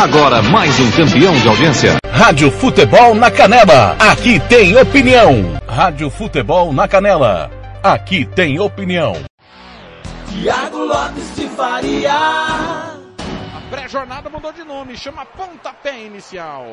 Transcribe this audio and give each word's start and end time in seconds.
Agora 0.00 0.40
mais 0.40 0.78
um 0.78 0.90
campeão 0.92 1.34
de 1.34 1.48
audiência. 1.48 1.96
Rádio 2.08 2.52
Futebol 2.52 3.16
na 3.16 3.32
Canela. 3.32 3.96
Aqui 3.98 4.38
tem 4.38 4.76
opinião. 4.76 5.58
Rádio 5.66 6.08
Futebol 6.08 6.72
na 6.72 6.86
Canela. 6.86 7.50
Aqui 7.82 8.24
tem 8.24 8.60
opinião. 8.60 9.14
Tiago 10.30 10.84
Lopes 10.84 11.34
de 11.34 11.48
Faria. 11.48 12.12
A 12.14 13.60
pré-jornada 13.70 14.30
mudou 14.30 14.52
de 14.52 14.62
nome, 14.62 14.96
chama 14.96 15.24
pontapé 15.24 16.04
inicial. 16.04 16.64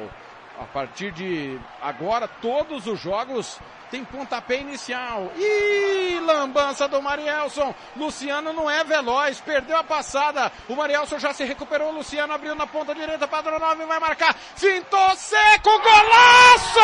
A 0.59 0.63
partir 0.65 1.11
de 1.11 1.59
agora, 1.81 2.27
todos 2.27 2.87
os 2.87 2.99
jogos 2.99 3.59
têm 3.91 4.05
pontapé 4.05 4.57
inicial. 4.57 5.31
Ih, 5.35 6.19
lambança 6.21 6.87
do 6.87 7.01
Marielson. 7.01 7.73
Luciano 7.95 8.53
não 8.53 8.69
é 8.69 8.83
veloz, 8.83 9.41
perdeu 9.41 9.77
a 9.77 9.83
passada. 9.83 10.51
O 10.69 10.75
Marielson 10.75 11.19
já 11.19 11.33
se 11.33 11.43
recuperou. 11.43 11.91
Luciano 11.91 12.33
abriu 12.33 12.55
na 12.55 12.65
ponta 12.65 12.95
direita, 12.95 13.27
Padrão 13.27 13.59
9 13.59 13.85
vai 13.85 13.99
marcar. 13.99 14.33
Fintou 14.55 15.15
seco, 15.15 15.69
golaço! 15.79 16.79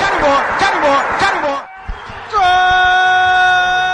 Carimbó, 0.00 0.36
carimbó, 0.58 1.02
carimbó. 1.18 1.64
Gol! 2.30 3.93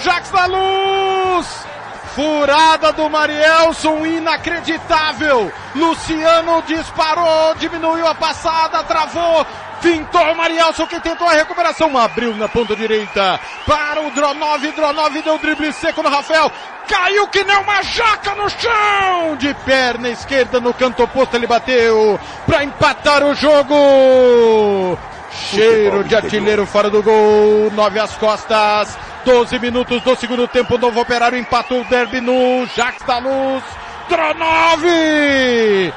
Jax 0.00 0.30
da 0.30 0.46
Luz! 0.46 1.66
Furada 2.14 2.92
do 2.92 3.08
Marielson, 3.08 4.04
inacreditável! 4.04 5.52
Luciano 5.74 6.62
disparou, 6.62 7.54
diminuiu 7.56 8.06
a 8.06 8.14
passada, 8.14 8.82
travou, 8.82 9.46
fintou 9.80 10.20
o 10.20 10.36
Marielson 10.36 10.86
que 10.86 11.00
tentou 11.00 11.28
a 11.28 11.32
recuperação, 11.32 11.96
abriu 11.96 12.34
na 12.34 12.48
ponta 12.48 12.74
direita 12.74 13.38
para 13.66 14.02
o 14.02 14.10
Dronov, 14.10 14.60
Dronov 14.72 15.22
deu 15.22 15.38
drible 15.38 15.72
seco 15.72 16.02
no 16.02 16.08
Rafael, 16.08 16.50
caiu 16.88 17.28
que 17.28 17.44
nem 17.44 17.56
uma 17.56 17.82
jaca 17.82 18.34
no 18.34 18.48
chão, 18.50 19.36
de 19.36 19.54
perna 19.54 20.08
esquerda 20.08 20.60
no 20.60 20.74
canto 20.74 21.02
oposto 21.04 21.36
ele 21.36 21.46
bateu 21.46 22.18
para 22.46 22.64
empatar 22.64 23.22
o 23.24 23.34
jogo. 23.34 24.98
Cheiro 25.32 26.02
de 26.02 26.16
artilheiro 26.16 26.66
fora 26.66 26.90
do 26.90 27.02
gol, 27.02 27.70
nove 27.70 28.00
às 28.00 28.16
costas, 28.16 28.98
12 29.24 29.58
minutos 29.58 30.02
do 30.02 30.16
segundo 30.16 30.46
tempo, 30.48 30.78
novo 30.78 31.00
operário 31.00 31.38
empata 31.38 31.74
o 31.74 31.84
derby 31.84 32.20
no 32.20 32.66
Jax 32.74 33.02
da 33.06 33.18
Luz, 33.18 33.62
Tronove! 34.08 35.92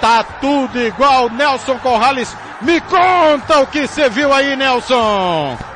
Tá 0.00 0.24
tudo 0.40 0.80
igual, 0.80 1.30
Nelson 1.30 1.78
Corrales, 1.78 2.36
me 2.60 2.80
conta 2.80 3.60
o 3.60 3.66
que 3.66 3.86
você 3.86 4.08
viu 4.08 4.32
aí, 4.32 4.56
Nelson! 4.56 5.71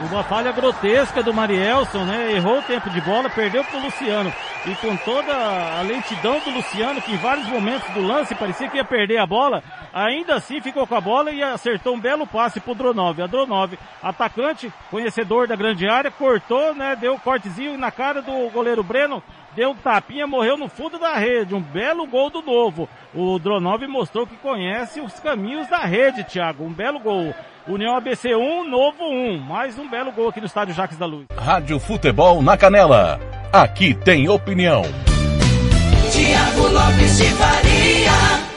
Uma 0.00 0.22
falha 0.22 0.52
grotesca 0.52 1.24
do 1.24 1.34
Marielson, 1.34 2.04
né? 2.04 2.32
Errou 2.32 2.60
o 2.60 2.62
tempo 2.62 2.88
de 2.88 3.00
bola, 3.00 3.28
perdeu 3.28 3.64
pro 3.64 3.80
Luciano. 3.80 4.32
E 4.64 4.74
com 4.76 4.96
toda 4.98 5.32
a 5.32 5.82
lentidão 5.82 6.38
do 6.38 6.50
Luciano, 6.50 7.02
que 7.02 7.12
em 7.12 7.16
vários 7.16 7.48
momentos 7.48 7.88
do 7.90 8.00
lance 8.00 8.32
parecia 8.32 8.68
que 8.68 8.76
ia 8.76 8.84
perder 8.84 9.18
a 9.18 9.26
bola, 9.26 9.60
ainda 9.92 10.36
assim 10.36 10.60
ficou 10.60 10.86
com 10.86 10.94
a 10.94 11.00
bola 11.00 11.32
e 11.32 11.42
acertou 11.42 11.94
um 11.94 12.00
belo 12.00 12.28
passe 12.28 12.60
pro 12.60 12.76
Dronov. 12.76 13.20
A 13.20 13.26
Dronov, 13.26 13.76
atacante, 14.00 14.72
conhecedor 14.88 15.48
da 15.48 15.56
grande 15.56 15.88
área, 15.88 16.12
cortou, 16.12 16.74
né? 16.76 16.94
Deu 16.94 17.14
um 17.14 17.18
cortezinho 17.18 17.76
na 17.76 17.90
cara 17.90 18.22
do 18.22 18.48
goleiro 18.50 18.84
Breno, 18.84 19.20
deu 19.58 19.70
um 19.70 19.74
tapinha, 19.74 20.24
morreu 20.24 20.56
no 20.56 20.68
fundo 20.68 21.00
da 21.00 21.14
rede. 21.14 21.52
Um 21.52 21.60
belo 21.60 22.06
gol 22.06 22.30
do 22.30 22.40
novo. 22.40 22.88
O 23.12 23.40
Dronov 23.40 23.84
mostrou 23.88 24.24
que 24.24 24.36
conhece 24.36 25.00
os 25.00 25.14
caminhos 25.18 25.68
da 25.68 25.78
rede, 25.78 26.22
Thiago. 26.22 26.64
Um 26.64 26.72
belo 26.72 27.00
gol. 27.00 27.34
União 27.66 27.96
ABC 27.96 28.36
1, 28.36 28.68
Novo 28.68 29.02
1. 29.02 29.38
Mais 29.40 29.76
um 29.76 29.88
belo 29.90 30.12
gol 30.12 30.28
aqui 30.28 30.38
no 30.38 30.46
estádio 30.46 30.74
Jaques 30.74 30.96
da 30.96 31.06
Luz. 31.06 31.26
Rádio 31.36 31.80
Futebol 31.80 32.40
na 32.40 32.56
Canela. 32.56 33.18
Aqui 33.52 33.94
tem 33.94 34.28
opinião. 34.28 34.82
Tiago 36.12 36.68
Lopes 36.68 37.18
de 37.18 37.28
Faria. 37.30 38.48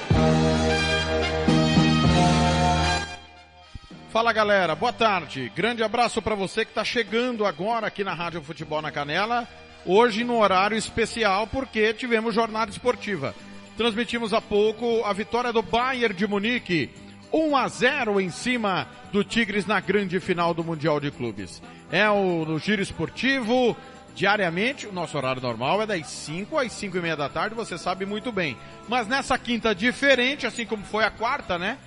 Fala 4.12 4.32
galera, 4.32 4.76
boa 4.76 4.94
tarde. 4.94 5.52
Grande 5.56 5.82
abraço 5.82 6.22
para 6.22 6.36
você 6.36 6.64
que 6.64 6.72
está 6.72 6.84
chegando 6.84 7.44
agora 7.44 7.88
aqui 7.88 8.04
na 8.04 8.14
Rádio 8.14 8.44
Futebol 8.44 8.84
na 8.84 8.92
Canela. 8.92 9.48
Hoje 9.86 10.24
no 10.24 10.40
horário 10.40 10.78
especial 10.78 11.48
porque 11.48 11.94
tivemos 11.94 12.36
jornada 12.36 12.70
esportiva. 12.70 13.34
Transmitimos 13.76 14.32
há 14.32 14.40
pouco 14.40 15.04
a 15.04 15.12
vitória 15.12 15.52
do 15.52 15.64
Bayern 15.64 16.14
de 16.14 16.28
Munique 16.28 16.92
1 17.34 17.56
a 17.56 17.68
0 17.68 18.22
em 18.22 18.30
cima 18.30 18.88
do 19.12 19.24
Tigres 19.24 19.66
na 19.66 19.80
grande 19.80 20.20
final 20.20 20.54
do 20.54 20.64
Mundial 20.64 21.00
de 21.00 21.10
Clubes. 21.10 21.64
É 21.92 22.08
o 22.10 22.46
no 22.46 22.60
giro 22.60 22.82
esportivo, 22.82 23.76
diariamente, 24.14 24.86
o 24.86 24.94
nosso 24.94 25.18
horário 25.18 25.42
normal 25.42 25.82
é 25.82 25.88
das 25.88 26.06
5 26.08 26.60
às 26.60 26.72
5 26.74 26.98
e 26.98 27.02
meia 27.02 27.16
da 27.16 27.28
tarde, 27.30 27.56
você 27.56 27.76
sabe 27.76 28.06
muito 28.06 28.32
bem. 28.32 28.56
Mas 28.88 29.08
nessa 29.08 29.38
quinta 29.38 29.74
diferente, 29.74 30.46
assim 30.46 30.66
como 30.66 30.86
foi 30.86 31.04
a 31.04 31.12
quarta, 31.12 31.58
né? 31.58 31.78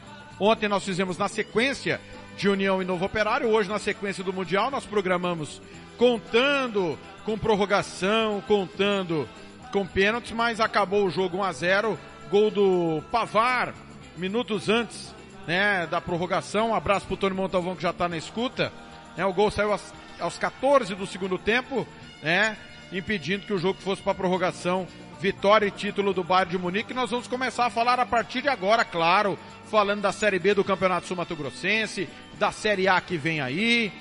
Ontem 0.40 0.68
nós 0.68 0.84
fizemos 0.84 1.16
na 1.16 1.28
sequência 1.28 2.00
de 2.36 2.48
União 2.48 2.82
e 2.82 2.84
Novo 2.84 3.04
Operário, 3.04 3.48
hoje 3.48 3.68
na 3.68 3.78
sequência 3.78 4.24
do 4.24 4.32
Mundial 4.32 4.68
nós 4.68 4.84
programamos 4.84 5.62
contando 5.96 6.98
com 7.24 7.38
prorrogação, 7.38 8.42
contando 8.46 9.28
com 9.72 9.86
pênaltis, 9.86 10.32
mas 10.32 10.60
acabou 10.60 11.04
o 11.04 11.10
jogo 11.10 11.38
1 11.38 11.42
a 11.42 11.52
0 11.52 11.98
gol 12.30 12.50
do 12.50 13.02
Pavar, 13.10 13.74
minutos 14.16 14.68
antes 14.68 15.14
né, 15.46 15.86
da 15.86 16.00
prorrogação. 16.00 16.70
Um 16.70 16.74
abraço 16.74 17.06
pro 17.06 17.16
Tony 17.16 17.34
Montalvão 17.34 17.76
que 17.76 17.82
já 17.82 17.92
tá 17.92 18.08
na 18.08 18.16
escuta. 18.16 18.72
Né, 19.16 19.24
o 19.24 19.32
gol 19.32 19.50
saiu 19.50 19.72
aos, 19.72 19.94
aos 20.20 20.38
14 20.38 20.94
do 20.94 21.06
segundo 21.06 21.38
tempo, 21.38 21.86
né, 22.22 22.56
impedindo 22.92 23.46
que 23.46 23.52
o 23.52 23.58
jogo 23.58 23.80
fosse 23.80 24.02
para 24.02 24.14
prorrogação. 24.14 24.86
Vitória 25.20 25.66
e 25.66 25.70
título 25.70 26.12
do 26.12 26.22
Bayern 26.22 26.50
de 26.50 26.58
Munique. 26.58 26.92
Nós 26.92 27.10
vamos 27.10 27.26
começar 27.26 27.66
a 27.66 27.70
falar 27.70 27.98
a 27.98 28.04
partir 28.04 28.42
de 28.42 28.48
agora, 28.48 28.84
claro, 28.84 29.38
falando 29.70 30.02
da 30.02 30.12
Série 30.12 30.38
B 30.38 30.54
do 30.54 30.64
Campeonato 30.64 31.06
Sul 31.06 31.16
Mato 31.16 31.34
Grossense, 31.34 32.08
da 32.38 32.52
Série 32.52 32.88
A 32.88 33.00
que 33.00 33.16
vem 33.16 33.40
aí, 33.40 33.92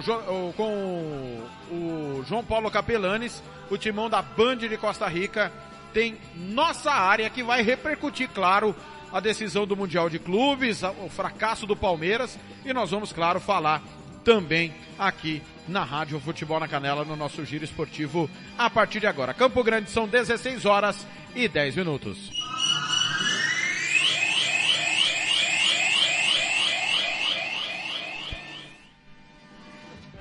com 0.55 1.43
o 1.71 2.23
João 2.27 2.43
Paulo 2.43 2.69
Capelanes, 2.69 3.41
o 3.67 3.79
timão 3.79 4.11
da 4.11 4.21
Band 4.21 4.57
de 4.57 4.77
Costa 4.77 5.07
Rica. 5.07 5.51
Tem 5.91 6.19
nossa 6.35 6.91
área 6.91 7.27
que 7.27 7.41
vai 7.41 7.63
repercutir, 7.63 8.29
claro, 8.29 8.75
a 9.11 9.19
decisão 9.19 9.65
do 9.65 9.75
Mundial 9.75 10.07
de 10.07 10.19
Clubes, 10.19 10.83
o 10.83 11.09
fracasso 11.09 11.65
do 11.65 11.75
Palmeiras 11.75 12.37
e 12.63 12.71
nós 12.73 12.91
vamos, 12.91 13.11
claro, 13.11 13.39
falar 13.39 13.81
também 14.23 14.71
aqui 14.99 15.41
na 15.67 15.83
Rádio 15.83 16.19
Futebol 16.19 16.59
na 16.59 16.67
Canela, 16.67 17.03
no 17.03 17.15
nosso 17.15 17.43
giro 17.43 17.63
esportivo, 17.63 18.29
a 18.55 18.69
partir 18.69 18.99
de 18.99 19.07
agora. 19.07 19.33
Campo 19.33 19.63
Grande 19.63 19.89
são 19.89 20.07
16 20.07 20.63
horas 20.65 21.07
e 21.35 21.47
10 21.47 21.77
minutos. 21.77 22.44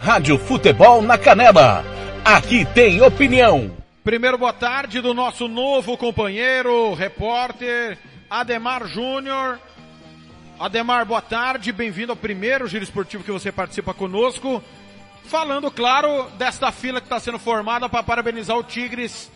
Rádio 0.05 0.39
Futebol 0.39 1.01
na 1.01 1.17
Canela. 1.17 1.83
aqui 2.23 2.67
tem 2.75 3.01
opinião. 3.01 3.75
Primeiro 4.05 4.37
boa 4.37 4.53
tarde 4.53 5.01
do 5.01 5.15
nosso 5.15 5.49
novo 5.49 5.97
companheiro, 5.97 6.93
repórter 6.93 7.97
Ademar 8.29 8.87
Júnior. 8.87 9.59
Ademar, 10.61 11.06
boa 11.06 11.23
tarde, 11.23 11.73
bem-vindo 11.73 12.12
ao 12.12 12.17
primeiro 12.17 12.69
giro 12.69 12.85
esportivo 12.85 13.25
que 13.25 13.33
você 13.33 13.51
participa 13.51 13.95
conosco. 13.95 14.62
Falando, 15.25 15.71
claro, 15.71 16.29
desta 16.37 16.71
fila 16.71 17.00
que 17.00 17.07
está 17.07 17.19
sendo 17.19 17.39
formada 17.39 17.89
para 17.89 18.03
parabenizar 18.03 18.59
o 18.59 18.62
Tigres 18.62 19.33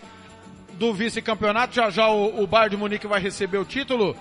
do 0.74 0.92
vice-campeonato. 0.92 1.76
Já 1.76 1.88
já 1.88 2.08
o, 2.08 2.42
o 2.42 2.46
Bayern 2.46 2.72
de 2.72 2.76
Munique 2.76 3.06
vai 3.06 3.22
receber 3.22 3.56
o 3.56 3.64
título. 3.64 4.14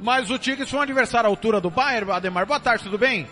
Mas 0.00 0.30
o 0.30 0.38
Tigres 0.38 0.70
foi 0.70 0.78
um 0.78 0.82
adversário 0.82 1.28
à 1.28 1.30
altura 1.30 1.60
do 1.60 1.68
Bayern, 1.68 2.12
Ademar. 2.12 2.46
Boa 2.46 2.58
tarde, 2.58 2.82
tudo 2.82 2.96
bem? 2.96 3.28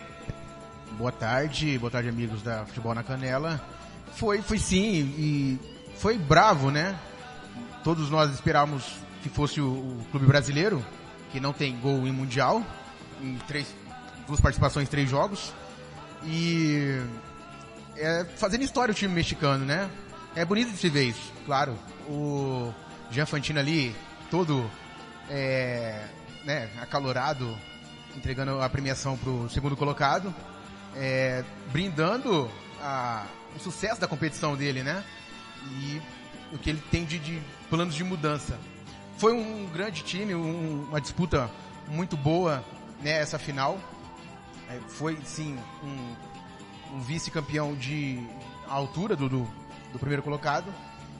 Boa 0.97 1.11
tarde, 1.11 1.77
boa 1.77 1.89
tarde 1.89 2.09
amigos 2.09 2.41
da 2.41 2.65
Futebol 2.65 2.93
na 2.93 3.01
Canela. 3.03 3.61
Foi, 4.13 4.41
foi 4.41 4.59
sim, 4.59 5.13
e 5.17 5.59
foi 5.95 6.17
bravo, 6.17 6.69
né? 6.69 6.99
Todos 7.83 8.09
nós 8.09 8.31
esperávamos 8.31 8.83
que 9.23 9.29
fosse 9.29 9.61
o, 9.61 9.67
o 9.67 10.05
clube 10.11 10.25
brasileiro, 10.25 10.83
que 11.31 11.39
não 11.39 11.53
tem 11.53 11.79
gol 11.79 12.05
em 12.07 12.11
mundial, 12.11 12.63
em 13.21 13.37
três, 13.47 13.73
duas 14.27 14.41
participações, 14.41 14.89
três 14.89 15.09
jogos. 15.09 15.53
E 16.23 17.01
é 17.95 18.25
fazendo 18.35 18.63
história 18.63 18.91
o 18.91 18.95
time 18.95 19.13
mexicano, 19.13 19.65
né? 19.65 19.89
É 20.35 20.43
bonito 20.43 20.71
de 20.71 20.77
se 20.77 20.89
ver 20.89 21.05
isso, 21.05 21.31
claro. 21.45 21.77
O 22.07 22.73
Jean 23.09 23.25
Fantino 23.25 23.59
ali, 23.59 23.95
todo 24.29 24.69
é, 25.29 26.05
né, 26.43 26.69
acalorado, 26.81 27.57
entregando 28.15 28.61
a 28.61 28.69
premiação 28.69 29.17
pro 29.17 29.49
segundo 29.49 29.75
colocado, 29.77 30.33
é, 30.95 31.43
brindando 31.71 32.49
a, 32.81 33.25
o 33.55 33.59
sucesso 33.59 33.99
da 33.99 34.07
competição 34.07 34.55
dele, 34.55 34.83
né? 34.83 35.03
E 35.63 36.01
o 36.53 36.57
que 36.57 36.69
ele 36.69 36.83
tem 36.91 37.05
de, 37.05 37.19
de 37.19 37.41
planos 37.69 37.95
de 37.95 38.03
mudança. 38.03 38.59
Foi 39.17 39.33
um 39.33 39.67
grande 39.67 40.03
time, 40.03 40.33
um, 40.33 40.85
uma 40.89 40.99
disputa 40.99 41.49
muito 41.87 42.17
boa, 42.17 42.63
né, 43.01 43.11
essa 43.11 43.37
final. 43.37 43.79
É, 44.69 44.79
foi, 44.87 45.17
sim, 45.23 45.57
um, 45.83 46.95
um 46.95 47.01
vice-campeão 47.01 47.75
de 47.75 48.19
altura 48.67 49.15
do, 49.15 49.29
do, 49.29 49.47
do 49.91 49.99
primeiro 49.99 50.23
colocado 50.23 50.73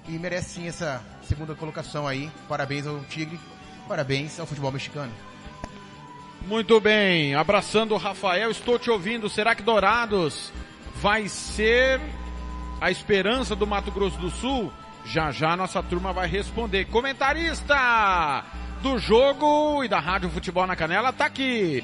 e 0.08 0.14
merece 0.14 0.56
sim 0.56 0.68
essa 0.68 1.04
segunda 1.24 1.54
colocação 1.56 2.08
aí. 2.08 2.32
Parabéns 2.48 2.88
ao 2.88 3.00
Tigre, 3.02 3.40
parabéns 3.88 4.40
ao 4.40 4.46
futebol 4.46 4.72
mexicano. 4.72 5.12
Muito 6.48 6.80
bem, 6.80 7.36
abraçando 7.36 7.94
o 7.94 7.98
Rafael, 7.98 8.52
estou 8.52 8.78
te 8.78 8.90
ouvindo. 8.90 9.30
Será 9.30 9.56
que 9.56 9.64
Dourados 9.64 10.52
vai 10.96 11.28
ser 11.28 12.02
a 12.80 12.92
esperança 12.92 13.56
do 13.56 13.68
Mato 13.68 13.92
Grosso 13.92 14.18
do 14.18 14.30
Sul? 14.30 14.72
Já 15.06 15.32
já 15.32 15.56
nossa 15.56 15.82
turma 15.82 16.14
vai 16.14 16.28
responder. 16.28 16.86
Comentarista 16.86 18.44
do 18.82 18.98
jogo 18.98 19.84
e 19.84 19.88
da 19.88 20.00
Rádio 20.00 20.30
Futebol 20.30 20.66
na 20.68 20.76
Canela 20.76 21.14
tá 21.14 21.26
aqui. 21.26 21.84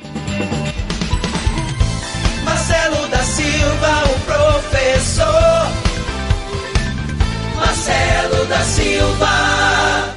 Marcelo 2.44 3.07
da 3.07 3.24
Silva, 3.24 4.03
o 4.06 4.19
professor. 4.25 5.27
Marcelo 7.56 8.45
da 8.45 8.60
Silva. 8.62 10.16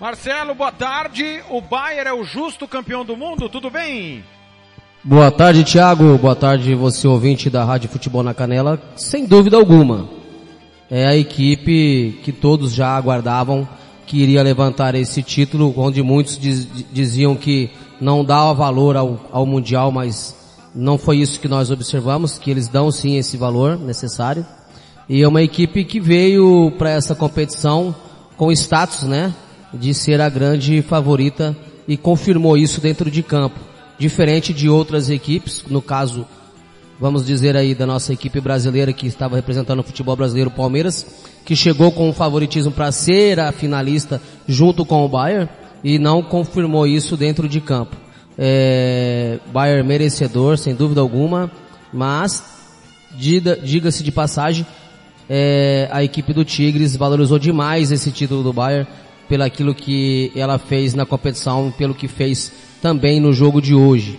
Marcelo, 0.00 0.54
boa 0.54 0.72
tarde. 0.72 1.42
O 1.50 1.60
Bayern 1.60 2.08
é 2.08 2.12
o 2.14 2.24
justo 2.24 2.66
campeão 2.66 3.04
do 3.04 3.14
mundo, 3.14 3.50
tudo 3.50 3.68
bem? 3.68 4.24
Boa 5.04 5.30
tarde, 5.30 5.62
Thiago. 5.62 6.16
Boa 6.16 6.34
tarde, 6.34 6.74
você 6.74 7.06
ouvinte 7.06 7.50
da 7.50 7.62
Rádio 7.64 7.90
Futebol 7.90 8.22
na 8.22 8.32
Canela. 8.32 8.80
Sem 8.96 9.26
dúvida 9.26 9.58
alguma, 9.58 10.08
é 10.90 11.06
a 11.06 11.14
equipe 11.14 12.18
que 12.24 12.32
todos 12.32 12.72
já 12.72 12.96
aguardavam 12.96 13.68
que 14.06 14.16
iria 14.16 14.42
levantar 14.42 14.94
esse 14.94 15.22
título, 15.22 15.74
onde 15.76 16.02
muitos 16.02 16.38
diz, 16.38 16.66
diziam 16.90 17.36
que 17.36 17.68
não 18.00 18.24
dava 18.24 18.54
valor 18.54 18.96
ao, 18.96 19.20
ao 19.30 19.44
Mundial, 19.44 19.92
mas 19.92 20.34
não 20.74 20.96
foi 20.96 21.18
isso 21.18 21.38
que 21.38 21.46
nós 21.46 21.70
observamos, 21.70 22.38
que 22.38 22.50
eles 22.50 22.68
dão 22.68 22.90
sim 22.90 23.18
esse 23.18 23.36
valor 23.36 23.78
necessário. 23.78 24.46
E 25.06 25.22
é 25.22 25.28
uma 25.28 25.42
equipe 25.42 25.84
que 25.84 26.00
veio 26.00 26.72
para 26.78 26.88
essa 26.88 27.14
competição 27.14 27.94
com 28.38 28.50
status, 28.50 29.02
né, 29.02 29.34
de 29.72 29.94
ser 29.94 30.20
a 30.20 30.28
grande 30.28 30.82
favorita 30.82 31.56
e 31.86 31.96
confirmou 31.96 32.56
isso 32.56 32.80
dentro 32.80 33.10
de 33.10 33.22
campo. 33.22 33.58
Diferente 33.98 34.52
de 34.52 34.68
outras 34.68 35.10
equipes, 35.10 35.64
no 35.68 35.82
caso, 35.82 36.26
vamos 36.98 37.26
dizer 37.26 37.56
aí 37.56 37.74
da 37.74 37.86
nossa 37.86 38.12
equipe 38.12 38.40
brasileira 38.40 38.92
que 38.92 39.06
estava 39.06 39.36
representando 39.36 39.80
o 39.80 39.82
futebol 39.84 40.16
brasileiro, 40.16 40.50
Palmeiras, 40.50 41.06
que 41.44 41.56
chegou 41.56 41.90
com 41.90 42.08
um 42.08 42.12
favoritismo 42.12 42.72
para 42.72 42.92
ser 42.92 43.40
a 43.40 43.52
finalista 43.52 44.20
junto 44.46 44.84
com 44.84 45.04
o 45.04 45.08
Bayern 45.08 45.48
e 45.82 45.98
não 45.98 46.22
confirmou 46.22 46.86
isso 46.86 47.16
dentro 47.16 47.48
de 47.48 47.60
campo. 47.60 47.96
É, 48.38 49.38
Bayern 49.52 49.86
merecedor, 49.86 50.56
sem 50.56 50.74
dúvida 50.74 51.00
alguma, 51.00 51.50
mas 51.92 52.42
diga-se 53.16 54.02
de 54.02 54.12
passagem, 54.12 54.66
é, 55.28 55.88
a 55.92 56.02
equipe 56.02 56.32
do 56.32 56.44
Tigres 56.44 56.96
valorizou 56.96 57.38
demais 57.38 57.90
esse 57.90 58.10
título 58.10 58.42
do 58.42 58.52
Bayern 58.52 58.86
pelo 59.30 59.44
aquilo 59.44 59.72
que 59.72 60.32
ela 60.34 60.58
fez 60.58 60.92
na 60.92 61.06
competição, 61.06 61.72
pelo 61.78 61.94
que 61.94 62.08
fez 62.08 62.50
também 62.82 63.20
no 63.20 63.32
jogo 63.32 63.62
de 63.62 63.72
hoje. 63.72 64.18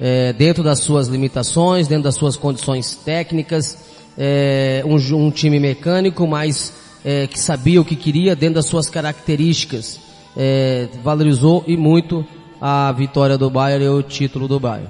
É, 0.00 0.32
dentro 0.32 0.62
das 0.62 0.78
suas 0.78 1.08
limitações, 1.08 1.88
dentro 1.88 2.04
das 2.04 2.14
suas 2.14 2.36
condições 2.36 2.94
técnicas, 2.94 3.76
é, 4.16 4.84
um, 4.86 4.94
um, 5.16 5.30
time 5.32 5.58
mecânico, 5.58 6.24
mas 6.24 6.72
é, 7.04 7.26
que 7.26 7.38
sabia 7.38 7.80
o 7.80 7.84
que 7.84 7.96
queria 7.96 8.36
dentro 8.36 8.54
das 8.54 8.66
suas 8.66 8.88
características. 8.88 9.98
É, 10.36 10.86
valorizou 11.02 11.64
e 11.66 11.76
muito 11.76 12.24
a 12.60 12.92
vitória 12.92 13.36
do 13.36 13.50
Bayern 13.50 13.84
e 13.84 13.88
o 13.88 14.02
título 14.04 14.46
do 14.46 14.60
Bayern. 14.60 14.88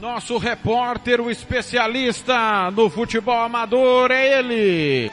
Nosso 0.00 0.38
repórter, 0.38 1.20
o 1.20 1.28
especialista 1.28 2.70
no 2.70 2.88
futebol 2.88 3.40
amador, 3.40 4.12
é 4.12 4.38
ele. 4.38 5.10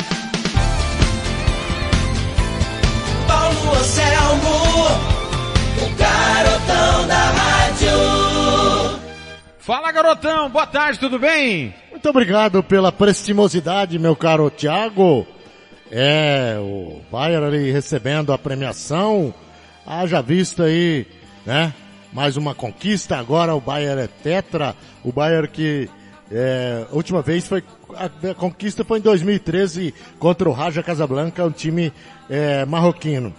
Anselmo, 3.72 4.50
o 5.82 5.96
garotão 5.98 7.08
da 7.08 7.32
rádio. 7.32 9.00
Fala 9.60 9.92
garotão, 9.92 10.50
boa 10.50 10.68
tarde, 10.68 11.00
tudo 11.00 11.18
bem? 11.18 11.74
Muito 11.92 12.10
obrigado 12.10 12.62
pela 12.62 12.92
prestimosidade, 12.92 13.98
meu 13.98 14.16
caro 14.16 14.50
Thiago. 14.50 15.26
É, 15.92 16.58
o 16.60 17.02
Bayern 17.12 17.46
ali 17.46 17.72
recebendo 17.72 18.32
a 18.34 18.38
premiação. 18.38 19.34
Haja 19.86 20.22
visto 20.22 20.64
aí, 20.64 21.06
né? 21.46 21.74
mais 22.16 22.38
uma 22.38 22.56
conquista, 22.56 23.18
agora 23.18 23.54
o 23.54 23.60
Bayern 23.60 24.04
é 24.04 24.08
tetra, 24.08 24.74
o 25.04 25.12
Bayern 25.12 25.50
que 25.50 25.90
é, 26.32 26.86
a 26.90 26.96
última 26.96 27.22
vez 27.22 27.46
foi 27.46 27.62
a, 27.94 28.06
a, 28.06 28.34
conquista 28.34 28.86
foi 28.86 29.00
em 29.00 29.02
2013 29.02 29.94
contra 30.18 30.48
o 30.50 30.54
Raja 30.54 30.82
Casablanca, 30.82 31.46
um 31.46 31.52
time 31.52 31.92
é, 32.30 32.64
marroquino. 32.66 33.34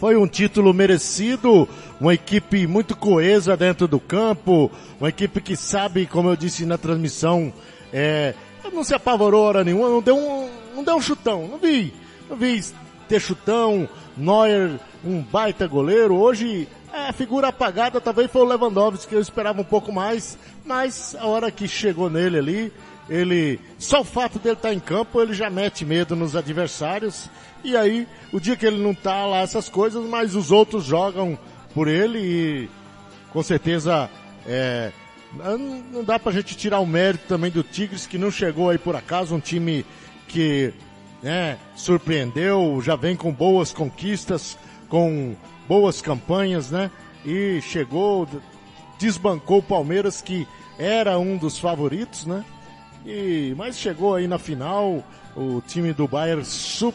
Foi 0.00 0.16
um 0.16 0.26
título 0.26 0.72
merecido, 0.72 1.68
uma 2.00 2.14
equipe 2.14 2.66
muito 2.66 2.96
coesa 2.96 3.54
dentro 3.54 3.86
do 3.86 4.00
campo, 4.00 4.70
uma 4.98 5.10
equipe 5.10 5.42
que 5.42 5.54
sabe, 5.54 6.06
como 6.06 6.30
eu 6.30 6.36
disse 6.36 6.64
na 6.64 6.78
transmissão, 6.78 7.52
é, 7.92 8.32
não 8.72 8.82
se 8.82 8.94
apavorou 8.94 9.44
hora 9.44 9.62
nenhuma, 9.62 9.90
não 9.90 10.00
deu 10.00 10.16
um, 10.16 10.48
não 10.74 10.82
deu 10.82 10.96
um 10.96 11.02
chutão, 11.02 11.46
não 11.46 11.58
vi, 11.58 11.92
não 12.30 12.36
vi 12.38 12.64
ter 13.10 13.20
chutão, 13.20 13.86
Neuer, 14.16 14.80
um 15.04 15.20
baita 15.20 15.66
goleiro, 15.66 16.14
hoje 16.14 16.66
é, 16.94 17.12
figura 17.12 17.48
apagada 17.48 18.00
talvez 18.00 18.30
foi 18.30 18.40
o 18.40 18.46
Lewandowski, 18.46 19.06
que 19.06 19.14
eu 19.14 19.20
esperava 19.20 19.60
um 19.60 19.64
pouco 19.64 19.92
mais, 19.92 20.38
mas 20.64 21.14
a 21.14 21.26
hora 21.26 21.50
que 21.50 21.68
chegou 21.68 22.08
nele 22.08 22.38
ali, 22.38 22.72
ele, 23.06 23.60
só 23.78 24.00
o 24.00 24.04
fato 24.04 24.38
dele 24.38 24.54
estar 24.54 24.72
em 24.72 24.80
campo, 24.80 25.20
ele 25.20 25.34
já 25.34 25.50
mete 25.50 25.84
medo 25.84 26.16
nos 26.16 26.34
adversários, 26.34 27.28
e 27.62 27.76
aí, 27.76 28.06
o 28.32 28.40
dia 28.40 28.56
que 28.56 28.66
ele 28.66 28.82
não 28.82 28.94
tá 28.94 29.26
lá, 29.26 29.40
essas 29.40 29.68
coisas, 29.68 30.04
mas 30.06 30.34
os 30.34 30.50
outros 30.50 30.84
jogam 30.84 31.38
por 31.74 31.88
ele 31.88 32.18
e, 32.18 32.70
com 33.32 33.42
certeza, 33.42 34.10
é, 34.46 34.92
não 35.92 36.02
dá 36.02 36.18
pra 36.18 36.32
gente 36.32 36.56
tirar 36.56 36.80
o 36.80 36.86
mérito 36.86 37.26
também 37.28 37.50
do 37.50 37.62
Tigres, 37.62 38.06
que 38.06 38.18
não 38.18 38.30
chegou 38.30 38.70
aí 38.70 38.78
por 38.78 38.96
acaso, 38.96 39.34
um 39.34 39.40
time 39.40 39.84
que, 40.26 40.72
né, 41.22 41.58
surpreendeu, 41.76 42.80
já 42.82 42.96
vem 42.96 43.14
com 43.14 43.32
boas 43.32 43.72
conquistas, 43.72 44.58
com 44.88 45.36
boas 45.68 46.02
campanhas, 46.02 46.70
né? 46.70 46.90
E 47.24 47.60
chegou, 47.62 48.26
desbancou 48.98 49.58
o 49.58 49.62
Palmeiras, 49.62 50.20
que 50.20 50.46
era 50.78 51.18
um 51.18 51.36
dos 51.36 51.58
favoritos, 51.58 52.26
né? 52.26 52.44
E, 53.06 53.54
mas 53.56 53.78
chegou 53.78 54.14
aí 54.14 54.26
na 54.26 54.38
final, 54.38 55.04
o 55.36 55.62
time 55.66 55.92
do 55.92 56.08
Bayern 56.08 56.44
su, 56.44 56.92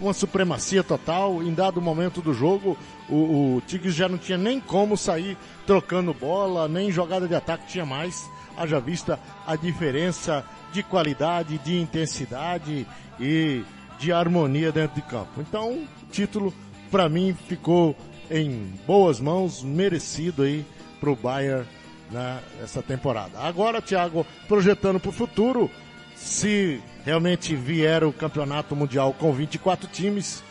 uma 0.00 0.12
supremacia 0.12 0.82
total. 0.82 1.42
Em 1.42 1.52
dado 1.52 1.80
momento 1.80 2.20
do 2.20 2.32
jogo, 2.32 2.76
o, 3.08 3.56
o 3.56 3.62
Tigres 3.66 3.94
já 3.94 4.08
não 4.08 4.18
tinha 4.18 4.38
nem 4.38 4.60
como 4.60 4.96
sair 4.96 5.36
trocando 5.66 6.14
bola, 6.14 6.68
nem 6.68 6.90
jogada 6.90 7.28
de 7.28 7.34
ataque 7.34 7.68
tinha 7.68 7.84
mais. 7.84 8.28
haja 8.56 8.80
vista 8.80 9.18
a 9.46 9.56
diferença 9.56 10.44
de 10.72 10.82
qualidade, 10.82 11.58
de 11.58 11.78
intensidade 11.80 12.86
e 13.18 13.62
de 13.98 14.12
harmonia 14.12 14.72
dentro 14.72 14.96
de 14.96 15.02
campo. 15.02 15.40
Então, 15.40 15.72
o 15.72 15.86
título 16.10 16.52
para 16.90 17.08
mim 17.08 17.36
ficou 17.46 17.94
em 18.30 18.72
boas 18.86 19.20
mãos, 19.20 19.62
merecido 19.62 20.42
aí 20.42 20.64
pro 21.00 21.16
Bayern 21.16 21.66
nessa 22.10 22.82
temporada. 22.82 23.38
Agora, 23.38 23.82
Thiago, 23.82 24.26
projetando 24.48 24.98
para 24.98 25.10
o 25.10 25.12
futuro, 25.12 25.70
se 26.14 26.80
realmente 27.04 27.54
vier 27.54 28.04
o 28.04 28.12
campeonato 28.12 28.76
mundial 28.76 29.12
com 29.12 29.32
24 29.32 29.88
times, 29.88 30.42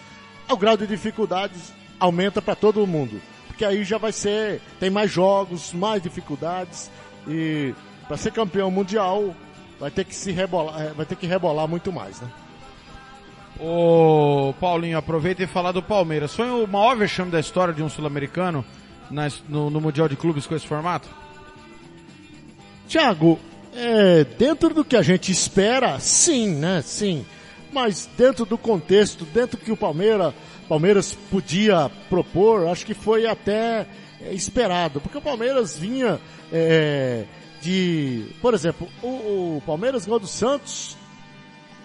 o 0.49 0.57
grau 0.57 0.75
de 0.75 0.87
dificuldades 0.87 1.73
aumenta 1.99 2.41
para 2.41 2.55
todo 2.55 2.85
mundo. 2.87 3.21
Porque 3.47 3.65
aí 3.65 3.83
já 3.83 3.97
vai 3.97 4.11
ser, 4.11 4.61
tem 4.79 4.89
mais 4.89 5.11
jogos, 5.11 5.73
mais 5.73 6.01
dificuldades 6.01 6.89
e 7.27 7.73
para 8.07 8.17
ser 8.17 8.31
campeão 8.31 8.71
mundial 8.71 9.35
vai 9.79 9.91
ter 9.91 10.03
que 10.03 10.15
se 10.15 10.31
rebolar, 10.31 10.81
é, 10.81 10.89
vai 10.89 11.05
ter 11.05 11.15
que 11.15 11.27
rebolar 11.27 11.67
muito 11.67 11.91
mais, 11.91 12.19
né? 12.21 12.29
Ô, 13.59 14.53
Paulinho, 14.59 14.97
aproveita 14.97 15.43
e 15.43 15.47
fala 15.47 15.73
do 15.73 15.83
Palmeiras. 15.83 16.33
Foi 16.33 16.49
o 16.49 16.65
maior 16.65 16.95
vexame 16.95 17.29
da 17.29 17.39
história 17.39 17.73
de 17.73 17.83
um 17.83 17.89
sul-americano 17.89 18.63
no, 19.49 19.69
no 19.69 19.81
Mundial 19.81 20.07
de 20.07 20.15
Clubes 20.15 20.47
com 20.47 20.55
esse 20.55 20.65
formato? 20.65 21.09
Tiago, 22.87 23.37
é, 23.73 24.23
dentro 24.23 24.73
do 24.73 24.83
que 24.83 24.95
a 24.95 25.01
gente 25.01 25.31
espera, 25.31 25.99
sim, 25.99 26.49
né? 26.55 26.81
Sim. 26.83 27.25
Mas 27.71 28.09
dentro 28.17 28.45
do 28.45 28.57
contexto, 28.57 29.25
dentro 29.25 29.57
que 29.57 29.71
o 29.71 29.77
Palmeiras, 29.77 30.33
Palmeiras 30.67 31.13
podia 31.29 31.89
propor, 32.09 32.67
acho 32.67 32.85
que 32.85 32.93
foi 32.93 33.27
até 33.27 33.85
é, 34.21 34.33
esperado. 34.33 34.99
Porque 34.99 35.17
o 35.17 35.21
Palmeiras 35.21 35.77
vinha 35.77 36.19
é, 36.51 37.25
de. 37.61 38.25
Por 38.41 38.53
exemplo, 38.53 38.87
o, 39.03 39.57
o 39.57 39.63
Palmeiras 39.65 40.05
ganhou 40.05 40.19
do 40.19 40.27
Santos 40.27 40.97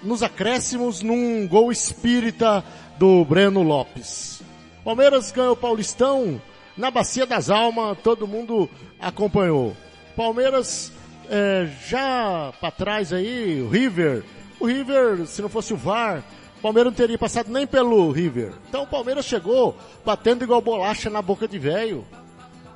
nos 0.03 0.23
acréscimos 0.23 1.01
num 1.01 1.49
gol 1.49 1.73
espírita 1.73 2.63
do 2.99 3.25
Breno 3.25 3.63
Lopes. 3.63 4.43
Palmeiras 4.85 5.33
ganhou 5.33 5.53
o 5.53 5.57
Paulistão 5.57 6.41
na 6.77 6.91
Bacia 6.91 7.25
das 7.25 7.49
Almas, 7.49 7.97
todo 8.03 8.29
mundo 8.29 8.69
acompanhou. 9.01 9.75
Palmeiras 10.15 10.93
é, 11.29 11.69
já 11.87 12.53
para 12.61 12.71
trás 12.71 13.13
aí, 13.13 13.61
o 13.63 13.69
River. 13.69 14.25
O 14.59 14.67
River, 14.67 15.27
se 15.27 15.43
não 15.43 15.49
fosse 15.49 15.73
o 15.73 15.77
VAR, 15.77 16.23
o 16.59 16.63
Palmeiras 16.63 16.93
não 16.93 16.97
teria 16.97 17.19
passado 17.19 17.51
nem 17.51 17.67
pelo 17.67 18.11
River. 18.11 18.53
Então 18.69 18.83
o 18.83 18.87
Palmeiras 18.87 19.25
chegou 19.25 19.77
batendo 20.05 20.45
igual 20.45 20.61
bolacha 20.61 21.11
na 21.11 21.21
boca 21.21 21.47
de 21.47 21.59
velho. 21.59 22.05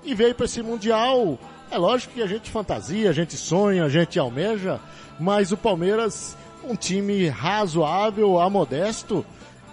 E 0.05 0.15
veio 0.15 0.35
para 0.35 0.47
esse 0.47 0.63
Mundial. 0.63 1.39
É 1.71 1.77
lógico 1.77 2.15
que 2.15 2.23
a 2.23 2.27
gente 2.27 2.51
fantasia, 2.51 3.11
a 3.11 3.13
gente 3.13 3.37
sonha, 3.37 3.85
a 3.85 3.89
gente 3.89 4.19
almeja, 4.19 4.81
mas 5.21 5.53
o 5.53 5.57
Palmeiras, 5.57 6.37
um 6.65 6.75
time 6.75 7.29
razoável, 7.29 8.41
a 8.41 8.49
modesto, 8.49 9.25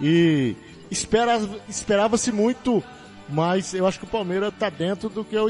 e 0.02 0.58
espera, 0.92 1.40
esperava-se 1.70 2.34
muito, 2.34 2.84
mas 3.30 3.74
eu 3.74 3.88
acho 3.88 3.98
que 3.98 4.04
o 4.04 4.10
Palmeiras 4.10 4.54
está 4.54 4.70
dentro 4.70 5.08
do 5.08 5.24
que 5.24 5.36
eu 5.36 5.50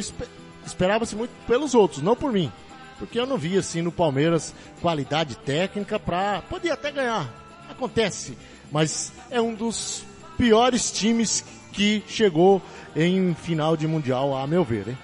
esperava-se 0.63 1.15
muito 1.15 1.32
pelos 1.48 1.74
outros, 1.74 2.03
não 2.03 2.15
por 2.15 2.32
mim 2.32 2.51
porque 2.97 3.19
eu 3.19 3.25
não 3.25 3.37
vi 3.37 3.57
assim 3.57 3.81
no 3.81 3.91
Palmeiras 3.91 4.53
qualidade 4.81 5.35
técnica 5.37 5.99
para 5.99 6.41
podia 6.43 6.73
até 6.73 6.91
ganhar. 6.91 7.29
Acontece, 7.69 8.37
mas 8.71 9.11
é 9.29 9.41
um 9.41 9.53
dos 9.53 10.05
piores 10.37 10.91
times 10.91 11.43
que 11.73 12.03
chegou 12.07 12.61
em 12.95 13.33
final 13.33 13.75
de 13.75 13.87
mundial, 13.87 14.35
a 14.35 14.47
meu 14.47 14.63
ver, 14.63 14.89
hein? 14.89 14.97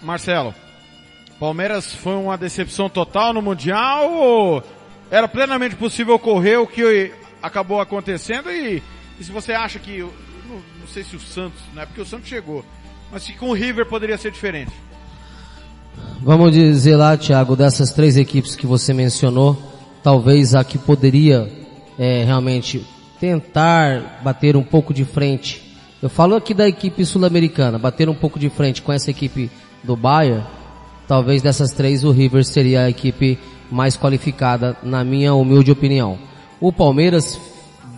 Marcelo, 0.00 0.54
Palmeiras 1.38 1.94
foi 1.94 2.14
uma 2.14 2.38
decepção 2.38 2.88
total 2.88 3.32
no 3.32 3.42
mundial 3.42 4.12
ou 4.12 4.62
era 5.10 5.26
plenamente 5.26 5.74
possível 5.74 6.14
ocorrer 6.14 6.60
o 6.60 6.66
que 6.66 7.12
acabou 7.42 7.80
acontecendo 7.80 8.50
e, 8.50 8.82
e 9.18 9.24
se 9.24 9.32
você 9.32 9.52
acha 9.52 9.78
que 9.78 9.98
não, 9.98 10.62
não 10.78 10.86
sei 10.86 11.02
se 11.02 11.16
o 11.16 11.20
Santos, 11.20 11.60
não 11.74 11.82
é 11.82 11.86
porque 11.86 12.00
o 12.00 12.06
Santos 12.06 12.28
chegou, 12.28 12.64
mas 13.10 13.24
se 13.24 13.32
com 13.34 13.50
o 13.50 13.52
River 13.52 13.86
poderia 13.86 14.16
ser 14.16 14.30
diferente? 14.30 14.72
Vamos 16.22 16.52
dizer 16.52 16.96
lá, 16.96 17.16
Thiago, 17.16 17.56
dessas 17.56 17.92
três 17.92 18.14
equipes 18.14 18.54
que 18.54 18.66
você 18.66 18.92
mencionou, 18.92 19.56
talvez 20.02 20.54
a 20.54 20.62
que 20.62 20.76
poderia 20.76 21.50
é, 21.98 22.24
realmente 22.24 22.86
tentar 23.18 24.20
bater 24.22 24.54
um 24.54 24.62
pouco 24.62 24.92
de 24.92 25.02
frente. 25.06 25.78
Eu 26.02 26.10
falo 26.10 26.34
aqui 26.34 26.52
da 26.52 26.68
equipe 26.68 27.06
sul-americana, 27.06 27.78
bater 27.78 28.06
um 28.06 28.14
pouco 28.14 28.38
de 28.38 28.50
frente 28.50 28.82
com 28.82 28.92
essa 28.92 29.10
equipe 29.10 29.50
do 29.82 29.96
Bayern, 29.96 30.44
talvez 31.08 31.40
dessas 31.40 31.72
três 31.72 32.04
o 32.04 32.10
River 32.10 32.44
seria 32.44 32.82
a 32.82 32.90
equipe 32.90 33.38
mais 33.70 33.96
qualificada, 33.96 34.76
na 34.82 35.02
minha 35.02 35.32
humilde 35.32 35.72
opinião. 35.72 36.18
O 36.60 36.70
Palmeiras 36.70 37.40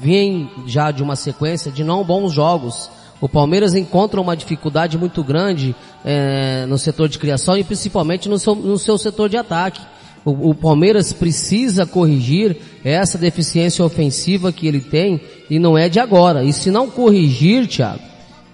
vem 0.00 0.48
já 0.64 0.92
de 0.92 1.02
uma 1.02 1.16
sequência 1.16 1.72
de 1.72 1.82
não 1.82 2.04
bons 2.04 2.32
jogos 2.32 2.88
o 3.22 3.28
Palmeiras 3.28 3.76
encontra 3.76 4.20
uma 4.20 4.36
dificuldade 4.36 4.98
muito 4.98 5.22
grande 5.22 5.76
é, 6.04 6.66
no 6.66 6.76
setor 6.76 7.08
de 7.08 7.20
criação 7.20 7.56
e 7.56 7.62
principalmente 7.62 8.28
no 8.28 8.36
seu, 8.36 8.52
no 8.56 8.76
seu 8.76 8.98
setor 8.98 9.28
de 9.28 9.36
ataque. 9.36 9.80
O, 10.24 10.50
o, 10.50 10.54
Palmeiras 10.56 11.12
precisa 11.12 11.86
corrigir 11.86 12.56
essa 12.82 13.16
deficiência 13.16 13.84
ofensiva 13.84 14.50
que 14.50 14.66
ele 14.66 14.80
tem 14.80 15.20
e 15.48 15.60
não 15.60 15.78
é 15.78 15.88
de 15.88 16.00
agora. 16.00 16.42
E 16.42 16.52
se 16.52 16.68
não 16.68 16.90
corrigir, 16.90 17.68
Thiago, 17.68 18.00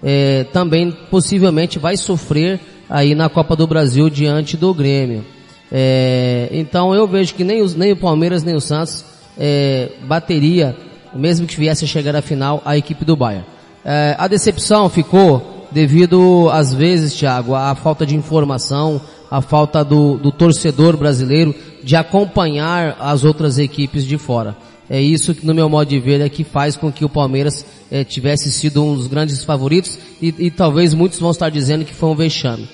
é, 0.03 0.43
também 0.53 0.95
possivelmente 1.09 1.79
vai 1.79 1.97
sofrer 1.97 2.59
aí 2.87 3.15
na 3.15 3.27
Copa 3.27 3.55
do 3.55 3.65
Brasil 3.65 4.07
diante 4.07 4.55
do 4.55 4.71
Grêmio. 4.71 5.25
É, 5.71 6.47
então 6.51 6.93
eu 6.93 7.07
vejo 7.07 7.33
que 7.33 7.43
nem, 7.43 7.63
os, 7.63 7.73
nem 7.73 7.91
o 7.91 7.97
Palmeiras 7.97 8.43
nem 8.43 8.55
o 8.55 8.61
Santos 8.61 9.03
é, 9.35 9.89
bateria, 10.03 10.77
mesmo 11.11 11.47
que 11.47 11.57
viesse 11.57 11.85
a 11.85 11.87
chegar 11.87 12.15
à 12.15 12.21
final, 12.21 12.61
a 12.63 12.77
equipe 12.77 13.03
do 13.03 13.15
Bayern. 13.15 13.57
É, 13.91 14.15
a 14.19 14.27
decepção 14.27 14.87
ficou 14.87 15.67
devido, 15.71 16.47
às 16.51 16.71
vezes, 16.71 17.11
Thiago, 17.11 17.55
à 17.55 17.73
falta 17.73 18.05
de 18.05 18.15
informação, 18.15 19.01
à 19.31 19.41
falta 19.41 19.83
do, 19.83 20.15
do 20.15 20.31
torcedor 20.31 20.95
brasileiro 20.95 21.55
de 21.83 21.95
acompanhar 21.95 22.95
as 22.99 23.23
outras 23.23 23.57
equipes 23.57 24.05
de 24.05 24.15
fora. 24.15 24.55
É 24.87 25.01
isso 25.01 25.33
que, 25.33 25.43
no 25.43 25.55
meu 25.55 25.67
modo 25.67 25.89
de 25.89 25.99
ver, 25.99 26.21
é 26.21 26.29
que 26.29 26.43
faz 26.43 26.75
com 26.75 26.91
que 26.91 27.03
o 27.03 27.09
Palmeiras 27.09 27.65
é, 27.89 28.03
tivesse 28.03 28.51
sido 28.51 28.83
um 28.83 28.93
dos 28.93 29.07
grandes 29.07 29.43
favoritos 29.43 29.97
e, 30.21 30.35
e, 30.37 30.51
talvez 30.51 30.93
muitos 30.93 31.17
vão 31.17 31.31
estar 31.31 31.49
dizendo 31.49 31.83
que 31.83 31.93
foi 31.93 32.09
um 32.09 32.15
vexame. 32.15 32.69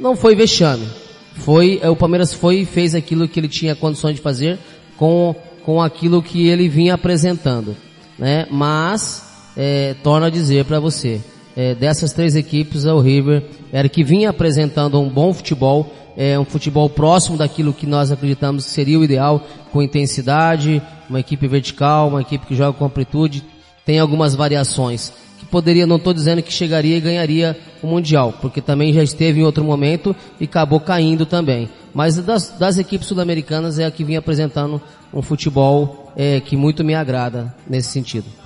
Não 0.00 0.16
foi 0.16 0.34
vexame. 0.34 0.88
Foi, 1.34 1.78
é, 1.80 1.88
o 1.88 1.94
Palmeiras 1.94 2.34
foi 2.34 2.62
e 2.62 2.64
fez 2.64 2.96
aquilo 2.96 3.28
que 3.28 3.38
ele 3.38 3.48
tinha 3.48 3.76
condições 3.76 4.16
de 4.16 4.20
fazer 4.20 4.58
com, 4.96 5.36
com 5.64 5.80
aquilo 5.80 6.20
que 6.20 6.48
ele 6.48 6.68
vinha 6.68 6.94
apresentando. 6.94 7.76
Né? 8.18 8.44
Mas, 8.50 9.31
é, 9.56 9.94
torno 10.02 10.26
a 10.26 10.30
dizer 10.30 10.64
para 10.64 10.80
você, 10.80 11.20
é, 11.56 11.74
dessas 11.74 12.12
três 12.12 12.34
equipes, 12.34 12.84
o 12.84 13.00
River 13.00 13.42
era 13.72 13.88
que 13.88 14.02
vinha 14.02 14.30
apresentando 14.30 14.98
um 15.00 15.08
bom 15.08 15.32
futebol, 15.32 15.92
é, 16.16 16.38
um 16.38 16.44
futebol 16.44 16.88
próximo 16.88 17.36
daquilo 17.36 17.72
que 17.72 17.86
nós 17.86 18.10
acreditamos 18.10 18.64
que 18.64 18.70
seria 18.70 18.98
o 18.98 19.04
ideal, 19.04 19.44
com 19.70 19.82
intensidade, 19.82 20.82
uma 21.08 21.20
equipe 21.20 21.46
vertical, 21.46 22.08
uma 22.08 22.22
equipe 22.22 22.46
que 22.46 22.54
joga 22.54 22.76
com 22.76 22.84
amplitude, 22.84 23.44
tem 23.84 23.98
algumas 23.98 24.34
variações 24.34 25.12
que 25.38 25.46
poderia, 25.46 25.86
não 25.86 25.96
estou 25.96 26.14
dizendo 26.14 26.42
que 26.42 26.52
chegaria 26.52 26.96
e 26.96 27.00
ganharia 27.00 27.58
o 27.82 27.86
Mundial, 27.86 28.34
porque 28.40 28.60
também 28.60 28.92
já 28.92 29.02
esteve 29.02 29.40
em 29.40 29.44
outro 29.44 29.64
momento 29.64 30.14
e 30.40 30.44
acabou 30.44 30.80
caindo 30.80 31.26
também. 31.26 31.68
Mas 31.92 32.16
das, 32.16 32.50
das 32.58 32.78
equipes 32.78 33.08
sul-americanas 33.08 33.78
é 33.78 33.84
a 33.84 33.90
que 33.90 34.04
vinha 34.04 34.20
apresentando 34.20 34.80
um 35.12 35.20
futebol 35.20 36.12
é, 36.16 36.40
que 36.40 36.56
muito 36.56 36.84
me 36.84 36.94
agrada 36.94 37.54
nesse 37.68 37.88
sentido. 37.88 38.41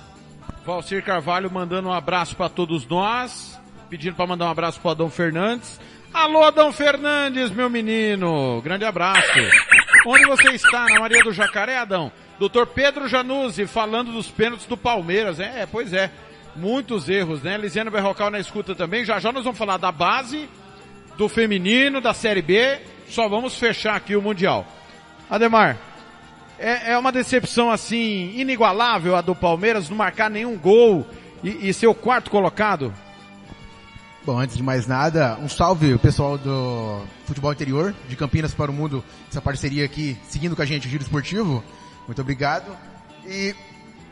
Valcir 0.66 1.00
Carvalho 1.04 1.49
mandando 1.49 1.88
um 1.88 1.92
abraço 1.92 2.35
para 2.35 2.49
todos 2.49 2.85
nós, 2.88 3.56
pedindo 3.88 4.16
para 4.16 4.26
mandar 4.26 4.46
um 4.46 4.50
abraço 4.50 4.80
para 4.80 4.90
Adão 4.90 5.08
Fernandes. 5.08 5.80
Alô, 6.12 6.42
Adão 6.42 6.73
Fernandes, 6.73 7.52
meu 7.52 7.70
menino, 7.70 8.61
grande 8.62 8.85
abraço. 8.85 9.23
Onde 10.04 10.26
você 10.26 10.49
está? 10.50 10.87
Na 10.87 10.99
Maria 10.99 11.23
do 11.23 11.30
Jacaré, 11.32 11.78
Adão? 11.78 12.11
Doutor 12.37 12.66
Pedro 12.66 13.06
Januzzi 13.06 13.64
falando 13.64 14.11
dos 14.11 14.28
pênaltis 14.28 14.66
do 14.66 14.76
Palmeiras. 14.76 15.38
É, 15.38 15.68
pois 15.70 15.92
é, 15.92 16.11
muitos 16.56 17.08
erros, 17.08 17.44
né? 17.44 17.56
Lisiano 17.56 17.92
Berrocal 17.92 18.28
na 18.28 18.40
escuta 18.40 18.75
também. 18.75 19.04
Já 19.04 19.20
já 19.20 19.30
nós 19.30 19.44
vamos 19.44 19.58
falar 19.58 19.76
da 19.76 19.92
base, 19.92 20.49
do 21.16 21.28
feminino, 21.28 22.00
da 22.00 22.12
Série 22.12 22.42
B. 22.42 22.80
Só 23.08 23.28
vamos 23.28 23.56
fechar 23.56 23.94
aqui 23.94 24.16
o 24.16 24.23
Mundial. 24.23 24.66
Ademar, 25.30 25.76
é, 26.58 26.92
é 26.92 26.98
uma 26.98 27.12
decepção 27.12 27.70
assim, 27.70 28.32
inigualável 28.36 29.16
a 29.16 29.20
do 29.20 29.34
Palmeiras, 29.34 29.88
não 29.88 29.96
marcar 29.96 30.30
nenhum 30.30 30.56
gol 30.56 31.06
e, 31.42 31.68
e 31.68 31.75
ser 31.75 31.86
o 31.86 31.94
quarto 31.94 32.30
colocado? 32.30 32.92
Bom, 34.25 34.40
antes 34.40 34.56
de 34.56 34.62
mais 34.62 34.86
nada, 34.86 35.38
um 35.40 35.48
salve 35.48 35.94
o 35.94 35.98
pessoal 35.98 36.36
do 36.36 37.00
Futebol 37.26 37.52
Interior, 37.52 37.94
de 38.08 38.16
Campinas 38.16 38.52
para 38.52 38.70
o 38.70 38.75
Mundo, 38.75 39.04
essa 39.30 39.40
parceria 39.40 39.84
aqui, 39.84 40.18
seguindo 40.28 40.56
com 40.56 40.62
a 40.62 40.66
gente 40.66 40.88
o 40.88 40.90
Giro 40.90 41.02
Esportivo. 41.02 41.62
Muito 42.06 42.20
obrigado. 42.20 42.76
E 43.25 43.54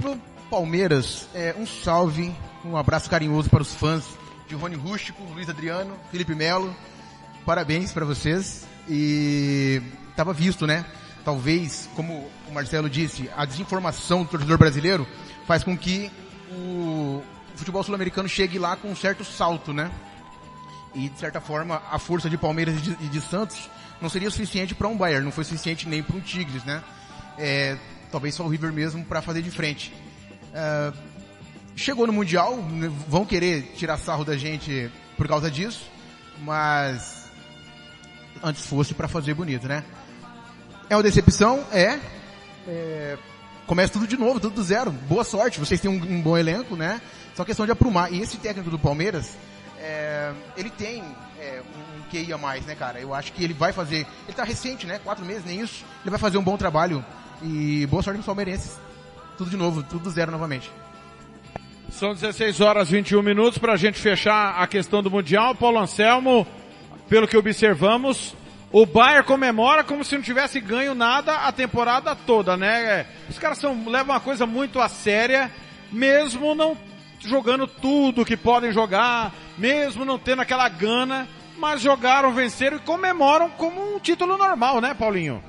pro 0.01 0.17
Palmeiras, 0.49 1.27
é, 1.35 1.55
um 1.59 1.67
salve, 1.67 2.33
um 2.65 2.77
abraço 2.77 3.11
carinhoso 3.11 3.51
para 3.51 3.63
os 3.63 3.75
fãs 3.75 4.05
de 4.47 4.55
Rony 4.55 4.77
Rústico, 4.77 5.21
Luiz 5.33 5.49
Adriano, 5.49 5.97
Felipe 6.13 6.35
Melo. 6.35 6.75
Parabéns 7.45 7.91
para 7.91 8.05
vocês. 8.05 8.67
E 8.89 9.83
estava 10.11 10.33
visto, 10.33 10.67
né? 10.67 10.85
Talvez, 11.25 11.89
como 11.95 12.31
o 12.49 12.53
Marcelo 12.53 12.89
disse, 12.91 13.31
a 13.35 13.45
desinformação 13.45 14.25
do 14.25 14.29
torcedor 14.29 14.59
brasileiro 14.59 15.07
faz 15.47 15.65
com 15.65 15.77
que 15.77 16.11
o 16.51 17.23
futebol 17.57 17.83
sul-americano 17.83 18.29
chegue 18.29 18.59
lá 18.59 18.77
com 18.77 18.91
um 18.91 18.97
certo 18.97 19.25
salto, 19.25 19.73
né? 19.73 19.91
E 20.95 21.09
de 21.09 21.19
certa 21.19 21.41
forma, 21.41 21.83
a 21.91 21.99
força 21.99 22.29
de 22.29 22.37
Palmeiras 22.37 22.77
e 22.77 22.81
de, 22.81 23.09
de 23.09 23.21
Santos 23.21 23.71
não 24.01 24.09
seria 24.09 24.31
suficiente 24.31 24.75
para 24.75 24.87
um 24.87 24.97
Bayern, 24.97 25.25
não 25.25 25.33
foi 25.33 25.45
suficiente 25.45 25.89
nem 25.89 26.03
para 26.03 26.17
um 26.17 26.21
Tigres, 26.21 26.63
né? 26.65 26.83
É, 27.39 27.77
talvez 28.13 28.35
só 28.35 28.45
o 28.45 28.49
River 28.49 28.73
mesmo 28.73 29.05
para 29.05 29.23
fazer 29.23 29.43
de 29.43 29.51
frente. 29.51 29.93
É, 30.53 30.93
chegou 31.75 32.07
no 32.07 32.13
Mundial, 32.13 32.57
né, 32.57 32.93
vão 33.09 33.25
querer 33.25 33.73
tirar 33.77 33.97
sarro 33.99 34.25
da 34.25 34.37
gente 34.37 34.91
por 35.17 35.27
causa 35.27 35.51
disso, 35.51 35.91
mas 36.41 37.25
antes 38.43 38.67
fosse 38.67 38.95
para 38.95 39.09
fazer 39.09 39.35
bonito, 39.35 39.67
né? 39.67 39.85
É 40.95 40.97
uma 40.97 41.03
decepção? 41.03 41.65
É. 41.73 41.99
é. 42.69 43.19
Começa 43.67 43.93
tudo 43.93 44.07
de 44.07 44.17
novo, 44.17 44.39
tudo 44.39 44.55
do 44.55 44.63
zero. 44.63 44.93
Boa 44.93 45.25
sorte, 45.25 45.59
vocês 45.59 45.81
têm 45.81 45.91
um, 45.91 45.97
um 45.97 46.23
bom 46.23 46.39
elenco, 46.39 46.77
né? 46.77 47.01
Só 47.35 47.45
questão 47.45 47.67
de 47.67 47.73
aprumar. 47.73 48.13
E 48.13 48.21
esse 48.23 48.37
técnico 48.37 48.71
do 48.71 48.79
Palmeiras, 48.79 49.37
é, 49.81 50.33
ele 50.57 50.71
tem 50.71 51.03
é, 51.41 51.61
um 51.61 52.09
QI 52.09 52.33
a 52.33 52.39
mais, 52.39 52.65
né, 52.65 52.77
cara? 52.77 53.01
Eu 53.01 53.13
acho 53.13 53.33
que 53.33 53.43
ele 53.43 53.53
vai 53.53 53.73
fazer. 53.73 54.07
Ele 54.29 54.37
tá 54.37 54.45
recente, 54.45 54.87
né? 54.87 55.01
Quatro 55.03 55.25
meses, 55.25 55.45
nem 55.45 55.63
isso. 55.63 55.85
Ele 56.05 56.11
vai 56.11 56.19
fazer 56.21 56.39
um 56.39 56.45
bom 56.45 56.57
trabalho. 56.57 57.05
E 57.43 57.85
boa 57.91 58.01
sorte 58.01 58.19
nos 58.19 58.27
palmeirenses. 58.27 58.79
Tudo 59.37 59.51
de 59.51 59.57
novo, 59.57 59.83
tudo 59.83 60.05
do 60.05 60.11
zero 60.13 60.31
novamente. 60.31 60.71
São 61.91 62.15
16 62.15 62.61
horas 62.61 62.89
e 62.89 62.93
21 62.93 63.21
minutos 63.21 63.59
para 63.59 63.73
a 63.73 63.77
gente 63.77 63.99
fechar 63.99 64.63
a 64.63 64.67
questão 64.69 65.03
do 65.03 65.11
Mundial. 65.11 65.57
Paulo 65.57 65.81
Anselmo, 65.81 66.47
pelo 67.09 67.27
que 67.27 67.37
observamos, 67.37 68.37
o 68.75 68.85
Bayern 68.85 69.25
comemora 69.25 69.85
como 69.85 70.05
se 70.05 70.17
não 70.17 70.23
tivesse 70.23 70.61
ganho 70.61 70.97
nada 70.97 71.33
a 71.47 71.53
temporada 71.53 72.13
toda, 72.17 72.57
né? 72.57 73.07
Os 73.31 73.39
caras 73.39 73.59
são, 73.59 73.89
levam 73.89 74.13
uma 74.13 74.21
coisa 74.21 74.47
muito 74.47 74.81
a 74.81 74.89
séria, 74.89 75.49
mesmo 75.93 76.57
não 76.57 76.77
jogando 77.21 77.69
tudo 77.69 78.25
que 78.25 78.37
podem 78.37 78.73
jogar, 78.73 79.33
mesmo 79.57 80.05
não 80.05 80.19
tendo 80.19 80.43
aquela 80.43 80.69
gana, 80.69 81.29
mas 81.57 81.83
jogaram, 81.83 82.35
venceram 82.35 82.79
e 82.79 82.81
comemoram 82.81 83.49
como 83.51 83.95
um 83.95 84.01
título 84.01 84.37
normal, 84.37 84.81
né, 84.81 84.93
Paulinho? 84.93 85.41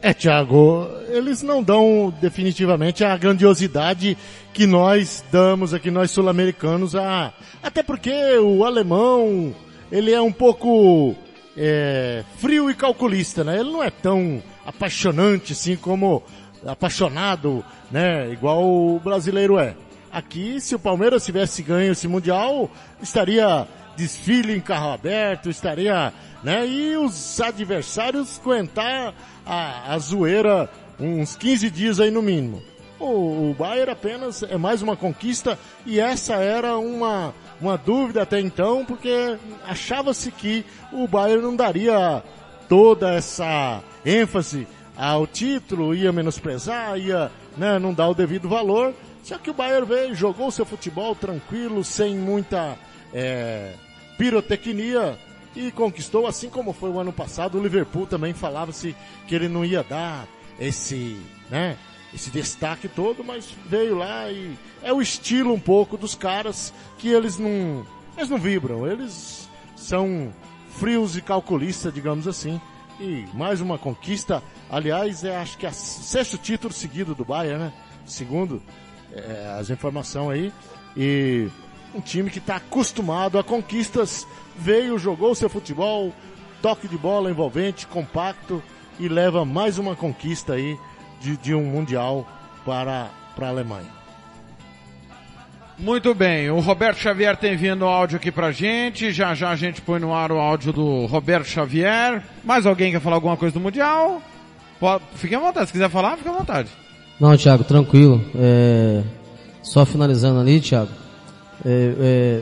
É, 0.00 0.14
Thiago, 0.14 0.88
eles 1.08 1.42
não 1.42 1.64
dão 1.64 2.14
definitivamente 2.20 3.04
a 3.04 3.16
grandiosidade 3.16 4.16
que 4.54 4.68
nós 4.68 5.24
damos 5.32 5.74
aqui, 5.74 5.90
nós 5.90 6.12
sul-americanos, 6.12 6.94
a... 6.94 7.32
até 7.60 7.82
porque 7.82 8.38
o 8.38 8.64
alemão, 8.64 9.52
ele 9.90 10.12
é 10.12 10.22
um 10.22 10.30
pouco 10.30 11.16
é, 11.60 12.24
frio 12.36 12.70
e 12.70 12.74
calculista, 12.74 13.42
né? 13.42 13.58
Ele 13.58 13.72
não 13.72 13.82
é 13.82 13.90
tão 13.90 14.40
apaixonante 14.64 15.52
assim 15.52 15.76
como 15.76 16.22
apaixonado, 16.64 17.64
né? 17.90 18.30
Igual 18.30 18.62
o 18.62 19.00
brasileiro 19.00 19.58
é. 19.58 19.74
Aqui, 20.10 20.60
se 20.60 20.74
o 20.74 20.78
Palmeiras 20.78 21.24
tivesse 21.24 21.62
ganho 21.62 21.92
esse 21.92 22.06
Mundial, 22.06 22.70
estaria 23.02 23.66
desfile 23.96 24.54
em 24.54 24.60
carro 24.60 24.92
aberto, 24.92 25.50
estaria, 25.50 26.12
né? 26.42 26.64
E 26.66 26.96
os 26.96 27.40
adversários 27.40 28.38
aguentar 28.40 29.12
a, 29.44 29.92
a 29.92 29.98
zoeira 29.98 30.70
uns 31.00 31.36
15 31.36 31.68
dias 31.70 31.98
aí 31.98 32.10
no 32.10 32.22
mínimo. 32.22 32.62
O, 32.98 33.50
o 33.50 33.56
Bayern 33.58 33.90
apenas 33.90 34.42
é 34.42 34.56
mais 34.56 34.82
uma 34.82 34.96
conquista 34.96 35.58
e 35.84 36.00
essa 36.00 36.34
era 36.34 36.78
uma, 36.78 37.34
uma 37.60 37.76
dúvida 37.76 38.22
até 38.22 38.40
então, 38.40 38.84
porque 38.84 39.36
achava-se 39.64 40.30
que 40.30 40.64
o 40.92 41.06
Bayern 41.08 41.42
não 41.42 41.56
daria 41.56 42.22
toda 42.68 43.14
essa 43.14 43.82
ênfase 44.04 44.66
ao 44.96 45.26
título, 45.26 45.94
ia 45.94 46.12
menosprezar, 46.12 46.98
ia 46.98 47.30
né, 47.56 47.78
não 47.78 47.94
dar 47.94 48.08
o 48.08 48.14
devido 48.14 48.48
valor. 48.48 48.94
Só 49.22 49.38
que 49.38 49.50
o 49.50 49.54
Bayern 49.54 49.86
veio, 49.86 50.14
jogou 50.14 50.50
seu 50.50 50.64
futebol 50.64 51.14
tranquilo, 51.14 51.84
sem 51.84 52.16
muita 52.16 52.78
é, 53.12 53.74
pirotecnia, 54.16 55.18
e 55.54 55.70
conquistou, 55.72 56.26
assim 56.26 56.48
como 56.48 56.72
foi 56.72 56.90
o 56.90 56.98
ano 56.98 57.12
passado. 57.12 57.58
O 57.58 57.62
Liverpool 57.62 58.06
também 58.06 58.32
falava-se 58.32 58.94
que 59.26 59.34
ele 59.34 59.48
não 59.48 59.64
ia 59.64 59.82
dar 59.82 60.26
esse, 60.58 61.20
né, 61.50 61.76
esse 62.14 62.30
destaque 62.30 62.88
todo, 62.88 63.24
mas 63.24 63.48
veio 63.66 63.96
lá 63.96 64.30
e 64.30 64.56
é 64.82 64.92
o 64.92 65.00
estilo 65.00 65.52
um 65.52 65.60
pouco 65.60 65.96
dos 65.96 66.14
caras 66.14 66.72
que 66.98 67.08
eles 67.08 67.38
não, 67.38 67.84
eles 68.16 68.28
não 68.28 68.38
vibram, 68.38 68.86
eles 68.86 69.48
são 69.76 70.32
frios 70.70 71.16
e 71.16 71.22
calculistas, 71.22 71.92
digamos 71.92 72.26
assim. 72.26 72.60
E 73.00 73.26
mais 73.32 73.60
uma 73.60 73.78
conquista, 73.78 74.42
aliás, 74.68 75.22
é 75.24 75.36
acho 75.36 75.56
que 75.56 75.66
é 75.66 75.68
o 75.68 75.72
sexto 75.72 76.36
título 76.36 76.72
seguido 76.72 77.14
do 77.14 77.24
Bayern, 77.24 77.64
né? 77.64 77.72
Segundo 78.04 78.62
é, 79.12 79.56
as 79.58 79.70
informações 79.70 80.30
aí. 80.32 80.52
E 80.96 81.48
um 81.94 82.00
time 82.00 82.30
que 82.30 82.38
está 82.38 82.56
acostumado 82.56 83.38
a 83.38 83.44
conquistas, 83.44 84.26
veio, 84.56 84.98
jogou 84.98 85.34
seu 85.34 85.48
futebol, 85.48 86.12
toque 86.60 86.88
de 86.88 86.98
bola 86.98 87.30
envolvente, 87.30 87.86
compacto 87.86 88.62
e 88.98 89.08
leva 89.08 89.44
mais 89.44 89.78
uma 89.78 89.94
conquista 89.94 90.54
aí 90.54 90.78
de, 91.20 91.36
de 91.36 91.54
um 91.54 91.64
mundial 91.64 92.26
para, 92.64 93.10
para 93.36 93.46
a 93.46 93.50
Alemanha. 93.50 93.97
Muito 95.78 96.12
bem, 96.12 96.50
o 96.50 96.58
Roberto 96.58 96.98
Xavier 96.98 97.36
tem 97.36 97.56
vindo 97.56 97.84
áudio 97.84 98.16
aqui 98.16 98.32
pra 98.32 98.50
gente, 98.50 99.12
já 99.12 99.32
já 99.32 99.50
a 99.50 99.56
gente 99.56 99.80
põe 99.80 100.00
no 100.00 100.12
ar 100.12 100.32
o 100.32 100.38
áudio 100.38 100.72
do 100.72 101.06
Roberto 101.06 101.46
Xavier. 101.46 102.20
Mais 102.42 102.66
alguém 102.66 102.90
quer 102.90 103.00
falar 103.00 103.14
alguma 103.14 103.36
coisa 103.36 103.54
do 103.54 103.60
Mundial? 103.60 104.20
Fique 105.14 105.36
à 105.36 105.38
vontade, 105.38 105.66
se 105.66 105.72
quiser 105.72 105.88
falar, 105.88 106.16
fique 106.16 106.28
à 106.28 106.32
vontade. 106.32 106.68
Não, 107.20 107.36
Thiago, 107.36 107.62
tranquilo. 107.62 108.24
É, 108.34 109.04
só 109.62 109.86
finalizando 109.86 110.40
ali, 110.40 110.60
Thiago. 110.60 110.90
É, 111.64 111.94
é, 112.00 112.40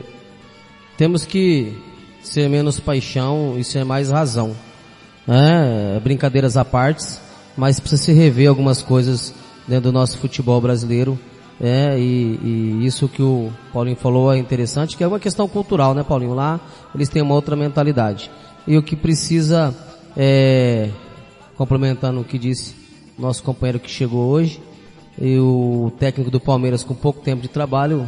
temos 0.97 1.23
que 1.23 1.77
ser 2.23 2.49
menos 2.49 2.79
paixão 2.79 3.55
e 3.55 3.63
ser 3.63 3.85
mais 3.85 4.09
razão. 4.09 4.55
Né? 5.27 5.99
Brincadeiras 6.03 6.57
à 6.57 6.65
parte, 6.65 7.05
mas 7.55 7.79
precisa 7.79 8.01
se 8.01 8.13
rever 8.13 8.49
algumas 8.49 8.81
coisas 8.81 9.31
dentro 9.67 9.91
do 9.91 9.91
nosso 9.91 10.17
futebol 10.17 10.59
brasileiro. 10.59 11.19
É, 11.59 11.97
e, 11.97 12.39
e, 12.81 12.85
isso 12.85 13.07
que 13.07 13.21
o 13.21 13.51
Paulinho 13.73 13.95
falou 13.95 14.31
é 14.31 14.37
interessante, 14.37 14.95
que 14.95 15.03
é 15.03 15.07
uma 15.07 15.19
questão 15.19 15.47
cultural, 15.47 15.93
né, 15.93 16.03
Paulinho? 16.03 16.33
Lá 16.33 16.59
eles 16.93 17.09
têm 17.09 17.21
uma 17.21 17.33
outra 17.33 17.55
mentalidade. 17.55 18.29
E 18.67 18.77
o 18.77 18.83
que 18.83 18.95
precisa, 18.95 19.75
é, 20.15 20.89
complementando 21.55 22.21
o 22.21 22.23
que 22.23 22.37
disse 22.37 22.75
nosso 23.17 23.41
companheiro 23.41 23.79
que 23.79 23.89
chegou 23.89 24.27
hoje, 24.27 24.61
e 25.19 25.37
o 25.39 25.91
técnico 25.97 26.29
do 26.29 26.39
Palmeiras 26.39 26.83
com 26.83 26.93
pouco 26.93 27.21
tempo 27.21 27.41
de 27.41 27.47
trabalho, 27.47 28.07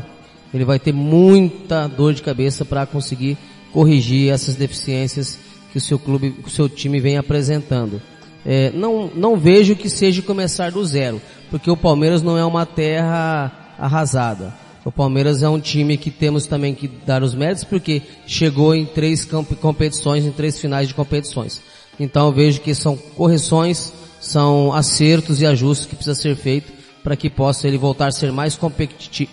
ele 0.53 0.63
vai 0.63 0.77
ter 0.79 0.93
muita 0.93 1.87
dor 1.87 2.13
de 2.13 2.21
cabeça 2.21 2.63
para 2.63 2.85
conseguir 2.85 3.37
corrigir 3.73 4.31
essas 4.31 4.55
deficiências 4.55 5.39
que 5.71 5.77
o 5.77 5.81
seu 5.81 5.97
clube, 5.97 6.35
o 6.45 6.49
seu 6.49 6.67
time 6.69 6.99
vem 6.99 7.17
apresentando. 7.17 8.01
É, 8.45 8.71
não, 8.71 9.09
não 9.13 9.37
vejo 9.37 9.75
que 9.75 9.89
seja 9.89 10.21
começar 10.21 10.71
do 10.71 10.83
zero, 10.85 11.21
porque 11.49 11.69
o 11.69 11.77
Palmeiras 11.77 12.21
não 12.21 12.37
é 12.37 12.45
uma 12.45 12.65
terra 12.65 13.51
arrasada. 13.77 14.53
O 14.85 14.91
Palmeiras 14.91 15.43
é 15.43 15.49
um 15.49 15.59
time 15.59 15.97
que 15.97 16.09
temos 16.09 16.47
também 16.47 16.73
que 16.73 16.87
dar 16.87 17.21
os 17.21 17.35
méritos, 17.35 17.63
porque 17.63 18.01
chegou 18.25 18.73
em 18.73 18.85
três 18.85 19.25
competições, 19.61 20.25
em 20.25 20.31
três 20.31 20.59
finais 20.59 20.87
de 20.87 20.93
competições. 20.93 21.61
Então 21.99 22.27
eu 22.27 22.31
vejo 22.31 22.61
que 22.61 22.73
são 22.73 22.95
correções, 22.95 23.93
são 24.19 24.73
acertos 24.73 25.41
e 25.41 25.45
ajustes 25.45 25.85
que 25.85 25.95
precisa 25.95 26.15
ser 26.15 26.35
feito 26.35 26.71
para 27.03 27.15
que 27.15 27.29
possa 27.29 27.67
ele 27.67 27.77
voltar 27.77 28.07
a 28.07 28.11
ser 28.11 28.31
mais 28.31 28.57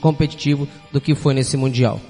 competitivo 0.01 0.69
do 0.93 1.01
que 1.01 1.15
foi 1.15 1.35
nesse 1.35 1.57
Mundial. 1.57 2.01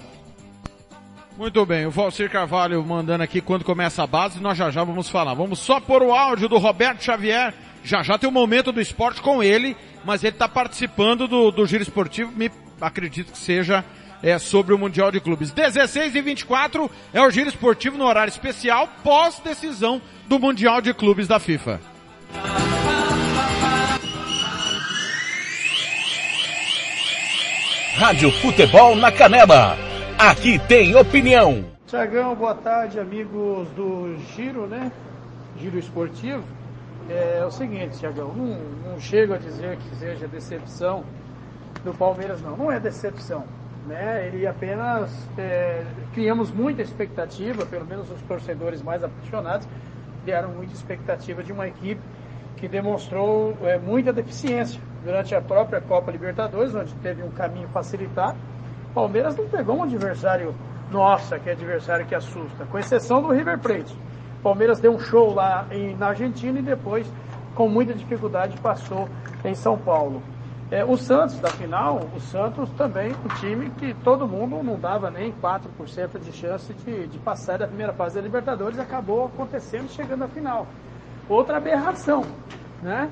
Muito 1.37 1.66
bem, 1.66 1.85
o 1.85 1.90
Valcir 1.90 2.31
Carvalho 2.31 2.83
mandando 2.83 3.23
aqui 3.23 3.42
quando 3.42 3.62
começa 3.62 4.03
a 4.03 4.07
base, 4.07 4.40
nós 4.40 4.57
já 4.57 4.71
já 4.71 4.83
vamos 4.83 5.11
falar. 5.11 5.35
Vamos 5.35 5.59
só 5.59 5.79
pôr 5.79 6.03
o 6.03 6.14
áudio 6.14 6.49
do 6.49 6.57
Roberto 6.57 7.05
Xavier, 7.05 7.53
já 7.85 8.03
já 8.03 8.16
tem 8.16 8.27
o 8.27 8.31
um 8.31 8.35
momento 8.35 8.73
do 8.73 8.81
esporte 8.81 9.21
com 9.21 9.42
ele, 9.42 9.77
mas 10.07 10.23
ele 10.23 10.37
está 10.37 10.49
participando 10.49 11.27
do, 11.27 11.51
do 11.51 11.66
giro 11.66 11.83
esportivo, 11.83 12.31
me 12.31 12.49
acredito 12.81 13.33
que 13.33 13.38
seja 13.38 13.85
é, 14.23 14.38
sobre 14.38 14.73
o 14.73 14.79
Mundial 14.79 15.11
de 15.11 15.21
Clubes. 15.21 15.51
16 15.51 16.14
e 16.14 16.21
24 16.21 16.88
é 17.12 17.21
o 17.21 17.29
giro 17.29 17.49
esportivo 17.49 17.99
no 17.99 18.05
horário 18.05 18.31
especial 18.31 18.88
pós 19.03 19.40
decisão 19.40 20.01
do 20.29 20.38
Mundial 20.38 20.81
de 20.81 20.95
Clubes 20.95 21.27
da 21.27 21.40
FIFA. 21.40 21.81
Rádio 27.97 28.31
Futebol 28.31 28.95
na 28.95 29.11
Canela. 29.11 29.77
Aqui 30.19 30.59
tem 30.69 30.95
opinião. 30.95 31.64
Tiagão, 31.87 32.35
boa 32.35 32.55
tarde, 32.55 33.01
amigos 33.01 33.69
do 33.71 34.16
Giro, 34.35 34.66
né? 34.66 34.92
Giro 35.59 35.79
Esportivo. 35.79 36.56
É, 37.09 37.38
é 37.40 37.47
o 37.47 37.51
seguinte, 37.51 37.99
Tiagão, 37.99 38.33
não, 38.35 38.59
não 38.90 39.01
chego 39.01 39.35
a 39.35 39.38
dizer 39.38 39.77
que 39.77 39.97
seja 39.97 40.27
decepção 40.27 41.05
do 41.85 41.95
Palmeiras, 41.95 42.42
não. 42.42 42.57
Não 42.57 42.71
é 42.71 42.81
decepção. 42.81 43.45
Né? 43.87 44.27
Ele 44.27 44.47
apenas 44.47 45.11
é, 45.38 45.85
criamos 46.12 46.51
muita 46.51 46.83
expectativa, 46.83 47.64
pelo 47.64 47.87
menos 47.87 48.11
os 48.11 48.21
torcedores 48.23 48.83
mais 48.83 49.05
apaixonados, 49.05 49.69
criaram 50.25 50.51
muita 50.51 50.75
expectativa 50.75 51.42
de 51.42 51.53
uma 51.53 51.69
equipe 51.69 52.01
que 52.57 52.66
demonstrou 52.66 53.57
é, 53.62 53.79
muita 53.79 54.12
deficiência 54.12 54.81
durante 55.05 55.35
a 55.35 55.40
própria 55.40 55.81
Copa 55.81 56.11
Libertadores, 56.11 56.75
onde 56.75 56.92
teve 56.95 57.23
um 57.23 57.31
caminho 57.31 57.69
facilitado. 57.69 58.37
Palmeiras 58.92 59.37
não 59.37 59.47
pegou 59.47 59.77
um 59.77 59.83
adversário, 59.85 60.53
nossa, 60.90 61.38
que 61.38 61.49
é 61.49 61.53
adversário 61.53 62.07
que 62.07 62.14
assusta, 62.14 62.64
com 62.64 62.79
exceção 62.79 63.23
do 63.23 63.29
River 63.29 63.59
Plate. 63.59 63.95
Palmeiras 64.47 64.79
deu 64.79 64.95
um 64.95 65.01
show 65.01 65.35
lá 65.35 65.67
em, 65.73 65.97
na 65.97 66.07
Argentina 66.07 66.57
e 66.61 66.63
depois, 66.63 67.05
com 67.57 67.69
muita 67.69 67.93
dificuldade, 67.93 68.57
passou 68.59 69.09
em 69.45 69.57
São 69.57 69.77
Paulo. 69.77 70.23
É, 70.71 70.85
o 70.85 70.97
Santos, 70.97 71.41
da 71.41 71.49
final, 71.49 72.09
o 72.15 72.21
Santos 72.21 72.71
também, 72.79 73.11
um 73.11 73.35
time 73.41 73.71
que 73.71 73.93
todo 74.05 74.25
mundo 74.25 74.63
não 74.63 74.79
dava 74.79 75.11
nem 75.11 75.33
4% 75.33 76.21
de 76.21 76.31
chance 76.31 76.73
de, 76.73 77.09
de 77.09 77.19
passar 77.19 77.59
da 77.59 77.67
primeira 77.67 77.93
fase 77.93 78.15
da 78.15 78.21
Libertadores, 78.21 78.79
acabou 78.79 79.25
acontecendo 79.25 79.89
chegando 79.89 80.23
à 80.23 80.29
final. 80.29 80.69
Outra 81.29 81.57
aberração, 81.57 82.25
né? 82.81 83.11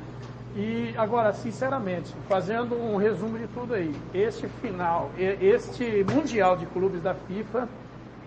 E 0.55 0.94
agora, 0.97 1.33
sinceramente, 1.33 2.14
fazendo 2.29 2.77
um 2.77 2.97
resumo 2.97 3.37
de 3.37 3.49
tudo 3.49 3.75
aí, 3.75 3.92
este 4.14 4.47
final, 4.62 5.11
este 5.18 6.07
Mundial 6.14 6.57
de 6.57 6.66
Clubes 6.66 7.03
da 7.03 7.12
FIFA 7.12 7.68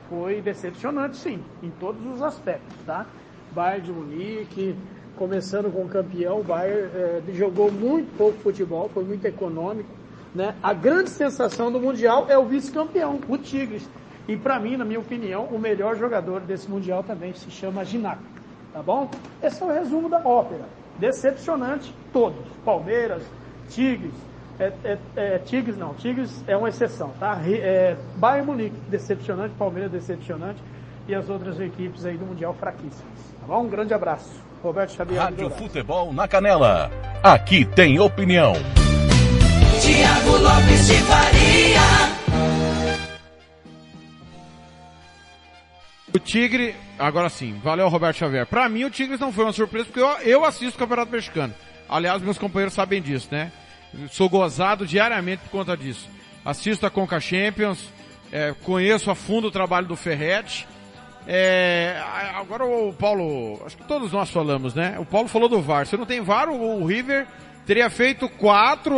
foi 0.09 0.41
decepcionante, 0.41 1.17
sim, 1.17 1.43
em 1.61 1.69
todos 1.69 2.05
os 2.05 2.21
aspectos, 2.21 2.75
tá? 2.85 3.05
Bayern 3.51 3.85
de 3.85 3.91
Munique, 3.91 4.75
começando 5.17 5.71
com 5.71 5.83
o 5.83 5.89
campeão, 5.89 6.39
o 6.39 6.43
Bayern 6.43 6.89
é, 6.93 7.21
jogou 7.33 7.71
muito 7.71 8.15
pouco 8.17 8.37
futebol, 8.39 8.89
foi 8.93 9.03
muito 9.03 9.25
econômico. 9.25 9.89
Né? 10.33 10.55
A 10.61 10.73
grande 10.73 11.09
sensação 11.09 11.71
do 11.71 11.79
Mundial 11.79 12.27
é 12.29 12.37
o 12.37 12.45
vice-campeão, 12.45 13.19
o 13.27 13.37
Tigres. 13.37 13.89
E 14.27 14.35
para 14.35 14.59
mim, 14.59 14.77
na 14.77 14.85
minha 14.85 14.99
opinião, 14.99 15.45
o 15.45 15.57
melhor 15.57 15.95
jogador 15.95 16.41
desse 16.41 16.69
Mundial 16.69 17.01
também 17.01 17.33
se 17.33 17.49
chama 17.49 17.83
Ginac. 17.83 18.19
Tá 18.73 18.83
bom? 18.83 19.09
Esse 19.41 19.63
é 19.63 19.65
o 19.65 19.69
resumo 19.69 20.09
da 20.09 20.19
ópera. 20.19 20.65
Decepcionante, 20.99 21.93
todos. 22.11 22.45
Palmeiras, 22.63 23.23
Tigres, 23.69 24.13
é, 24.59 24.73
é, 24.83 24.97
é, 25.15 25.39
Tigres 25.39 25.77
não, 25.77 25.93
Tigres 25.93 26.43
é 26.47 26.57
uma 26.57 26.69
exceção, 26.69 27.09
tá? 27.19 27.39
É, 27.45 27.95
Bayern 28.15 28.47
Munique, 28.47 28.75
decepcionante, 28.89 29.53
Palmeiras 29.55 29.91
decepcionante 29.91 30.59
e 31.07 31.13
as 31.13 31.29
outras 31.29 31.59
equipes 31.59 32.05
aí 32.05 32.17
do 32.17 32.25
Mundial 32.25 32.53
fraquíssimas. 32.53 33.35
Tá 33.39 33.47
bom? 33.47 33.63
Um 33.63 33.69
grande 33.69 33.93
abraço. 33.93 34.43
Roberto 34.63 34.93
Xavier. 34.93 35.21
Rádio 35.21 35.49
Futebol 35.51 36.11
na 36.11 36.27
Canela. 36.27 36.91
Aqui 37.23 37.65
tem 37.65 37.99
opinião. 37.99 38.53
Tiago 39.79 40.37
Lopes 40.37 40.87
de 40.87 40.95
Faria. 41.03 42.17
O 46.13 46.19
Tigre, 46.19 46.75
agora 46.97 47.29
sim, 47.29 47.59
valeu 47.63 47.87
Roberto 47.89 48.17
Xavier. 48.17 48.47
Pra 48.47 48.67
mim 48.67 48.85
o 48.85 48.89
Tigres 48.89 49.19
não 49.19 49.31
foi 49.31 49.43
uma 49.43 49.53
surpresa 49.53 49.85
porque 49.85 49.99
eu, 49.99 50.09
eu 50.27 50.43
assisto 50.43 50.75
o 50.75 50.79
Campeonato 50.79 51.11
Mexicano. 51.11 51.53
Aliás, 51.87 52.23
meus 52.23 52.39
companheiros 52.39 52.73
sabem 52.73 52.99
disso, 53.01 53.27
né? 53.31 53.51
Sou 54.11 54.29
gozado 54.29 54.85
diariamente 54.85 55.43
por 55.43 55.51
conta 55.51 55.75
disso. 55.75 56.09
Assisto 56.43 56.85
a 56.85 56.89
Conca 56.89 57.19
Champions, 57.19 57.89
é, 58.31 58.53
conheço 58.63 59.09
a 59.09 59.15
fundo 59.15 59.47
o 59.47 59.51
trabalho 59.51 59.87
do 59.87 59.95
Ferretti. 59.95 60.67
É, 61.25 62.01
agora 62.35 62.65
o 62.65 62.93
Paulo, 62.93 63.61
acho 63.65 63.75
que 63.75 63.83
todos 63.83 64.11
nós 64.13 64.29
falamos, 64.29 64.73
né? 64.73 64.97
O 64.97 65.05
Paulo 65.05 65.27
falou 65.27 65.49
do 65.49 65.61
VAR. 65.61 65.85
Se 65.85 65.97
não 65.97 66.05
tem 66.05 66.21
VAR, 66.21 66.49
o, 66.49 66.81
o 66.81 66.85
River 66.85 67.27
teria 67.65 67.89
feito 67.89 68.29
4, 68.29 68.95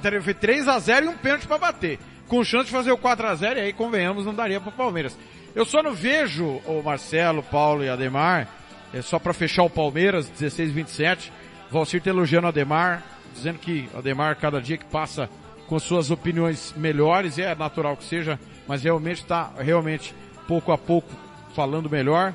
teria 0.00 0.22
feito 0.22 0.38
3 0.38 0.68
a 0.68 0.78
0 0.78 1.06
e 1.06 1.08
um 1.08 1.16
pênalti 1.16 1.48
para 1.48 1.58
bater. 1.58 1.98
Com 2.28 2.44
chance 2.44 2.66
de 2.66 2.70
fazer 2.70 2.92
o 2.92 2.96
4 2.96 3.26
a 3.26 3.34
0 3.34 3.58
e 3.58 3.62
aí, 3.62 3.72
convenhamos, 3.72 4.24
não 4.24 4.34
daria 4.34 4.60
para 4.60 4.68
o 4.68 4.72
Palmeiras. 4.72 5.18
Eu 5.54 5.64
só 5.64 5.82
não 5.82 5.92
vejo 5.92 6.60
o 6.66 6.82
Marcelo, 6.82 7.42
Paulo 7.42 7.84
e 7.84 7.88
Ademar, 7.88 8.48
é 8.92 9.02
só 9.02 9.18
para 9.18 9.32
fechar 9.32 9.64
o 9.64 9.70
Palmeiras, 9.70 10.28
16 10.28 10.70
27. 10.70 11.32
Valcir 11.70 12.00
tá 12.00 12.10
elogiando 12.10 12.46
o 12.46 12.50
Ademar, 12.50 13.02
dizendo 13.34 13.58
que 13.58 13.88
o 13.92 13.98
Ademar, 13.98 14.36
cada 14.36 14.60
dia 14.60 14.78
que 14.78 14.84
passa 14.84 15.28
com 15.66 15.78
suas 15.78 16.10
opiniões 16.10 16.72
melhores, 16.76 17.38
é 17.38 17.54
natural 17.54 17.96
que 17.96 18.04
seja, 18.04 18.38
mas 18.66 18.82
realmente 18.82 19.22
está 19.22 19.50
realmente 19.58 20.14
pouco 20.46 20.72
a 20.72 20.78
pouco 20.78 21.10
falando 21.54 21.90
melhor. 21.90 22.32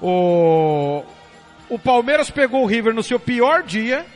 O, 0.00 1.02
o 1.68 1.78
Palmeiras 1.78 2.30
pegou 2.30 2.62
o 2.62 2.66
River 2.66 2.94
no 2.94 3.02
seu 3.02 3.18
pior 3.18 3.62
dia 3.62 4.06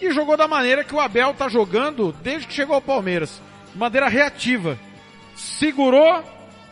e 0.00 0.12
jogou 0.12 0.36
da 0.36 0.46
maneira 0.46 0.84
que 0.84 0.94
o 0.94 1.00
Abel 1.00 1.34
tá 1.34 1.48
jogando 1.48 2.14
desde 2.22 2.46
que 2.46 2.54
chegou 2.54 2.74
ao 2.74 2.82
Palmeiras. 2.82 3.40
De 3.72 3.78
maneira 3.78 4.08
reativa. 4.08 4.78
Segurou 5.34 6.22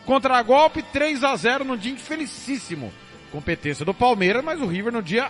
contra 0.05 0.41
golpe 0.41 0.81
3 0.81 1.23
a 1.23 1.35
0 1.35 1.65
num 1.65 1.77
dia 1.77 1.91
infelicíssimo. 1.91 2.93
Competência 3.31 3.85
do 3.85 3.93
Palmeiras, 3.93 4.43
mas 4.43 4.61
o 4.61 4.67
River 4.67 4.93
no 4.93 5.01
dia 5.01 5.29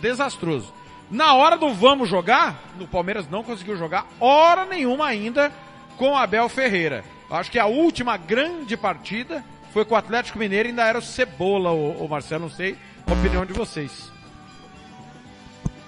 desastroso. 0.00 0.72
Na 1.10 1.34
hora 1.34 1.56
do 1.56 1.72
vamos 1.74 2.08
jogar, 2.08 2.62
o 2.80 2.86
Palmeiras 2.86 3.28
não 3.28 3.42
conseguiu 3.42 3.76
jogar 3.76 4.06
hora 4.18 4.64
nenhuma 4.64 5.06
ainda 5.06 5.52
com 5.96 6.16
Abel 6.16 6.48
Ferreira. 6.48 7.04
Acho 7.30 7.50
que 7.50 7.58
a 7.58 7.66
última 7.66 8.16
grande 8.16 8.76
partida 8.76 9.44
foi 9.72 9.84
com 9.84 9.94
o 9.94 9.98
Atlético 9.98 10.38
Mineiro 10.38 10.68
ainda 10.68 10.86
era 10.86 10.98
o 10.98 11.02
Cebola, 11.02 11.70
o, 11.70 12.04
o 12.04 12.08
Marcelo, 12.08 12.42
não 12.42 12.50
sei 12.50 12.76
a 13.06 13.12
opinião 13.12 13.44
de 13.44 13.52
vocês. 13.52 14.10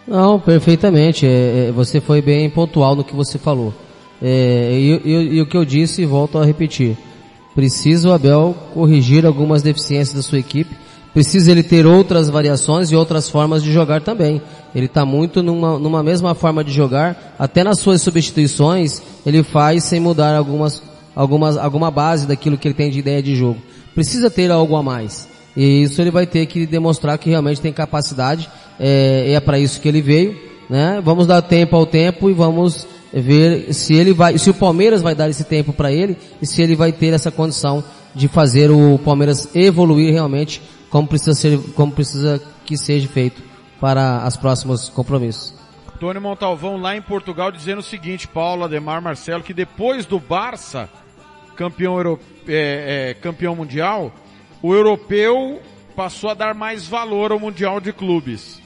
Não, 0.06 0.38
perfeitamente. 0.38 1.26
É, 1.26 1.68
é, 1.68 1.72
você 1.72 2.00
foi 2.00 2.20
bem 2.20 2.48
pontual 2.50 2.94
no 2.94 3.04
que 3.04 3.14
você 3.14 3.38
falou. 3.38 3.74
É, 4.22 4.70
e, 4.72 5.00
e, 5.04 5.34
e, 5.36 5.40
o 5.40 5.46
que 5.46 5.56
eu 5.56 5.64
disse, 5.64 6.04
volto 6.04 6.38
a 6.38 6.44
repetir. 6.44 6.96
Precisa 7.54 8.08
o 8.08 8.12
Abel 8.12 8.54
corrigir 8.72 9.24
algumas 9.24 9.62
deficiências 9.62 10.14
da 10.14 10.22
sua 10.22 10.38
equipe. 10.38 10.74
Precisa 11.14 11.50
ele 11.50 11.62
ter 11.62 11.86
outras 11.86 12.28
variações 12.28 12.90
e 12.90 12.96
outras 12.96 13.30
formas 13.30 13.62
de 13.62 13.72
jogar 13.72 14.02
também. 14.02 14.42
Ele 14.74 14.86
está 14.86 15.06
muito 15.06 15.42
numa, 15.42 15.78
numa 15.78 16.02
mesma 16.02 16.34
forma 16.34 16.62
de 16.62 16.72
jogar. 16.72 17.36
Até 17.38 17.64
nas 17.64 17.78
suas 17.78 18.02
substituições, 18.02 19.00
ele 19.24 19.42
faz 19.42 19.84
sem 19.84 20.00
mudar 20.00 20.36
algumas, 20.36 20.82
algumas, 21.14 21.56
alguma 21.56 21.90
base 21.90 22.26
daquilo 22.26 22.58
que 22.58 22.68
ele 22.68 22.74
tem 22.74 22.90
de 22.90 22.98
ideia 22.98 23.22
de 23.22 23.36
jogo 23.36 23.58
precisa 23.94 24.28
ter 24.28 24.50
algo 24.50 24.76
a 24.76 24.82
mais. 24.82 25.28
E 25.56 25.84
isso 25.84 26.02
ele 26.02 26.10
vai 26.10 26.26
ter 26.26 26.44
que 26.46 26.66
demonstrar 26.66 27.16
que 27.16 27.30
realmente 27.30 27.60
tem 27.60 27.72
capacidade, 27.72 28.50
é, 28.78 29.32
é 29.32 29.40
para 29.40 29.58
isso 29.58 29.80
que 29.80 29.88
ele 29.88 30.02
veio, 30.02 30.36
né? 30.68 31.00
Vamos 31.02 31.26
dar 31.26 31.40
tempo 31.40 31.76
ao 31.76 31.86
tempo 31.86 32.28
e 32.28 32.32
vamos 32.32 32.86
ver 33.12 33.72
se 33.72 33.94
ele 33.94 34.12
vai, 34.12 34.36
se 34.36 34.50
o 34.50 34.54
Palmeiras 34.54 35.00
vai 35.00 35.14
dar 35.14 35.30
esse 35.30 35.44
tempo 35.44 35.72
para 35.72 35.92
ele 35.92 36.16
e 36.42 36.46
se 36.46 36.60
ele 36.60 36.74
vai 36.74 36.90
ter 36.90 37.12
essa 37.12 37.30
condição 37.30 37.84
de 38.12 38.26
fazer 38.26 38.70
o 38.70 38.98
Palmeiras 38.98 39.48
evoluir 39.54 40.12
realmente 40.12 40.60
como 40.94 41.08
precisa 41.08 41.34
ser, 41.34 41.58
como 41.74 41.90
precisa 41.90 42.40
que 42.64 42.76
seja 42.76 43.08
feito 43.08 43.42
para 43.80 44.24
os 44.28 44.36
próximos 44.36 44.88
compromissos. 44.88 45.52
Tony 45.98 46.20
Montalvão 46.20 46.76
lá 46.76 46.96
em 46.96 47.02
Portugal 47.02 47.50
dizendo 47.50 47.80
o 47.80 47.82
seguinte, 47.82 48.28
Paulo, 48.28 48.62
Ademar, 48.62 49.02
Marcelo, 49.02 49.42
que 49.42 49.52
depois 49.52 50.06
do 50.06 50.20
Barça, 50.20 50.88
campeão, 51.56 51.96
euro, 51.96 52.20
é, 52.46 53.10
é, 53.10 53.14
campeão 53.14 53.56
mundial, 53.56 54.12
o 54.62 54.72
europeu 54.72 55.60
passou 55.96 56.30
a 56.30 56.34
dar 56.34 56.54
mais 56.54 56.86
valor 56.86 57.32
ao 57.32 57.40
Mundial 57.40 57.80
de 57.80 57.92
Clubes. 57.92 58.62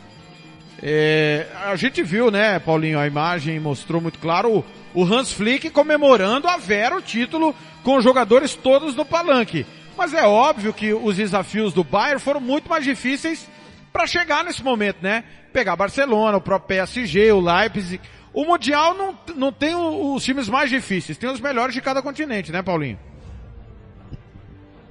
É, 0.83 1.47
a 1.65 1.77
gente 1.77 2.03
viu, 2.03 2.31
né, 2.31 2.59
Paulinho, 2.59 2.99
a 2.99 3.07
imagem 3.07 3.59
mostrou 3.59 4.03
muito 4.03 4.19
claro 4.19 4.59
o, 4.95 5.01
o 5.01 5.03
Hans 5.03 5.33
Flick 5.33 5.71
comemorando 5.71 6.47
a 6.47 6.59
vera 6.59 6.95
o 6.95 7.01
título 7.01 7.55
com 7.83 7.97
os 7.97 8.05
jogadores 8.05 8.55
todos 8.55 8.95
no 8.95 9.07
palanque. 9.07 9.65
Mas 9.99 10.15
é 10.15 10.25
óbvio 10.25 10.73
que 10.73 10.95
os 10.95 11.17
desafios 11.17 11.73
do 11.73 11.83
Bayern 11.83 12.21
foram 12.21 12.41
muito 12.41 12.71
mais 12.71 12.85
difíceis 12.85 13.49
para 13.93 14.07
chegar 14.07 14.45
nesse 14.45 14.63
momento, 14.63 14.99
né? 15.03 15.25
Pegar 15.53 15.75
Barcelona, 15.75 16.39
o 16.39 16.41
próprio 16.41 16.69
PSG, 16.69 17.33
o 17.33 17.41
Leipzig, 17.41 18.01
o 18.33 18.45
Mundial 18.45 18.95
não, 18.95 19.19
não 19.35 19.53
tem 19.53 19.75
os 19.75 20.23
times 20.23 20.49
mais 20.49 20.71
difíceis, 20.71 21.19
tem 21.19 21.29
os 21.29 21.41
melhores 21.41 21.75
de 21.75 21.81
cada 21.81 22.01
continente, 22.01 22.53
né, 22.53 22.63
Paulinho? 22.63 22.97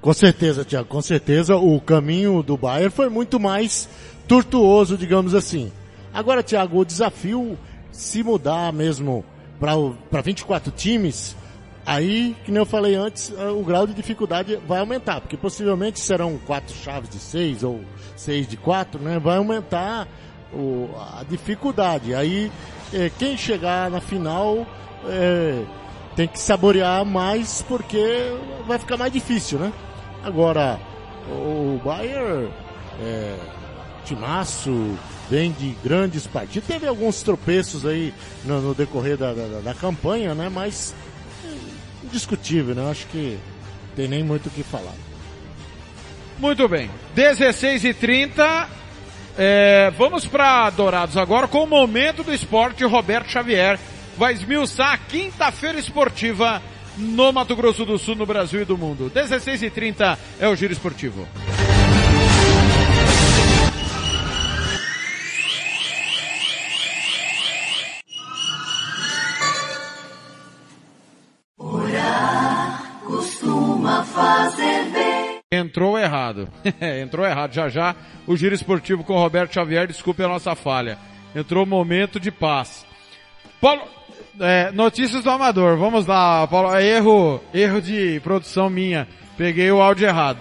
Com 0.01 0.11
certeza, 0.13 0.65
Tiago, 0.65 0.89
com 0.89 1.01
certeza 1.01 1.55
o 1.55 1.79
caminho 1.79 2.43
do 2.43 2.57
Bayern 2.57 2.89
foi 2.89 3.07
muito 3.07 3.39
mais 3.39 3.87
tortuoso, 4.27 4.97
digamos 4.97 5.33
assim. 5.33 5.71
Agora, 6.13 6.43
Tiago, 6.43 6.79
o 6.79 6.85
desafio 6.85 7.57
se 7.93 8.21
mudar 8.23 8.73
mesmo 8.73 9.23
para 9.57 10.21
24 10.21 10.69
times, 10.69 11.33
aí, 11.87 12.35
que 12.43 12.51
nem 12.51 12.59
eu 12.59 12.65
falei 12.65 12.95
antes, 12.95 13.33
eh, 13.35 13.49
o 13.49 13.63
grau 13.63 13.87
de 13.87 13.93
dificuldade 13.93 14.59
vai 14.67 14.79
aumentar, 14.79 15.21
porque 15.21 15.37
possivelmente 15.37 15.99
serão 15.99 16.37
quatro 16.45 16.75
chaves 16.75 17.09
de 17.09 17.17
seis 17.17 17.63
ou 17.63 17.81
seis 18.15 18.47
de 18.47 18.57
quatro, 18.57 19.01
né? 19.01 19.17
Vai 19.17 19.37
aumentar 19.37 20.07
o, 20.53 20.89
a 20.97 21.23
dificuldade. 21.23 22.13
Aí 22.13 22.51
é, 22.93 23.09
quem 23.17 23.37
chegar 23.37 23.89
na 23.89 24.01
final 24.01 24.67
é, 25.05 25.63
tem 26.15 26.27
que 26.27 26.39
saborear 26.39 27.05
mais 27.05 27.61
porque 27.61 28.33
vai 28.67 28.77
ficar 28.77 28.97
mais 28.97 29.11
difícil, 29.11 29.57
né? 29.57 29.71
Agora, 30.23 30.79
o 31.29 31.79
Bayern 31.83 32.49
é, 32.99 33.37
timaço, 34.03 34.97
vem 35.29 35.51
de 35.51 35.75
grandes 35.83 36.25
partidas. 36.25 36.67
Teve 36.67 36.87
alguns 36.87 37.21
tropeços 37.21 37.85
aí 37.85 38.13
no, 38.45 38.61
no 38.61 38.73
decorrer 38.73 39.17
da, 39.17 39.33
da, 39.33 39.59
da, 39.59 39.73
campanha, 39.73 40.33
né? 40.33 40.49
Mas 40.49 40.95
indiscutível, 42.07 42.75
né? 42.75 42.89
Acho 42.89 43.05
que 43.07 43.37
tem 43.95 44.07
nem 44.07 44.23
muito 44.23 44.47
o 44.47 44.49
que 44.49 44.63
falar. 44.63 44.95
Muito 46.39 46.67
bem. 46.67 46.89
16 47.15 47.83
e 47.85 47.93
30 47.93 48.69
é, 49.37 49.91
vamos 49.95 50.25
para 50.25 50.67
Dourados 50.71 51.15
agora 51.15 51.47
com 51.47 51.63
o 51.63 51.67
momento 51.67 52.23
do 52.23 52.33
esporte 52.33 52.83
Roberto 52.83 53.29
Xavier. 53.29 53.79
Vai 54.17 54.33
esmiuçar 54.33 54.93
a 54.93 54.97
quinta-feira 54.97 55.77
esportiva 55.77 56.59
no 56.97 57.31
Mato 57.31 57.55
Grosso 57.55 57.85
do 57.85 57.99
Sul, 57.99 58.15
no 58.15 58.25
Brasil 58.25 58.63
e 58.63 58.65
do 58.65 58.77
mundo. 58.77 59.11
16 59.13 59.61
e 59.61 59.69
30 59.69 60.17
é 60.39 60.47
o 60.47 60.55
Giro 60.55 60.73
Esportivo. 60.73 61.27
Entrou 75.57 75.97
errado. 75.97 76.47
Entrou 77.01 77.25
errado. 77.25 77.53
Já 77.53 77.69
já 77.69 77.95
o 78.25 78.35
Giro 78.35 78.55
Esportivo 78.55 79.03
com 79.03 79.17
Roberto 79.17 79.53
Xavier, 79.53 79.87
desculpe 79.87 80.23
a 80.23 80.27
nossa 80.27 80.55
falha. 80.55 80.97
Entrou 81.35 81.65
momento 81.65 82.19
de 82.19 82.31
paz. 82.31 82.85
Paulo, 83.59 83.81
é, 84.39 84.71
notícias 84.71 85.23
do 85.23 85.29
amador. 85.29 85.77
Vamos 85.77 86.05
lá, 86.05 86.47
Paulo. 86.47 86.73
É 86.75 86.85
Erro, 86.85 87.41
erro 87.53 87.81
de 87.81 88.19
produção 88.21 88.69
minha. 88.69 89.07
Peguei 89.37 89.71
o 89.71 89.81
áudio 89.81 90.07
errado. 90.07 90.39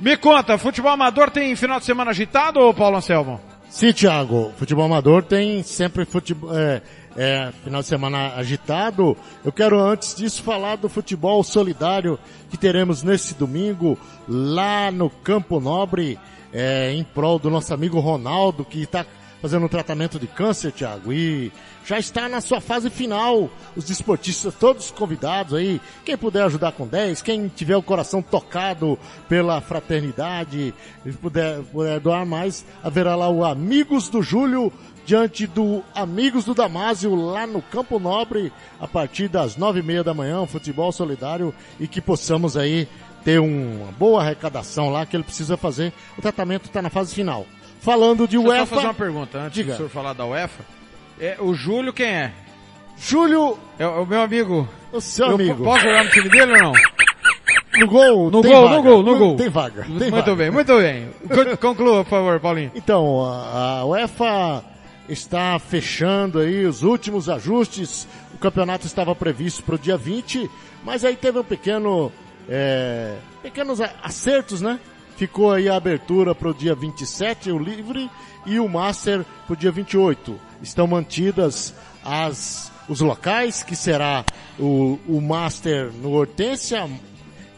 Me 0.00 0.16
conta, 0.16 0.56
futebol 0.56 0.92
amador 0.92 1.30
tem 1.30 1.56
final 1.56 1.80
de 1.80 1.84
semana 1.84 2.12
agitado 2.12 2.60
ou 2.60 2.72
Paulo 2.72 2.96
Anselmo? 2.96 3.40
Sim, 3.68 3.92
Thiago. 3.92 4.52
Futebol 4.56 4.84
amador 4.84 5.22
tem 5.22 5.62
sempre 5.62 6.04
futebol, 6.04 6.56
é, 6.56 6.80
é, 7.18 7.50
final 7.64 7.82
de 7.82 7.88
semana 7.88 8.34
agitado. 8.36 9.16
Eu 9.44 9.50
quero 9.50 9.76
antes 9.80 10.14
disso 10.14 10.40
falar 10.40 10.76
do 10.76 10.88
futebol 10.88 11.42
solidário 11.42 12.16
que 12.48 12.56
teremos 12.56 13.02
nesse 13.02 13.34
domingo 13.34 13.98
lá 14.28 14.92
no 14.92 15.10
Campo 15.10 15.58
Nobre, 15.58 16.16
é, 16.52 16.92
em 16.92 17.02
prol 17.02 17.40
do 17.40 17.50
nosso 17.50 17.74
amigo 17.74 17.98
Ronaldo, 17.98 18.64
que 18.64 18.82
está 18.82 19.04
fazendo 19.42 19.66
um 19.66 19.68
tratamento 19.68 20.18
de 20.18 20.26
câncer, 20.28 20.72
Thiago, 20.72 21.12
e 21.12 21.52
já 21.84 21.98
está 21.98 22.28
na 22.28 22.40
sua 22.40 22.60
fase 22.60 22.88
final. 22.88 23.50
Os 23.74 23.84
desportistas 23.84 24.54
todos 24.54 24.90
convidados 24.92 25.54
aí, 25.54 25.80
quem 26.04 26.16
puder 26.16 26.44
ajudar 26.44 26.72
com 26.72 26.86
10, 26.86 27.22
quem 27.22 27.48
tiver 27.48 27.76
o 27.76 27.82
coração 27.82 28.22
tocado 28.22 28.96
pela 29.28 29.60
fraternidade, 29.60 30.72
puder, 31.20 31.62
puder 31.64 31.98
doar 31.98 32.24
mais, 32.24 32.64
haverá 32.82 33.16
lá 33.16 33.28
o 33.28 33.44
Amigos 33.44 34.08
do 34.08 34.22
Júlio, 34.22 34.72
diante 35.08 35.46
do 35.46 35.82
Amigos 35.94 36.44
do 36.44 36.52
Damásio, 36.52 37.14
lá 37.14 37.46
no 37.46 37.62
Campo 37.62 37.98
Nobre, 37.98 38.52
a 38.78 38.86
partir 38.86 39.26
das 39.26 39.56
nove 39.56 39.80
e 39.80 39.82
meia 39.82 40.04
da 40.04 40.12
manhã, 40.12 40.42
um 40.42 40.46
futebol 40.46 40.92
solidário, 40.92 41.54
e 41.80 41.88
que 41.88 41.98
possamos 41.98 42.58
aí 42.58 42.86
ter 43.24 43.38
uma 43.40 43.90
boa 43.92 44.20
arrecadação 44.20 44.90
lá, 44.90 45.06
que 45.06 45.16
ele 45.16 45.22
precisa 45.24 45.56
fazer. 45.56 45.94
O 46.18 46.20
tratamento 46.20 46.66
está 46.66 46.82
na 46.82 46.90
fase 46.90 47.14
final. 47.14 47.46
Falando 47.80 48.28
de 48.28 48.36
Deixa 48.36 48.48
eu 48.48 48.50
UEFA... 48.50 48.66
só 48.66 48.74
fazer 48.74 48.86
uma 48.86 48.92
pergunta 48.94 49.38
antes 49.38 49.54
Diga. 49.54 49.72
do 49.72 49.76
senhor 49.78 49.88
falar 49.88 50.12
da 50.12 50.26
UEFA. 50.26 50.62
É, 51.18 51.36
o 51.40 51.54
Júlio 51.54 51.90
quem 51.94 52.06
é? 52.06 52.32
Júlio, 52.98 53.58
É 53.78 53.86
o 53.86 54.04
meu 54.04 54.20
amigo. 54.20 54.68
o 54.92 55.00
seu 55.00 55.28
Eu 55.28 55.34
amigo. 55.36 55.56
po- 55.56 55.64
posso 55.64 55.84
jogar 55.84 56.04
no 56.04 56.10
time 56.10 56.28
dele 56.28 56.52
ou 56.52 56.58
não? 56.58 56.72
No 57.78 57.86
gol, 57.86 58.30
No 58.30 58.42
gol, 58.42 58.62
vaga. 58.68 58.76
no 58.76 58.82
gol, 58.82 59.02
no 59.02 59.16
gol. 59.18 59.36
Tem 59.36 59.48
vaga. 59.48 59.84
Tem 59.84 59.92
muito 60.10 60.10
vaga. 60.10 60.34
bem, 60.36 60.50
muito 60.50 60.76
bem. 60.76 61.08
Con- 61.28 61.56
Conclua, 61.56 62.04
por 62.04 62.10
favor, 62.10 62.40
Paulinho. 62.40 62.72
Então, 62.74 63.22
a 63.24 63.84
UEFA 63.86 64.64
está 65.08 65.58
fechando 65.58 66.38
aí 66.38 66.66
os 66.66 66.82
últimos 66.82 67.28
ajustes. 67.28 68.06
O 68.34 68.38
campeonato 68.38 68.86
estava 68.86 69.14
previsto 69.14 69.62
para 69.62 69.74
o 69.74 69.78
dia 69.78 69.96
20, 69.96 70.50
mas 70.84 71.04
aí 71.04 71.16
teve 71.16 71.38
um 71.38 71.44
pequeno, 71.44 72.12
é, 72.48 73.16
pequenos 73.42 73.80
acertos, 74.02 74.60
né? 74.60 74.78
Ficou 75.16 75.52
aí 75.52 75.68
a 75.68 75.76
abertura 75.76 76.34
para 76.34 76.48
o 76.48 76.54
dia 76.54 76.74
27, 76.74 77.50
o 77.50 77.58
livre, 77.58 78.08
e 78.46 78.60
o 78.60 78.68
Master 78.68 79.24
para 79.46 79.52
o 79.52 79.56
dia 79.56 79.72
28. 79.72 80.38
Estão 80.62 80.86
mantidas 80.86 81.74
as, 82.04 82.72
os 82.88 83.00
locais, 83.00 83.62
que 83.62 83.74
será 83.74 84.24
o, 84.58 84.98
o 85.08 85.20
Master 85.20 85.90
no 85.92 86.12
Hortência 86.12 86.88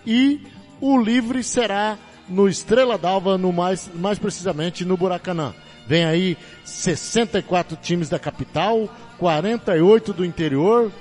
e 0.07 0.41
o 0.81 0.99
livre 0.99 1.43
será 1.43 1.99
no 2.29 2.49
Estrela 2.49 2.97
d'Alva, 2.97 3.37
no 3.37 3.53
mais, 3.53 3.91
mais 3.95 4.19
precisamente 4.19 4.85
no 4.85 4.97
Buracanã. 4.97 5.55
Vem 5.91 6.05
aí 6.05 6.39
64 6.65 7.77
times 7.77 8.09
da 8.09 8.17
capital, 8.17 8.89
48 9.19 10.13
do 10.13 10.25
interior, 10.25 10.93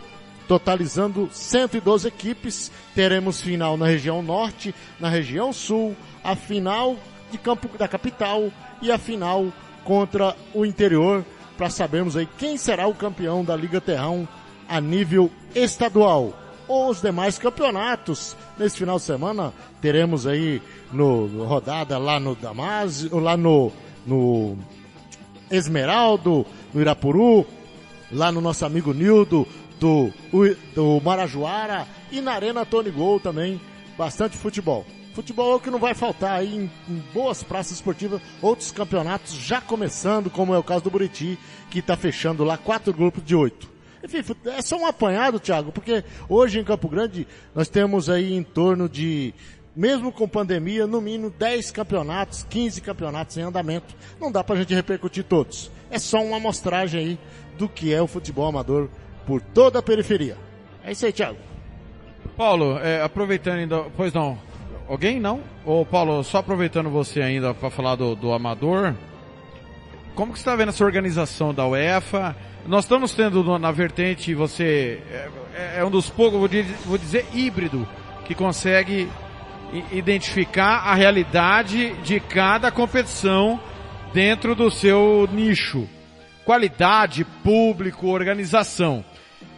totalizando 0.47 1.29
112 1.31 2.07
equipes. 2.07 2.71
Teremos 2.95 3.39
final 3.39 3.77
na 3.77 3.85
região 3.85 4.23
norte, 4.23 4.73
na 4.99 5.07
região 5.07 5.53
sul, 5.53 5.95
a 6.23 6.35
final 6.35 6.97
de 7.29 7.37
campo 7.37 7.69
da 7.77 7.87
capital 7.87 8.51
e 8.81 8.91
a 8.91 8.97
final 8.97 9.53
contra 9.83 10.35
o 10.55 10.65
interior 10.65 11.23
para 11.55 11.69
sabermos 11.69 12.17
aí 12.17 12.27
quem 12.39 12.57
será 12.57 12.87
o 12.87 12.95
campeão 12.95 13.45
da 13.45 13.55
Liga 13.55 13.79
Terrão 13.79 14.27
a 14.67 14.81
nível 14.81 15.29
estadual. 15.53 16.33
Os 16.67 16.99
demais 16.99 17.37
campeonatos 17.37 18.35
nesse 18.57 18.79
final 18.79 18.97
de 18.97 19.03
semana 19.03 19.53
teremos 19.81 20.25
aí 20.25 20.59
no, 20.91 21.45
rodada 21.45 21.99
lá 21.99 22.19
no 22.19 22.33
Damásio, 22.33 23.19
lá 23.19 23.37
no, 23.37 23.71
no 24.03 24.57
Esmeraldo, 25.51 26.45
no 26.73 26.81
Irapuru, 26.81 27.45
lá 28.11 28.31
no 28.31 28.41
nosso 28.41 28.65
amigo 28.65 28.93
Nildo, 28.93 29.47
do, 29.79 30.11
do 30.75 30.99
Marajoara 31.01 31.87
e 32.11 32.21
na 32.21 32.33
Arena 32.33 32.65
Tony 32.65 32.91
Gol 32.91 33.19
também, 33.19 33.59
bastante 33.97 34.37
futebol. 34.37 34.85
Futebol 35.13 35.53
é 35.53 35.55
o 35.55 35.59
que 35.59 35.71
não 35.71 35.79
vai 35.79 35.93
faltar 35.93 36.39
aí 36.39 36.55
em, 36.55 36.71
em 36.87 37.03
boas 37.13 37.43
praças 37.43 37.73
esportivas, 37.73 38.21
outros 38.41 38.71
campeonatos 38.71 39.33
já 39.33 39.59
começando, 39.59 40.29
como 40.29 40.53
é 40.53 40.57
o 40.57 40.63
caso 40.63 40.83
do 40.83 40.91
Buriti, 40.91 41.37
que 41.69 41.79
está 41.79 41.97
fechando 41.97 42.43
lá 42.43 42.57
quatro 42.57 42.93
grupos 42.93 43.23
de 43.23 43.35
oito. 43.35 43.69
Enfim, 44.03 44.23
é 44.45 44.61
só 44.61 44.77
um 44.77 44.85
apanhado, 44.85 45.39
Thiago, 45.39 45.73
porque 45.73 46.05
hoje 46.29 46.59
em 46.59 46.63
Campo 46.63 46.87
Grande 46.87 47.27
nós 47.53 47.67
temos 47.67 48.09
aí 48.09 48.33
em 48.33 48.43
torno 48.43 48.87
de, 48.87 49.33
mesmo 49.75 50.11
com 50.11 50.27
pandemia, 50.27 50.87
no 50.87 51.01
mínimo 51.01 51.29
10 51.29 51.71
campeonatos, 51.71 52.45
15 52.49 52.81
campeonatos 52.81 53.37
em 53.37 53.41
andamento. 53.41 53.95
Não 54.19 54.31
dá 54.31 54.43
pra 54.43 54.55
gente 54.55 54.73
repercutir 54.73 55.23
todos. 55.23 55.71
É 55.89 55.99
só 55.99 56.21
uma 56.23 56.37
amostragem 56.37 56.99
aí 56.99 57.19
do 57.57 57.67
que 57.67 57.93
é 57.93 58.01
o 58.01 58.07
futebol 58.07 58.47
amador 58.47 58.89
por 59.25 59.41
toda 59.41 59.79
a 59.79 59.83
periferia. 59.83 60.37
É 60.83 60.91
isso 60.91 61.05
aí, 61.05 61.13
Thiago. 61.13 61.37
Paulo, 62.35 62.77
é, 62.79 63.01
aproveitando 63.01 63.59
ainda, 63.59 63.85
pois 63.95 64.13
não, 64.13 64.37
alguém 64.87 65.19
não? 65.19 65.41
Ô 65.65 65.85
Paulo, 65.85 66.23
só 66.23 66.39
aproveitando 66.39 66.89
você 66.89 67.21
ainda 67.21 67.53
para 67.53 67.69
falar 67.69 67.95
do, 67.95 68.15
do 68.15 68.31
amador, 68.31 68.95
como 70.15 70.33
que 70.33 70.39
você 70.39 70.41
está 70.41 70.55
vendo 70.55 70.69
essa 70.69 70.83
organização 70.83 71.53
da 71.53 71.67
UEFA? 71.67 72.35
Nós 72.65 72.85
estamos 72.85 73.13
tendo 73.13 73.57
na 73.57 73.71
vertente, 73.71 74.33
você 74.33 75.01
é, 75.55 75.79
é 75.79 75.85
um 75.85 75.89
dos 75.89 76.09
poucos, 76.09 76.39
vou 76.85 76.97
dizer, 76.97 77.25
híbrido, 77.33 77.87
que 78.25 78.35
consegue 78.35 79.09
identificar 79.91 80.79
a 80.85 80.93
realidade 80.93 81.93
de 82.03 82.19
cada 82.19 82.71
competição 82.71 83.59
dentro 84.13 84.55
do 84.55 84.69
seu 84.71 85.27
nicho. 85.31 85.87
Qualidade, 86.45 87.23
público, 87.43 88.07
organização. 88.07 89.03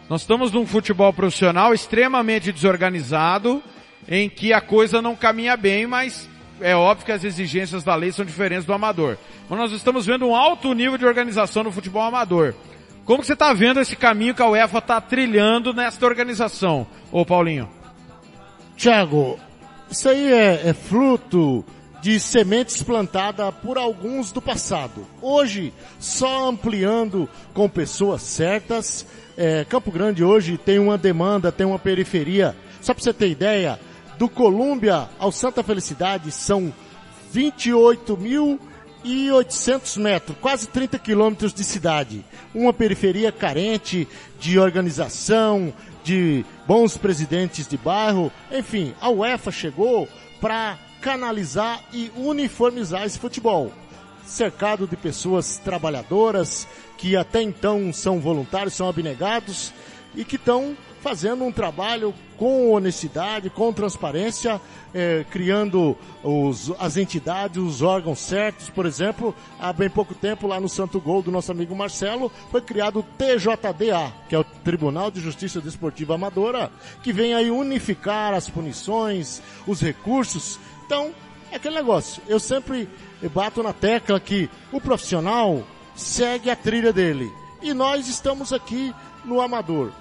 Nós 0.08 0.22
estamos 0.22 0.52
num 0.52 0.66
futebol 0.66 1.12
profissional 1.12 1.72
extremamente 1.72 2.52
desorganizado, 2.52 3.62
em 4.06 4.28
que 4.28 4.52
a 4.52 4.60
coisa 4.60 5.00
não 5.00 5.16
caminha 5.16 5.56
bem, 5.56 5.86
mas 5.86 6.28
é 6.60 6.76
óbvio 6.76 7.06
que 7.06 7.12
as 7.12 7.24
exigências 7.24 7.82
da 7.82 7.94
lei 7.94 8.12
são 8.12 8.24
diferentes 8.24 8.64
do 8.64 8.72
amador. 8.72 9.16
Mas 9.48 9.58
nós 9.58 9.72
estamos 9.72 10.06
vendo 10.06 10.26
um 10.26 10.34
alto 10.34 10.72
nível 10.74 10.98
de 10.98 11.06
organização 11.06 11.64
no 11.64 11.72
futebol 11.72 12.02
amador. 12.02 12.54
Como 13.04 13.24
você 13.24 13.32
está 13.32 13.52
vendo 13.52 13.80
esse 13.80 13.96
caminho 13.96 14.34
que 14.34 14.42
a 14.42 14.48
UEFA 14.48 14.78
está 14.78 15.00
trilhando 15.00 15.72
nesta 15.72 16.06
organização, 16.06 16.86
ô 17.10 17.24
Paulinho? 17.24 17.68
Tiago, 18.76 19.38
isso 19.92 20.08
aí 20.08 20.32
é, 20.32 20.68
é 20.68 20.72
fruto 20.72 21.62
de 22.00 22.18
sementes 22.18 22.82
plantadas 22.82 23.52
por 23.62 23.76
alguns 23.76 24.32
do 24.32 24.40
passado. 24.40 25.06
Hoje, 25.20 25.70
só 26.00 26.48
ampliando 26.48 27.28
com 27.52 27.68
pessoas 27.68 28.22
certas. 28.22 29.04
É, 29.36 29.66
Campo 29.66 29.90
Grande 29.90 30.24
hoje 30.24 30.56
tem 30.56 30.78
uma 30.78 30.96
demanda, 30.96 31.52
tem 31.52 31.66
uma 31.66 31.78
periferia. 31.78 32.56
Só 32.80 32.94
para 32.94 33.04
você 33.04 33.12
ter 33.12 33.28
ideia, 33.28 33.78
do 34.18 34.30
Colômbia 34.30 35.10
ao 35.18 35.30
Santa 35.30 35.62
Felicidade 35.62 36.32
são 36.32 36.72
28.800 37.34 40.00
metros, 40.00 40.38
quase 40.40 40.68
30 40.68 40.98
quilômetros 40.98 41.52
de 41.52 41.62
cidade. 41.62 42.24
Uma 42.54 42.72
periferia 42.72 43.30
carente 43.30 44.08
de 44.40 44.58
organização, 44.58 45.70
de 46.02 46.44
bons 46.66 46.96
presidentes 46.96 47.66
de 47.66 47.76
bairro. 47.76 48.32
Enfim, 48.50 48.94
a 49.00 49.10
UEFA 49.10 49.50
chegou 49.50 50.08
para 50.40 50.78
canalizar 51.00 51.80
e 51.92 52.10
uniformizar 52.16 53.04
esse 53.04 53.18
futebol. 53.18 53.72
Cercado 54.24 54.86
de 54.86 54.96
pessoas 54.96 55.58
trabalhadoras 55.58 56.66
que 56.96 57.16
até 57.16 57.42
então 57.42 57.92
são 57.92 58.20
voluntários, 58.20 58.74
são 58.74 58.88
abnegados 58.88 59.72
e 60.14 60.24
que 60.24 60.36
estão 60.36 60.76
fazendo 61.02 61.44
um 61.44 61.50
trabalho 61.50 62.14
com 62.38 62.70
honestidade, 62.70 63.50
com 63.50 63.72
transparência, 63.72 64.60
eh, 64.94 65.26
criando 65.30 65.96
os, 66.22 66.72
as 66.78 66.96
entidades, 66.96 67.60
os 67.60 67.82
órgãos 67.82 68.20
certos. 68.20 68.70
Por 68.70 68.86
exemplo, 68.86 69.34
há 69.58 69.72
bem 69.72 69.90
pouco 69.90 70.14
tempo, 70.14 70.46
lá 70.46 70.60
no 70.60 70.68
Santo 70.68 71.00
Gol 71.00 71.20
do 71.20 71.32
nosso 71.32 71.50
amigo 71.50 71.74
Marcelo, 71.74 72.30
foi 72.50 72.60
criado 72.60 73.00
o 73.00 73.02
TJDA, 73.02 74.12
que 74.28 74.34
é 74.34 74.38
o 74.38 74.44
Tribunal 74.44 75.10
de 75.10 75.20
Justiça 75.20 75.60
Desportiva 75.60 76.14
Amadora, 76.14 76.70
que 77.02 77.12
vem 77.12 77.34
aí 77.34 77.50
unificar 77.50 78.32
as 78.32 78.48
punições, 78.48 79.42
os 79.66 79.80
recursos. 79.80 80.58
Então, 80.86 81.10
é 81.50 81.56
aquele 81.56 81.74
negócio. 81.74 82.22
Eu 82.28 82.38
sempre 82.38 82.88
bato 83.34 83.60
na 83.60 83.72
tecla 83.72 84.20
que 84.20 84.48
o 84.70 84.80
profissional 84.80 85.64
segue 85.96 86.48
a 86.48 86.56
trilha 86.56 86.92
dele. 86.92 87.30
E 87.60 87.74
nós 87.74 88.08
estamos 88.08 88.52
aqui 88.52 88.94
no 89.24 89.40
amador 89.40 89.92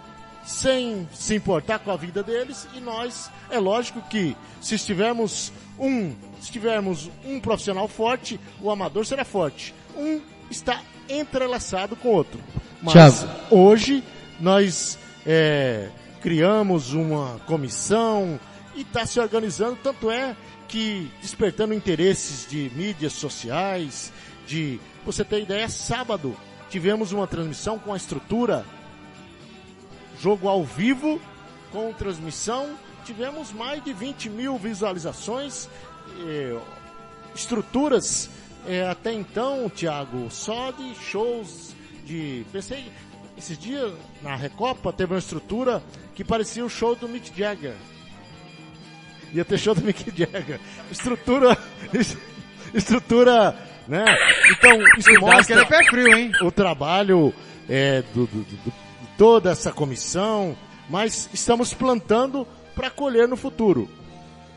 sem 0.44 1.08
se 1.14 1.36
importar 1.36 1.80
com 1.80 1.92
a 1.92 1.98
vida 1.98 2.24
deles 2.24 2.68
e 2.76 2.80
nós, 2.80 3.32
é 3.50 3.60
lógico 3.60 4.02
que 4.02 4.36
se 4.60 4.76
estivermos 4.76 5.52
um, 5.80 6.14
se 6.40 6.52
tivermos 6.52 7.10
um 7.26 7.40
profissional 7.40 7.88
forte, 7.88 8.40
o 8.62 8.70
amador 8.72 9.06
será 9.06 9.24
forte. 9.24 9.74
Um 9.96 10.22
está 10.50 10.82
entrelaçado 11.10 11.96
com 11.96 12.10
o 12.10 12.14
outro. 12.14 12.40
Mas 12.82 12.94
Thiago. 12.94 13.56
hoje 13.56 14.04
nós 14.40 14.98
é, 15.26 15.90
criamos 16.22 16.94
uma 16.94 17.40
comissão 17.46 18.40
e 18.76 18.82
está 18.82 19.06
se 19.06 19.20
organizando, 19.20 19.78
tanto 19.82 20.10
é 20.10 20.36
que 20.68 21.12
despertando 21.22 21.74
interesses 21.74 22.48
de 22.50 22.72
mídias 22.76 23.14
sociais, 23.14 24.12
de 24.48 24.80
você 25.06 25.24
ter 25.24 25.42
ideia, 25.42 25.68
sábado 25.68 26.36
tivemos 26.70 27.12
uma 27.12 27.28
transmissão 27.28 27.78
com 27.78 27.94
a 27.94 27.98
estrutura 27.98 28.66
jogo 30.22 30.48
ao 30.48 30.64
vivo, 30.64 31.20
com 31.72 31.92
transmissão. 31.94 32.76
Tivemos 33.06 33.52
mais 33.52 33.84
de 33.84 33.92
20 33.94 34.30
mil 34.30 34.58
visualizações, 34.58 35.68
eh, 36.28 36.56
estruturas 37.34 38.30
eh, 38.68 38.88
até 38.88 39.12
então, 39.12 39.68
Thiago, 39.70 40.30
só 40.30 40.72
de 40.72 40.94
shows 40.96 41.74
de. 42.06 42.46
Pensei, 42.52 42.92
esses 43.38 43.58
dias 43.58 43.92
na 44.22 44.36
Recopa 44.36 44.94
teve 44.94 45.14
uma 45.14 45.20
estrutura 45.20 45.82
que 46.14 46.24
parecia 46.24 46.64
o 46.64 46.70
show 46.70 46.96
do 46.96 47.10
Mick 47.10 47.32
Jagger. 47.36 47.74
Ia 49.34 49.44
ter 49.46 49.58
show 49.58 49.74
do 49.74 49.82
Mick 49.82 50.04
Jagger. 50.16 50.60
Estrutura. 50.92 51.58
estrutura. 52.74 53.58
Né? 53.88 54.06
Então, 54.52 54.72
isso 54.98 55.10
Cuidado 55.10 55.16
que 55.16 55.20
mostra 55.20 55.56
ele 55.56 55.64
é 55.64 55.66
pé 55.66 55.84
frio, 55.90 56.08
hein? 56.18 56.32
o 56.44 56.52
trabalho 56.52 57.34
é, 57.68 58.04
do, 58.14 58.28
do- 58.28 58.44
do- 58.44 58.74
toda 59.22 59.52
essa 59.52 59.72
comissão, 59.72 60.58
mas 60.90 61.30
estamos 61.32 61.76
plantando 61.76 62.48
para 62.74 62.90
colher 62.90 63.28
no 63.28 63.38
futuro. 63.38 63.88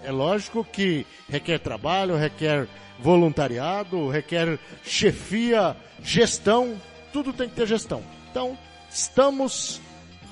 É 0.03 0.11
lógico 0.11 0.65
que 0.65 1.07
requer 1.29 1.59
trabalho, 1.59 2.17
requer 2.17 2.67
voluntariado, 2.99 4.09
requer 4.09 4.59
chefia, 4.83 5.77
gestão, 6.03 6.81
tudo 7.13 7.31
tem 7.31 7.47
que 7.47 7.55
ter 7.55 7.67
gestão. 7.67 8.03
Então, 8.31 8.57
estamos 8.89 9.83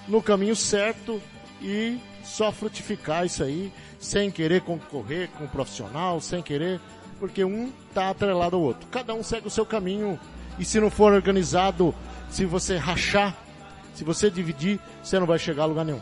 no 0.08 0.22
caminho 0.22 0.56
certo 0.56 1.20
e 1.60 1.98
só 2.24 2.50
frutificar 2.50 3.26
isso 3.26 3.44
aí, 3.44 3.70
sem 4.00 4.30
querer 4.30 4.62
concorrer 4.62 5.28
com 5.36 5.44
o 5.44 5.48
profissional, 5.48 6.22
sem 6.22 6.42
querer, 6.42 6.80
porque 7.20 7.44
um 7.44 7.70
está 7.90 8.08
atrelado 8.08 8.56
ao 8.56 8.62
outro. 8.62 8.88
Cada 8.88 9.12
um 9.12 9.22
segue 9.22 9.48
o 9.48 9.50
seu 9.50 9.66
caminho 9.66 10.18
e 10.58 10.64
se 10.64 10.80
não 10.80 10.88
for 10.88 11.12
organizado, 11.12 11.94
se 12.30 12.46
você 12.46 12.78
rachar, 12.78 13.36
se 13.94 14.04
você 14.04 14.30
dividir, 14.30 14.78
você 15.02 15.18
não 15.18 15.26
vai 15.26 15.38
chegar 15.38 15.64
a 15.64 15.66
lugar 15.66 15.84
nenhum. 15.84 16.00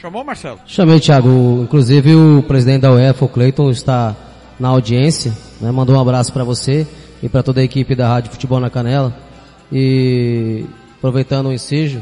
Chamou, 0.00 0.24
Marcelo? 0.24 0.60
Chamei, 0.64 1.00
Thiago. 1.00 1.60
Inclusive 1.62 2.14
o 2.14 2.42
presidente 2.42 2.82
da 2.82 2.92
UEFA, 2.92 3.24
o 3.24 3.28
Cleiton, 3.28 3.70
está 3.70 4.14
na 4.58 4.68
audiência. 4.68 5.32
Né? 5.60 5.70
Mandou 5.70 5.96
um 5.96 6.00
abraço 6.00 6.32
para 6.32 6.44
você 6.44 6.86
e 7.22 7.28
para 7.28 7.42
toda 7.42 7.60
a 7.60 7.64
equipe 7.64 7.94
da 7.94 8.08
Rádio 8.08 8.30
Futebol 8.30 8.60
na 8.60 8.70
Canela. 8.70 9.14
E 9.72 10.64
aproveitando 10.96 11.46
o 11.46 11.52
ensejo, 11.52 12.00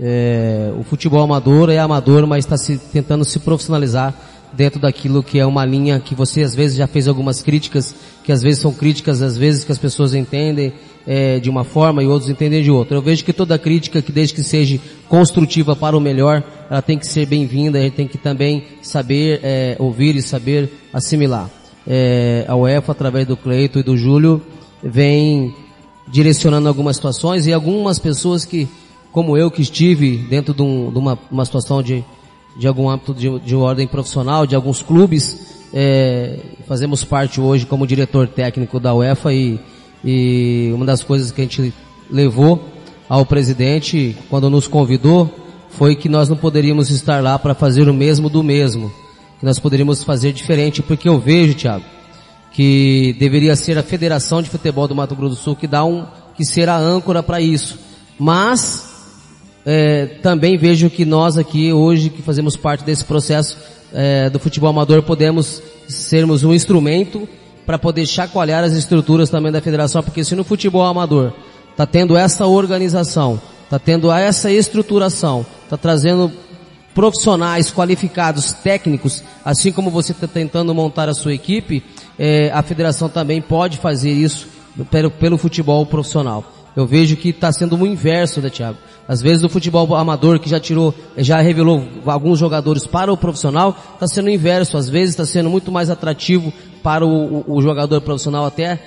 é, 0.00 0.72
o 0.78 0.84
futebol 0.84 1.22
amador 1.22 1.70
é 1.70 1.78
amador, 1.78 2.26
mas 2.26 2.44
está 2.44 2.56
se, 2.56 2.78
tentando 2.78 3.24
se 3.24 3.40
profissionalizar 3.40 4.14
dentro 4.52 4.80
daquilo 4.80 5.22
que 5.22 5.38
é 5.38 5.44
uma 5.44 5.64
linha 5.64 5.98
que 6.00 6.14
você 6.14 6.42
às 6.42 6.54
vezes 6.54 6.76
já 6.76 6.86
fez 6.86 7.08
algumas 7.08 7.42
críticas, 7.42 7.94
que 8.22 8.32
às 8.32 8.42
vezes 8.42 8.60
são 8.60 8.72
críticas, 8.72 9.20
às 9.20 9.36
vezes 9.36 9.64
que 9.64 9.72
as 9.72 9.78
pessoas 9.78 10.14
entendem 10.14 10.72
é, 11.10 11.40
de 11.40 11.48
uma 11.48 11.64
forma 11.64 12.02
e 12.02 12.06
outros 12.06 12.28
entendem 12.30 12.62
de 12.62 12.70
outra. 12.70 12.94
Eu 12.98 13.00
vejo 13.00 13.24
que 13.24 13.32
toda 13.32 13.58
crítica, 13.58 14.02
que 14.02 14.12
desde 14.12 14.34
que 14.34 14.42
seja 14.42 14.78
construtiva 15.08 15.74
para 15.74 15.96
o 15.96 16.00
melhor, 16.00 16.42
ela 16.70 16.82
tem 16.82 16.98
que 16.98 17.06
ser 17.06 17.24
bem-vinda, 17.24 17.78
a 17.78 17.82
gente 17.82 17.94
tem 17.94 18.06
que 18.06 18.18
também 18.18 18.64
saber 18.82 19.40
é, 19.42 19.74
ouvir 19.78 20.14
e 20.16 20.20
saber 20.22 20.70
assimilar. 20.92 21.48
É, 21.86 22.44
a 22.46 22.54
UEFA, 22.54 22.92
através 22.92 23.26
do 23.26 23.38
Cleito 23.38 23.78
e 23.78 23.82
do 23.82 23.96
Júlio, 23.96 24.42
vem 24.82 25.54
direcionando 26.06 26.68
algumas 26.68 26.96
situações 26.96 27.46
e 27.46 27.52
algumas 27.54 27.98
pessoas 27.98 28.44
que, 28.44 28.68
como 29.10 29.34
eu, 29.34 29.50
que 29.50 29.62
estive 29.62 30.18
dentro 30.28 30.52
de, 30.52 30.60
um- 30.62 30.90
de 30.92 30.98
uma, 30.98 31.18
uma 31.30 31.44
situação 31.46 31.82
de, 31.82 32.04
de 32.58 32.68
algum 32.68 32.88
âmbito 32.90 33.14
de, 33.14 33.38
de 33.40 33.54
ordem 33.54 33.86
profissional, 33.86 34.46
de 34.46 34.54
alguns 34.54 34.82
clubes, 34.82 35.56
é, 35.72 36.38
fazemos 36.66 37.02
parte 37.02 37.40
hoje 37.40 37.64
como 37.64 37.86
diretor 37.86 38.26
técnico 38.28 38.78
da 38.78 38.94
UEFA 38.94 39.32
e, 39.32 39.58
e 40.10 40.72
uma 40.72 40.86
das 40.86 41.02
coisas 41.02 41.30
que 41.30 41.42
a 41.42 41.44
gente 41.44 41.70
levou 42.10 42.64
ao 43.06 43.26
presidente 43.26 44.16
quando 44.30 44.48
nos 44.48 44.66
convidou 44.66 45.30
foi 45.68 45.94
que 45.94 46.08
nós 46.08 46.30
não 46.30 46.36
poderíamos 46.36 46.88
estar 46.88 47.22
lá 47.22 47.38
para 47.38 47.54
fazer 47.54 47.90
o 47.90 47.92
mesmo 47.92 48.30
do 48.30 48.42
mesmo, 48.42 48.90
que 49.38 49.44
nós 49.44 49.58
poderíamos 49.58 50.02
fazer 50.02 50.32
diferente, 50.32 50.80
porque 50.80 51.10
eu 51.10 51.18
vejo, 51.18 51.52
Thiago, 51.52 51.84
que 52.52 53.14
deveria 53.18 53.54
ser 53.54 53.76
a 53.76 53.82
Federação 53.82 54.40
de 54.40 54.48
Futebol 54.48 54.88
do 54.88 54.94
Mato 54.94 55.14
Grosso 55.14 55.34
do 55.34 55.40
Sul 55.42 55.54
que 55.54 55.66
dá 55.66 55.84
um, 55.84 56.06
que 56.34 56.42
ser 56.42 56.70
a 56.70 56.78
âncora 56.78 57.22
para 57.22 57.38
isso. 57.38 57.78
Mas 58.18 58.88
é, 59.66 60.06
também 60.22 60.56
vejo 60.56 60.88
que 60.88 61.04
nós 61.04 61.36
aqui 61.36 61.70
hoje 61.70 62.08
que 62.08 62.22
fazemos 62.22 62.56
parte 62.56 62.82
desse 62.82 63.04
processo 63.04 63.58
é, 63.92 64.30
do 64.30 64.38
futebol 64.38 64.70
amador 64.70 65.02
podemos 65.02 65.62
sermos 65.86 66.44
um 66.44 66.54
instrumento 66.54 67.28
para 67.68 67.78
poder 67.78 68.06
chacoalhar 68.06 68.64
as 68.64 68.72
estruturas 68.72 69.28
também 69.28 69.52
da 69.52 69.60
federação, 69.60 70.02
porque 70.02 70.24
se 70.24 70.34
no 70.34 70.42
futebol 70.42 70.86
amador 70.86 71.34
está 71.70 71.84
tendo 71.84 72.16
essa 72.16 72.46
organização, 72.46 73.38
está 73.64 73.78
tendo 73.78 74.10
essa 74.10 74.50
estruturação, 74.50 75.44
está 75.64 75.76
trazendo 75.76 76.32
profissionais 76.94 77.70
qualificados, 77.70 78.54
técnicos, 78.54 79.22
assim 79.44 79.70
como 79.70 79.90
você 79.90 80.12
está 80.12 80.26
tentando 80.26 80.74
montar 80.74 81.10
a 81.10 81.14
sua 81.14 81.34
equipe, 81.34 81.84
eh, 82.18 82.50
a 82.54 82.62
federação 82.62 83.06
também 83.06 83.42
pode 83.42 83.76
fazer 83.76 84.12
isso 84.12 84.48
pelo, 84.90 85.10
pelo 85.10 85.36
futebol 85.36 85.84
profissional. 85.84 86.42
Eu 86.74 86.86
vejo 86.86 87.16
que 87.16 87.28
está 87.28 87.52
sendo 87.52 87.76
o 87.76 87.86
inverso, 87.86 88.40
né, 88.40 88.48
Thiago? 88.48 88.78
Às 89.08 89.22
vezes 89.22 89.42
o 89.42 89.48
futebol 89.48 89.94
amador 89.96 90.38
que 90.38 90.48
já 90.48 90.60
tirou, 90.60 90.94
já 91.16 91.40
revelou 91.40 91.82
alguns 92.06 92.38
jogadores 92.38 92.86
para 92.86 93.12
o 93.12 93.16
profissional, 93.16 93.76
está 93.94 94.06
sendo 94.06 94.26
o 94.26 94.30
inverso. 94.30 94.76
Às 94.76 94.88
vezes 94.88 95.10
está 95.10 95.24
sendo 95.24 95.48
muito 95.48 95.72
mais 95.72 95.88
atrativo 95.88 96.52
para 96.88 97.04
o, 97.04 97.44
o- 97.46 97.60
jogador 97.60 98.00
profissional 98.00 98.46
até 98.46 98.78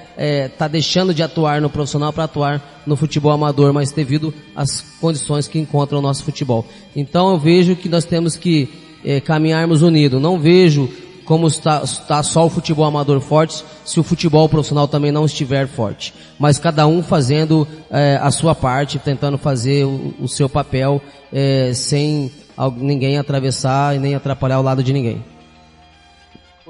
está 0.47 0.67
deixando 0.67 1.13
de 1.13 1.21
atuar 1.21 1.61
no 1.61 1.69
profissional 1.69 2.11
para 2.11 2.23
atuar 2.23 2.81
no 2.83 2.95
futebol 2.95 3.31
amador, 3.31 3.71
mas 3.71 3.91
devido 3.91 4.33
às 4.55 4.81
condições 4.99 5.47
que 5.47 5.59
encontra 5.59 5.95
o 5.95 6.01
nosso 6.01 6.23
futebol. 6.23 6.65
Então 6.95 7.29
eu 7.29 7.37
vejo 7.37 7.75
que 7.75 7.87
nós 7.87 8.03
temos 8.03 8.35
que 8.35 8.67
eh, 9.05 9.19
caminharmos 9.19 9.83
unidos. 9.83 10.19
Não 10.19 10.39
vejo 10.39 10.89
como 11.25 11.45
está, 11.45 11.83
está 11.83 12.23
só 12.23 12.47
o 12.47 12.49
futebol 12.49 12.85
amador 12.85 13.21
forte 13.21 13.63
se 13.85 13.99
o 13.99 14.03
futebol 14.03 14.49
profissional 14.49 14.87
também 14.87 15.11
não 15.11 15.23
estiver 15.25 15.67
forte. 15.67 16.11
Mas 16.39 16.57
cada 16.57 16.87
um 16.87 17.03
fazendo 17.03 17.67
eh, 17.91 18.17
a 18.19 18.31
sua 18.31 18.55
parte, 18.55 18.97
tentando 18.97 19.37
fazer 19.37 19.85
o, 19.85 20.15
o 20.19 20.27
seu 20.27 20.49
papel 20.49 20.99
eh, 21.31 21.71
sem 21.75 22.31
ninguém 22.77 23.19
atravessar 23.19 23.95
e 23.95 23.99
nem 23.99 24.15
atrapalhar 24.15 24.59
o 24.59 24.63
lado 24.63 24.81
de 24.83 24.91
ninguém. 24.91 25.23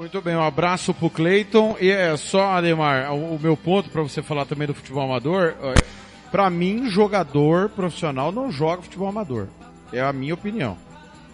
Muito 0.02 0.20
bem, 0.20 0.34
um 0.34 0.42
abraço 0.42 0.92
pro 0.92 1.08
Cleiton. 1.08 1.76
E 1.80 1.88
é 1.88 2.16
só, 2.16 2.54
Ademar, 2.54 3.14
o 3.14 3.36
o 3.36 3.38
meu 3.40 3.56
ponto 3.56 3.88
para 3.88 4.02
você 4.02 4.20
falar 4.20 4.44
também 4.44 4.66
do 4.66 4.74
futebol 4.74 5.04
amador, 5.04 5.54
é, 5.62 5.74
pra 6.28 6.50
mim, 6.50 6.90
jogador 6.90 7.68
profissional 7.68 8.32
não 8.32 8.50
joga 8.50 8.82
futebol 8.82 9.06
amador. 9.06 9.46
É 9.92 10.00
a 10.00 10.12
minha 10.12 10.34
opinião. 10.34 10.76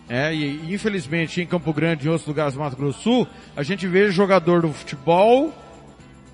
É, 0.07 0.35
e 0.35 0.75
infelizmente 0.75 1.41
em 1.41 1.47
Campo 1.47 1.73
Grande 1.73 2.05
e 2.05 2.09
em 2.09 2.11
outros 2.11 2.29
lugares 2.29 2.53
do 2.53 2.61
Mato 2.61 2.77
Grosso 2.77 2.99
do 2.99 3.03
Sul, 3.03 3.27
a 3.57 3.63
gente 3.63 3.87
vê 3.87 4.11
jogador 4.11 4.61
do 4.61 4.71
futebol 4.71 5.51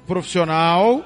profissional 0.05 1.05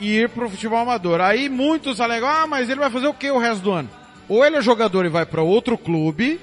ir 0.00 0.30
pro 0.30 0.48
futebol 0.48 0.78
amador. 0.78 1.20
Aí 1.20 1.46
muitos 1.50 2.00
alegam, 2.00 2.26
ah, 2.26 2.46
mas 2.46 2.70
ele 2.70 2.80
vai 2.80 2.88
fazer 2.88 3.06
o 3.06 3.12
que 3.12 3.30
o 3.30 3.38
resto 3.38 3.64
do 3.64 3.70
ano? 3.70 3.90
Ou 4.30 4.42
ele 4.42 4.56
é 4.56 4.62
jogador 4.62 5.04
e 5.04 5.10
vai 5.10 5.26
para 5.26 5.42
outro 5.42 5.76
clube, 5.76 6.40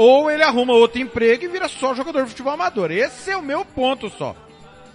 ou 0.00 0.30
ele 0.30 0.42
arruma 0.42 0.72
outro 0.72 0.98
emprego 0.98 1.44
e 1.44 1.48
vira 1.48 1.68
só 1.68 1.94
jogador 1.94 2.22
de 2.22 2.30
futebol 2.30 2.54
amador. 2.54 2.90
Esse 2.90 3.30
é 3.30 3.36
o 3.36 3.42
meu 3.42 3.66
ponto 3.66 4.08
só. 4.08 4.34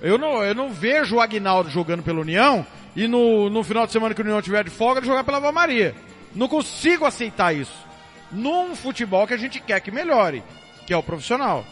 Eu 0.02 0.18
não, 0.18 0.44
eu 0.44 0.56
não 0.56 0.72
vejo 0.72 1.18
o 1.18 1.22
Agnaldo 1.22 1.70
jogando 1.70 2.02
pela 2.02 2.22
União 2.22 2.66
e 2.96 3.08
no, 3.08 3.48
no 3.48 3.64
final 3.64 3.86
de 3.86 3.92
semana 3.92 4.16
que 4.16 4.22
o 4.22 4.24
União 4.24 4.42
tiver 4.42 4.64
de 4.64 4.72
folga 4.72 5.00
ele 5.00 5.06
jogar 5.06 5.24
pela 5.24 5.38
Ava 5.38 5.52
Maria. 5.52 5.94
Não 6.34 6.48
consigo 6.48 7.06
aceitar 7.06 7.56
isso. 7.56 7.86
num 8.32 8.76
futebol 8.76 9.28
que 9.28 9.36
a 9.36 9.38
gente 9.38 9.60
quer 9.60 9.80
que 9.80 9.92
melhore, 9.92 10.44
que 10.88 10.94
é 10.94 10.98
o 10.98 11.04
profissional. 11.04 11.64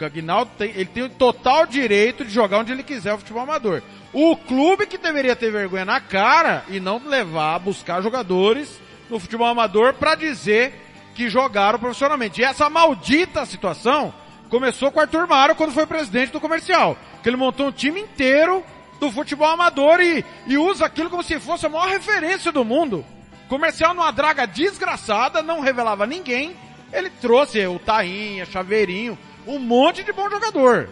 O 0.00 0.02
Aguinaldo 0.02 0.50
tem, 0.56 0.70
ele 0.70 0.86
tem 0.86 1.02
o 1.02 1.10
total 1.10 1.66
direito 1.66 2.24
de 2.24 2.32
jogar 2.32 2.60
onde 2.60 2.72
ele 2.72 2.82
quiser 2.82 3.12
o 3.12 3.18
futebol 3.18 3.42
amador. 3.42 3.82
O 4.14 4.34
clube 4.34 4.86
que 4.86 4.96
deveria 4.96 5.36
ter 5.36 5.52
vergonha 5.52 5.84
na 5.84 6.00
cara 6.00 6.64
e 6.70 6.80
não 6.80 7.06
levar 7.06 7.56
a 7.56 7.58
buscar 7.58 8.00
jogadores 8.00 8.80
no 9.10 9.20
futebol 9.20 9.46
amador 9.46 9.92
para 9.92 10.14
dizer 10.14 10.72
que 11.20 11.28
jogaram 11.28 11.78
profissionalmente. 11.78 12.40
E 12.40 12.44
essa 12.44 12.70
maldita 12.70 13.44
situação 13.44 14.10
começou 14.48 14.90
com 14.90 14.98
o 14.98 15.02
Arthur 15.02 15.28
Maro 15.28 15.54
quando 15.54 15.74
foi 15.74 15.84
presidente 15.84 16.32
do 16.32 16.40
comercial. 16.40 16.96
Que 17.22 17.28
ele 17.28 17.36
montou 17.36 17.66
um 17.66 17.72
time 17.72 18.00
inteiro 18.00 18.64
do 18.98 19.10
futebol 19.10 19.48
amador 19.48 20.00
e, 20.00 20.24
e 20.46 20.56
usa 20.56 20.86
aquilo 20.86 21.10
como 21.10 21.22
se 21.22 21.38
fosse 21.38 21.66
a 21.66 21.68
maior 21.68 21.88
referência 21.88 22.50
do 22.50 22.64
mundo. 22.64 23.04
Comercial 23.50 23.92
numa 23.92 24.10
draga 24.10 24.46
desgraçada, 24.46 25.42
não 25.42 25.60
revelava 25.60 26.06
ninguém. 26.06 26.56
Ele 26.90 27.10
trouxe 27.10 27.66
o 27.66 27.78
Tainha, 27.78 28.46
Chaveirinho, 28.46 29.18
um 29.46 29.58
monte 29.58 30.02
de 30.02 30.14
bom 30.14 30.30
jogador. 30.30 30.88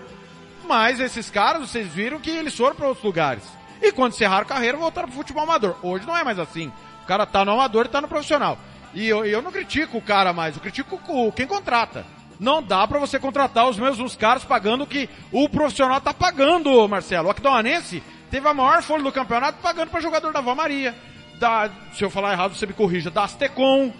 Mas 0.66 1.00
esses 1.00 1.30
caras, 1.30 1.70
vocês 1.70 1.88
viram 1.88 2.20
que 2.20 2.28
eles 2.28 2.54
foram 2.54 2.76
para 2.76 2.88
outros 2.88 3.04
lugares. 3.04 3.44
E 3.80 3.92
quando 3.92 4.12
encerraram 4.12 4.42
a 4.42 4.48
carreira, 4.48 4.76
voltaram 4.76 5.08
pro 5.08 5.16
futebol 5.16 5.44
amador. 5.44 5.76
Hoje 5.82 6.06
não 6.06 6.14
é 6.14 6.22
mais 6.22 6.38
assim. 6.38 6.70
O 7.02 7.06
cara 7.06 7.24
tá 7.24 7.46
no 7.46 7.52
amador 7.52 7.86
e 7.86 7.88
tá 7.88 8.02
no 8.02 8.08
profissional. 8.08 8.58
E 8.94 9.06
eu, 9.08 9.24
eu 9.24 9.42
não 9.42 9.52
critico 9.52 9.98
o 9.98 10.02
cara 10.02 10.32
mais, 10.32 10.54
eu 10.54 10.62
critico 10.62 11.00
o, 11.08 11.32
quem 11.32 11.46
contrata. 11.46 12.04
Não 12.40 12.62
dá 12.62 12.86
para 12.86 12.98
você 12.98 13.18
contratar 13.18 13.68
os 13.68 13.78
mesmos 13.78 14.14
caras 14.14 14.44
pagando 14.44 14.84
o 14.84 14.86
que 14.86 15.08
o 15.32 15.48
profissional 15.48 16.00
tá 16.00 16.14
pagando, 16.14 16.86
Marcelo. 16.88 17.28
O 17.28 17.30
Aquidauanense 17.30 18.02
teve 18.30 18.46
a 18.48 18.54
maior 18.54 18.80
folha 18.82 19.02
do 19.02 19.10
campeonato 19.10 19.58
pagando 19.60 19.90
para 19.90 20.00
jogador 20.00 20.32
da 20.32 20.40
Vó 20.40 20.54
Maria. 20.54 20.94
Da, 21.40 21.68
se 21.92 22.04
eu 22.04 22.10
falar 22.10 22.32
errado, 22.32 22.54
você 22.54 22.66
me 22.66 22.72
corrija. 22.72 23.10
Da 23.10 23.24
Astecom. 23.24 23.92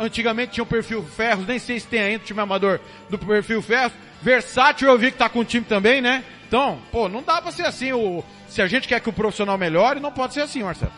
Antigamente 0.00 0.52
tinha 0.52 0.64
o 0.64 0.66
perfil 0.66 1.02
Ferros, 1.02 1.46
nem 1.46 1.58
sei 1.58 1.80
se 1.80 1.86
tem 1.86 2.00
ainda 2.00 2.22
o 2.22 2.26
time 2.26 2.40
amador 2.40 2.80
do 3.10 3.18
perfil 3.18 3.60
Ferros. 3.60 3.92
Versátil 4.22 4.88
eu 4.88 4.96
vi 4.96 5.10
que 5.10 5.18
tá 5.18 5.28
com 5.28 5.40
o 5.40 5.44
time 5.44 5.66
também, 5.66 6.00
né? 6.00 6.24
Então, 6.46 6.78
pô, 6.92 7.08
não 7.08 7.22
dá 7.22 7.42
pra 7.42 7.50
ser 7.50 7.66
assim. 7.66 7.92
O, 7.92 8.24
se 8.48 8.62
a 8.62 8.68
gente 8.68 8.86
quer 8.86 9.00
que 9.00 9.08
o 9.08 9.12
profissional 9.12 9.58
melhore, 9.58 9.98
não 9.98 10.12
pode 10.12 10.34
ser 10.34 10.42
assim, 10.42 10.62
Marcelo. 10.62 10.92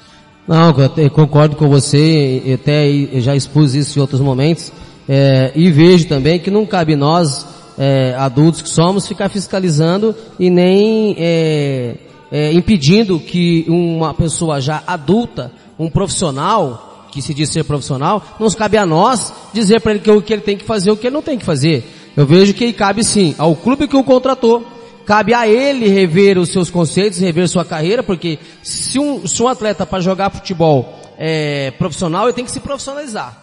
Não, 0.48 0.74
eu 0.96 1.10
concordo 1.10 1.56
com 1.56 1.68
você, 1.68 2.42
eu 2.42 2.54
até 2.54 2.88
já 3.20 3.36
expus 3.36 3.74
isso 3.74 3.98
em 3.98 4.00
outros 4.00 4.18
momentos, 4.18 4.72
é, 5.06 5.52
e 5.54 5.70
vejo 5.70 6.08
também 6.08 6.38
que 6.38 6.50
não 6.50 6.64
cabe 6.64 6.96
nós, 6.96 7.46
é, 7.76 8.14
adultos 8.16 8.62
que 8.62 8.68
somos, 8.70 9.06
ficar 9.06 9.28
fiscalizando 9.28 10.16
e 10.40 10.48
nem 10.48 11.14
é, 11.18 11.96
é 12.32 12.52
impedindo 12.54 13.20
que 13.20 13.66
uma 13.68 14.14
pessoa 14.14 14.58
já 14.58 14.82
adulta, 14.86 15.52
um 15.78 15.90
profissional, 15.90 17.06
que 17.12 17.20
se 17.20 17.34
diz 17.34 17.50
ser 17.50 17.64
profissional, 17.64 18.24
não 18.40 18.50
cabe 18.50 18.78
a 18.78 18.86
nós 18.86 19.30
dizer 19.52 19.82
para 19.82 19.92
ele 19.92 20.00
que 20.00 20.10
o 20.10 20.22
que 20.22 20.32
ele 20.32 20.40
tem 20.40 20.56
que 20.56 20.64
fazer, 20.64 20.90
o 20.90 20.96
que 20.96 21.08
ele 21.08 21.14
não 21.14 21.22
tem 21.22 21.36
que 21.36 21.44
fazer. 21.44 21.84
Eu 22.16 22.24
vejo 22.24 22.54
que 22.54 22.72
cabe 22.72 23.04
sim 23.04 23.34
ao 23.36 23.54
clube 23.54 23.86
que 23.86 23.96
o 23.96 24.02
contratou, 24.02 24.66
Cabe 25.08 25.32
a 25.32 25.48
ele 25.48 25.88
rever 25.88 26.36
os 26.36 26.50
seus 26.50 26.68
conceitos, 26.68 27.18
rever 27.18 27.48
sua 27.48 27.64
carreira, 27.64 28.02
porque 28.02 28.38
se 28.62 28.98
um, 28.98 29.26
se 29.26 29.42
um 29.42 29.48
atleta 29.48 29.86
para 29.86 30.02
jogar 30.02 30.28
futebol 30.28 31.00
é, 31.16 31.70
profissional, 31.78 32.24
ele 32.26 32.34
tem 32.34 32.44
que 32.44 32.50
se 32.50 32.60
profissionalizar. 32.60 33.34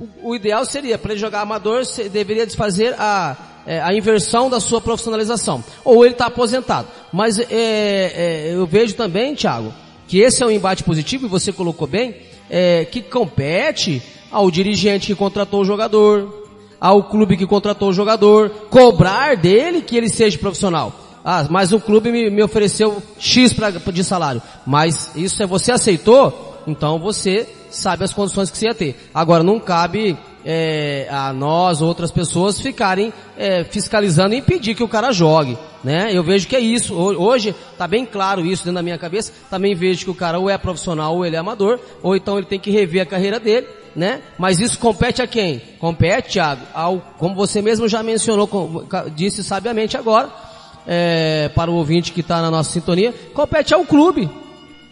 O, 0.00 0.30
o 0.30 0.34
ideal 0.34 0.64
seria, 0.64 0.98
para 0.98 1.12
ele 1.12 1.20
jogar 1.20 1.42
amador, 1.42 1.86
você 1.86 2.08
deveria 2.08 2.44
desfazer 2.44 2.96
a, 2.98 3.36
é, 3.64 3.80
a 3.80 3.94
inversão 3.94 4.50
da 4.50 4.58
sua 4.58 4.80
profissionalização. 4.80 5.62
Ou 5.84 6.04
ele 6.04 6.14
está 6.14 6.26
aposentado. 6.26 6.88
Mas 7.12 7.38
é, 7.38 7.46
é, 7.52 8.50
eu 8.54 8.66
vejo 8.66 8.94
também, 8.94 9.36
Thiago, 9.36 9.72
que 10.08 10.18
esse 10.18 10.42
é 10.42 10.46
um 10.46 10.50
embate 10.50 10.82
positivo, 10.82 11.26
e 11.26 11.28
você 11.28 11.52
colocou 11.52 11.86
bem, 11.86 12.16
é, 12.50 12.84
que 12.84 13.00
compete 13.00 14.02
ao 14.28 14.50
dirigente 14.50 15.06
que 15.06 15.14
contratou 15.14 15.60
o 15.60 15.64
jogador, 15.64 16.48
ao 16.80 17.04
clube 17.04 17.36
que 17.36 17.46
contratou 17.46 17.90
o 17.90 17.92
jogador, 17.92 18.50
cobrar 18.68 19.36
dele 19.36 19.82
que 19.82 19.96
ele 19.96 20.08
seja 20.08 20.36
profissional. 20.36 20.92
Ah, 21.24 21.46
mas 21.48 21.72
o 21.72 21.80
clube 21.80 22.10
me, 22.10 22.30
me 22.30 22.42
ofereceu 22.42 23.02
X 23.18 23.52
pra, 23.52 23.70
de 23.70 24.04
salário. 24.04 24.42
Mas 24.66 25.10
isso 25.14 25.42
é 25.42 25.46
você 25.46 25.72
aceitou, 25.72 26.62
então 26.66 26.98
você 26.98 27.48
sabe 27.70 28.04
as 28.04 28.12
condições 28.12 28.50
que 28.50 28.58
você 28.58 28.66
ia 28.66 28.74
ter. 28.74 29.10
Agora 29.14 29.42
não 29.42 29.58
cabe 29.58 30.16
é, 30.44 31.06
a 31.10 31.32
nós 31.32 31.80
ou 31.80 31.88
outras 31.88 32.10
pessoas 32.10 32.60
ficarem 32.60 33.12
é, 33.36 33.64
fiscalizando 33.64 34.34
e 34.34 34.38
impedir 34.38 34.74
que 34.74 34.82
o 34.82 34.88
cara 34.88 35.12
jogue. 35.12 35.56
Né? 35.82 36.10
Eu 36.12 36.22
vejo 36.22 36.46
que 36.46 36.56
é 36.56 36.60
isso. 36.60 36.94
Hoje 36.94 37.54
está 37.72 37.86
bem 37.86 38.04
claro 38.04 38.44
isso 38.44 38.64
dentro 38.64 38.76
da 38.76 38.82
minha 38.82 38.98
cabeça. 38.98 39.32
Também 39.50 39.74
vejo 39.74 40.04
que 40.04 40.10
o 40.10 40.14
cara 40.14 40.38
ou 40.38 40.48
é 40.48 40.56
profissional 40.56 41.16
ou 41.16 41.26
ele 41.26 41.36
é 41.36 41.38
amador, 41.38 41.78
ou 42.02 42.14
então 42.14 42.38
ele 42.38 42.46
tem 42.46 42.58
que 42.58 42.70
rever 42.70 43.02
a 43.02 43.06
carreira 43.06 43.40
dele. 43.40 43.66
Né? 43.94 44.22
Mas 44.38 44.58
isso 44.60 44.78
compete 44.78 45.20
a 45.20 45.26
quem? 45.26 45.60
Compete, 45.78 46.32
Thiago, 46.32 46.62
ao, 46.72 46.98
como 47.18 47.34
você 47.34 47.60
mesmo 47.60 47.86
já 47.86 48.02
mencionou, 48.02 48.86
disse 49.14 49.44
sabiamente 49.44 49.98
agora, 49.98 50.30
é, 50.86 51.50
para 51.54 51.70
o 51.70 51.74
ouvinte 51.74 52.12
que 52.12 52.20
está 52.20 52.40
na 52.40 52.50
nossa 52.50 52.70
sintonia, 52.72 53.14
compete 53.34 53.74
ao 53.74 53.84
clube. 53.84 54.28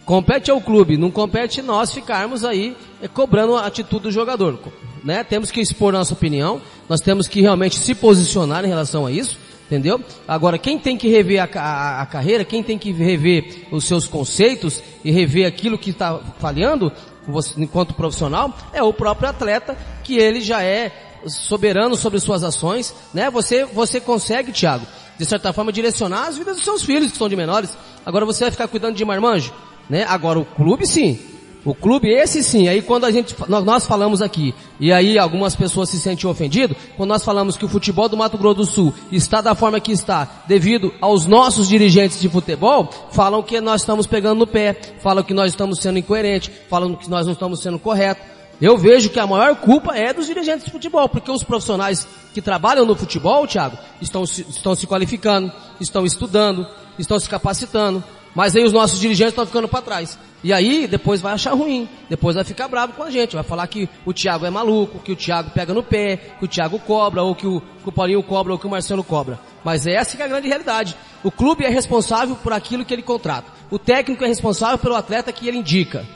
Compete 0.05 0.51
ao 0.51 0.61
clube, 0.61 0.97
não 0.97 1.11
compete 1.11 1.62
nós 1.62 1.93
ficarmos 1.93 2.45
aí 2.45 2.76
é, 3.01 3.07
cobrando 3.07 3.55
a 3.55 3.66
atitude 3.66 4.05
do 4.05 4.11
jogador. 4.11 4.59
Né? 5.05 5.22
Temos 5.22 5.51
que 5.51 5.61
expor 5.61 5.93
nossa 5.93 6.14
opinião, 6.14 6.61
nós 6.88 7.01
temos 7.01 7.28
que 7.28 7.41
realmente 7.41 7.78
se 7.78 7.95
posicionar 7.95 8.64
em 8.64 8.68
relação 8.68 9.07
a 9.07 9.12
isso, 9.12 9.38
entendeu? 9.66 10.01
Agora, 10.26 10.59
quem 10.59 10.78
tem 10.78 10.97
que 10.97 11.09
rever 11.09 11.41
a, 11.41 11.61
a, 11.61 12.03
a 12.03 12.07
carreira, 12.07 12.45
quem 12.45 12.61
tem 12.61 12.76
que 12.76 12.91
rever 12.91 13.68
os 13.70 13.84
seus 13.84 14.09
conceitos 14.09 14.82
e 15.05 15.12
rever 15.12 15.47
aquilo 15.47 15.78
que 15.78 15.91
está 15.91 16.18
falhando, 16.41 16.91
você, 17.28 17.55
enquanto 17.62 17.95
profissional, 17.95 18.53
é 18.72 18.82
o 18.82 18.93
próprio 18.93 19.28
atleta, 19.28 19.78
que 20.03 20.18
ele 20.18 20.41
já 20.41 20.61
é 20.62 20.91
soberano 21.26 21.95
sobre 21.95 22.18
suas 22.18 22.43
ações, 22.43 22.95
né? 23.14 23.30
Você, 23.30 23.64
você 23.64 24.01
consegue, 24.01 24.51
Thiago, 24.51 24.86
de 25.21 25.27
certa 25.27 25.53
forma, 25.53 25.71
direcionar 25.71 26.29
as 26.29 26.39
vidas 26.39 26.57
dos 26.57 26.64
seus 26.64 26.83
filhos 26.83 27.12
que 27.12 27.18
são 27.18 27.29
de 27.29 27.37
menores. 27.37 27.77
Agora 28.07 28.25
você 28.25 28.45
vai 28.45 28.51
ficar 28.51 28.66
cuidando 28.66 28.97
de 28.97 29.05
marmanjo, 29.05 29.53
né? 29.89 30.03
Agora 30.09 30.39
o 30.39 30.47
clube 30.47 30.87
sim. 30.87 31.18
O 31.62 31.75
clube 31.75 32.09
esse 32.09 32.43
sim. 32.43 32.68
Aí 32.68 32.81
quando 32.81 33.05
a 33.05 33.11
gente, 33.11 33.37
nós 33.47 33.85
falamos 33.85 34.23
aqui, 34.23 34.55
e 34.81 34.91
aí 34.91 35.18
algumas 35.18 35.55
pessoas 35.55 35.91
se 35.91 35.99
sentem 35.99 36.29
ofendidas, 36.29 36.75
quando 36.97 37.11
nós 37.11 37.23
falamos 37.23 37.55
que 37.55 37.66
o 37.66 37.68
futebol 37.68 38.09
do 38.09 38.16
Mato 38.16 38.39
Grosso 38.39 38.57
do 38.57 38.64
Sul 38.64 38.95
está 39.12 39.43
da 39.43 39.55
forma 39.55 39.79
que 39.79 39.93
está, 39.93 40.45
devido 40.49 40.91
aos 41.03 41.27
nossos 41.27 41.68
dirigentes 41.68 42.18
de 42.18 42.31
futebol, 42.31 42.89
falam 43.11 43.43
que 43.43 43.61
nós 43.61 43.83
estamos 43.83 44.07
pegando 44.07 44.39
no 44.39 44.47
pé, 44.47 44.75
falam 45.01 45.23
que 45.23 45.35
nós 45.35 45.53
estamos 45.53 45.81
sendo 45.81 45.99
incoerentes, 45.99 46.51
falam 46.71 46.95
que 46.95 47.11
nós 47.11 47.27
não 47.27 47.35
estamos 47.35 47.61
sendo 47.61 47.79
corretos. 47.79 48.39
Eu 48.61 48.76
vejo 48.76 49.08
que 49.08 49.18
a 49.18 49.26
maior 49.26 49.56
culpa 49.56 49.96
é 49.96 50.12
dos 50.12 50.26
dirigentes 50.26 50.66
de 50.66 50.70
futebol, 50.70 51.08
porque 51.08 51.30
os 51.30 51.42
profissionais 51.42 52.06
que 52.34 52.42
trabalham 52.42 52.84
no 52.84 52.94
futebol, 52.94 53.46
Thiago, 53.46 53.78
estão 54.02 54.26
se, 54.26 54.42
estão 54.42 54.74
se 54.74 54.86
qualificando, 54.86 55.50
estão 55.80 56.04
estudando, 56.04 56.66
estão 56.98 57.18
se 57.18 57.28
capacitando, 57.28 58.04
mas 58.34 58.54
aí 58.54 58.62
os 58.62 58.72
nossos 58.72 59.00
dirigentes 59.00 59.32
estão 59.32 59.46
ficando 59.46 59.66
para 59.66 59.80
trás. 59.80 60.18
E 60.44 60.52
aí 60.52 60.86
depois 60.86 61.22
vai 61.22 61.32
achar 61.32 61.54
ruim, 61.54 61.88
depois 62.08 62.34
vai 62.34 62.44
ficar 62.44 62.68
bravo 62.68 62.92
com 62.92 63.02
a 63.02 63.11
gente, 63.11 63.34
vai 63.34 63.44
falar 63.44 63.66
que 63.66 63.88
o 64.04 64.12
Thiago 64.12 64.44
é 64.44 64.50
maluco, 64.50 64.98
que 64.98 65.12
o 65.12 65.16
Thiago 65.16 65.50
pega 65.50 65.72
no 65.72 65.82
pé, 65.82 66.16
que 66.38 66.44
o 66.44 66.48
Thiago 66.48 66.78
cobra, 66.80 67.22
ou 67.22 67.34
que 67.34 67.46
o, 67.46 67.61
que 67.61 67.88
o 67.88 67.92
Paulinho 67.92 68.22
cobra, 68.22 68.52
ou 68.52 68.58
que 68.58 68.66
o 68.66 68.70
Marcelo 68.70 69.02
cobra. 69.02 69.40
Mas 69.64 69.86
essa 69.86 70.16
que 70.16 70.22
é 70.22 70.26
a 70.26 70.28
grande 70.28 70.48
realidade. 70.48 70.96
O 71.24 71.30
clube 71.30 71.64
é 71.64 71.68
responsável 71.68 72.36
por 72.36 72.52
aquilo 72.52 72.84
que 72.84 72.92
ele 72.94 73.02
contrata. 73.02 73.50
O 73.70 73.78
técnico 73.78 74.24
é 74.24 74.28
responsável 74.28 74.78
pelo 74.78 74.96
atleta 74.96 75.32
que 75.32 75.48
ele 75.48 75.58
indica. 75.58 76.06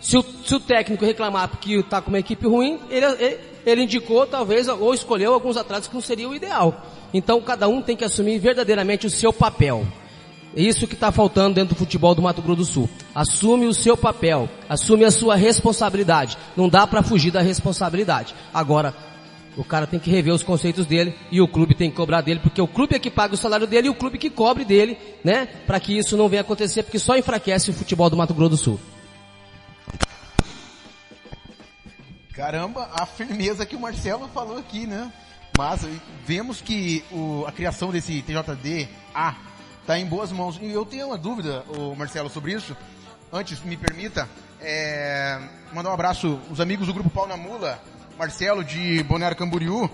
Se 0.00 0.16
o, 0.16 0.24
se 0.44 0.54
o 0.54 0.60
técnico 0.60 1.04
reclamar 1.04 1.48
porque 1.48 1.74
está 1.74 2.00
com 2.00 2.08
uma 2.08 2.18
equipe 2.18 2.46
ruim, 2.46 2.80
ele, 2.88 3.04
ele, 3.04 3.38
ele, 3.66 3.82
indicou 3.82 4.26
talvez 4.26 4.66
ou 4.66 4.94
escolheu 4.94 5.34
alguns 5.34 5.56
atletas 5.56 5.88
que 5.88 5.94
não 5.94 6.00
seria 6.00 6.28
o 6.28 6.34
ideal. 6.34 6.86
Então 7.12 7.40
cada 7.42 7.68
um 7.68 7.82
tem 7.82 7.96
que 7.96 8.04
assumir 8.04 8.38
verdadeiramente 8.38 9.06
o 9.06 9.10
seu 9.10 9.32
papel. 9.32 9.86
É 10.56 10.62
isso 10.62 10.88
que 10.88 10.94
está 10.94 11.12
faltando 11.12 11.54
dentro 11.54 11.74
do 11.74 11.78
futebol 11.78 12.14
do 12.14 12.22
Mato 12.22 12.42
Grosso 12.42 12.56
do 12.56 12.64
Sul. 12.64 12.90
Assume 13.14 13.66
o 13.66 13.74
seu 13.74 13.96
papel, 13.96 14.48
assume 14.68 15.04
a 15.04 15.10
sua 15.10 15.36
responsabilidade. 15.36 16.36
Não 16.56 16.68
dá 16.68 16.86
para 16.86 17.02
fugir 17.02 17.30
da 17.30 17.40
responsabilidade. 17.40 18.34
Agora, 18.52 18.92
o 19.56 19.62
cara 19.62 19.86
tem 19.86 20.00
que 20.00 20.10
rever 20.10 20.32
os 20.32 20.42
conceitos 20.42 20.86
dele 20.86 21.14
e 21.30 21.40
o 21.40 21.46
clube 21.46 21.74
tem 21.74 21.90
que 21.90 21.96
cobrar 21.96 22.20
dele, 22.20 22.40
porque 22.42 22.60
o 22.60 22.66
clube 22.66 22.96
é 22.96 22.98
que 22.98 23.10
paga 23.10 23.34
o 23.34 23.36
salário 23.36 23.66
dele 23.66 23.86
e 23.86 23.90
o 23.90 23.94
clube 23.94 24.18
que 24.18 24.30
cobre 24.30 24.64
dele, 24.64 24.96
né? 25.22 25.46
Para 25.66 25.78
que 25.78 25.96
isso 25.96 26.16
não 26.16 26.28
venha 26.28 26.42
acontecer, 26.42 26.82
porque 26.82 26.98
só 26.98 27.16
enfraquece 27.16 27.70
o 27.70 27.74
futebol 27.74 28.10
do 28.10 28.16
Mato 28.16 28.34
Grosso 28.34 28.50
do 28.50 28.56
Sul. 28.56 28.80
Caramba, 32.40 32.88
a 32.94 33.04
firmeza 33.04 33.66
que 33.66 33.76
o 33.76 33.78
Marcelo 33.78 34.26
falou 34.28 34.56
aqui, 34.56 34.86
né? 34.86 35.12
Mas 35.58 35.86
vemos 36.24 36.62
que 36.62 37.04
o, 37.12 37.44
a 37.46 37.52
criação 37.52 37.90
desse 37.90 38.22
TJD 38.22 38.88
A 39.14 39.34
está 39.82 39.98
em 39.98 40.06
boas 40.06 40.32
mãos. 40.32 40.58
E 40.58 40.70
eu 40.70 40.86
tenho 40.86 41.08
uma 41.08 41.18
dúvida, 41.18 41.62
o 41.68 41.94
Marcelo, 41.94 42.30
sobre 42.30 42.54
isso. 42.54 42.74
Antes, 43.30 43.60
me 43.60 43.76
permita, 43.76 44.26
é, 44.58 45.38
mandar 45.70 45.90
um 45.90 45.92
abraço 45.92 46.40
aos 46.48 46.60
amigos 46.60 46.86
do 46.86 46.94
Grupo 46.94 47.10
Pau 47.10 47.28
na 47.28 47.36
Mula, 47.36 47.78
Marcelo 48.18 48.64
de 48.64 49.02
Bonaire 49.02 49.36
Camboriú, 49.36 49.90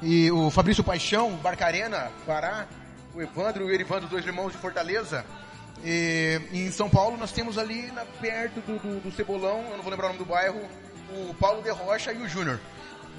e 0.00 0.30
o 0.30 0.50
Fabrício 0.50 0.84
Paixão, 0.84 1.32
Barcarena, 1.38 2.12
Pará, 2.24 2.68
o 3.12 3.20
Evandro 3.20 3.64
e 3.64 3.72
o 3.72 3.74
Erivandro, 3.74 4.08
dois 4.08 4.24
irmãos 4.24 4.52
de 4.52 4.58
Fortaleza. 4.58 5.26
E, 5.84 6.40
em 6.52 6.70
São 6.70 6.88
Paulo 6.88 7.16
nós 7.16 7.32
temos 7.32 7.58
ali 7.58 7.90
na, 7.90 8.04
perto 8.04 8.60
do, 8.60 8.78
do, 8.78 9.00
do 9.00 9.12
Cebolão, 9.12 9.64
eu 9.70 9.76
não 9.76 9.82
vou 9.82 9.90
lembrar 9.90 10.06
o 10.06 10.08
nome 10.10 10.18
do 10.18 10.24
bairro, 10.24 10.60
o 11.10 11.34
Paulo 11.34 11.62
de 11.62 11.70
Rocha 11.70 12.12
e 12.12 12.18
o 12.22 12.28
Júnior. 12.28 12.60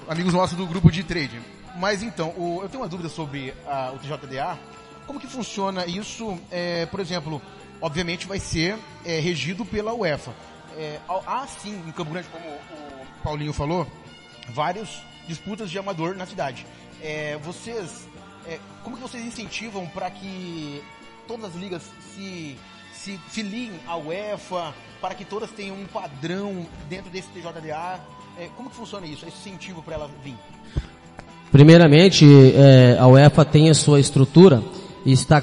amigos 0.08 0.32
nossos 0.32 0.56
do 0.56 0.66
grupo 0.66 0.90
de 0.90 1.04
trade. 1.04 1.40
Mas 1.76 2.02
então, 2.02 2.30
o- 2.36 2.60
eu 2.62 2.68
tenho 2.68 2.82
uma 2.82 2.88
dúvida 2.88 3.08
sobre 3.08 3.54
a- 3.66 3.92
o 3.94 3.98
TJDA. 3.98 4.58
Como 5.06 5.20
que 5.20 5.26
funciona 5.26 5.86
isso? 5.86 6.36
É, 6.50 6.86
por 6.86 6.98
exemplo, 7.00 7.40
obviamente 7.80 8.26
vai 8.26 8.40
ser 8.40 8.76
é, 9.04 9.20
regido 9.20 9.64
pela 9.64 9.92
UEFA. 9.94 10.32
É, 10.76 10.98
há 11.26 11.46
sim, 11.46 11.80
em 11.86 11.92
Campo 11.92 12.10
Grande, 12.12 12.28
como 12.28 12.44
o 12.48 13.22
Paulinho 13.22 13.52
falou, 13.52 13.86
várias 14.48 14.88
disputas 15.28 15.70
de 15.70 15.78
amador 15.78 16.16
na 16.16 16.26
cidade. 16.26 16.66
É, 17.02 17.36
vocês, 17.42 18.08
é, 18.46 18.58
como 18.82 18.96
que 18.96 19.02
vocês 19.02 19.24
incentivam 19.24 19.86
para 19.88 20.10
que 20.10 20.82
todas 21.28 21.46
as 21.46 21.54
ligas 21.54 21.82
se, 22.14 22.58
se 23.04 23.18
filiem 23.28 23.72
à 23.86 23.96
UEFA, 23.96 24.74
para 25.00 25.14
que 25.14 25.24
todas 25.24 25.50
tenham 25.50 25.74
um 25.74 25.86
padrão 25.86 26.66
dentro 26.88 27.10
desse 27.10 27.28
TJDA? 27.28 27.98
É, 28.38 28.48
como 28.56 28.68
que 28.68 28.76
funciona 28.76 29.06
isso, 29.06 29.26
esse 29.26 29.48
incentivo 29.48 29.82
para 29.82 29.94
ela 29.94 30.10
vir? 30.22 30.36
Primeiramente, 31.50 32.26
eh, 32.54 32.96
a 32.98 33.06
UEFA 33.08 33.44
tem 33.44 33.70
a 33.70 33.74
sua 33.74 33.98
estrutura 33.98 34.62
e 35.04 35.12
está 35.12 35.42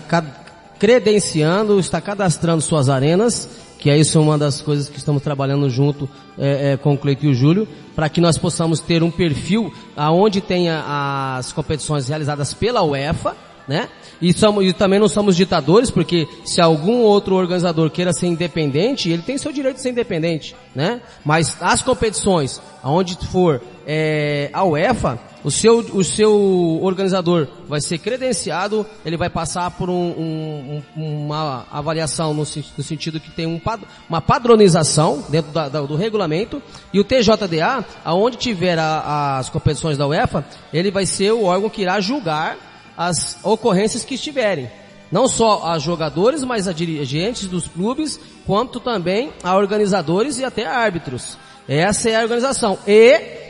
credenciando, 0.80 1.80
está 1.80 2.00
cadastrando 2.00 2.62
suas 2.62 2.90
arenas, 2.90 3.50
que 3.78 3.90
é 3.90 3.98
isso 3.98 4.22
uma 4.22 4.38
das 4.38 4.62
coisas 4.62 4.88
que 4.88 4.98
estamos 4.98 5.22
trabalhando 5.22 5.70
junto 5.70 6.08
eh, 6.38 6.74
eh, 6.74 6.78
com 6.78 6.94
o 6.94 6.98
Cleito 6.98 7.26
e 7.26 7.30
o 7.30 7.34
Júlio, 7.34 7.68
para 7.96 8.08
que 8.08 8.22
nós 8.22 8.38
possamos 8.38 8.80
ter 8.80 9.04
um 9.04 9.12
perfil 9.12 9.74
aonde 9.96 10.42
tenha 10.42 11.36
as 11.38 11.52
competições 11.52 12.08
realizadas 12.08 12.54
pela 12.54 12.84
UEFA, 12.84 13.36
né? 13.68 13.90
E, 14.22 14.34
somos, 14.34 14.66
e 14.66 14.74
também 14.74 15.00
não 15.00 15.08
somos 15.08 15.36
ditadores, 15.36 15.92
porque 15.92 16.28
se 16.46 16.62
algum 16.62 17.02
outro 17.02 17.36
organizador 17.36 17.90
queira 17.92 18.14
ser 18.14 18.28
independente, 18.28 19.10
ele 19.10 19.22
tem 19.22 19.38
seu 19.38 19.52
direito 19.52 19.76
de 19.76 19.82
ser 19.82 19.90
independente, 19.90 20.56
né? 20.74 21.02
Mas 21.26 21.56
as 21.60 21.82
competições, 21.82 22.62
aonde 22.82 23.18
for 23.28 23.62
é, 23.86 24.50
a 24.54 24.64
UEFA, 24.66 25.20
o 25.44 25.52
seu, 25.52 25.78
o 25.80 26.04
seu 26.04 26.80
organizador 26.82 27.48
vai 27.70 27.80
ser 27.80 28.00
credenciado, 28.00 28.86
ele 29.06 29.16
vai 29.16 29.30
passar 29.30 29.72
por 29.72 29.90
um- 29.90 29.94
um- 29.94 30.84
um- 30.98 31.26
uma 31.26 31.66
avaliação 31.72 32.34
no, 32.34 32.40
no 32.42 32.84
sentido 32.84 33.18
que 33.20 33.32
tem 33.32 33.46
um, 33.46 33.62
uma 34.10 34.20
padronização 34.20 35.24
dentro 35.30 35.52
da- 35.54 35.70
da- 35.70 35.82
do 35.82 35.96
regulamento, 35.96 36.62
e 36.94 37.00
o 37.00 37.04
TJDA, 37.04 37.86
aonde 38.04 38.36
tiver 38.38 38.78
a- 38.78 39.38
as 39.38 39.50
competições 39.50 39.98
da 39.98 40.06
UEFA, 40.08 40.44
ele 40.74 40.92
vai 40.92 41.06
ser 41.06 41.32
o 41.32 41.44
órgão 41.46 41.70
que 41.70 41.82
irá 41.84 42.02
julgar 42.02 42.58
as 42.98 43.38
ocorrências 43.44 44.04
que 44.04 44.16
estiverem. 44.16 44.70
Não 45.12 45.28
só 45.28 45.66
a 45.66 45.80
jogadores, 45.80 46.44
mas 46.44 46.68
a 46.68 46.74
dirigentes 46.74 47.48
dos 47.48 47.68
clubes, 47.68 48.20
quanto 48.46 48.80
também 48.80 49.32
a 49.44 49.56
organizadores 49.56 50.38
e 50.40 50.44
até 50.44 50.66
a 50.66 50.76
árbitros. 50.76 51.38
Essa 51.68 52.10
é 52.10 52.16
a 52.16 52.24
organização. 52.24 52.78
E 52.88 53.46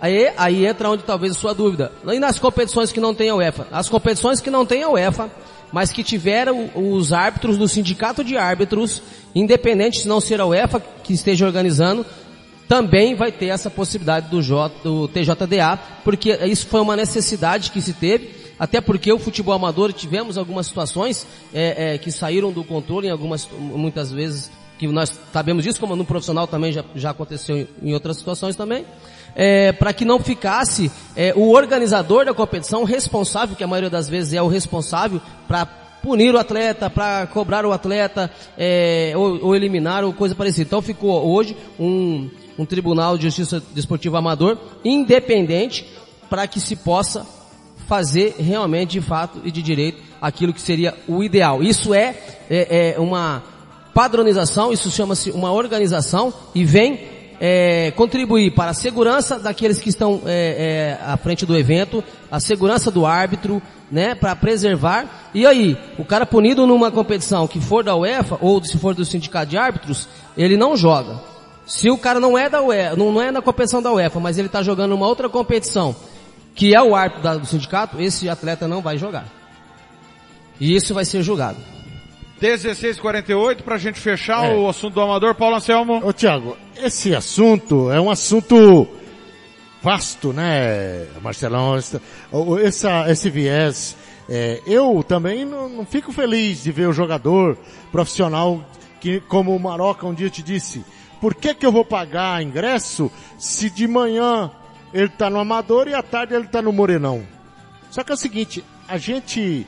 Aí, 0.00 0.30
aí 0.36 0.66
entra 0.66 0.90
onde 0.90 1.02
talvez 1.02 1.32
a 1.32 1.38
sua 1.38 1.52
dúvida. 1.52 1.90
E 2.06 2.20
nas 2.20 2.38
competições 2.38 2.92
que 2.92 3.00
não 3.00 3.12
tem 3.14 3.30
a 3.30 3.34
UEFA? 3.34 3.66
As 3.70 3.88
competições 3.88 4.40
que 4.40 4.50
não 4.50 4.64
tem 4.64 4.84
a 4.84 4.88
UEFA, 4.88 5.28
mas 5.72 5.90
que 5.90 6.04
tiveram 6.04 6.70
os 6.74 7.12
árbitros 7.12 7.58
do 7.58 7.66
sindicato 7.66 8.22
de 8.22 8.36
árbitros, 8.36 9.02
independente 9.34 10.02
de 10.02 10.08
não 10.08 10.20
ser 10.20 10.40
a 10.40 10.46
UEFA 10.46 10.80
que 11.02 11.12
esteja 11.12 11.46
organizando, 11.46 12.06
também 12.68 13.14
vai 13.16 13.32
ter 13.32 13.46
essa 13.46 13.70
possibilidade 13.70 14.28
do, 14.28 14.40
J, 14.40 14.72
do 14.84 15.08
TJDA, 15.08 15.78
porque 16.04 16.32
isso 16.44 16.66
foi 16.66 16.80
uma 16.80 16.94
necessidade 16.94 17.70
que 17.70 17.80
se 17.80 17.94
teve, 17.94 18.37
até 18.58 18.80
porque 18.80 19.12
o 19.12 19.18
futebol 19.18 19.54
amador 19.54 19.92
tivemos 19.92 20.36
algumas 20.36 20.66
situações 20.66 21.26
é, 21.54 21.94
é, 21.94 21.98
que 21.98 22.10
saíram 22.10 22.50
do 22.50 22.64
controle 22.64 23.06
em 23.06 23.10
algumas, 23.10 23.48
muitas 23.58 24.10
vezes, 24.10 24.50
que 24.78 24.86
nós 24.86 25.18
sabemos 25.32 25.64
disso, 25.64 25.80
como 25.80 25.96
no 25.96 26.04
profissional 26.04 26.46
também 26.46 26.72
já, 26.72 26.84
já 26.94 27.10
aconteceu 27.10 27.66
em, 27.82 27.94
outras 27.94 28.16
situações 28.16 28.56
também, 28.56 28.84
é, 29.34 29.72
para 29.72 29.92
que 29.92 30.04
não 30.04 30.20
ficasse 30.20 30.90
é, 31.16 31.32
o 31.36 31.50
organizador 31.50 32.24
da 32.24 32.34
competição 32.34 32.84
responsável, 32.84 33.56
que 33.56 33.64
a 33.64 33.66
maioria 33.66 33.90
das 33.90 34.08
vezes 34.08 34.32
é 34.32 34.42
o 34.42 34.48
responsável 34.48 35.20
para 35.46 35.66
punir 36.02 36.34
o 36.34 36.38
atleta, 36.38 36.88
para 36.88 37.26
cobrar 37.26 37.66
o 37.66 37.72
atleta, 37.72 38.30
é, 38.56 39.12
ou, 39.16 39.46
ou 39.46 39.56
eliminar, 39.56 40.04
ou 40.04 40.12
coisa 40.12 40.34
parecida. 40.34 40.66
Então 40.66 40.80
ficou 40.80 41.28
hoje 41.28 41.56
um, 41.78 42.30
um 42.58 42.64
Tribunal 42.64 43.16
de 43.16 43.24
Justiça 43.24 43.62
Desportiva 43.74 44.18
Amador 44.18 44.58
independente 44.84 45.86
para 46.30 46.46
que 46.46 46.60
se 46.60 46.76
possa 46.76 47.26
fazer 47.88 48.36
realmente 48.38 48.92
de 48.92 49.00
fato 49.00 49.40
e 49.42 49.50
de 49.50 49.62
direito 49.62 50.02
aquilo 50.20 50.52
que 50.52 50.60
seria 50.60 50.94
o 51.08 51.24
ideal. 51.24 51.62
Isso 51.62 51.94
é, 51.94 52.14
é, 52.50 52.94
é 52.94 53.00
uma 53.00 53.42
padronização, 53.94 54.72
isso 54.72 54.90
chama-se 54.90 55.30
uma 55.30 55.50
organização 55.50 56.32
e 56.54 56.64
vem 56.64 57.00
é, 57.40 57.90
contribuir 57.92 58.50
para 58.50 58.72
a 58.72 58.74
segurança 58.74 59.38
daqueles 59.38 59.80
que 59.80 59.88
estão 59.88 60.20
é, 60.26 60.98
é, 61.00 61.04
à 61.04 61.16
frente 61.16 61.46
do 61.46 61.56
evento, 61.56 62.04
a 62.30 62.38
segurança 62.38 62.90
do 62.90 63.06
árbitro, 63.06 63.62
né, 63.90 64.14
para 64.14 64.36
preservar. 64.36 65.30
E 65.32 65.46
aí, 65.46 65.76
o 65.98 66.04
cara 66.04 66.26
punido 66.26 66.66
numa 66.66 66.90
competição 66.90 67.48
que 67.48 67.58
for 67.58 67.82
da 67.82 67.96
UEFA 67.96 68.36
ou 68.42 68.62
se 68.62 68.76
for 68.76 68.94
do 68.94 69.04
sindicato 69.04 69.50
de 69.50 69.56
árbitros, 69.56 70.06
ele 70.36 70.58
não 70.58 70.76
joga. 70.76 71.20
Se 71.64 71.90
o 71.90 71.96
cara 71.96 72.20
não 72.20 72.36
é 72.36 72.50
da 72.50 72.62
UEFA, 72.62 72.96
não, 72.96 73.12
não 73.12 73.22
é 73.22 73.30
na 73.30 73.40
competição 73.40 73.80
da 73.80 73.92
UEFA, 73.92 74.20
mas 74.20 74.36
ele 74.36 74.48
está 74.48 74.62
jogando 74.62 74.94
uma 74.94 75.06
outra 75.06 75.28
competição 75.28 75.96
que 76.58 76.74
é 76.74 76.82
o 76.82 76.94
árbitro 76.96 77.22
da- 77.22 77.36
do 77.36 77.46
sindicato, 77.46 78.00
esse 78.00 78.28
atleta 78.28 78.66
não 78.66 78.82
vai 78.82 78.98
jogar. 78.98 79.24
E 80.60 80.74
isso 80.74 80.92
vai 80.92 81.04
ser 81.04 81.22
julgado. 81.22 81.56
16:48 82.40 83.62
pra 83.62 83.78
gente 83.78 83.98
fechar 84.00 84.44
É. 84.50 84.54
o 84.54 84.68
assunto 84.68 84.94
do 84.94 85.00
amador, 85.00 85.34
Paulo 85.36 85.54
Anselmo. 85.56 86.04
Ô 86.04 86.12
Tiago, 86.12 86.56
esse 86.76 87.14
assunto 87.14 87.90
é 87.92 88.00
um 88.00 88.10
assunto 88.10 88.88
vasto, 89.82 90.32
né, 90.32 91.06
Marcelão? 91.22 91.76
Essa- 91.76 93.10
esse 93.10 93.30
viés. 93.30 93.96
é, 94.30 94.60
eu 94.66 95.02
também 95.06 95.44
não, 95.46 95.68
não 95.70 95.86
fico 95.86 96.12
feliz 96.12 96.62
de 96.62 96.70
ver 96.70 96.86
o 96.86 96.92
jogador 96.92 97.56
profissional 97.90 98.62
que, 99.00 99.20
como 99.20 99.56
o 99.56 99.58
Maroca 99.60 100.06
um 100.06 100.12
dia 100.12 100.28
te 100.28 100.42
disse, 100.42 100.84
por 101.18 101.34
que 101.34 101.54
que 101.54 101.64
eu 101.64 101.72
vou 101.72 101.82
pagar 101.84 102.42
ingresso 102.42 103.10
se 103.38 103.70
de 103.70 103.88
manhã 103.88 104.50
ele 104.92 105.08
tá 105.08 105.28
no 105.28 105.38
Amador 105.38 105.88
e 105.88 105.94
à 105.94 106.02
tarde 106.02 106.34
ele 106.34 106.46
tá 106.46 106.62
no 106.62 106.72
Morenão? 106.72 107.26
Só 107.90 108.02
que 108.02 108.12
é 108.12 108.14
o 108.14 108.18
seguinte, 108.18 108.64
a 108.86 108.98
gente 108.98 109.66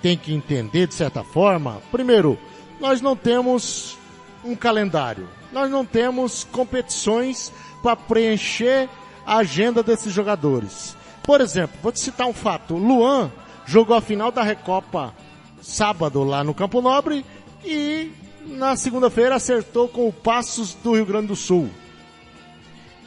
tem 0.00 0.16
que 0.16 0.34
entender 0.34 0.86
de 0.86 0.94
certa 0.94 1.22
forma, 1.22 1.80
primeiro, 1.90 2.38
nós 2.80 3.00
não 3.00 3.14
temos 3.14 3.96
um 4.44 4.54
calendário. 4.54 5.28
Nós 5.52 5.70
não 5.70 5.84
temos 5.84 6.44
competições 6.44 7.52
para 7.82 7.94
preencher 7.94 8.88
a 9.24 9.36
agenda 9.38 9.82
desses 9.82 10.12
jogadores. 10.12 10.96
Por 11.22 11.40
exemplo, 11.40 11.78
vou 11.82 11.92
te 11.92 12.00
citar 12.00 12.26
um 12.26 12.32
fato. 12.32 12.74
Luan 12.74 13.30
jogou 13.66 13.96
a 13.96 14.00
final 14.00 14.32
da 14.32 14.42
Recopa 14.42 15.14
sábado 15.60 16.24
lá 16.24 16.42
no 16.42 16.54
Campo 16.54 16.80
Nobre 16.80 17.24
e 17.64 18.10
na 18.46 18.74
segunda-feira 18.74 19.36
acertou 19.36 19.88
com 19.88 20.08
o 20.08 20.12
Passos 20.12 20.74
do 20.74 20.94
Rio 20.94 21.06
Grande 21.06 21.28
do 21.28 21.36
Sul. 21.36 21.70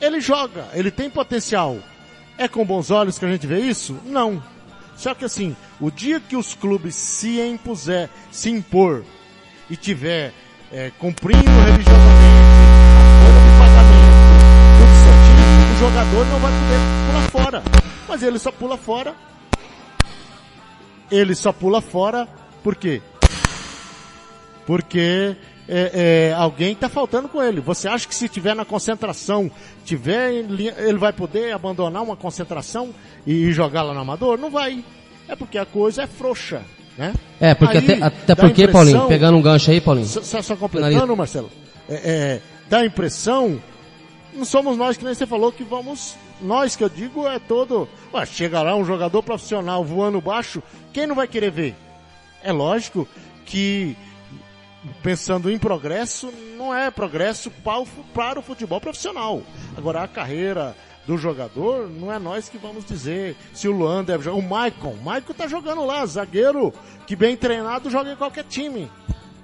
Ele 0.02 0.20
joga, 0.20 0.68
ele 0.74 0.92
tem 0.92 1.10
potencial. 1.10 1.78
É 2.38 2.48
com 2.48 2.66
bons 2.66 2.92
olhos 2.92 3.18
que 3.18 3.26
a 3.26 3.32
gente 3.32 3.48
vê 3.48 3.60
isso? 3.60 3.98
Não. 4.06 4.44
Só 4.96 5.14
que 5.14 5.26
assim, 5.26 5.56
o 5.80 5.90
dia 5.90 6.20
que 6.20 6.36
os 6.36 6.54
clubes 6.54 6.96
se 6.96 7.40
impuser, 7.42 8.10
se 8.32 8.50
impor 8.50 9.04
e 9.70 9.76
tiver 9.76 10.34
é, 10.72 10.92
cumprindo 11.00 11.44
religiosamente 11.44 11.96
a 12.96 13.14
folha 13.24 13.40
de 13.42 13.58
pagamento 13.60 14.16
do 14.80 15.76
o 15.76 15.80
jogador 15.80 16.26
não 16.28 16.40
vai 16.40 16.52
poder 16.52 16.80
pular 17.08 17.30
fora. 17.30 17.64
Mas 18.08 18.24
ele 18.24 18.40
só 18.40 18.52
pula 18.52 18.78
fora. 18.78 19.16
Ele 21.12 21.36
só 21.36 21.52
pula 21.52 21.82
fora 21.82 22.28
por 22.66 22.76
quê? 22.76 23.00
Porque 24.66 25.38
é, 25.68 26.30
é, 26.30 26.34
alguém 26.34 26.74
está 26.74 26.88
faltando 26.90 27.28
com 27.28 27.42
ele. 27.42 27.60
Você 27.62 27.88
acha 27.88 28.08
que 28.08 28.14
se 28.16 28.30
tiver 28.30 28.56
na 28.56 28.66
concentração, 28.66 29.50
tiver 29.84 30.32
ele 30.34 30.98
vai 30.98 31.12
poder 31.14 31.54
abandonar 31.54 32.04
uma 32.04 32.16
concentração 32.16 32.94
e 33.26 33.52
jogar 33.52 33.82
lá 33.82 33.94
no 33.94 34.00
amador? 34.02 34.38
Não 34.38 34.50
vai. 34.52 34.84
É 35.28 35.36
porque 35.36 35.58
a 35.58 35.66
coisa 35.66 36.04
é 36.04 36.08
frouxa, 36.08 36.62
né? 36.98 37.14
É, 37.40 37.54
porque 37.56 37.78
Aí, 37.80 37.84
até, 37.94 38.04
até 38.06 38.36
porque, 38.36 38.68
Paulinho, 38.68 39.08
pegando 39.08 39.38
um 39.38 39.42
gancho 39.42 39.72
aí, 39.72 39.82
Paulinho. 39.82 40.06
Só, 40.08 40.22
só- 40.22 40.42
só 40.42 40.56
completando, 40.56 41.16
Marcelo, 41.16 41.50
é, 41.90 41.96
é, 41.96 42.42
dá 42.70 42.80
a 42.80 42.86
impressão, 42.86 43.60
não 44.34 44.46
somos 44.46 44.78
nós 44.78 44.98
que 44.98 45.04
nem 45.04 45.14
você 45.16 45.26
falou 45.26 45.52
que 45.52 45.64
vamos, 45.64 46.16
nós 46.42 46.76
que 46.76 46.84
eu 46.84 46.90
digo 46.90 47.28
é 47.28 47.40
todo, 47.40 47.90
ué, 48.14 48.24
chega 48.28 48.62
lá 48.62 48.76
um 48.76 48.86
jogador 48.86 49.24
profissional 49.24 49.84
voando 49.84 50.22
baixo, 50.22 50.62
quem 50.94 51.08
não 51.08 51.16
vai 51.16 51.28
querer 51.28 51.50
ver? 51.50 51.76
É 52.44 52.52
lógico 52.52 53.08
que 53.46 53.98
pensando 55.02 55.52
em 55.52 55.58
progresso, 55.58 56.32
não 56.58 56.74
é 56.74 56.90
progresso 56.92 57.52
para 58.14 58.40
o, 58.40 58.42
futebol 58.42 58.80
profissional. 58.80 59.42
Agora 59.78 60.04
a 60.04 60.08
carreira 60.08 60.76
do 61.06 61.18
jogador, 61.18 61.90
não 61.90 62.12
é 62.12 62.18
nós 62.18 62.50
que 62.50 62.58
vamos 62.58 62.84
dizer 62.84 63.36
se 63.54 63.68
o 63.68 63.72
Luan 63.72 64.04
deve 64.04 64.24
jogar. 64.24 64.38
O 64.38 64.42
Maicon, 64.42 64.96
o 65.00 65.04
Maicon 65.04 65.34
tá 65.34 65.48
jogando 65.48 65.86
lá, 65.86 66.06
zagueiro 66.06 66.74
que 67.06 67.16
bem 67.16 67.36
treinado 67.38 67.90
joga 67.90 68.12
em 68.12 68.16
qualquer 68.16 68.44
time. 68.46 68.90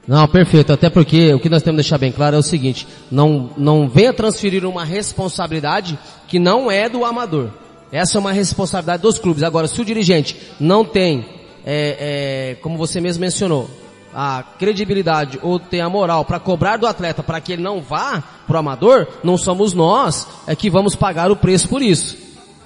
Não, 0.07 0.27
perfeito. 0.27 0.73
Até 0.73 0.89
porque 0.89 1.33
o 1.33 1.39
que 1.39 1.49
nós 1.49 1.61
temos 1.61 1.77
que 1.77 1.83
deixar 1.83 1.97
bem 1.97 2.11
claro 2.11 2.35
é 2.35 2.39
o 2.39 2.43
seguinte: 2.43 2.87
não, 3.11 3.51
não 3.55 3.87
venha 3.87 4.11
transferir 4.11 4.65
uma 4.65 4.83
responsabilidade 4.83 5.97
que 6.27 6.39
não 6.39 6.71
é 6.71 6.89
do 6.89 7.05
amador. 7.05 7.51
Essa 7.91 8.17
é 8.17 8.19
uma 8.19 8.31
responsabilidade 8.31 9.03
dos 9.03 9.19
clubes. 9.19 9.43
Agora, 9.43 9.67
se 9.67 9.79
o 9.79 9.85
dirigente 9.85 10.35
não 10.59 10.83
tem, 10.83 11.25
é, 11.65 12.53
é, 12.53 12.55
como 12.61 12.77
você 12.77 13.01
mesmo 13.01 13.21
mencionou, 13.21 13.69
a 14.13 14.43
credibilidade 14.59 15.39
ou 15.41 15.59
tem 15.59 15.81
a 15.81 15.89
moral 15.89 16.25
para 16.25 16.39
cobrar 16.39 16.77
do 16.77 16.87
atleta 16.87 17.23
para 17.23 17.39
que 17.39 17.53
ele 17.53 17.61
não 17.61 17.81
vá 17.81 18.21
pro 18.45 18.57
amador, 18.57 19.07
não 19.23 19.37
somos 19.37 19.73
nós 19.73 20.27
é 20.45 20.55
que 20.55 20.69
vamos 20.69 20.95
pagar 20.95 21.31
o 21.31 21.35
preço 21.35 21.69
por 21.69 21.81
isso. 21.81 22.17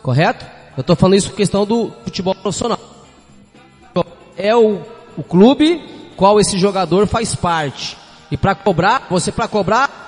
Correto? 0.01 0.45
Eu 0.75 0.81
estou 0.81 0.95
falando 0.95 1.17
isso 1.17 1.29
por 1.29 1.37
questão 1.37 1.65
do 1.65 1.91
futebol 2.03 2.35
profissional. 2.35 2.79
É 4.37 4.55
o, 4.55 4.81
o 5.17 5.23
clube 5.23 5.81
qual 6.15 6.39
esse 6.39 6.57
jogador 6.57 7.07
faz 7.07 7.35
parte. 7.35 7.97
E 8.29 8.37
para 8.37 8.55
cobrar, 8.55 9.07
você 9.09 9.31
para 9.31 9.47
cobrar 9.47 10.05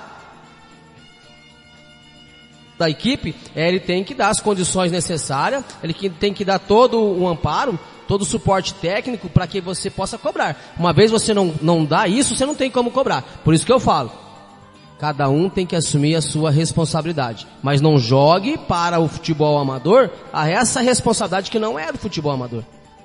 da 2.78 2.88
equipe, 2.88 3.34
é, 3.56 3.68
ele 3.68 3.80
tem 3.80 4.04
que 4.04 4.14
dar 4.14 4.28
as 4.28 4.40
condições 4.40 4.92
necessárias, 4.92 5.64
ele 5.82 5.92
tem 5.92 6.32
que 6.32 6.44
dar 6.44 6.60
todo 6.60 7.00
o 7.00 7.26
amparo, 7.26 7.78
todo 8.08 8.22
o 8.22 8.24
suporte 8.24 8.72
técnico 8.74 9.28
para 9.28 9.46
que 9.46 9.60
você 9.60 9.90
possa 9.90 10.16
cobrar. 10.16 10.56
Uma 10.78 10.94
vez 10.94 11.10
você 11.10 11.34
não, 11.34 11.54
não 11.60 11.84
dá 11.84 12.08
isso, 12.08 12.34
você 12.34 12.46
não 12.46 12.54
tem 12.54 12.70
como 12.70 12.90
cobrar. 12.90 13.22
Por 13.44 13.52
isso 13.52 13.66
que 13.66 13.72
eu 13.72 13.78
falo, 13.78 14.10
cada 14.98 15.28
um 15.28 15.50
tem 15.50 15.66
que 15.66 15.76
assumir 15.76 16.16
a 16.16 16.22
sua 16.22 16.50
responsabilidade. 16.50 17.46
Mas 17.62 17.82
não 17.82 17.98
jogue 17.98 18.56
para 18.56 18.98
o 18.98 19.06
futebol 19.06 19.58
amador 19.58 20.10
a 20.32 20.48
essa 20.48 20.80
responsabilidade 20.80 21.50
que 21.50 21.58
não 21.58 21.78
é 21.78 21.92
do 21.92 21.98
futebol 21.98 22.32
amador. 22.32 22.64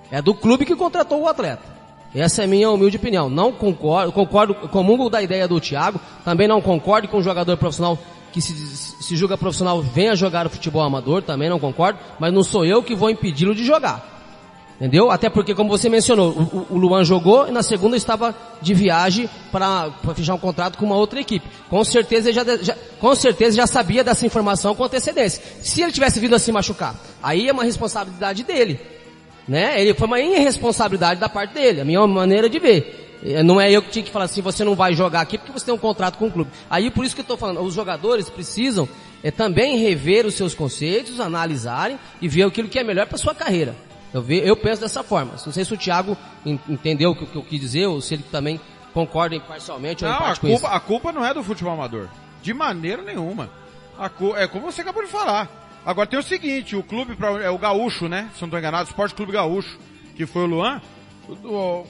É 0.10 0.22
do 0.22 0.34
clube 0.34 0.66
que 0.66 0.76
contratou 0.76 1.22
o 1.22 1.28
atleta. 1.28 1.74
Essa 2.16 2.44
é 2.44 2.46
a 2.46 2.48
minha 2.48 2.72
humilde 2.72 2.96
opinião. 2.96 3.30
Não 3.30 3.52
concordo, 3.52 4.12
concordo, 4.12 4.56
comungo 4.56 5.10
da 5.10 5.22
ideia 5.22 5.48
do 5.48 5.60
Thiago, 5.60 6.00
também 6.24 6.48
não 6.48 6.62
concordo 6.62 7.10
com 7.10 7.18
o 7.18 7.24
jogador 7.24 7.58
profissional 7.58 7.98
que 8.32 8.42
se, 8.42 8.54
se 8.56 9.16
julga 9.16 9.38
profissional 9.38 9.82
venha 9.82 10.16
jogar 10.16 10.48
o 10.48 10.50
futebol 10.50 10.82
amador, 10.82 11.22
também 11.22 11.50
não 11.50 11.60
concordo, 11.60 12.00
mas 12.20 12.34
não 12.34 12.42
sou 12.42 12.66
eu 12.66 12.82
que 12.82 12.96
vou 12.96 13.10
impedi-lo 13.10 13.54
de 13.54 13.64
jogar. 13.64 14.13
Entendeu? 14.76 15.12
Até 15.12 15.30
porque, 15.30 15.54
como 15.54 15.70
você 15.70 15.88
mencionou, 15.88 16.32
o, 16.32 16.74
o 16.76 16.78
Luan 16.78 17.04
jogou 17.04 17.48
e 17.48 17.52
na 17.52 17.62
segunda 17.62 17.96
estava 17.96 18.36
de 18.62 18.74
viagem 18.74 19.30
para 19.52 19.92
fechar 20.16 20.34
um 20.34 20.40
contrato 20.40 20.78
com 20.78 20.86
uma 20.86 20.96
outra 20.96 21.22
equipe. 21.22 21.48
Com 21.70 21.84
certeza, 21.84 22.34
já, 22.34 22.44
já, 22.62 22.76
com 23.00 23.16
certeza 23.16 23.56
já 23.56 23.68
sabia 23.68 24.04
dessa 24.04 24.26
informação 24.26 24.74
com 24.76 24.84
antecedência. 24.84 25.42
Se 25.62 25.82
ele 25.82 25.92
tivesse 25.92 26.20
vindo 26.20 26.36
a 26.36 26.40
se 26.40 26.52
machucar, 26.52 26.96
aí 27.22 27.48
é 27.48 27.54
uma 27.54 27.64
responsabilidade 27.64 28.44
dele. 28.44 28.80
Né? 29.48 29.82
Ele 29.82 29.94
foi 29.94 30.08
uma 30.08 30.20
irresponsabilidade 30.20 31.20
da 31.20 31.30
parte 31.30 31.54
dele, 31.54 31.82
a 31.82 31.86
minha 31.86 32.06
maneira 32.08 32.50
de 32.50 32.60
ver. 32.60 33.20
É, 33.26 33.42
não 33.42 33.62
é 33.62 33.72
eu 33.72 33.82
que 33.82 33.90
tinha 33.90 34.04
que 34.04 34.12
falar 34.12 34.26
assim, 34.26 34.42
você 34.42 34.64
não 34.66 34.76
vai 34.76 34.94
jogar 34.94 35.22
aqui 35.22 35.38
porque 35.38 35.52
você 35.52 35.66
tem 35.66 35.74
um 35.74 35.78
contrato 35.78 36.18
com 36.18 36.28
o 36.28 36.32
clube. 36.32 36.52
Aí 36.70 36.90
por 36.90 37.06
isso 37.06 37.16
que 37.16 37.22
eu 37.22 37.24
estou 37.24 37.38
falando, 37.38 37.62
os 37.62 37.74
jogadores 37.74 38.30
precisam 38.30 38.88
é, 39.24 39.32
também 39.32 39.78
rever 39.78 40.26
os 40.26 40.34
seus 40.34 40.54
conceitos, 40.54 41.20
analisarem 41.20 41.98
e 42.22 42.28
ver 42.28 42.44
aquilo 42.44 42.68
que 42.68 42.80
é 42.80 42.84
melhor 42.84 43.08
para 43.08 43.18
sua 43.18 43.34
carreira. 43.34 43.76
Eu, 44.14 44.22
ve, 44.22 44.40
eu 44.48 44.56
penso 44.56 44.82
dessa 44.82 45.04
forma. 45.04 45.32
Não 45.32 45.54
sei 45.54 45.66
se 45.66 45.74
o 45.74 45.78
Thiago 45.78 46.18
entendeu 46.46 47.12
o 47.12 47.16
que, 47.16 47.26
que 47.26 47.36
eu 47.36 47.44
quis 47.44 47.60
dizer 47.60 47.88
ou 47.88 48.00
se 48.02 48.14
ele 48.14 48.24
também 48.32 48.60
concorda 48.94 49.36
imparcialmente 49.36 50.04
não, 50.04 50.12
ou 50.12 50.26
a 50.26 50.36
culpa, 50.36 50.68
a 50.68 50.80
culpa 50.80 51.12
não 51.12 51.26
é 51.26 51.34
do 51.34 51.44
futebol 51.44 51.74
amador. 51.74 52.10
De 52.42 52.54
maneira 52.54 53.02
nenhuma. 53.02 53.50
A, 53.98 54.12
é 54.38 54.48
como 54.48 54.72
você 54.72 54.82
acabou 54.82 55.04
de 55.04 55.10
falar. 55.10 55.50
Agora 55.86 56.08
tem 56.08 56.20
o 56.20 56.24
seguinte, 56.24 56.76
o 56.76 56.84
clube, 56.84 57.18
é 57.44 57.50
o 57.50 57.58
Gaúcho, 57.58 58.08
né? 58.08 58.30
Se 58.36 58.42
não 58.42 58.48
estou 58.48 58.60
enganado, 58.60 58.86
o 58.86 58.90
Esporte 58.90 59.16
Clube 59.16 59.34
Gaúcho, 59.34 59.78
que 60.16 60.26
foi 60.26 60.44
o 60.44 60.46
Luan, 60.46 60.82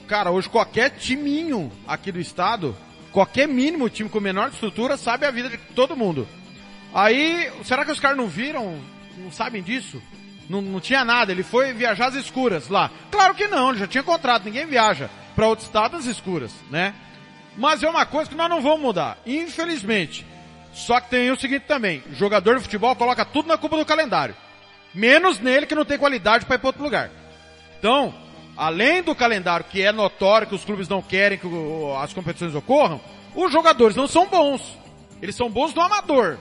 Cara, 0.06 0.30
hoje 0.30 0.48
qualquer 0.48 0.90
timinho 0.90 1.70
aqui 1.86 2.12
do 2.12 2.20
estado, 2.20 2.76
qualquer 3.10 3.48
mínimo 3.48 3.90
time 3.90 4.08
com 4.08 4.20
menor 4.20 4.50
estrutura 4.50 4.96
sabe 4.96 5.26
a 5.26 5.30
vida 5.30 5.48
de 5.48 5.56
todo 5.74 5.96
mundo. 5.96 6.26
Aí, 6.92 7.50
será 7.64 7.84
que 7.84 7.90
os 7.90 7.98
caras 7.98 8.16
não 8.16 8.28
viram? 8.28 8.78
Não 9.18 9.32
sabem 9.32 9.62
disso? 9.62 10.00
Não, 10.48 10.60
não 10.60 10.80
tinha 10.80 11.04
nada, 11.04 11.32
ele 11.32 11.42
foi 11.42 11.72
viajar 11.72 12.08
às 12.08 12.14
escuras 12.14 12.68
lá. 12.68 12.90
Claro 13.10 13.34
que 13.34 13.48
não, 13.48 13.70
ele 13.70 13.78
já 13.78 13.86
tinha 13.86 14.02
contrato, 14.02 14.44
ninguém 14.44 14.66
viaja 14.66 15.08
para 15.34 15.46
outro 15.46 15.64
estado 15.64 15.96
às 15.96 16.06
escuras, 16.06 16.52
né? 16.70 16.94
Mas 17.56 17.82
é 17.82 17.88
uma 17.88 18.04
coisa 18.04 18.28
que 18.28 18.36
nós 18.36 18.50
não 18.50 18.60
vamos 18.60 18.80
mudar, 18.80 19.18
infelizmente. 19.24 20.26
Só 20.72 21.00
que 21.00 21.08
tem 21.08 21.30
o 21.30 21.36
seguinte 21.36 21.64
também, 21.66 22.02
jogador 22.12 22.56
de 22.56 22.62
futebol 22.62 22.94
coloca 22.96 23.24
tudo 23.24 23.48
na 23.48 23.56
culpa 23.56 23.76
do 23.76 23.86
calendário. 23.86 24.34
Menos 24.92 25.38
nele 25.38 25.66
que 25.66 25.74
não 25.74 25.84
tem 25.84 25.98
qualidade 25.98 26.44
para 26.44 26.56
ir 26.56 26.58
para 26.58 26.68
outro 26.68 26.82
lugar. 26.82 27.10
Então, 27.78 28.14
além 28.56 29.02
do 29.02 29.14
calendário 29.14 29.66
que 29.68 29.82
é 29.82 29.92
notório 29.92 30.46
que 30.46 30.54
os 30.54 30.64
clubes 30.64 30.88
não 30.88 31.00
querem 31.00 31.38
que 31.38 31.46
as 32.00 32.12
competições 32.12 32.54
ocorram, 32.54 33.00
os 33.34 33.52
jogadores 33.52 33.96
não 33.96 34.06
são 34.06 34.26
bons. 34.26 34.76
Eles 35.22 35.36
são 35.36 35.48
bons 35.48 35.72
do 35.72 35.80
amador, 35.80 36.38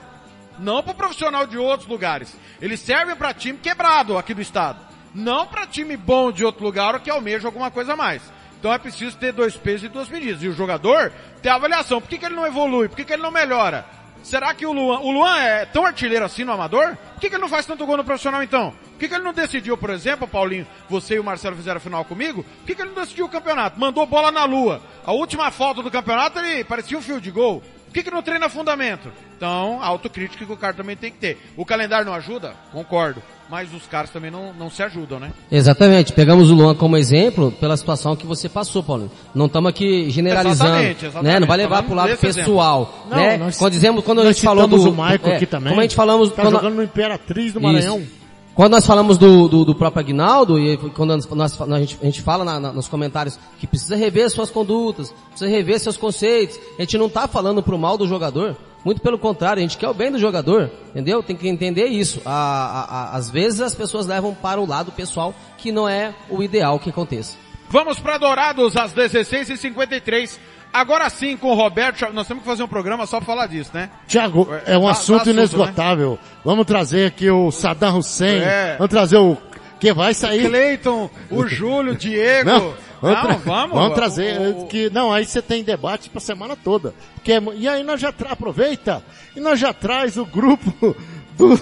não 0.60 0.84
para 0.84 0.94
profissional 0.94 1.46
de 1.46 1.58
outros 1.58 1.88
lugares. 1.88 2.36
Eles 2.62 2.80
servem 2.80 3.16
para 3.16 3.34
time 3.34 3.58
quebrado 3.58 4.18
aqui 4.18 4.34
do 4.34 4.42
estado, 4.42 4.80
não 5.14 5.46
para 5.46 5.68
time 5.68 5.98
bom 5.98 6.32
de 6.32 6.46
outro 6.46 6.64
lugar 6.64 6.96
ou 6.96 7.02
que 7.02 7.10
almeja 7.10 7.48
alguma 7.48 7.72
coisa 7.72 7.94
a 7.94 7.98
mais. 7.98 8.22
Então 8.60 8.72
é 8.72 8.78
preciso 8.78 9.18
ter 9.18 9.34
dois 9.34 9.58
pesos 9.58 9.84
e 9.84 9.90
duas 9.90 10.08
medidas. 10.08 10.42
E 10.42 10.48
o 10.48 10.54
jogador 10.54 11.12
ter 11.42 11.50
avaliação. 11.50 12.00
Por 12.00 12.10
que, 12.10 12.18
que 12.18 12.26
ele 12.26 12.36
não 12.36 12.48
evolui? 12.48 12.88
Por 12.88 12.96
que, 12.96 13.04
que 13.04 13.12
ele 13.12 13.22
não 13.22 13.30
melhora? 13.30 13.86
Será 14.24 14.54
que 14.54 14.66
o 14.66 14.72
Luan, 14.72 15.00
o 15.00 15.12
Luan 15.12 15.38
é 15.38 15.66
tão 15.66 15.86
artilheiro 15.86 16.24
assim 16.24 16.46
no 16.46 16.54
amador? 16.54 16.96
Por 16.96 17.20
que, 17.20 17.28
que 17.28 17.36
ele 17.36 17.42
não 17.42 17.50
faz 17.50 17.66
tanto 17.66 17.86
gol 17.86 17.98
no 17.98 18.06
profissional 18.06 18.42
então? 18.42 18.72
Por 18.72 19.00
que, 19.00 19.10
que 19.10 19.14
ele 19.14 19.24
não 19.24 19.34
decidiu, 19.34 19.78
por 19.78 19.90
exemplo, 19.90 20.26
Paulinho, 20.26 20.66
você 20.90 21.16
e 21.16 21.20
o 21.20 21.24
Marcelo 21.26 21.58
fizeram 21.58 21.76
a 21.76 21.82
final 21.82 22.06
comigo? 22.06 22.42
Por 22.42 22.66
que, 22.66 22.74
que 22.74 22.82
ele 22.82 22.92
não 22.92 23.02
decidiu 23.02 23.26
o 23.26 23.30
campeonato? 23.30 23.78
Mandou 23.78 24.06
bola 24.06 24.32
na 24.32 24.46
lua. 24.46 24.82
A 25.06 25.12
última 25.12 25.52
foto 25.52 25.84
do 25.84 25.92
campeonato 25.92 26.40
ele 26.40 26.64
parecia 26.64 26.98
um 26.98 27.02
fio 27.02 27.20
de 27.20 27.32
gol. 27.32 27.62
Por 27.94 28.00
que, 28.00 28.10
que 28.10 28.16
não 28.16 28.24
treina 28.24 28.50
fundamento? 28.50 29.12
Então, 29.38 29.80
a 29.80 29.86
autocrítica 29.86 30.44
que 30.44 30.52
o 30.52 30.58
cara 30.58 30.74
também 30.74 30.96
tem 30.96 31.12
que 31.12 31.20
ter. 31.20 31.38
O 31.56 31.64
calendário 31.64 32.08
não 32.08 32.16
ajuda? 32.16 32.56
Concordo. 32.72 33.22
Mas 33.48 33.72
os 33.72 33.86
caras 33.86 34.10
também 34.10 34.32
não, 34.32 34.52
não 34.52 34.68
se 34.68 34.82
ajudam, 34.82 35.20
né? 35.20 35.32
Exatamente. 35.52 36.12
Pegamos 36.12 36.50
o 36.50 36.56
Luan 36.56 36.74
como 36.74 36.98
exemplo 36.98 37.52
pela 37.52 37.78
situação 37.78 38.16
que 38.16 38.26
você 38.26 38.50
passou, 38.50 38.82
Paulo. 38.82 39.12
Não 39.36 39.46
estamos 39.46 39.70
aqui 39.70 40.10
generalizando. 40.10 40.72
Exatamente, 40.72 41.06
exatamente. 41.06 41.34
Né? 41.34 41.40
Não 41.40 41.48
vai 41.48 41.58
levar 41.58 41.84
para 41.84 41.92
o 41.92 41.96
lado 41.96 42.18
pessoal. 42.18 43.06
Não, 43.12 43.16
né? 43.16 43.38
Nós, 43.38 43.60
quando, 43.60 43.74
dizemos, 43.74 44.04
quando 44.04 44.22
a 44.22 44.26
gente 44.26 44.42
falou 44.42 44.68
do... 44.68 44.90
o 44.90 44.92
Michael 44.92 45.20
é, 45.26 45.36
aqui 45.36 45.46
também. 45.46 45.70
Como 45.70 45.80
a 45.80 45.84
gente 45.84 45.96
falamos... 45.96 46.32
Tá 46.32 46.42
quando, 46.42 46.56
jogando 46.56 46.76
no 46.78 46.84
Imperatriz 46.84 47.54
do 47.54 47.62
Maranhão. 47.62 48.00
Isso. 48.00 48.23
Quando 48.56 48.74
nós 48.74 48.86
falamos 48.86 49.18
do, 49.18 49.48
do, 49.48 49.66
do 49.66 49.74
próprio 49.74 50.02
Aguinaldo, 50.02 50.60
e 50.60 50.78
quando 50.78 51.18
nós, 51.36 51.60
a, 51.60 51.80
gente, 51.80 51.98
a 52.02 52.06
gente 52.06 52.22
fala 52.22 52.46
na, 52.46 52.60
na, 52.60 52.72
nos 52.72 52.88
comentários 52.88 53.40
que 53.60 53.66
precisa 53.66 53.96
rever 53.96 54.30
suas 54.30 54.52
condutas, 54.52 55.12
precisa 55.30 55.50
rever 55.50 55.80
seus 55.80 55.98
conceitos, 55.98 56.60
a 56.78 56.82
gente 56.82 56.98
não 56.98 57.08
está 57.08 57.28
falando 57.28 57.64
pro 57.64 57.80
mal 57.80 57.98
do 57.98 58.08
jogador, 58.08 58.56
muito 58.86 59.02
pelo 59.02 59.18
contrário, 59.18 59.60
a 59.60 59.64
gente 59.64 59.78
quer 59.78 59.90
o 59.90 59.94
bem 59.94 60.12
do 60.12 60.20
jogador, 60.20 60.70
entendeu? 60.90 61.24
Tem 61.24 61.36
que 61.36 61.48
entender 61.48 61.88
isso. 61.88 62.22
A, 62.26 62.32
a, 62.32 62.84
a, 62.84 63.16
às 63.16 63.30
vezes 63.30 63.60
as 63.60 63.74
pessoas 63.74 64.06
levam 64.06 64.36
para 64.36 64.62
o 64.62 64.68
lado 64.68 64.92
pessoal 64.92 65.34
que 65.58 65.72
não 65.72 65.90
é 65.90 66.14
o 66.30 66.44
ideal 66.44 66.78
que 66.78 66.92
aconteça. 66.92 67.38
Vamos 67.70 68.00
para 68.00 68.20
Dourados 68.20 68.78
às 68.78 68.94
16h53. 68.94 70.38
Agora 70.74 71.08
sim, 71.12 71.38
com 71.38 71.52
o 71.52 71.54
Roberto, 71.54 72.12
nós 72.14 72.28
temos 72.28 72.42
que 72.42 72.50
fazer 72.50 72.64
um 72.64 72.68
programa 72.68 73.06
só 73.06 73.18
para 73.18 73.28
falar 73.28 73.46
disso, 73.46 73.70
né? 73.76 73.92
Tiago, 74.08 74.50
é 74.66 74.76
um 74.76 74.88
assunto, 74.88 75.22
assunto 75.22 75.30
inesgotável. 75.30 76.14
Né? 76.14 76.18
Vamos 76.44 76.66
trazer 76.66 77.06
aqui 77.06 77.30
o 77.30 77.52
Saddam 77.52 78.00
Hussein, 78.00 78.42
é. 78.42 78.76
vamos 78.78 78.90
trazer 78.90 79.18
o 79.18 79.38
que 79.80 79.94
vai 79.94 80.16
sair. 80.16 80.48
O 80.48 80.50
Cleiton, 80.50 81.10
o 81.30 81.46
Júlio, 81.48 81.94
o 81.94 81.96
Diego. 81.96 82.50
Não, 82.50 82.74
vamos, 83.00 83.30
não, 83.30 83.38
vamos, 83.38 83.76
vamos 83.76 83.94
trazer 83.94 84.40
o, 84.40 84.66
que 84.66 84.90
não, 84.90 85.14
aí 85.14 85.26
você 85.26 85.44
tem 85.44 85.64
debate 85.64 86.10
para 86.10 86.20
semana 86.20 86.56
toda. 86.56 86.96
Porque, 87.14 87.34
e 87.56 87.68
aí 87.68 87.84
nós 87.84 88.02
já 88.02 88.12
aproveita 88.30 89.04
e 89.36 89.40
nós 89.40 89.60
já 89.60 89.74
traz 89.74 90.18
o 90.18 90.26
grupo 90.26 90.96
do 91.38 91.56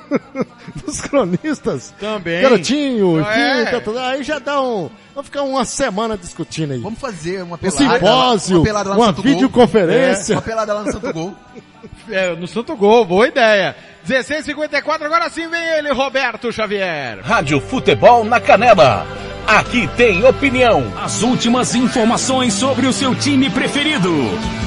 dos 0.84 1.00
cronistas. 1.00 1.94
Também. 1.98 2.42
Garotinho, 2.42 3.20
é. 3.20 3.64
Quinta, 3.64 4.00
aí 4.00 4.22
já 4.22 4.38
dá 4.38 4.60
um. 4.60 4.90
Vamos 5.14 5.26
ficar 5.26 5.42
uma 5.42 5.64
semana 5.64 6.16
discutindo 6.16 6.72
aí. 6.72 6.80
Vamos 6.80 6.98
fazer 6.98 7.42
uma 7.42 7.58
pelada. 7.58 7.84
Um 7.84 7.90
simpósio, 7.92 8.56
uma, 8.58 8.64
pelada 8.64 8.92
uma 8.92 9.12
videoconferência. 9.12 10.34
É, 10.34 10.36
uma 10.36 10.42
pelada 10.42 10.74
lá 10.74 10.82
no 10.84 10.92
Santo 10.92 11.12
Gol. 11.12 11.36
É, 12.08 12.34
no 12.34 12.48
Santo 12.48 12.76
Gol, 12.76 13.04
boa 13.04 13.28
ideia. 13.28 13.76
16:54 14.06 15.02
agora 15.02 15.30
sim 15.30 15.48
vem 15.48 15.62
ele, 15.78 15.92
Roberto 15.92 16.52
Xavier. 16.52 17.20
Rádio 17.22 17.60
Futebol 17.60 18.24
na 18.24 18.40
Canela. 18.40 19.06
Aqui 19.46 19.88
tem 19.96 20.24
opinião. 20.24 20.84
As 20.96 21.22
últimas 21.22 21.74
informações 21.74 22.54
sobre 22.54 22.86
o 22.86 22.92
seu 22.92 23.14
time 23.14 23.50
preferido. 23.50 24.10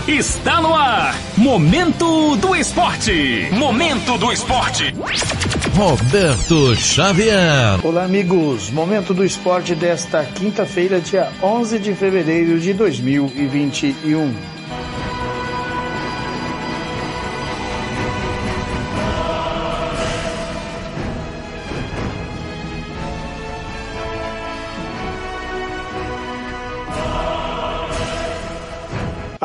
Está 0.07 0.61
no 0.61 0.75
ar. 0.75 1.15
Momento 1.37 2.35
do 2.35 2.55
Esporte. 2.55 3.47
Momento 3.51 4.17
do 4.17 4.31
Esporte. 4.31 4.93
Roberto 5.75 6.75
Xavier. 6.75 7.79
Olá, 7.83 8.03
amigos. 8.03 8.69
Momento 8.69 9.13
do 9.13 9.25
Esporte 9.25 9.73
desta 9.73 10.23
quinta-feira, 10.23 10.99
dia 10.99 11.31
11 11.41 11.79
de 11.79 11.95
fevereiro 11.95 12.59
de 12.59 12.73
2021. 12.73 14.54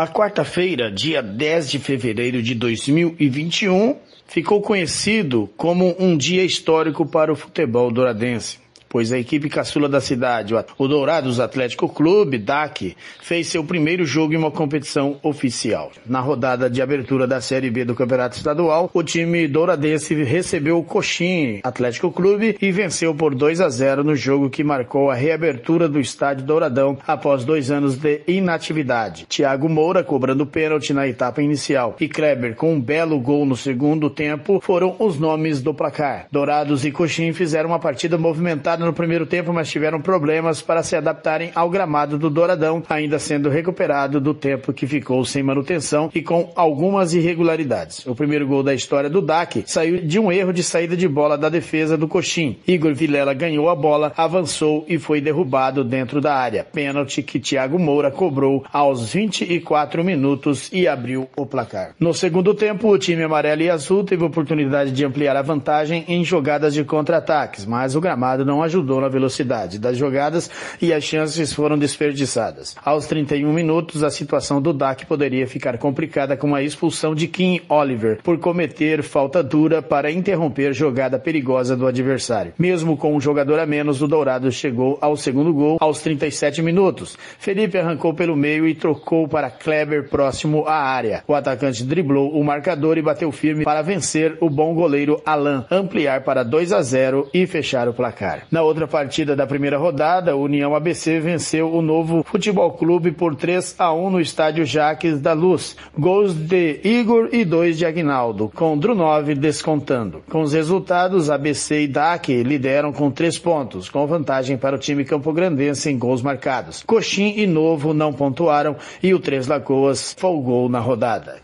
A 0.00 0.08
quarta-feira, 0.08 0.90
dia 0.90 1.22
10 1.22 1.72
de 1.72 1.78
fevereiro 1.78 2.42
de 2.42 2.54
2021, 2.54 3.98
ficou 4.26 4.62
conhecido 4.62 5.46
como 5.58 5.94
um 5.98 6.16
dia 6.16 6.42
histórico 6.42 7.04
para 7.04 7.30
o 7.30 7.36
futebol 7.36 7.90
douradense 7.92 8.58
pois 8.90 9.12
a 9.12 9.18
equipe 9.18 9.48
caçula 9.48 9.88
da 9.88 10.00
cidade, 10.00 10.52
o 10.76 10.88
Dourados 10.88 11.38
Atlético 11.38 11.88
Clube, 11.88 12.36
DAC, 12.36 12.96
fez 13.22 13.46
seu 13.46 13.62
primeiro 13.62 14.04
jogo 14.04 14.34
em 14.34 14.36
uma 14.36 14.50
competição 14.50 15.16
oficial. 15.22 15.92
Na 16.04 16.18
rodada 16.18 16.68
de 16.68 16.82
abertura 16.82 17.24
da 17.24 17.40
Série 17.40 17.70
B 17.70 17.84
do 17.84 17.94
Campeonato 17.94 18.36
Estadual, 18.36 18.90
o 18.92 19.02
time 19.04 19.46
douradense 19.46 20.12
recebeu 20.24 20.76
o 20.76 20.84
Coxim 20.84 21.60
Atlético 21.62 22.10
Clube 22.10 22.58
e 22.60 22.72
venceu 22.72 23.14
por 23.14 23.32
2 23.32 23.60
a 23.60 23.68
0 23.68 24.02
no 24.02 24.16
jogo 24.16 24.50
que 24.50 24.64
marcou 24.64 25.08
a 25.08 25.14
reabertura 25.14 25.88
do 25.88 26.00
estádio 26.00 26.44
Douradão 26.44 26.98
após 27.06 27.44
dois 27.44 27.70
anos 27.70 27.96
de 27.96 28.22
inatividade. 28.26 29.24
Thiago 29.26 29.68
Moura 29.68 30.02
cobrando 30.02 30.44
pênalti 30.44 30.92
na 30.92 31.06
etapa 31.06 31.40
inicial 31.40 31.94
e 32.00 32.08
Kleber 32.08 32.56
com 32.56 32.74
um 32.74 32.80
belo 32.80 33.20
gol 33.20 33.46
no 33.46 33.56
segundo 33.56 34.10
tempo 34.10 34.60
foram 34.60 34.96
os 34.98 35.16
nomes 35.16 35.62
do 35.62 35.72
placar. 35.72 36.26
Dourados 36.32 36.84
e 36.84 36.90
Coxim 36.90 37.32
fizeram 37.32 37.70
uma 37.70 37.78
partida 37.78 38.18
movimentada 38.18 38.79
no 38.84 38.92
primeiro 38.92 39.26
tempo, 39.26 39.52
mas 39.52 39.70
tiveram 39.70 40.00
problemas 40.00 40.60
para 40.62 40.82
se 40.82 40.96
adaptarem 40.96 41.50
ao 41.54 41.70
gramado 41.70 42.18
do 42.18 42.30
Douradão, 42.30 42.82
ainda 42.88 43.18
sendo 43.18 43.48
recuperado 43.48 44.20
do 44.20 44.34
tempo 44.34 44.72
que 44.72 44.86
ficou 44.86 45.24
sem 45.24 45.42
manutenção 45.42 46.10
e 46.14 46.22
com 46.22 46.50
algumas 46.54 47.14
irregularidades. 47.14 48.06
O 48.06 48.14
primeiro 48.14 48.46
gol 48.46 48.62
da 48.62 48.74
história 48.74 49.10
do 49.10 49.22
DAC 49.22 49.64
saiu 49.66 50.00
de 50.00 50.18
um 50.18 50.32
erro 50.32 50.52
de 50.52 50.62
saída 50.62 50.96
de 50.96 51.08
bola 51.08 51.36
da 51.36 51.48
defesa 51.48 51.96
do 51.96 52.08
Coxim. 52.08 52.58
Igor 52.66 52.94
Vilela 52.94 53.34
ganhou 53.34 53.68
a 53.68 53.74
bola, 53.74 54.12
avançou 54.16 54.84
e 54.88 54.98
foi 54.98 55.20
derrubado 55.20 55.84
dentro 55.84 56.20
da 56.20 56.34
área. 56.34 56.64
Pênalti 56.64 57.22
que 57.22 57.38
Thiago 57.38 57.78
Moura 57.78 58.10
cobrou 58.10 58.64
aos 58.72 59.12
24 59.12 60.02
minutos 60.04 60.70
e 60.72 60.88
abriu 60.88 61.28
o 61.36 61.46
placar. 61.46 61.94
No 61.98 62.12
segundo 62.12 62.54
tempo, 62.54 62.88
o 62.88 62.98
time 62.98 63.22
amarelo 63.22 63.62
e 63.62 63.70
azul 63.70 64.04
teve 64.04 64.24
oportunidade 64.24 64.92
de 64.92 65.04
ampliar 65.04 65.36
a 65.36 65.42
vantagem 65.42 66.04
em 66.08 66.24
jogadas 66.24 66.74
de 66.74 66.84
contra-ataques, 66.84 67.64
mas 67.66 67.94
o 67.94 68.00
gramado 68.00 68.44
não 68.44 68.62
ajudou 68.62 68.69
na 69.00 69.08
velocidade 69.08 69.78
das 69.78 69.96
jogadas 69.96 70.50
e 70.80 70.92
as 70.92 71.04
chances 71.04 71.52
foram 71.52 71.78
desperdiçadas. 71.78 72.76
Aos 72.84 73.06
31 73.06 73.52
minutos, 73.52 74.02
a 74.02 74.10
situação 74.10 74.60
do 74.60 74.72
DAC 74.72 75.06
poderia 75.06 75.46
ficar 75.46 75.78
complicada 75.78 76.36
com 76.36 76.54
a 76.54 76.62
expulsão 76.62 77.14
de 77.14 77.26
Kim 77.26 77.60
Oliver 77.68 78.20
por 78.22 78.38
cometer 78.38 79.02
falta 79.02 79.42
dura 79.42 79.82
para 79.82 80.10
interromper 80.10 80.72
jogada 80.72 81.18
perigosa 81.18 81.76
do 81.76 81.86
adversário. 81.86 82.52
Mesmo 82.58 82.96
com 82.96 83.14
um 83.14 83.20
jogador 83.20 83.58
a 83.58 83.66
menos, 83.66 84.02
o 84.02 84.08
Dourado 84.08 84.50
chegou 84.50 84.98
ao 85.00 85.16
segundo 85.16 85.52
gol 85.52 85.78
aos 85.80 86.00
37 86.00 86.62
minutos. 86.62 87.16
Felipe 87.38 87.78
arrancou 87.78 88.14
pelo 88.14 88.36
meio 88.36 88.66
e 88.66 88.74
trocou 88.74 89.28
para 89.28 89.50
Kleber 89.50 90.08
próximo 90.08 90.64
à 90.66 90.74
área. 90.74 91.22
O 91.26 91.34
atacante 91.34 91.84
driblou 91.84 92.32
o 92.32 92.44
marcador 92.44 92.98
e 92.98 93.02
bateu 93.02 93.30
firme 93.32 93.64
para 93.64 93.82
vencer 93.82 94.36
o 94.40 94.48
bom 94.48 94.74
goleiro 94.74 95.20
Alan, 95.24 95.66
ampliar 95.70 96.22
para 96.22 96.42
2 96.42 96.72
a 96.72 96.82
0 96.82 97.28
e 97.32 97.46
fechar 97.46 97.88
o 97.88 97.94
placar. 97.94 98.46
Na 98.50 98.59
outra 98.62 98.86
partida 98.86 99.34
da 99.36 99.46
primeira 99.46 99.78
rodada, 99.78 100.36
o 100.36 100.42
União 100.42 100.74
ABC 100.74 101.20
venceu 101.20 101.72
o 101.72 101.82
novo 101.82 102.22
Futebol 102.22 102.72
Clube 102.72 103.12
por 103.12 103.34
3 103.34 103.76
a 103.78 103.92
1 103.92 104.10
no 104.10 104.20
estádio 104.20 104.64
Jaques 104.64 105.20
da 105.20 105.32
Luz. 105.32 105.76
Gols 105.98 106.34
de 106.34 106.80
Igor 106.84 107.28
e 107.32 107.44
dois 107.44 107.78
de 107.78 107.86
Agnaldo, 107.86 108.50
com 108.54 108.76
Drunov 108.78 109.34
descontando. 109.34 110.22
Com 110.30 110.42
os 110.42 110.52
resultados, 110.52 111.30
ABC 111.30 111.82
e 111.82 111.88
DAC 111.88 112.42
lideram 112.42 112.92
com 112.92 113.10
três 113.10 113.38
pontos, 113.38 113.88
com 113.88 114.06
vantagem 114.06 114.56
para 114.56 114.76
o 114.76 114.78
time 114.78 115.04
campograndense 115.04 115.90
em 115.90 115.98
gols 115.98 116.22
marcados. 116.22 116.82
Coxim 116.86 117.34
e 117.36 117.46
Novo 117.46 117.94
não 117.94 118.12
pontuaram 118.12 118.76
e 119.02 119.14
o 119.14 119.18
Três 119.18 119.46
Lagoas 119.46 120.14
folgou 120.18 120.68
na 120.68 120.80
rodada. 120.80 121.40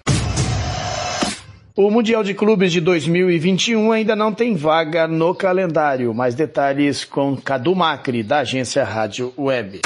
O 1.79 1.91
Mundial 1.91 2.25
de 2.25 2.33
Clubes 2.33 2.73
de 2.73 2.81
2021 2.81 3.93
ainda 3.93 4.17
não 4.17 4.33
tem 4.33 4.55
vaga 4.55 5.07
no 5.07 5.35
calendário. 5.35 6.15
Mais 6.15 6.35
detalhes 6.35 7.05
com 7.05 7.37
Cadu 7.37 7.75
Macri, 7.75 8.23
da 8.23 8.39
agência 8.39 8.83
Rádio 8.83 9.31
Web. 9.37 9.83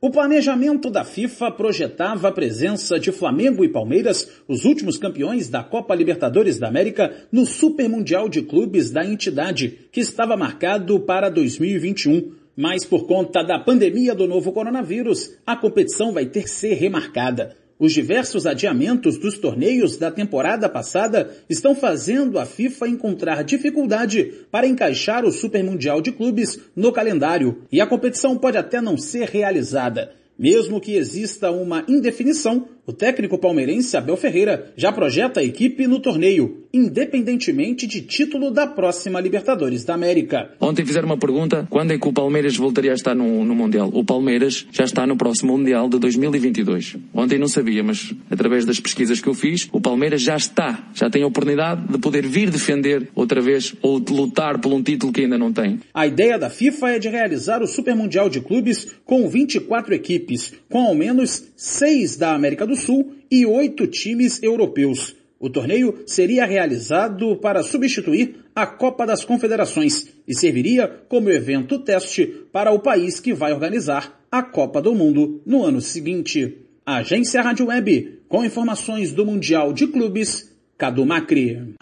O 0.00 0.10
planejamento 0.10 0.90
da 0.90 1.04
FIFA 1.04 1.52
projetava 1.52 2.26
a 2.26 2.32
presença 2.32 2.98
de 2.98 3.12
Flamengo 3.12 3.64
e 3.64 3.68
Palmeiras, 3.68 4.28
os 4.48 4.64
últimos 4.64 4.98
campeões 4.98 5.48
da 5.48 5.62
Copa 5.62 5.94
Libertadores 5.94 6.58
da 6.58 6.66
América, 6.66 7.14
no 7.30 7.46
Super 7.46 7.88
Mundial 7.88 8.28
de 8.28 8.42
Clubes 8.42 8.90
da 8.90 9.06
entidade, 9.06 9.78
que 9.92 10.00
estava 10.00 10.36
marcado 10.36 10.98
para 10.98 11.28
2021. 11.28 12.32
Mas 12.56 12.84
por 12.84 13.06
conta 13.06 13.44
da 13.44 13.60
pandemia 13.60 14.12
do 14.12 14.26
novo 14.26 14.50
coronavírus, 14.50 15.30
a 15.46 15.54
competição 15.54 16.12
vai 16.12 16.26
ter 16.26 16.42
que 16.42 16.50
ser 16.50 16.74
remarcada. 16.74 17.62
Os 17.78 17.92
diversos 17.92 18.46
adiamentos 18.46 19.18
dos 19.18 19.36
torneios 19.36 19.96
da 19.96 20.10
temporada 20.10 20.68
passada 20.68 21.30
estão 21.50 21.74
fazendo 21.74 22.38
a 22.38 22.46
FIFA 22.46 22.88
encontrar 22.88 23.42
dificuldade 23.42 24.46
para 24.50 24.66
encaixar 24.66 25.24
o 25.24 25.32
Super 25.32 25.64
Mundial 25.64 26.00
de 26.00 26.12
Clubes 26.12 26.60
no 26.76 26.92
calendário 26.92 27.62
e 27.72 27.80
a 27.80 27.86
competição 27.86 28.38
pode 28.38 28.56
até 28.56 28.80
não 28.80 28.96
ser 28.96 29.28
realizada. 29.28 30.12
Mesmo 30.38 30.80
que 30.80 30.94
exista 30.94 31.50
uma 31.50 31.84
indefinição, 31.88 32.68
o 32.86 32.92
técnico 32.92 33.38
palmeirense 33.38 33.96
Abel 33.96 34.16
Ferreira 34.16 34.72
já 34.76 34.92
projeta 34.92 35.40
a 35.40 35.44
equipe 35.44 35.86
no 35.86 36.00
torneio, 36.00 36.64
independentemente 36.72 37.86
de 37.86 38.02
título 38.02 38.50
da 38.50 38.66
próxima 38.66 39.20
Libertadores 39.20 39.84
da 39.84 39.94
América. 39.94 40.50
Ontem 40.60 40.84
fizeram 40.84 41.06
uma 41.06 41.16
pergunta, 41.16 41.66
quando 41.70 41.92
é 41.92 41.98
que 41.98 42.06
o 42.06 42.12
Palmeiras 42.12 42.56
voltaria 42.56 42.90
a 42.90 42.94
estar 42.94 43.14
no, 43.14 43.42
no 43.42 43.54
Mundial? 43.54 43.90
O 43.94 44.04
Palmeiras 44.04 44.66
já 44.70 44.84
está 44.84 45.06
no 45.06 45.16
próximo 45.16 45.56
Mundial 45.56 45.88
de 45.88 45.98
2022. 45.98 46.96
Ontem 47.14 47.38
não 47.38 47.48
sabia, 47.48 47.82
mas 47.82 48.12
através 48.30 48.66
das 48.66 48.78
pesquisas 48.78 49.18
que 49.18 49.28
eu 49.28 49.34
fiz, 49.34 49.66
o 49.72 49.80
Palmeiras 49.80 50.20
já 50.20 50.36
está, 50.36 50.90
já 50.94 51.08
tem 51.08 51.22
a 51.22 51.26
oportunidade 51.26 51.90
de 51.90 51.98
poder 51.98 52.26
vir 52.26 52.50
defender 52.50 53.08
outra 53.14 53.40
vez 53.40 53.74
ou 53.80 53.98
de 53.98 54.12
lutar 54.12 54.60
por 54.60 54.72
um 54.74 54.82
título 54.82 55.10
que 55.10 55.22
ainda 55.22 55.38
não 55.38 55.52
tem. 55.52 55.80
A 55.94 56.06
ideia 56.06 56.38
da 56.38 56.50
FIFA 56.50 56.90
é 56.90 56.98
de 56.98 57.08
realizar 57.08 57.62
o 57.62 57.66
Super 57.66 57.94
Mundial 57.96 58.28
de 58.28 58.42
Clubes 58.42 58.88
com 59.06 59.26
24 59.26 59.94
equipes, 59.94 60.23
com 60.70 60.80
ao 60.80 60.94
menos 60.94 61.44
6 61.56 62.16
da 62.16 62.34
América 62.34 62.66
do 62.66 62.74
do 62.74 62.76
Sul 62.76 63.14
e 63.30 63.46
oito 63.46 63.86
times 63.86 64.42
europeus. 64.42 65.16
O 65.38 65.48
torneio 65.48 66.02
seria 66.06 66.44
realizado 66.44 67.36
para 67.36 67.62
substituir 67.62 68.36
a 68.54 68.66
Copa 68.66 69.06
das 69.06 69.24
Confederações 69.24 70.08
e 70.26 70.34
serviria 70.34 70.88
como 71.08 71.30
evento 71.30 71.78
teste 71.78 72.26
para 72.52 72.72
o 72.72 72.80
país 72.80 73.20
que 73.20 73.32
vai 73.32 73.52
organizar 73.52 74.20
a 74.30 74.42
Copa 74.42 74.82
do 74.82 74.94
Mundo 74.94 75.40
no 75.46 75.62
ano 75.62 75.80
seguinte. 75.80 76.58
Agência 76.84 77.42
Rádio 77.42 77.66
Web, 77.66 78.20
com 78.28 78.44
informações 78.44 79.12
do 79.12 79.24
Mundial 79.24 79.72
de 79.72 79.86
Clubes, 79.86 80.50
Cadu 80.76 81.06
Macri. 81.06 81.74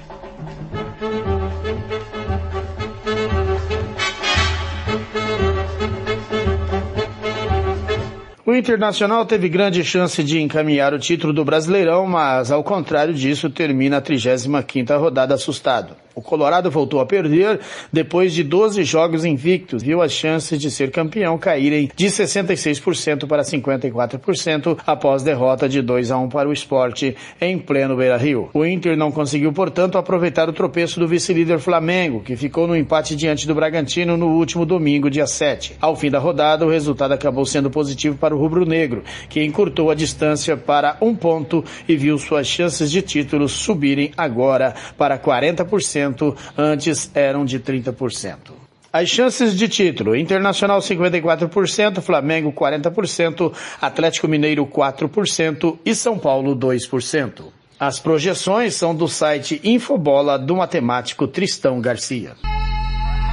O 8.53 8.55
Internacional 8.55 9.25
teve 9.25 9.49
grande 9.49 9.83
chance 9.83 10.23
de 10.23 10.39
encaminhar 10.39 10.93
o 10.93 10.99
título 10.99 11.33
do 11.33 11.43
Brasileirão, 11.43 12.07
mas 12.07 12.53
ao 12.53 12.63
contrário 12.63 13.15
disso 13.15 13.49
termina 13.49 13.97
a 13.97 14.03
35ª 14.03 15.01
rodada 15.01 15.35
assustado. 15.35 15.97
O 16.15 16.21
Colorado 16.21 16.71
voltou 16.71 17.01
a 17.01 17.07
perder 17.07 17.61
depois 17.93 18.35
de 18.35 18.43
12 18.43 18.85
jogos 18.85 19.25
invictos, 19.25 19.83
viu 19.83 20.03
as 20.03 20.13
chances 20.13 20.61
de 20.61 20.71
ser 20.71 20.91
campeão 20.91 21.39
caírem 21.39 21.91
de 21.95 22.07
66% 22.07 23.27
para 23.27 23.43
54% 23.43 24.79
após 24.87 25.23
derrota 25.23 25.69
de 25.69 25.81
2 25.81 26.11
a 26.11 26.19
1 26.19 26.29
para 26.29 26.49
o 26.49 26.53
esporte 26.53 27.17
em 27.41 27.59
pleno 27.59 27.97
Beira-Rio. 27.97 28.51
O 28.53 28.65
Inter 28.65 28.97
não 28.97 29.11
conseguiu, 29.11 29.53
portanto, 29.53 29.97
aproveitar 29.97 30.49
o 30.49 30.53
tropeço 30.53 31.01
do 31.01 31.09
vice-líder 31.09 31.59
Flamengo, 31.59 32.21
que 32.21 32.37
ficou 32.37 32.67
no 32.67 32.77
empate 32.77 33.17
diante 33.17 33.47
do 33.47 33.55
Bragantino 33.55 34.17
no 34.17 34.29
último 34.29 34.67
domingo, 34.67 35.11
dia 35.11 35.27
7. 35.27 35.77
Ao 35.81 35.97
fim 35.97 36.11
da 36.11 36.19
rodada, 36.19 36.67
o 36.67 36.71
resultado 36.71 37.13
acabou 37.13 37.47
sendo 37.47 37.71
positivo 37.71 38.17
para 38.19 38.35
o 38.35 38.39
rubro-negro, 38.39 39.03
que 39.29 39.43
encurtou 39.43 39.91
a 39.91 39.95
distância 39.95 40.57
para 40.57 40.97
um 41.01 41.15
ponto 41.15 41.65
e 41.89 41.97
viu 41.97 42.19
suas 42.19 42.47
chances 42.47 42.91
de 42.91 43.01
título 43.01 43.49
subirem 43.49 44.13
agora 44.17 44.75
para 44.97 45.19
40% 45.19 46.02
antes 46.57 47.11
eram 47.15 47.45
de 47.45 47.59
30%. 47.61 48.53
As 48.93 49.09
chances 49.09 49.57
de 49.57 49.69
título: 49.69 50.15
Internacional 50.15 50.81
54%, 50.81 52.03
Flamengo 52.03 52.53
40%, 52.53 53.53
Atlético 53.81 54.29
Mineiro 54.29 54.67
4% 54.67 55.79
e 55.85 55.95
São 55.95 56.19
Paulo 56.19 56.55
2%. 56.55 57.45
As 57.81 57.99
projeções 57.99 58.75
são 58.75 58.95
do 58.95 59.09
site 59.09 59.61
Infobola 59.65 60.39
do 60.39 60.57
matemático 60.57 61.27
Tristão 61.27 61.81
Garcia. 61.81 62.37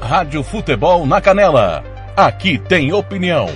Rádio 0.00 0.42
Futebol 0.42 1.06
na 1.06 1.20
Canela. 1.20 1.84
Aqui 2.16 2.58
tem 2.58 2.92
opinião. 2.92 3.46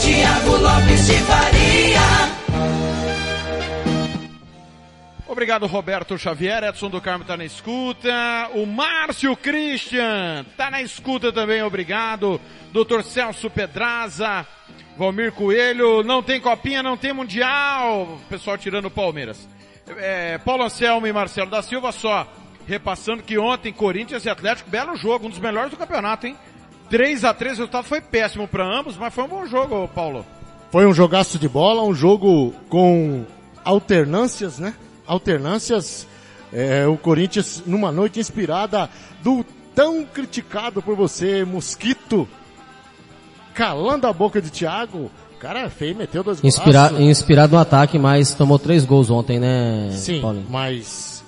Tiago 0.00 0.56
Lopes 0.56 1.06
de 1.06 1.14
Faria. 1.14 2.00
Obrigado, 5.26 5.66
Roberto 5.66 6.18
Xavier. 6.18 6.64
Edson 6.64 6.90
do 6.90 7.00
Carmo 7.00 7.24
tá 7.24 7.36
na 7.36 7.44
escuta. 7.44 8.50
O 8.54 8.66
Márcio 8.66 9.36
Christian 9.36 10.44
tá 10.56 10.70
na 10.70 10.82
escuta 10.82 11.32
também, 11.32 11.62
obrigado. 11.62 12.40
Doutor 12.72 13.04
Celso 13.04 13.48
Pedraza. 13.48 14.46
Valmir 14.98 15.32
Coelho. 15.32 16.02
Não 16.02 16.22
tem 16.22 16.40
copinha, 16.40 16.82
não 16.82 16.96
tem 16.96 17.12
mundial. 17.12 18.18
Pessoal 18.28 18.58
tirando 18.58 18.86
o 18.86 18.90
Palmeiras. 18.90 19.48
É, 19.96 20.36
Paulo 20.38 20.64
Anselmo 20.64 21.06
e 21.06 21.12
Marcelo 21.12 21.50
da 21.50 21.62
Silva 21.62 21.90
só 21.90 22.26
repassando 22.70 23.22
que 23.22 23.36
ontem 23.36 23.72
Corinthians 23.72 24.24
e 24.24 24.30
Atlético, 24.30 24.70
belo 24.70 24.96
jogo, 24.96 25.26
um 25.26 25.30
dos 25.30 25.40
melhores 25.40 25.70
do 25.70 25.76
campeonato, 25.76 26.26
hein? 26.26 26.36
3 26.88 27.24
a 27.24 27.34
3 27.34 27.52
o 27.52 27.56
resultado 27.62 27.84
foi 27.84 28.00
péssimo 28.00 28.46
para 28.46 28.64
ambos, 28.64 28.96
mas 28.96 29.12
foi 29.12 29.24
um 29.24 29.28
bom 29.28 29.46
jogo, 29.46 29.88
Paulo. 29.88 30.24
Foi 30.70 30.86
um 30.86 30.94
jogaço 30.94 31.38
de 31.38 31.48
bola, 31.48 31.82
um 31.82 31.94
jogo 31.94 32.54
com 32.68 33.24
alternâncias, 33.64 34.58
né? 34.58 34.74
Alternâncias. 35.06 36.06
É, 36.52 36.86
o 36.86 36.96
Corinthians 36.96 37.62
numa 37.64 37.92
noite 37.92 38.18
inspirada 38.18 38.88
do 39.22 39.44
tão 39.74 40.04
criticado 40.04 40.82
por 40.82 40.96
você, 40.96 41.44
Mosquito, 41.44 42.28
calando 43.54 44.06
a 44.06 44.12
boca 44.12 44.42
de 44.42 44.50
Thiago. 44.50 45.10
Cara, 45.38 45.70
feio, 45.70 45.96
meteu 45.96 46.22
dois 46.22 46.40
gols. 46.40 46.54
Inspira, 46.54 46.92
inspirado 46.98 47.54
no 47.54 47.58
ataque, 47.58 47.98
mas 47.98 48.34
tomou 48.34 48.58
três 48.58 48.84
gols 48.84 49.10
ontem, 49.10 49.38
né, 49.38 49.90
Sim, 49.92 50.20
Paulinho? 50.20 50.46
mas... 50.50 51.24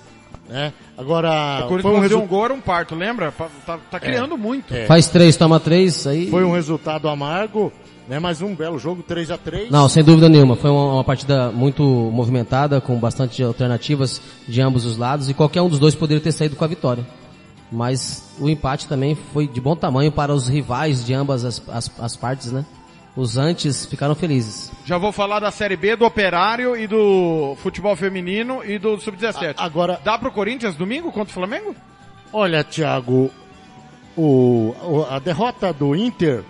Né? 0.49 0.73
Agora, 1.03 1.65
O 1.65 1.69
Corinthians 1.69 1.83
foi 1.83 1.93
um 1.93 2.01
resu- 2.01 2.19
um 2.21 2.27
gol 2.27 2.45
era 2.45 2.55
um 2.55 2.61
parto, 2.61 2.95
lembra? 2.95 3.33
Tá, 3.33 3.49
tá- 3.67 3.79
tá 3.91 4.01
criando 4.01 4.39
muito. 4.39 4.73
é. 4.75 4.87
Faz 4.87 5.09
três, 5.09 5.37
toma 5.37 5.59
três, 5.61 6.07
aí... 6.07 6.31
Foi 6.31 6.45
um 6.45 6.53
resultado 6.53 7.09
amargo, 7.09 7.73
né? 8.09 8.19
Mas 8.19 8.41
um 8.41 8.55
belo 8.55 8.79
jogo, 8.79 9.03
3 9.03 9.31
a 9.31 9.37
3 9.39 9.71
Não, 9.71 9.89
sem 9.89 10.03
dúvida 10.03 10.29
nenhuma. 10.29 10.57
Foi 10.57 10.71
uma, 10.71 10.95
uma 10.95 11.05
partida 11.05 11.51
muito 11.51 11.83
movimentada, 11.83 12.81
com 12.81 12.97
bastante 12.97 13.43
alternativas 13.43 14.21
de 14.49 14.61
ambos 14.61 14.85
os 14.87 14.97
lados, 14.97 15.29
e 15.29 15.35
qualquer 15.35 15.61
um 15.63 15.69
dos 15.69 15.79
dois 15.79 15.95
poderia 15.95 16.23
ter 16.23 16.33
saído 16.33 16.57
com 16.57 16.65
a 16.65 16.69
vitória. 16.69 17.05
Mas 17.71 18.29
o 18.39 18.49
empate 18.51 18.87
também 18.87 19.15
foi 19.33 19.47
de 19.49 19.61
bom 19.61 19.75
tamanho 19.75 20.13
para 20.13 20.33
os 20.33 20.47
rivais 20.47 21.05
de 21.05 21.15
ambas 21.15 21.45
as, 21.45 21.63
as, 21.69 21.91
as 21.99 22.17
partes, 22.17 22.53
né? 22.53 22.65
Os 23.15 23.37
antes 23.37 23.85
ficaram 23.85 24.15
felizes. 24.15 24.73
Já 24.87 24.97
vou 24.97 25.13
falar 25.13 25.39
da 25.41 25.51
Série 25.51 25.77
B, 25.77 25.97
do 25.97 26.05
Operário 26.07 26.75
e 26.77 26.87
do 26.87 27.55
futebol 27.63 27.95
feminino 27.95 28.65
e 28.65 28.79
do 28.79 28.99
Sub-17. 28.99 29.55
Agora... 29.59 30.01
Dá 30.03 30.17
pro 30.19 30.33
Corinthians 30.33 30.75
domingo 30.77 31.13
contra 31.13 31.31
o 31.31 31.35
Flamengo? 31.35 31.77
Olha, 32.33 32.65
Thiago, 32.65 33.31
o, 34.17 34.75
o- 34.83 35.07
a 35.11 35.19
derrota 35.19 35.73
do 35.75 35.95
Inter 35.95 36.43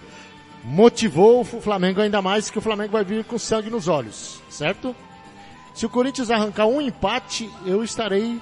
motivou 0.62 1.40
o 1.40 1.44
Flamengo 1.44 2.00
ainda 2.00 2.22
mais 2.22 2.48
que 2.48 2.58
o 2.58 2.62
Flamengo 2.62 2.92
vai 2.92 3.04
vir 3.04 3.24
com 3.24 3.36
sangue 3.38 3.68
nos 3.68 3.88
olhos, 3.88 4.40
certo? 4.48 4.94
Se 5.74 5.84
o 5.84 5.88
Corinthians 5.90 6.30
arrancar 6.30 6.66
um 6.66 6.80
empate, 6.80 7.50
eu 7.66 7.82
estarei 7.82 8.40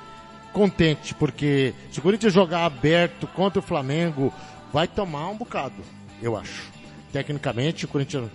contente, 0.52 1.14
porque 1.14 1.72
se 1.90 1.98
o 2.00 2.02
Corinthians 2.02 2.34
jogar 2.34 2.66
aberto 2.66 3.26
contra 3.28 3.60
o 3.60 3.62
Flamengo, 3.62 4.30
vai 4.70 4.86
tomar 4.86 5.28
um 5.30 5.36
bocado, 5.36 5.76
eu 6.20 6.36
acho. 6.36 6.69
Tecnicamente, 7.12 7.84
o 7.84 7.88
Corinthians 7.88 8.30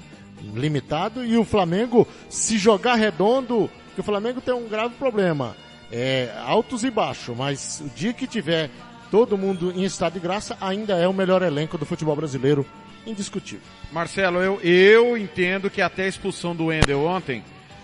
limitado 0.53 1.25
e 1.25 1.37
o 1.37 1.45
Flamengo, 1.45 2.07
se 2.29 2.57
jogar 2.57 2.95
redondo, 2.95 3.69
que 3.93 4.01
o 4.01 4.03
Flamengo 4.03 4.41
tem 4.41 4.53
um 4.53 4.67
grave 4.67 4.95
problema. 4.95 5.55
É, 5.91 6.33
altos 6.45 6.83
e 6.83 6.91
baixos, 6.91 7.37
mas 7.37 7.81
o 7.85 7.89
dia 7.95 8.11
que 8.11 8.27
tiver 8.27 8.69
todo 9.11 9.37
mundo 9.37 9.71
em 9.71 9.83
estado 9.83 10.13
de 10.13 10.19
graça, 10.19 10.57
ainda 10.59 10.95
é 10.95 11.07
o 11.07 11.13
melhor 11.13 11.41
elenco 11.41 11.77
do 11.77 11.85
futebol 11.85 12.15
brasileiro, 12.15 12.65
indiscutível. 13.05 13.63
Marcelo, 13.91 14.39
eu, 14.39 14.59
eu 14.61 15.17
entendo 15.17 15.69
que 15.69 15.81
até 15.81 16.03
a 16.03 16.07
expulsão 16.07 16.55
do 16.55 16.65
Wendel 16.65 17.05
ontem, 17.05 17.43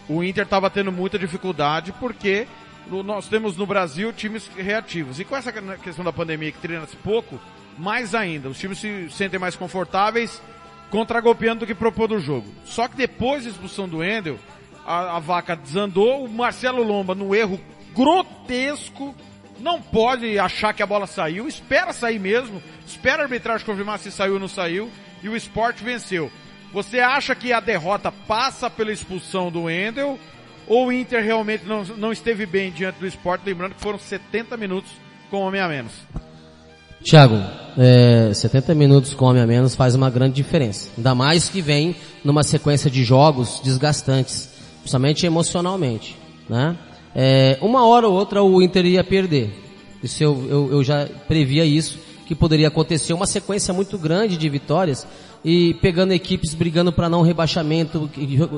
o 0.10 0.24
Inter 0.24 0.44
estava 0.44 0.70
tendo 0.70 0.92
muita 0.92 1.18
dificuldade 1.18 1.94
porque 1.94 2.48
nós 2.90 3.28
temos 3.28 3.56
no 3.56 3.66
Brasil 3.66 4.12
times 4.12 4.50
reativos. 4.58 5.20
E 5.20 5.24
com 5.24 5.36
essa 5.38 5.54
questão 5.78 6.04
da 6.04 6.12
pandemia 6.12 6.52
que 6.52 6.58
treina-se 6.58 6.96
pouco, 6.98 7.40
mais 7.78 8.14
ainda, 8.16 8.50
os 8.50 8.60
times 8.60 8.80
se 8.80 9.10
sentem 9.12 9.40
mais 9.40 9.56
confortáveis 9.56 10.42
contragolpeando 10.92 11.62
do 11.62 11.66
que 11.66 11.74
propondo 11.74 12.16
o 12.16 12.20
jogo. 12.20 12.48
Só 12.66 12.88
que 12.88 12.98
depois 12.98 13.46
da 13.46 13.50
expulsão 13.50 13.88
do 13.88 14.00
Wendel, 14.00 14.38
a, 14.86 15.16
a 15.16 15.20
vaca 15.20 15.56
desandou, 15.56 16.26
o 16.26 16.30
Marcelo 16.30 16.84
Lomba, 16.84 17.16
no 17.16 17.34
erro 17.34 17.60
grotesco, 17.96 19.16
não 19.60 19.82
pode 19.82 20.38
achar 20.38 20.74
que 20.74 20.84
a 20.84 20.88
bola 20.88 21.08
saiu, 21.08 21.48
espera 21.48 21.94
sair 21.94 22.20
mesmo, 22.20 22.62
espera 22.86 23.24
a 23.24 23.26
arbitragem 23.26 23.66
confirmar 23.66 24.00
se 24.00 24.12
saiu 24.12 24.34
ou 24.34 24.40
não 24.40 24.48
saiu, 24.48 24.92
e 25.24 25.30
o 25.30 25.36
esporte 25.36 25.84
venceu. 25.84 26.32
Você 26.74 27.00
acha 27.00 27.34
que 27.36 27.54
a 27.54 27.60
derrota 27.60 28.12
passa 28.12 28.70
pela 28.70 28.92
expulsão 28.92 29.52
do 29.52 29.64
Wendel, 29.64 30.20
ou 30.68 30.88
o 30.88 30.92
Inter 30.92 31.24
realmente 31.24 31.66
não, 31.66 31.84
não 31.84 32.12
esteve 32.12 32.46
bem 32.46 32.72
diante 32.72 33.00
do 33.00 33.08
esporte, 33.08 33.46
lembrando 33.46 33.76
que 33.76 33.82
foram 33.82 34.00
70 34.00 34.58
minutos 34.58 34.92
com 35.30 35.42
homem 35.42 35.62
a 35.62 35.68
menos? 35.68 35.94
Thiago, 37.04 37.42
é, 37.78 38.32
70 38.34 38.76
minutos 38.76 39.14
com 39.14 39.26
homem 39.26 39.42
a 39.42 39.48
menos 39.48 39.76
faz 39.76 39.96
uma 39.96 40.10
grande 40.10 40.36
diferença. 40.36 40.90
Ainda 40.96 41.16
mais 41.16 41.50
que 41.50 41.62
vem 41.62 41.96
numa 42.24 42.44
sequência 42.44 42.92
de 42.92 43.04
jogos 43.04 43.60
desgastantes, 43.64 44.50
principalmente 44.82 45.26
emocionalmente, 45.26 46.18
né? 46.48 46.78
É, 47.14 47.58
uma 47.62 47.86
hora 47.86 48.08
ou 48.08 48.14
outra 48.14 48.44
o 48.44 48.62
Inter 48.62 48.86
ia 48.86 49.04
perder. 49.04 49.52
Isso 50.02 50.24
eu, 50.24 50.48
eu, 50.50 50.72
eu 50.74 50.84
já 50.84 51.08
previa 51.28 51.66
isso, 51.66 52.00
que 52.26 52.36
poderia 52.36 52.68
acontecer 52.68 53.14
uma 53.14 53.26
sequência 53.26 53.74
muito 53.74 53.98
grande 53.98 54.38
de 54.38 54.48
vitórias 54.48 55.06
e 55.44 55.74
pegando 55.82 56.14
equipes 56.14 56.54
brigando 56.54 56.92
para 56.92 57.10
não 57.10 57.24
rebaixamento, 57.24 58.10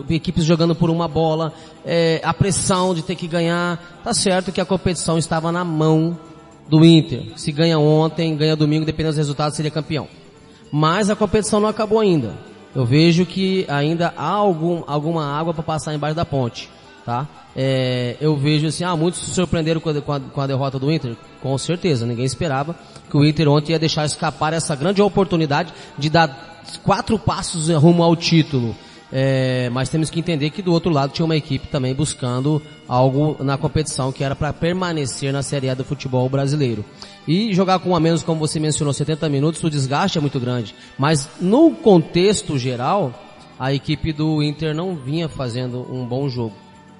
equipes 0.09 0.43
jogando 0.43 0.75
por 0.75 0.89
uma 0.89 1.07
bola, 1.07 1.53
é, 1.85 2.21
a 2.23 2.33
pressão 2.33 2.93
de 2.93 3.01
ter 3.01 3.15
que 3.15 3.27
ganhar. 3.27 4.01
Tá 4.03 4.13
certo 4.13 4.51
que 4.51 4.61
a 4.61 4.65
competição 4.65 5.17
estava 5.17 5.51
na 5.51 5.63
mão 5.63 6.17
do 6.73 6.83
Inter. 6.83 7.21
Se 7.35 7.51
ganha 7.51 7.77
ontem, 7.77 8.35
ganha 8.35 8.55
domingo, 8.55 8.83
dependendo 8.83 9.11
dos 9.11 9.17
resultados, 9.17 9.55
seria 9.55 9.69
campeão. 9.69 10.07
Mas 10.71 11.07
a 11.07 11.15
competição 11.15 11.59
não 11.59 11.69
acabou 11.69 11.99
ainda. 11.99 12.33
Eu 12.73 12.83
vejo 12.83 13.27
que 13.27 13.63
ainda 13.67 14.11
há 14.17 14.29
algum, 14.29 14.81
alguma 14.87 15.23
água 15.23 15.53
para 15.53 15.61
passar 15.61 15.93
embaixo 15.93 16.15
da 16.15 16.25
ponte, 16.25 16.67
tá? 17.05 17.27
É, 17.55 18.17
eu 18.19 18.35
vejo 18.35 18.65
assim, 18.65 18.83
ah, 18.83 18.95
muitos 18.95 19.21
se 19.21 19.29
surpreenderam 19.35 19.79
com 19.79 19.91
a, 19.91 20.01
com, 20.01 20.11
a, 20.11 20.19
com 20.19 20.41
a 20.41 20.47
derrota 20.47 20.79
do 20.79 20.91
Inter. 20.91 21.15
Com 21.39 21.55
certeza, 21.59 22.07
ninguém 22.07 22.25
esperava 22.25 22.75
que 23.07 23.15
o 23.15 23.23
Inter 23.23 23.47
ontem 23.47 23.73
ia 23.73 23.79
deixar 23.79 24.03
escapar 24.05 24.51
essa 24.53 24.75
grande 24.75 24.99
oportunidade 24.99 25.71
de 25.95 26.09
dar 26.09 26.63
quatro 26.81 27.19
passos 27.19 27.69
rumo 27.69 28.01
ao 28.01 28.15
título. 28.15 28.75
É, 29.15 29.69
mas 29.69 29.89
temos 29.89 30.09
que 30.09 30.19
entender 30.19 30.49
que 30.49 30.63
do 30.63 30.73
outro 30.73 30.91
lado 30.91 31.13
tinha 31.13 31.23
uma 31.23 31.35
equipe 31.35 31.67
também 31.67 31.93
buscando 31.93 32.59
algo 32.87 33.37
na 33.43 33.59
competição 33.59 34.11
que 34.11 34.23
era 34.23 34.35
para 34.35 34.51
permanecer 34.51 35.31
na 35.31 35.43
Série 35.43 35.69
A 35.69 35.75
do 35.75 35.83
futebol 35.83 36.27
brasileiro. 36.27 36.83
E 37.27 37.53
jogar 37.53 37.77
com 37.77 37.95
a 37.95 37.99
menos, 37.99 38.23
como 38.23 38.39
você 38.39 38.59
mencionou, 38.59 38.91
70 38.91 39.29
minutos, 39.29 39.63
o 39.63 39.69
desgaste 39.69 40.17
é 40.17 40.21
muito 40.21 40.39
grande. 40.39 40.73
Mas 40.97 41.29
no 41.39 41.69
contexto 41.69 42.57
geral, 42.57 43.13
a 43.59 43.71
equipe 43.71 44.11
do 44.11 44.41
Inter 44.41 44.73
não 44.73 44.95
vinha 44.95 45.29
fazendo 45.29 45.85
um 45.93 46.03
bom 46.03 46.27
jogo 46.27 46.55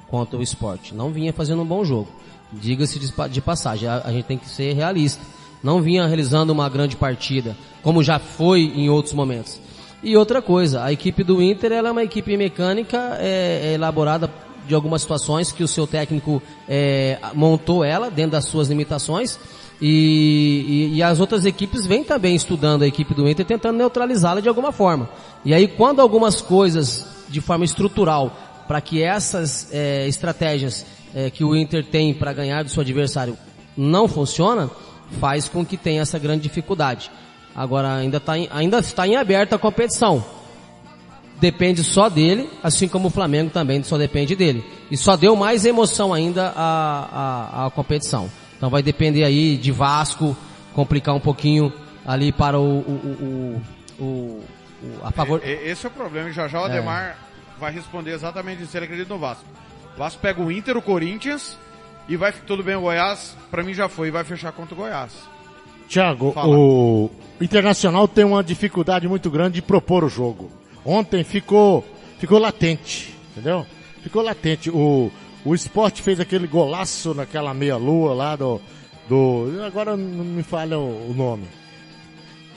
contra 0.07 0.38
o 0.38 0.43
esporte. 0.43 0.93
Não 0.93 1.09
vinha 1.09 1.34
fazendo 1.34 1.64
um 1.64 1.66
bom 1.66 1.84
jogo. 1.84 2.09
Diga-se 2.51 2.99
de, 2.99 3.11
de 3.30 3.41
passagem, 3.41 3.89
a, 3.89 4.03
a 4.05 4.11
gente 4.11 4.26
tem 4.26 4.38
que 4.38 4.47
ser 4.47 4.74
realista. 4.74 5.24
Não 5.64 5.82
vinha 5.82 6.05
realizando 6.05 6.53
uma 6.53 6.70
grande 6.70 6.95
partida, 6.95 7.57
como 7.82 8.03
já 8.03 8.20
foi 8.20 8.72
em 8.76 8.88
outros 8.88 9.16
momentos. 9.16 9.62
E 10.04 10.18
outra 10.18 10.41
coisa, 10.41 10.84
a 10.84 10.91
equipe 10.91 11.24
do 11.24 11.41
Inter 11.41 11.72
ela 11.72 11.88
é 11.88 11.91
uma 11.91 12.04
equipe 12.04 12.36
mecânica 12.36 13.18
é, 13.22 13.70
é 13.70 13.74
elaborada 13.74 14.30
de 14.68 14.76
algumas 14.76 15.01
situações 15.01 15.51
que 15.51 15.64
o 15.64 15.68
seu 15.68 15.88
técnico 15.88 16.41
é, 16.68 17.18
montou 17.34 17.86
ela 17.86 18.12
dentro 18.12 18.32
das 18.32 18.45
suas 18.45 18.68
limitações 18.68 19.39
e, 19.82 20.89
e, 20.91 20.97
e, 20.97 21.04
as 21.04 21.20
outras 21.20 21.45
equipes 21.45 21.86
vêm 21.86 22.04
também 22.04 22.36
estudando 22.36 22.84
a 22.84 22.88
equipe 22.88 23.14
do 23.14 23.28
Inter 23.28 23.45
tentando 23.45 23.78
neutralizá-la 23.78 24.39
de 24.39 24.47
alguma 24.47 24.72
forma. 24.72 25.10
E 25.43 25.54
aí 25.54 25.68
quando 25.68 26.01
algumas 26.01 26.41
coisas 26.41 27.06
de 27.30 27.39
forma 27.39 27.64
estrutural 27.64 28.38
para 28.68 28.82
que 28.82 29.01
essas 29.01 29.70
é, 29.72 30.06
estratégias 30.08 30.86
é, 31.16 31.30
que 31.30 31.45
o 31.45 31.56
Inter 31.56 31.86
tem 31.86 32.14
para 32.14 32.34
ganhar 32.34 32.64
do 32.64 32.70
seu 32.70 32.82
adversário 32.82 33.38
não 33.76 34.08
funciona, 34.08 34.70
faz 35.20 35.47
com 35.47 35.66
que 35.66 35.78
tenha 35.78 36.01
essa 36.01 36.20
grande 36.20 36.43
dificuldade. 36.43 37.10
Agora 37.56 37.95
ainda 37.95 38.18
está 38.18 38.38
em, 38.38 38.47
ainda 38.51 38.80
está 38.80 39.08
em 39.08 39.16
aberta 39.16 39.56
a 39.56 39.60
competição. 39.60 40.24
depende 41.39 41.84
só 41.84 42.10
dele, 42.10 42.49
assim 42.64 42.88
como 42.88 43.08
o 43.10 43.12
Flamengo 43.12 43.49
também 43.49 43.84
só 43.84 43.97
depende 43.97 44.36
dele. 44.36 44.64
E 44.89 44.95
só 44.95 45.16
deu 45.18 45.36
mais 45.36 45.66
emoção 45.66 46.14
ainda 46.14 46.54
à, 46.56 47.64
à, 47.64 47.66
à 47.66 47.72
competição. 47.72 48.30
Então 48.56 48.70
vai 48.70 48.82
depender 48.82 49.26
aí 49.26 49.58
de 49.58 49.72
Vasco, 49.72 50.38
complicar 50.74 51.14
um 51.14 51.20
pouquinho 51.20 51.72
ali 52.06 52.32
para 52.32 52.58
o, 52.60 52.80
o, 52.80 53.62
o, 53.99 54.04
o, 54.04 54.43
a 55.04 55.12
favor. 55.12 55.41
Esse 55.43 55.86
é 55.86 55.89
o 55.89 55.91
problema, 55.91 56.32
já 56.32 56.47
já 56.47 56.62
o 56.62 56.66
Ademar 56.66 57.04
é. 57.04 57.16
vai 57.60 57.74
responder 57.74 58.12
exatamente 58.12 58.64
isso, 58.64 58.78
ele 58.78 58.86
acredita 58.86 59.14
no 59.14 59.20
Vasco. 59.20 59.43
O 59.95 59.99
Vasco 59.99 60.22
pega 60.22 60.41
o 60.41 60.51
Inter, 60.51 60.78
o 60.78 60.82
Corinthians, 60.82 61.58
e 62.08 62.16
vai, 62.16 62.32
tudo 62.32 62.64
bem, 62.64 62.76
o 62.76 62.82
Goiás, 62.82 63.36
para 63.51 63.64
mim 63.64 63.74
já 63.74 63.89
foi, 63.89 64.08
e 64.08 64.12
vai 64.12 64.24
fechar 64.24 64.51
contra 64.54 64.74
o 64.74 64.78
Goiás. 64.78 65.12
Tiago, 65.88 66.34
o 66.38 67.10
Internacional 67.44 68.08
tem 68.08 68.24
uma 68.24 68.41
dificuldade 68.41 69.06
muito 69.06 69.30
grande 69.30 69.56
de 69.56 69.62
propor 69.62 70.06
o 70.06 70.08
jogo. 70.08 70.50
Ontem 70.86 71.26
ficou, 71.26 71.86
ficou 72.18 72.39
latente, 72.39 73.14
entendeu? 73.32 73.66
Ficou 74.02 74.22
latente. 74.22 74.70
O, 74.70 75.12
o 75.44 75.54
esporte 75.54 76.02
fez 76.02 76.22
aquele 76.22 76.48
golaço 76.48 77.14
naquela 77.14 77.54
meia-lua 77.54 78.14
lá 78.14 78.38
do, 78.38 78.62
do. 79.10 79.62
Agora 79.62 79.98
não 79.98 80.24
me 80.24 80.41
falha 80.41 80.80
o, 80.80 81.12
o 81.12 81.14
nome. 81.14 81.46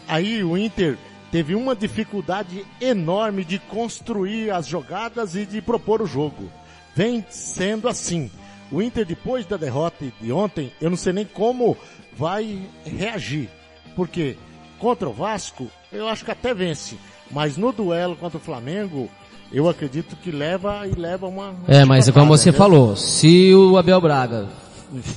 Aí 0.07 0.45
o 0.45 0.57
Inter 0.57 0.97
teve 1.33 1.57
uma 1.57 1.75
dificuldade 1.75 2.65
enorme 2.81 3.45
de 3.45 3.59
construir 3.59 4.53
as 4.53 4.69
jogadas 4.69 5.35
e 5.35 5.45
de 5.45 5.61
propor 5.61 6.01
o 6.01 6.07
jogo. 6.07 6.49
Vem 6.95 7.27
sendo 7.29 7.89
assim. 7.89 8.31
O 8.71 8.81
Inter, 8.81 9.05
depois 9.05 9.47
da 9.47 9.57
derrota 9.57 10.05
de 10.21 10.31
ontem, 10.31 10.73
eu 10.81 10.91
não 10.91 10.97
sei 10.97 11.13
nem 11.13 11.25
como 11.25 11.77
vai 12.17 12.63
reagir. 12.85 13.49
Porque 13.97 14.37
contra 14.79 15.09
o 15.09 15.13
Vasco, 15.13 15.69
eu 15.93 16.09
acho 16.09 16.25
que 16.25 16.31
até 16.31 16.55
vence. 16.55 16.97
Mas 17.31 17.57
no 17.57 17.73
duelo 17.73 18.17
contra 18.17 18.39
o 18.39 18.41
Flamengo, 18.41 19.09
eu 19.53 19.69
acredito 19.69 20.17
que 20.17 20.31
leva 20.31 20.87
e 20.87 20.99
leva 20.99 21.27
uma. 21.27 21.55
É, 21.69 21.85
mas 21.85 22.11
como 22.11 22.27
você 22.27 22.53
falou, 22.53 22.97
se 22.97 23.53
o 23.55 23.77
Abel 23.77 24.01
Braga 24.01 24.49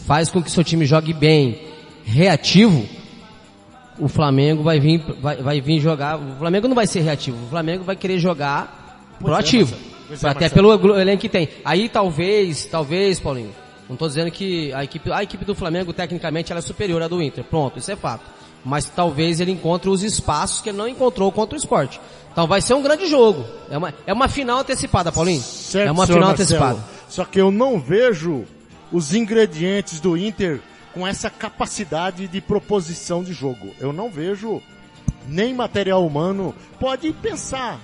faz 0.05 0.30
com 0.30 0.41
que 0.41 0.51
seu 0.51 0.64
time 0.64 0.86
jogue 0.86 1.14
bem, 1.14 1.62
reativo, 2.03 2.88
o 3.99 4.07
Flamengo 4.07 4.64
vai 4.64 4.80
vir, 4.80 5.03
vai, 5.22 5.38
vai 5.38 5.62
vir 5.62 5.80
jogar. 5.80 6.18
O 6.18 6.38
Flamengo 6.38 6.68
não 6.68 6.76
vai 6.76 6.88
ser 6.88 7.01
reativo, 7.01 7.38
o 7.45 7.49
Flamengo 7.49 7.84
vai 7.84 7.95
querer 7.95 8.20
jogar 8.20 9.16
proativo. 9.20 9.76
É, 10.10 10.16
até 10.28 10.45
Marcelo. 10.45 10.80
pelo 10.80 10.99
elenco 10.99 11.22
que 11.22 11.30
tem. 11.30 11.49
Aí 11.64 11.88
talvez, 11.88 12.66
talvez, 12.66 13.20
Paulinho, 13.20 13.51
não 13.88 13.93
estou 13.93 14.07
dizendo 14.07 14.32
que 14.32 14.74
a 14.74 14.84
equipe, 14.84 15.12
a 15.12 15.22
equipe 15.22 15.45
do 15.45 15.53
Flamengo, 15.53 15.93
tecnicamente, 15.93 16.51
ela 16.51 16.60
é 16.60 16.62
superior 16.62 17.01
à 17.01 17.07
do 17.07 17.22
Inter. 17.22 17.43
Pronto, 17.43 17.78
isso 17.78 17.91
é 17.91 17.95
fato. 17.95 18.24
Mas 18.64 18.86
talvez 18.86 19.39
ele 19.39 19.51
encontre 19.51 19.89
os 19.89 20.03
espaços 20.03 20.62
que 20.62 20.70
ele 20.70 20.78
não 20.78 20.88
encontrou 20.88 21.32
contra 21.32 21.55
o 21.55 21.57
esporte. 21.57 21.99
Então 22.32 22.47
vai 22.47 22.62
ser 22.62 22.74
um 22.74 22.82
grande 22.82 23.07
jogo. 23.07 23.45
É 23.70 23.78
uma, 23.78 23.93
é 24.05 24.14
uma 24.14 24.28
final 24.28 24.60
antecipada, 24.60 25.12
Paulinho. 25.12 25.41
Certo, 25.41 25.88
é 25.88 25.91
uma 25.91 26.05
final 26.05 26.28
Marcelo. 26.28 26.43
antecipada. 26.43 26.86
Só 27.07 27.26
que 27.26 27.39
eu 27.39 27.51
não 27.51 27.80
vejo 27.80 28.45
os 28.91 29.14
ingredientes 29.14 29.99
do 29.99 30.18
Inter 30.18 30.62
com 30.93 31.07
essa 31.07 31.30
capacidade 31.30 32.28
de 32.28 32.41
proposição 32.41 33.24
de 33.24 33.34
jogo. 33.34 33.74
Eu 33.80 33.93
não 33.93 34.10
vejo 34.10 34.62
nem 35.28 35.53
material 35.53 36.05
humano. 36.05 36.53
Pode 36.80 37.12
pensar, 37.14 37.80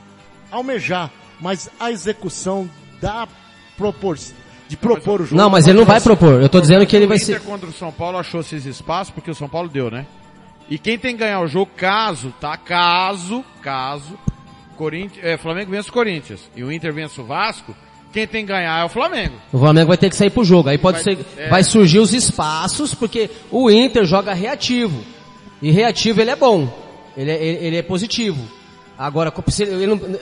almejar, 0.52 1.12
mas 1.40 1.70
a 1.80 1.92
execução 1.92 2.70
da 3.02 3.28
proporção 3.78 4.36
de 4.68 4.76
propor 4.76 5.22
o 5.22 5.26
jogo. 5.26 5.36
Não, 5.36 5.50
mas 5.50 5.68
ele 5.68 5.78
não 5.78 5.86
vai 5.86 6.02
propor. 6.02 6.42
Eu 6.42 6.50
tô 6.50 6.60
dizendo 6.60 6.86
que 6.88 6.96
ele 6.96 7.06
vai 7.06 7.20
ser. 7.20 7.40
contra 7.42 7.70
o 7.70 7.74
São 7.74 7.92
Paulo 7.92 8.18
achou 8.18 8.42
esses 8.42 8.66
espaços 8.66 9.14
porque 9.14 9.30
o 9.30 9.36
São 9.36 9.48
Paulo 9.48 9.70
deu, 9.70 9.92
né? 9.92 10.08
E 10.70 10.78
quem 10.78 10.98
tem 10.98 11.14
que 11.14 11.20
ganhar 11.20 11.42
o 11.42 11.48
jogo, 11.48 11.72
caso, 11.76 12.34
tá? 12.40 12.58
Caso, 12.58 13.44
caso, 13.62 14.18
Corinthians, 14.76 15.24
é, 15.24 15.38
Flamengo 15.38 15.72
vence 15.72 15.90
o 15.90 15.94
Corinthians 15.94 16.50
e 16.56 16.64
o 16.64 16.72
Inter 16.72 16.94
vence 16.94 17.20
o 17.20 17.24
Vasco, 17.24 17.76
quem 18.12 18.26
tem 18.26 18.46
que 18.46 18.52
ganhar 18.52 18.82
é 18.82 18.86
o 18.86 18.90
Flamengo. 18.90 19.36
O 19.52 19.60
Flamengo 19.60 19.90
vai 19.90 19.98
ter 19.98 20.10
que 20.10 20.16
sair 20.16 20.30
pro 20.30 20.44
jogo. 20.44 20.70
Aí 20.70 20.78
pode 20.78 21.04
vai, 21.04 21.16
ser, 21.16 21.26
é... 21.38 21.50
vai 21.50 21.64
surgir 21.64 22.00
os 22.00 22.14
espaços, 22.14 22.94
porque 22.94 23.30
o 23.52 23.70
Inter 23.70 24.06
joga 24.06 24.34
reativo. 24.34 25.04
E 25.62 25.70
reativo 25.70 26.22
ele 26.22 26.32
é 26.32 26.36
bom. 26.36 26.68
Ele 27.18 27.32
é, 27.32 27.44
ele, 27.44 27.68
ele 27.68 27.78
é 27.78 27.82
positivo. 27.82 28.42
Agora, 28.98 29.34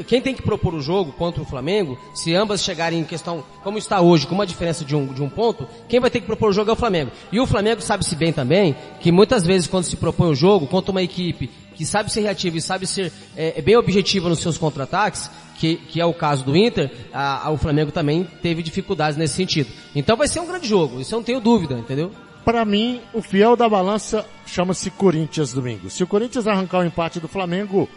quem 0.07 0.21
tem 0.21 0.33
que 0.33 0.41
propor 0.41 0.73
o 0.73 0.81
jogo 0.81 1.11
contra 1.11 1.41
o 1.41 1.45
Flamengo, 1.45 1.97
se 2.13 2.33
ambas 2.33 2.63
chegarem 2.63 2.99
em 2.99 3.03
questão, 3.03 3.43
como 3.63 3.77
está 3.77 4.01
hoje, 4.01 4.25
com 4.25 4.33
uma 4.33 4.47
diferença 4.47 4.83
de 4.83 4.95
um, 4.95 5.13
de 5.13 5.21
um 5.21 5.29
ponto, 5.29 5.67
quem 5.87 5.99
vai 5.99 6.09
ter 6.09 6.19
que 6.19 6.25
propor 6.25 6.49
o 6.49 6.53
jogo 6.53 6.71
é 6.71 6.73
o 6.73 6.77
Flamengo. 6.77 7.11
E 7.31 7.39
o 7.39 7.45
Flamengo 7.45 7.81
sabe-se 7.81 8.15
bem 8.15 8.33
também, 8.33 8.75
que 8.99 9.11
muitas 9.11 9.45
vezes 9.45 9.67
quando 9.67 9.83
se 9.83 9.95
propõe 9.95 10.29
o 10.29 10.35
jogo, 10.35 10.65
contra 10.67 10.91
uma 10.91 11.03
equipe 11.03 11.49
que 11.75 11.85
sabe 11.85 12.11
ser 12.11 12.21
reativa 12.21 12.57
e 12.57 12.61
sabe 12.61 12.87
ser 12.87 13.11
é, 13.35 13.61
bem 13.61 13.75
objetiva 13.75 14.29
nos 14.29 14.39
seus 14.39 14.57
contra-ataques, 14.57 15.29
que, 15.55 15.75
que, 15.75 16.01
é 16.01 16.05
o 16.05 16.13
caso 16.13 16.43
do 16.43 16.57
Inter, 16.57 16.91
a, 17.13 17.47
a, 17.47 17.51
o 17.51 17.57
Flamengo 17.57 17.91
também 17.91 18.27
teve 18.41 18.63
dificuldades 18.63 19.17
nesse 19.17 19.35
sentido. 19.35 19.69
Então 19.95 20.17
vai 20.17 20.27
ser 20.27 20.39
um 20.39 20.47
grande 20.47 20.67
jogo, 20.67 20.99
isso 20.99 21.13
eu 21.13 21.19
não 21.19 21.23
tenho 21.23 21.39
dúvida, 21.39 21.75
entendeu? 21.75 22.11
Para 22.43 22.65
mim, 22.65 22.99
o 23.13 23.21
fiel 23.21 23.55
da 23.55 23.69
balança 23.69 24.25
chama-se 24.45 24.91
Corinthians 24.91 25.53
domingo. 25.53 25.89
Se 25.89 26.03
o 26.03 26.07
Corinthians 26.07 26.45
arrancar 26.45 26.79
o 26.79 26.85
empate 26.85 27.19
do 27.21 27.27
Flamengo, 27.29 27.87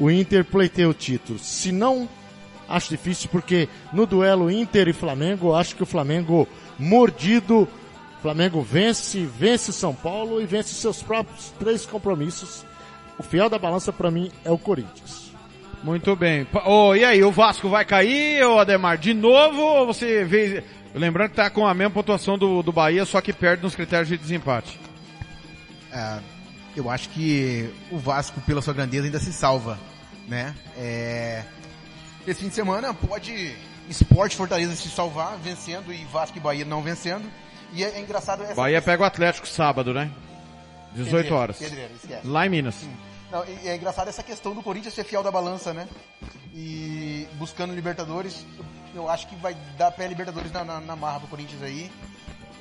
o 0.00 0.10
Inter 0.10 0.44
pleiteia 0.44 0.88
o 0.88 0.94
título. 0.94 1.38
Se 1.38 1.70
não, 1.70 2.08
acho 2.66 2.88
difícil 2.88 3.28
porque 3.30 3.68
no 3.92 4.06
duelo 4.06 4.50
Inter 4.50 4.88
e 4.88 4.94
Flamengo, 4.94 5.54
acho 5.54 5.76
que 5.76 5.82
o 5.82 5.86
Flamengo 5.86 6.48
mordido, 6.78 7.68
Flamengo 8.22 8.62
vence, 8.62 9.26
vence 9.26 9.72
São 9.74 9.94
Paulo 9.94 10.40
e 10.40 10.46
vence 10.46 10.74
seus 10.74 11.02
próprios 11.02 11.52
três 11.58 11.84
compromissos. 11.84 12.64
O 13.18 13.22
fiel 13.22 13.50
da 13.50 13.58
balança 13.58 13.92
para 13.92 14.10
mim 14.10 14.32
é 14.42 14.50
o 14.50 14.56
Corinthians. 14.56 15.30
Muito 15.82 16.16
bem. 16.16 16.46
Oh, 16.64 16.94
e 16.94 17.04
aí, 17.04 17.22
o 17.22 17.30
Vasco 17.30 17.68
vai 17.68 17.84
cair, 17.84 18.42
ô 18.44 18.58
Ademar, 18.58 18.96
de 18.96 19.12
novo 19.12 19.60
ou 19.60 19.86
você 19.86 20.24
vê... 20.24 20.64
Lembrando 20.94 21.30
que 21.30 21.36
tá 21.36 21.48
com 21.48 21.66
a 21.66 21.74
mesma 21.74 21.90
pontuação 21.90 22.36
do, 22.36 22.62
do 22.62 22.72
Bahia, 22.72 23.04
só 23.04 23.20
que 23.20 23.32
perde 23.32 23.62
nos 23.62 23.76
critérios 23.76 24.08
de 24.08 24.16
desempate. 24.16 24.78
É, 25.92 26.18
eu 26.74 26.90
acho 26.90 27.08
que 27.10 27.70
o 27.90 27.98
Vasco, 27.98 28.40
pela 28.40 28.60
sua 28.60 28.74
grandeza, 28.74 29.06
ainda 29.06 29.20
se 29.20 29.32
salva, 29.32 29.78
né? 30.30 30.54
É... 30.76 31.44
Esse 32.26 32.40
fim 32.40 32.48
de 32.48 32.54
semana 32.54 32.94
pode 32.94 33.56
Esporte 33.88 34.36
Fortaleza 34.36 34.74
se 34.76 34.88
salvar, 34.88 35.36
vencendo, 35.38 35.92
e 35.92 36.04
Vasco 36.04 36.38
e 36.38 36.40
Bahia 36.40 36.64
não 36.64 36.80
vencendo. 36.80 37.28
E 37.72 37.84
é, 37.84 37.96
é 37.96 38.00
engraçado 38.00 38.44
essa 38.44 38.54
Bahia 38.54 38.80
pega 38.80 39.02
o 39.02 39.06
Atlético 39.06 39.46
sábado, 39.46 39.92
né? 39.92 40.10
18 40.92 41.10
Pedreiro, 41.10 41.36
horas. 41.36 41.58
Pedreiro, 41.58 41.92
Lá 42.24 42.46
em 42.46 42.48
Minas. 42.48 42.76
Sim. 42.76 42.96
Não, 43.30 43.44
é 43.44 43.76
engraçado 43.76 44.08
essa 44.08 44.22
questão 44.22 44.54
do 44.54 44.62
Corinthians 44.62 44.94
ser 44.94 45.04
fiel 45.04 45.22
da 45.22 45.30
balança, 45.30 45.72
né? 45.72 45.88
E 46.52 47.28
buscando 47.34 47.74
Libertadores, 47.74 48.44
eu 48.94 49.08
acho 49.08 49.28
que 49.28 49.36
vai 49.36 49.56
dar 49.76 49.92
pé 49.92 50.06
Libertadores 50.08 50.50
na, 50.50 50.64
na, 50.64 50.80
na 50.80 50.96
marra 50.96 51.20
pro 51.20 51.28
Corinthians 51.28 51.62
aí. 51.62 51.90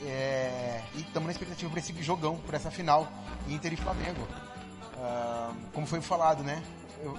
É, 0.06 0.82
e 0.96 1.02
estamos 1.02 1.26
na 1.26 1.32
expectativa 1.32 1.70
para 1.70 1.80
esse 1.80 2.04
jogão, 2.04 2.38
para 2.38 2.56
essa 2.56 2.72
final, 2.72 3.12
Inter 3.48 3.74
e 3.74 3.76
Flamengo. 3.76 4.28
Uh, 4.96 5.56
como 5.74 5.88
foi 5.88 6.02
falado, 6.02 6.44
né? 6.44 6.62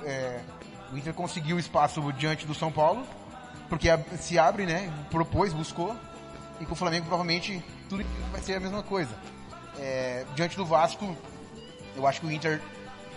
É, 0.05 0.41
o 0.93 0.97
Inter 0.97 1.15
conseguiu 1.15 1.59
espaço 1.59 2.01
diante 2.13 2.47
do 2.47 2.55
São 2.55 2.71
Paulo, 2.71 3.07
porque 3.69 3.89
se 4.19 4.39
abre, 4.39 4.67
né? 4.67 4.93
Propôs, 5.11 5.53
buscou, 5.53 5.97
e 6.61 6.67
com 6.67 6.73
o 6.73 6.77
Flamengo 6.77 7.07
provavelmente 7.07 7.63
tudo 7.89 8.05
vai 8.31 8.41
ser 8.41 8.55
a 8.55 8.61
mesma 8.61 8.83
coisa. 8.83 9.15
É, 9.79 10.25
diante 10.35 10.57
do 10.57 10.65
Vasco, 10.65 11.17
eu 11.97 12.07
acho 12.07 12.21
que 12.21 12.27
o 12.27 12.31
Inter, 12.31 12.61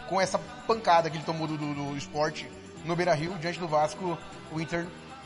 com 0.08 0.22
essa 0.22 0.40
pancada 0.66 1.10
que 1.10 1.18
ele 1.18 1.24
tomou 1.26 1.48
do, 1.48 1.58
do, 1.58 1.74
do 1.74 1.98
esporte 1.98 2.50
no 2.86 2.96
Beira 2.96 3.14
Rio, 3.14 3.34
diante 3.40 3.60
do 3.60 3.68
Vasco, 3.68 4.18
o 4.52 4.62
Inter 4.62 4.86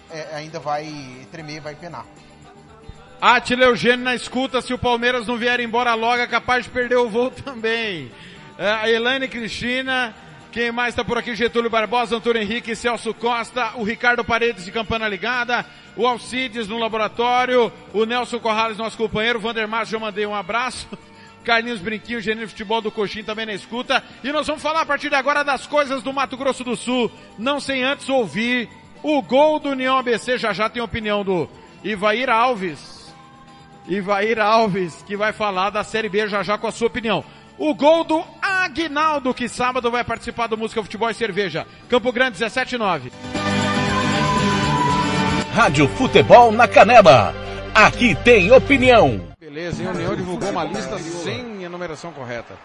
é, 0.10 0.36
ainda 0.36 0.60
vai 0.60 1.28
tremer, 1.32 1.62
vai 1.62 1.76
penar. 1.76 2.06
Atila 3.20 3.66
Eugênio 3.66 4.06
na 4.06 4.16
escuta, 4.16 4.62
se 4.62 4.74
o 4.74 4.78
Palmeiras 4.78 5.26
não 5.26 5.38
vier 5.38 5.60
embora 5.60 5.94
logo, 5.96 6.22
é 6.22 6.28
capaz 6.28 6.66
de 6.66 6.72
perder 6.72 6.98
o 6.98 7.10
voo 7.10 7.32
também. 7.44 8.12
É, 8.58 8.70
a 8.70 8.90
Elaine 8.90 9.28
Cristina, 9.28 10.16
quem 10.58 10.72
mais 10.72 10.90
está 10.90 11.06
por 11.06 11.20
aqui? 11.20 11.36
Getúlio 11.36 11.70
Barbosa, 11.70 12.16
Antônio 12.16 12.42
Henrique, 12.42 12.76
Celso 12.76 13.14
Costa, 13.14 13.74
o 13.76 13.84
Ricardo 13.84 14.26
Paredes 14.26 14.66
de 14.66 14.72
Campana 14.72 15.08
Ligada, 15.08 15.64
o 15.96 16.08
Alcides 16.08 16.68
no 16.68 16.80
laboratório, 16.80 17.72
o 17.94 18.06
Nelson 18.06 18.40
Corrales, 18.40 18.76
nosso 18.76 18.98
companheiro, 18.98 19.38
o 19.38 19.42
Vander 19.42 19.68
Márcio, 19.68 20.00
já 20.00 20.04
mandei 20.04 20.26
um 20.26 20.34
abraço. 20.34 20.88
Carlinhos 21.46 21.80
Brinquinho, 21.80 22.20
gerente 22.20 22.46
de 22.46 22.48
futebol 22.48 22.82
do 22.82 22.90
Coxim 22.90 23.24
também 23.24 23.46
na 23.46 23.54
escuta. 23.54 24.04
E 24.24 24.32
nós 24.32 24.48
vamos 24.48 24.64
falar 24.64 24.82
a 24.82 24.86
partir 24.86 25.10
de 25.10 25.16
agora 25.16 25.44
das 25.44 25.68
coisas 25.68 26.02
do 26.02 26.12
Mato 26.12 26.36
Grosso 26.36 26.64
do 26.64 26.76
Sul, 26.76 27.12
não 27.38 27.60
sem 27.60 27.84
antes 27.84 28.10
ouvir 28.10 28.68
o 29.04 29.22
gol 29.22 29.60
do 29.60 29.70
União 29.70 29.96
ABC. 30.00 30.40
Já 30.40 30.54
já 30.54 30.68
tem 30.68 30.82
opinião 30.82 31.24
do 31.24 31.48
Ivair 31.84 32.32
Alves. 32.32 33.14
Ivair 33.88 34.40
Alves, 34.40 35.04
que 35.06 35.16
vai 35.16 35.34
falar 35.34 35.70
da 35.70 35.84
Série 35.84 36.10
B 36.10 36.28
já 36.28 36.42
já 36.42 36.58
com 36.58 36.66
a 36.66 36.72
sua 36.72 36.88
opinião. 36.88 37.24
O 37.60 37.76
gol 37.76 38.04
do 38.04 38.24
Aguinaldo, 38.68 39.34
que 39.34 39.48
sábado 39.48 39.90
vai 39.90 40.04
participar 40.04 40.48
do 40.48 40.58
Música 40.58 40.84
Futebol 40.84 41.10
e 41.10 41.14
Cerveja. 41.14 41.66
Campo 41.90 42.12
Grande 42.12 42.38
17-9. 42.38 43.12
Rádio 45.54 45.88
Futebol 45.88 46.52
na 46.52 46.68
Canela. 46.68 47.34
Aqui 47.74 48.14
tem 48.14 48.52
opinião. 48.52 49.22
Beleza, 49.40 49.82
e 49.82 49.88
a 49.88 49.92
União 49.92 50.16
divulgou 50.16 50.50
uma 50.50 50.66
lista 50.66 51.00
sem 51.00 51.64
enumeração 51.64 52.12
correta. 52.12 52.56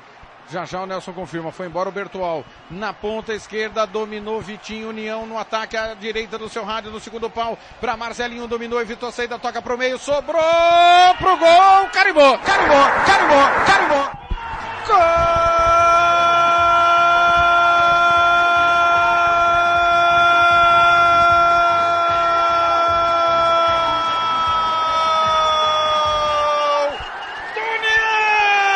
Já 0.50 0.64
já 0.64 0.82
o 0.82 0.86
Nelson 0.86 1.12
confirma, 1.12 1.53
foi 1.53 1.66
embora 1.66 1.88
o 1.88 1.92
Bertual. 1.92 2.44
Na 2.68 2.92
ponta 2.92 3.32
esquerda 3.32 3.86
dominou 3.86 4.40
Vitinho 4.40 4.88
União 4.88 5.24
no 5.24 5.38
ataque 5.38 5.76
à 5.76 5.94
direita 5.94 6.36
do 6.36 6.48
seu 6.48 6.64
rádio 6.64 6.90
no 6.90 6.98
segundo 6.98 7.30
pau. 7.30 7.57
Para 7.80 7.96
Marcelinho 7.96 8.48
dominou, 8.48 8.80
evitou 8.80 9.09
a 9.09 9.12
saída, 9.12 9.38
toca 9.38 9.62
pro 9.62 9.78
meio, 9.78 9.98
sobrou 9.98 10.42
pro 11.16 11.36
gol, 11.36 11.88
carimbou, 11.92 12.36
carimbou, 12.38 12.84
carimbou, 13.07 13.64
carimbou. 13.66 14.22
Gol! 14.87 14.97
do 27.55 27.61
União! 27.76 28.72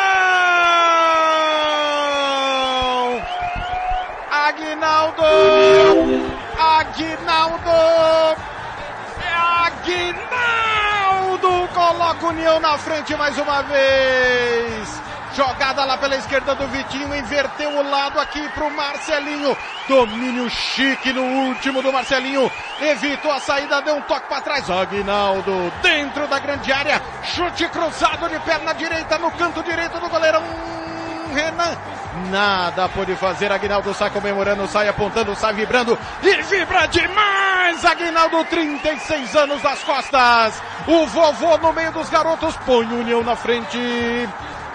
Aguinaldo! 4.31 5.23
Aguinaldo! 6.57 7.69
É 9.19 9.33
Aguinaldo! 9.67 11.51
Coloca 11.73 12.25
o 12.25 12.29
União 12.29 12.59
na 12.59 12.77
frente 12.77 13.15
mais 13.15 13.37
uma 13.37 13.61
vez! 13.63 15.06
Jogada 15.37 15.85
lá 15.85 15.95
pela 15.99 16.15
esquerda 16.15 16.55
do 16.55 16.67
Vitinho, 16.69 17.15
inverteu 17.15 17.69
o 17.69 17.87
lado 17.87 18.19
aqui 18.19 18.49
pro 18.55 18.71
Marcelinho. 18.71 19.55
Domínio 19.87 20.49
chique 20.49 21.13
no 21.13 21.21
último 21.21 21.79
do 21.79 21.93
Marcelinho. 21.93 22.51
Evitou 22.81 23.31
a 23.31 23.39
saída, 23.39 23.79
deu 23.83 23.97
um 23.97 24.01
toque 24.01 24.27
para 24.27 24.41
trás. 24.41 24.67
Aguinaldo 24.67 25.71
dentro 25.83 26.27
da 26.27 26.39
grande 26.39 26.71
área. 26.71 26.99
Chute 27.21 27.67
cruzado 27.67 28.27
de 28.27 28.39
perna 28.39 28.73
direita 28.73 29.19
no 29.19 29.29
canto 29.29 29.61
direito 29.61 29.99
do 29.99 30.09
goleirão. 30.09 30.41
Renan. 31.31 31.77
Nada 32.31 32.89
pôde 32.89 33.15
fazer. 33.15 33.51
Aguinaldo 33.51 33.93
sai 33.93 34.09
comemorando, 34.09 34.65
sai 34.67 34.87
apontando, 34.87 35.35
sai 35.35 35.53
vibrando. 35.53 35.95
E 36.23 36.41
vibra 36.41 36.87
demais! 36.87 37.85
Aguinaldo, 37.85 38.43
36 38.45 39.35
anos 39.35 39.61
das 39.61 39.83
costas. 39.83 40.63
O 40.87 41.05
vovô 41.05 41.59
no 41.59 41.71
meio 41.73 41.91
dos 41.91 42.09
garotos 42.09 42.57
põe 42.65 42.87
o 42.87 43.01
União 43.01 43.23
na 43.23 43.35
frente. 43.35 43.77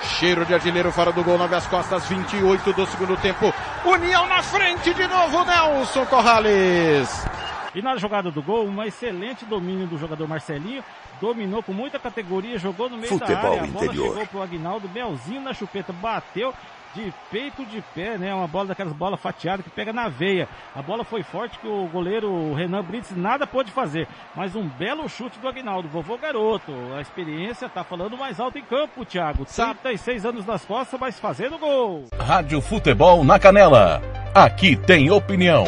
Cheiro 0.03 0.45
de 0.45 0.55
artilheiro 0.55 0.91
fora 0.93 1.13
do 1.13 1.23
gol, 1.23 1.39
nove 1.39 1.55
às 1.55 1.67
costas, 1.67 2.07
28 2.07 2.73
do 2.73 2.87
segundo 2.87 3.17
tempo. 3.17 3.53
União 3.85 4.27
na 4.27 4.43
frente 4.43 4.93
de 4.93 5.07
novo, 5.07 5.45
Nelson 5.45 6.05
Corrales. 6.07 7.27
E 7.75 7.81
na 7.81 7.97
jogada 7.97 8.31
do 8.31 8.43
gol, 8.43 8.67
um 8.67 8.83
excelente 8.83 9.45
domínio 9.45 9.87
do 9.87 9.97
jogador 9.97 10.29
Marcelinho. 10.29 10.85
Dominou 11.21 11.63
com 11.63 11.73
muita 11.73 11.99
categoria, 11.99 12.59
jogou 12.59 12.91
no 12.91 12.97
meio 12.97 13.09
Futebol 13.09 13.37
da 13.37 13.49
área. 13.49 13.63
A 13.63 13.67
bola 13.67 13.85
interior. 13.87 14.09
chegou 14.09 14.27
pro 14.27 14.43
Aguinaldo, 14.43 14.89
Belzinho 14.89 15.41
na 15.41 15.55
chupeta, 15.55 15.93
bateu 15.93 16.53
de 16.95 17.13
peito 17.31 17.65
de 17.67 17.83
pé, 17.95 18.19
né? 18.19 18.35
Uma 18.35 18.47
bola 18.47 18.69
daquelas 18.69 18.93
bolas 18.93 19.21
fatiadas 19.21 19.65
que 19.65 19.71
pega 19.71 19.93
na 19.93 20.09
veia. 20.09 20.49
A 20.75 20.83
bola 20.83 21.05
foi 21.05 21.23
forte 21.23 21.59
que 21.59 21.67
o 21.67 21.87
goleiro 21.89 22.53
Renan 22.55 22.83
Brits 22.83 23.17
nada 23.17 23.47
pôde 23.47 23.71
fazer. 23.71 24.07
Mas 24.35 24.55
um 24.55 24.69
belo 24.69 25.09
chute 25.09 25.39
do 25.39 25.49
Aguinaldo, 25.49 25.89
vovô 25.89 26.17
garoto. 26.19 26.73
A 26.97 27.01
experiência 27.01 27.69
tá 27.69 27.83
falando 27.83 28.17
mais 28.17 28.39
alto 28.39 28.59
em 28.59 28.63
campo, 28.63 29.05
Thiago. 29.05 29.45
36 29.45 30.25
anos 30.27 30.47
nas 30.47 30.65
costas, 30.65 30.99
mas 30.99 31.19
fazendo 31.19 31.59
gol. 31.59 32.07
Rádio 32.19 32.61
Futebol 32.61 33.25
na 33.25 33.39
Canela. 33.39 34.03
Aqui 34.35 34.77
tem 34.77 35.11
opinião. 35.11 35.65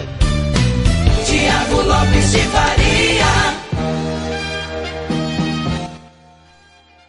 Tiago 1.25 1.83
Lopes 1.83 2.33
de 2.33 2.39
Faria. 2.39 3.25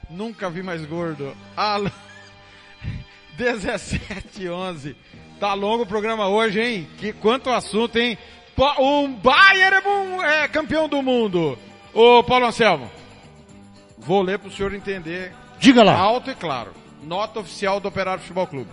Nunca 0.09 0.49
vi 0.49 0.63
mais 0.63 0.85
gordo. 0.85 1.35
Alan. 1.55 1.91
17 3.37 4.49
11. 4.49 4.95
Tá 5.39 5.53
longo 5.53 5.83
o 5.83 5.87
programa 5.87 6.27
hoje, 6.27 6.61
hein? 6.61 6.87
Que 6.97 7.11
quanto 7.11 7.49
assunto, 7.49 7.97
hein? 7.97 8.17
Um 8.79 9.13
Bayern 9.13 9.81
é 10.23 10.43
é 10.43 10.47
campeão 10.47 10.87
do 10.87 11.01
mundo. 11.01 11.57
Ô, 11.93 12.23
Paulo 12.23 12.45
Anselmo. 12.45 12.89
Vou 13.97 14.21
ler 14.21 14.39
pro 14.39 14.51
senhor 14.51 14.73
entender. 14.73 15.33
Diga 15.59 15.83
lá. 15.83 15.97
Alto 15.97 16.31
e 16.31 16.35
claro. 16.35 16.71
Nota 17.03 17.39
oficial 17.39 17.79
do 17.79 17.87
Operário 17.87 18.21
Futebol 18.21 18.47
Clube. 18.47 18.69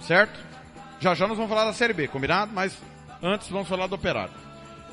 Certo? 0.00 0.38
Já 1.00 1.14
já 1.14 1.26
nós 1.26 1.36
vamos 1.36 1.50
falar 1.50 1.64
da 1.64 1.72
Série 1.72 1.92
B, 1.92 2.06
combinado? 2.08 2.52
Mas 2.54 2.76
antes 3.22 3.48
vamos 3.48 3.68
falar 3.68 3.86
do 3.86 3.94
Operário. 3.94 4.32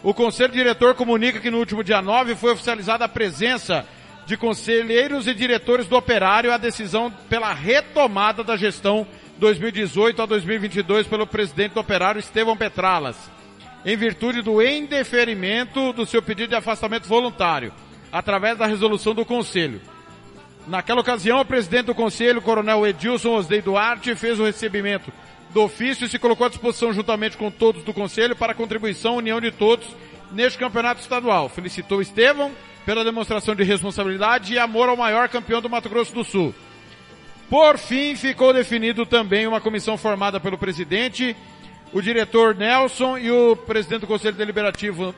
O 0.03 0.13
Conselho 0.13 0.53
Diretor 0.53 0.95
comunica 0.95 1.39
que 1.39 1.51
no 1.51 1.57
último 1.57 1.83
dia 1.83 2.01
9 2.01 2.35
foi 2.35 2.53
oficializada 2.53 3.05
a 3.05 3.09
presença 3.09 3.85
de 4.27 4.35
conselheiros 4.35 5.25
e 5.25 5.33
diretores 5.33 5.87
do 5.87 5.95
Operário 5.95 6.51
a 6.51 6.57
decisão 6.57 7.09
pela 7.29 7.53
retomada 7.53 8.43
da 8.43 8.57
gestão 8.57 9.07
2018 9.37 10.21
a 10.21 10.25
2022 10.25 11.07
pelo 11.07 11.25
presidente 11.25 11.73
do 11.73 11.79
Operário, 11.79 12.19
Estevão 12.19 12.57
Petralas, 12.57 13.15
em 13.85 13.95
virtude 13.95 14.41
do 14.41 14.61
indeferimento 14.61 15.93
do 15.93 16.05
seu 16.05 16.21
pedido 16.21 16.49
de 16.49 16.55
afastamento 16.55 17.07
voluntário, 17.07 17.71
através 18.11 18.57
da 18.57 18.65
resolução 18.65 19.15
do 19.15 19.23
Conselho. 19.23 19.79
Naquela 20.67 20.99
ocasião, 20.99 21.39
o 21.39 21.45
presidente 21.45 21.85
do 21.85 21.95
Conselho, 21.95 22.41
Coronel 22.41 22.85
Edilson 22.85 23.29
Osdei 23.29 23.61
Duarte, 23.61 24.13
fez 24.13 24.37
o 24.41 24.43
recebimento 24.43 25.09
do 25.53 25.61
ofício 25.61 26.05
e 26.05 26.09
se 26.09 26.19
colocou 26.19 26.47
à 26.47 26.49
disposição 26.49 26.91
juntamente 26.91 27.37
com 27.37 27.49
todos 27.49 27.81
do 27.81 27.93
Conselho 27.93 28.35
para 28.35 28.51
a 28.51 28.55
contribuição 28.55 29.15
união 29.15 29.39
de 29.39 29.51
todos 29.51 29.87
neste 30.33 30.59
campeonato 30.59 30.99
estadual. 30.99 31.47
Felicitou 31.47 32.01
Estevão 32.01 32.51
pela 32.87 33.03
demonstração 33.03 33.53
de 33.53 33.65
responsabilidade 33.65 34.53
e 34.53 34.57
amor 34.57 34.87
ao 34.87 34.95
maior 34.95 35.27
campeão 35.27 35.61
do 35.61 35.69
Mato 35.69 35.89
Grosso 35.89 36.13
do 36.13 36.23
Sul. 36.23 36.55
Por 37.49 37.77
fim, 37.77 38.15
ficou 38.15 38.53
definido 38.53 39.05
também 39.05 39.45
uma 39.45 39.59
comissão 39.59 39.97
formada 39.97 40.39
pelo 40.39 40.57
presidente, 40.57 41.35
o 41.91 42.01
diretor 42.01 42.55
Nelson 42.55 43.17
e 43.17 43.29
o 43.29 43.57
presidente 43.57 44.01
do 44.01 44.07
Conselho 44.07 44.37
Deliberativo 44.37 45.13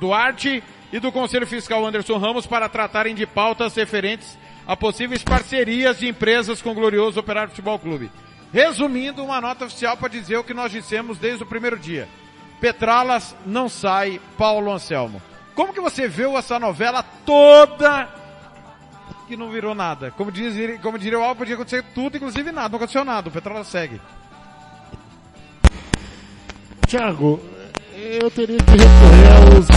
Duarte 0.00 0.64
e 0.90 0.98
do 0.98 1.12
Conselho 1.12 1.46
Fiscal 1.46 1.84
Anderson 1.84 2.16
Ramos 2.16 2.46
para 2.46 2.70
tratarem 2.70 3.14
de 3.14 3.26
pautas 3.26 3.74
referentes 3.74 4.38
a 4.66 4.74
possíveis 4.74 5.22
parcerias 5.22 5.98
de 5.98 6.08
empresas 6.08 6.62
com 6.62 6.70
o 6.70 6.74
glorioso 6.74 7.20
Operário 7.20 7.50
Futebol 7.50 7.78
Clube. 7.78 8.10
Resumindo, 8.50 9.22
uma 9.22 9.42
nota 9.42 9.66
oficial 9.66 9.94
para 9.94 10.08
dizer 10.08 10.38
o 10.38 10.44
que 10.44 10.54
nós 10.54 10.72
dissemos 10.72 11.18
desde 11.18 11.42
o 11.42 11.46
primeiro 11.46 11.78
dia. 11.78 12.08
Petralas 12.62 13.36
não 13.44 13.68
sai, 13.68 14.18
Paulo 14.38 14.72
Anselmo. 14.72 15.20
Como 15.60 15.74
que 15.74 15.80
você 15.80 16.08
viu 16.08 16.38
essa 16.38 16.58
novela 16.58 17.02
toda 17.02 18.08
que 19.28 19.36
não 19.36 19.50
virou 19.50 19.74
nada? 19.74 20.10
Como, 20.10 20.32
diz, 20.32 20.80
como 20.80 20.98
diria 20.98 21.18
o 21.18 21.22
Al, 21.22 21.36
podia 21.36 21.54
acontecer 21.54 21.84
tudo, 21.94 22.16
inclusive 22.16 22.50
nada, 22.50 22.70
não 22.70 22.76
aconteceu 22.76 23.04
nada. 23.04 23.28
O 23.28 23.30
Petralas 23.30 23.66
segue. 23.66 24.00
Tiago, 26.86 27.38
eu 27.94 28.30
teria 28.30 28.56
que 28.56 28.70
recorrer 28.70 29.54
aos. 29.54 29.68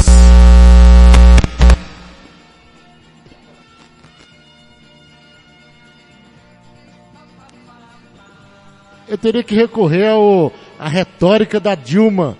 Eu 9.05 9.17
teria 9.17 9.43
que 9.43 9.53
recorrer 9.53 10.07
ao, 10.07 10.49
à 10.79 10.88
retórica 10.88 11.59
da 11.59 11.75
Dilma 11.75 12.38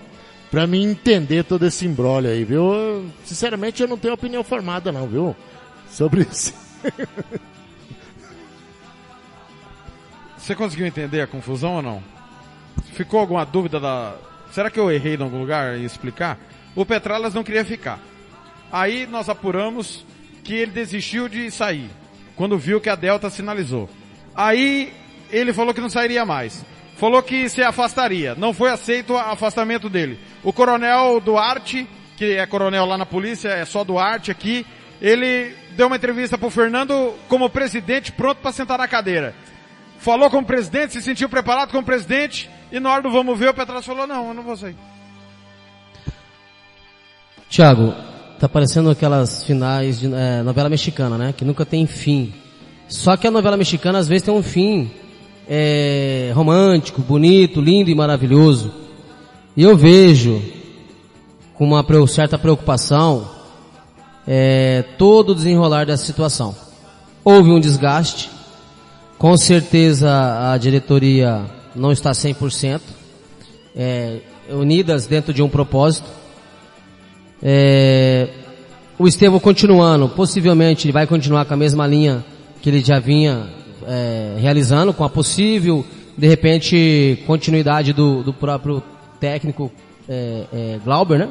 para 0.54 0.68
me 0.68 0.80
entender 0.80 1.42
todo 1.42 1.66
esse 1.66 1.84
embrólio 1.84 2.30
aí, 2.30 2.44
viu? 2.44 3.10
Sinceramente, 3.24 3.82
eu 3.82 3.88
não 3.88 3.98
tenho 3.98 4.14
opinião 4.14 4.44
formada, 4.44 4.92
não, 4.92 5.08
viu? 5.08 5.34
Sobre 5.90 6.20
isso. 6.22 6.54
Você 10.38 10.54
conseguiu 10.54 10.86
entender 10.86 11.22
a 11.22 11.26
confusão 11.26 11.74
ou 11.74 11.82
não? 11.82 12.00
Ficou 12.92 13.18
alguma 13.18 13.44
dúvida 13.44 13.80
da. 13.80 14.14
Será 14.52 14.70
que 14.70 14.78
eu 14.78 14.92
errei 14.92 15.16
em 15.16 15.22
algum 15.22 15.40
lugar 15.40 15.76
em 15.76 15.82
explicar? 15.82 16.38
O 16.76 16.86
Petralas 16.86 17.34
não 17.34 17.42
queria 17.42 17.64
ficar. 17.64 17.98
Aí 18.70 19.08
nós 19.08 19.28
apuramos 19.28 20.06
que 20.44 20.54
ele 20.54 20.70
desistiu 20.70 21.28
de 21.28 21.50
sair, 21.50 21.90
quando 22.36 22.56
viu 22.56 22.80
que 22.80 22.88
a 22.88 22.94
Delta 22.94 23.28
sinalizou. 23.28 23.90
Aí 24.36 24.92
ele 25.32 25.52
falou 25.52 25.74
que 25.74 25.80
não 25.80 25.90
sairia 25.90 26.24
mais. 26.24 26.64
Falou 26.96 27.20
que 27.24 27.48
se 27.48 27.60
afastaria. 27.60 28.36
Não 28.36 28.54
foi 28.54 28.70
aceito 28.70 29.14
o 29.14 29.18
afastamento 29.18 29.88
dele. 29.88 30.16
O 30.44 30.52
coronel 30.52 31.20
Duarte, 31.20 31.88
que 32.16 32.36
é 32.36 32.46
coronel 32.46 32.84
lá 32.84 32.98
na 32.98 33.06
polícia, 33.06 33.48
é 33.48 33.64
só 33.64 33.82
Duarte 33.82 34.30
aqui, 34.30 34.66
ele 35.00 35.54
deu 35.74 35.86
uma 35.86 35.96
entrevista 35.96 36.36
pro 36.36 36.50
Fernando 36.50 37.14
como 37.28 37.48
presidente 37.48 38.12
pronto 38.12 38.38
para 38.38 38.52
sentar 38.52 38.78
na 38.78 38.86
cadeira. 38.86 39.34
Falou 39.98 40.28
como 40.28 40.46
presidente, 40.46 40.92
se 40.92 41.02
sentiu 41.02 41.28
preparado 41.30 41.70
como 41.70 41.82
presidente, 41.82 42.50
e 42.70 42.78
na 42.78 42.92
hora 42.92 43.02
do 43.02 43.10
vamos 43.10 43.38
ver, 43.38 43.48
o 43.48 43.54
Petras 43.54 43.86
falou, 43.86 44.06
não, 44.06 44.28
eu 44.28 44.34
não 44.34 44.42
vou 44.42 44.56
sair. 44.56 44.76
Tiago, 47.48 47.94
tá 48.38 48.48
parecendo 48.48 48.90
aquelas 48.90 49.44
finais 49.44 49.98
de 49.98 50.12
é, 50.12 50.42
novela 50.42 50.68
mexicana, 50.68 51.16
né? 51.16 51.32
Que 51.34 51.44
nunca 51.44 51.64
tem 51.64 51.86
fim. 51.86 52.34
Só 52.86 53.16
que 53.16 53.26
a 53.26 53.30
novela 53.30 53.56
mexicana 53.56 53.98
às 53.98 54.08
vezes 54.08 54.24
tem 54.24 54.34
um 54.34 54.42
fim 54.42 54.90
é, 55.48 56.32
romântico, 56.34 57.00
bonito, 57.00 57.60
lindo 57.60 57.90
e 57.90 57.94
maravilhoso. 57.94 58.83
E 59.56 59.62
eu 59.62 59.76
vejo 59.76 60.42
com 61.54 61.64
uma 61.64 61.84
certa 62.08 62.36
preocupação 62.36 63.30
é, 64.26 64.84
todo 64.98 65.30
o 65.30 65.34
desenrolar 65.34 65.86
dessa 65.86 66.04
situação. 66.04 66.56
Houve 67.24 67.50
um 67.50 67.60
desgaste, 67.60 68.30
com 69.16 69.36
certeza 69.36 70.52
a 70.52 70.58
diretoria 70.58 71.46
não 71.74 71.92
está 71.92 72.10
100%, 72.10 72.80
é, 73.76 74.18
unidas 74.50 75.06
dentro 75.06 75.32
de 75.32 75.40
um 75.40 75.48
propósito. 75.48 76.08
É, 77.40 78.28
o 78.98 79.06
Estevão 79.06 79.38
continuando, 79.38 80.08
possivelmente 80.08 80.86
ele 80.86 80.92
vai 80.92 81.06
continuar 81.06 81.44
com 81.44 81.54
a 81.54 81.56
mesma 81.56 81.86
linha 81.86 82.24
que 82.60 82.70
ele 82.70 82.80
já 82.80 82.98
vinha 82.98 83.46
é, 83.86 84.36
realizando, 84.40 84.92
com 84.92 85.04
a 85.04 85.08
possível, 85.08 85.84
de 86.18 86.26
repente, 86.26 87.22
continuidade 87.26 87.92
do, 87.92 88.22
do 88.22 88.32
próprio 88.32 88.82
técnico 89.24 89.72
é, 90.06 90.44
é, 90.52 90.80
Glauber, 90.84 91.18
né? 91.18 91.28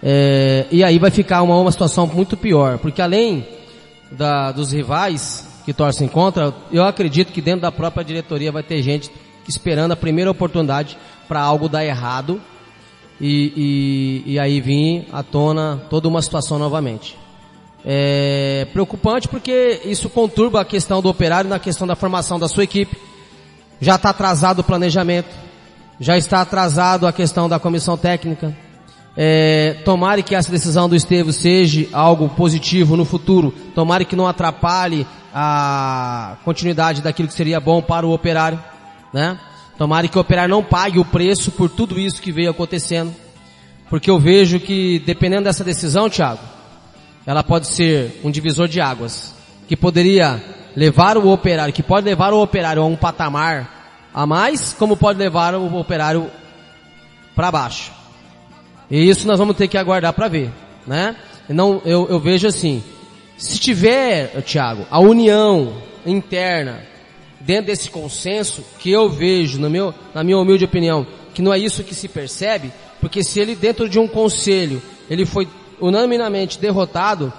É, 0.00 0.66
e 0.70 0.84
aí 0.84 1.00
vai 1.00 1.10
ficar 1.10 1.42
uma, 1.42 1.58
uma 1.58 1.72
situação 1.72 2.06
muito 2.06 2.36
pior, 2.36 2.78
porque 2.78 3.02
além 3.02 3.44
da, 4.12 4.52
dos 4.52 4.70
rivais 4.70 5.48
que 5.64 5.72
torcem 5.72 6.06
contra, 6.06 6.54
eu 6.70 6.84
acredito 6.84 7.32
que 7.32 7.40
dentro 7.40 7.62
da 7.62 7.72
própria 7.72 8.04
diretoria 8.04 8.52
vai 8.52 8.62
ter 8.62 8.80
gente 8.82 9.10
esperando 9.48 9.92
a 9.92 9.96
primeira 9.96 10.30
oportunidade 10.30 10.96
para 11.26 11.40
algo 11.40 11.68
dar 11.68 11.84
errado 11.84 12.40
e, 13.20 14.22
e, 14.26 14.32
e, 14.34 14.38
aí 14.38 14.60
vir 14.60 15.06
à 15.12 15.24
tona 15.24 15.82
toda 15.90 16.06
uma 16.08 16.22
situação 16.22 16.58
novamente. 16.58 17.16
É 17.84 18.66
preocupante 18.72 19.26
porque 19.26 19.80
isso 19.84 20.08
conturba 20.08 20.60
a 20.60 20.64
questão 20.64 21.02
do 21.02 21.08
operário 21.08 21.50
na 21.50 21.58
questão 21.58 21.84
da 21.84 21.96
formação 21.96 22.38
da 22.38 22.46
sua 22.46 22.62
equipe. 22.62 22.96
Já 23.80 23.96
está 23.96 24.10
atrasado 24.10 24.60
o 24.60 24.64
planejamento, 24.64 25.51
já 26.02 26.18
está 26.18 26.40
atrasado 26.40 27.06
a 27.06 27.12
questão 27.12 27.48
da 27.48 27.60
comissão 27.60 27.96
técnica. 27.96 28.52
É, 29.16 29.76
tomare 29.84 30.24
que 30.24 30.34
essa 30.34 30.50
decisão 30.50 30.88
do 30.88 30.96
Estevo 30.96 31.32
seja 31.32 31.86
algo 31.92 32.28
positivo 32.30 32.96
no 32.96 33.04
futuro. 33.04 33.54
Tomare 33.72 34.04
que 34.04 34.16
não 34.16 34.26
atrapalhe 34.26 35.06
a 35.32 36.38
continuidade 36.44 37.02
daquilo 37.02 37.28
que 37.28 37.34
seria 37.34 37.60
bom 37.60 37.80
para 37.80 38.04
o 38.04 38.12
operário, 38.12 38.60
né? 39.14 39.38
Tomara 39.78 40.08
que 40.08 40.18
o 40.18 40.20
operário 40.20 40.50
não 40.50 40.62
pague 40.62 40.98
o 40.98 41.04
preço 41.04 41.52
por 41.52 41.70
tudo 41.70 42.00
isso 42.00 42.20
que 42.20 42.32
veio 42.32 42.50
acontecendo. 42.50 43.14
Porque 43.88 44.10
eu 44.10 44.18
vejo 44.18 44.58
que, 44.58 44.98
dependendo 45.06 45.44
dessa 45.44 45.62
decisão, 45.62 46.10
Thiago, 46.10 46.40
ela 47.24 47.44
pode 47.44 47.68
ser 47.68 48.20
um 48.24 48.30
divisor 48.30 48.66
de 48.66 48.80
águas. 48.80 49.36
Que 49.68 49.76
poderia 49.76 50.42
levar 50.74 51.16
o 51.16 51.30
operário, 51.30 51.72
que 51.72 51.82
pode 51.82 52.04
levar 52.04 52.32
o 52.32 52.42
operário 52.42 52.82
a 52.82 52.86
um 52.86 52.96
patamar 52.96 53.81
a 54.14 54.26
mais, 54.26 54.72
como 54.72 54.96
pode 54.96 55.18
levar 55.18 55.54
o 55.54 55.76
operário 55.78 56.30
para 57.34 57.50
baixo. 57.50 57.92
E 58.90 59.08
isso 59.08 59.26
nós 59.26 59.38
vamos 59.38 59.56
ter 59.56 59.68
que 59.68 59.78
aguardar 59.78 60.12
para 60.12 60.28
ver, 60.28 60.50
né? 60.86 61.16
Não, 61.48 61.80
eu, 61.84 62.06
eu 62.08 62.20
vejo 62.20 62.46
assim, 62.46 62.82
se 63.36 63.58
tiver, 63.58 64.40
Thiago, 64.42 64.86
a 64.90 65.00
união 65.00 65.74
interna 66.04 66.80
dentro 67.40 67.66
desse 67.66 67.90
consenso 67.90 68.64
que 68.78 68.90
eu 68.90 69.08
vejo, 69.08 69.58
no 69.58 69.68
meu, 69.68 69.94
na 70.14 70.22
minha 70.22 70.38
humilde 70.38 70.64
opinião, 70.64 71.06
que 71.34 71.42
não 71.42 71.52
é 71.52 71.58
isso 71.58 71.82
que 71.82 71.94
se 71.94 72.08
percebe, 72.08 72.72
porque 73.00 73.24
se 73.24 73.40
ele 73.40 73.56
dentro 73.56 73.88
de 73.88 73.98
um 73.98 74.06
conselho, 74.06 74.80
ele 75.10 75.26
foi 75.26 75.48
unanimemente 75.80 76.58
derrotado, 76.58 77.32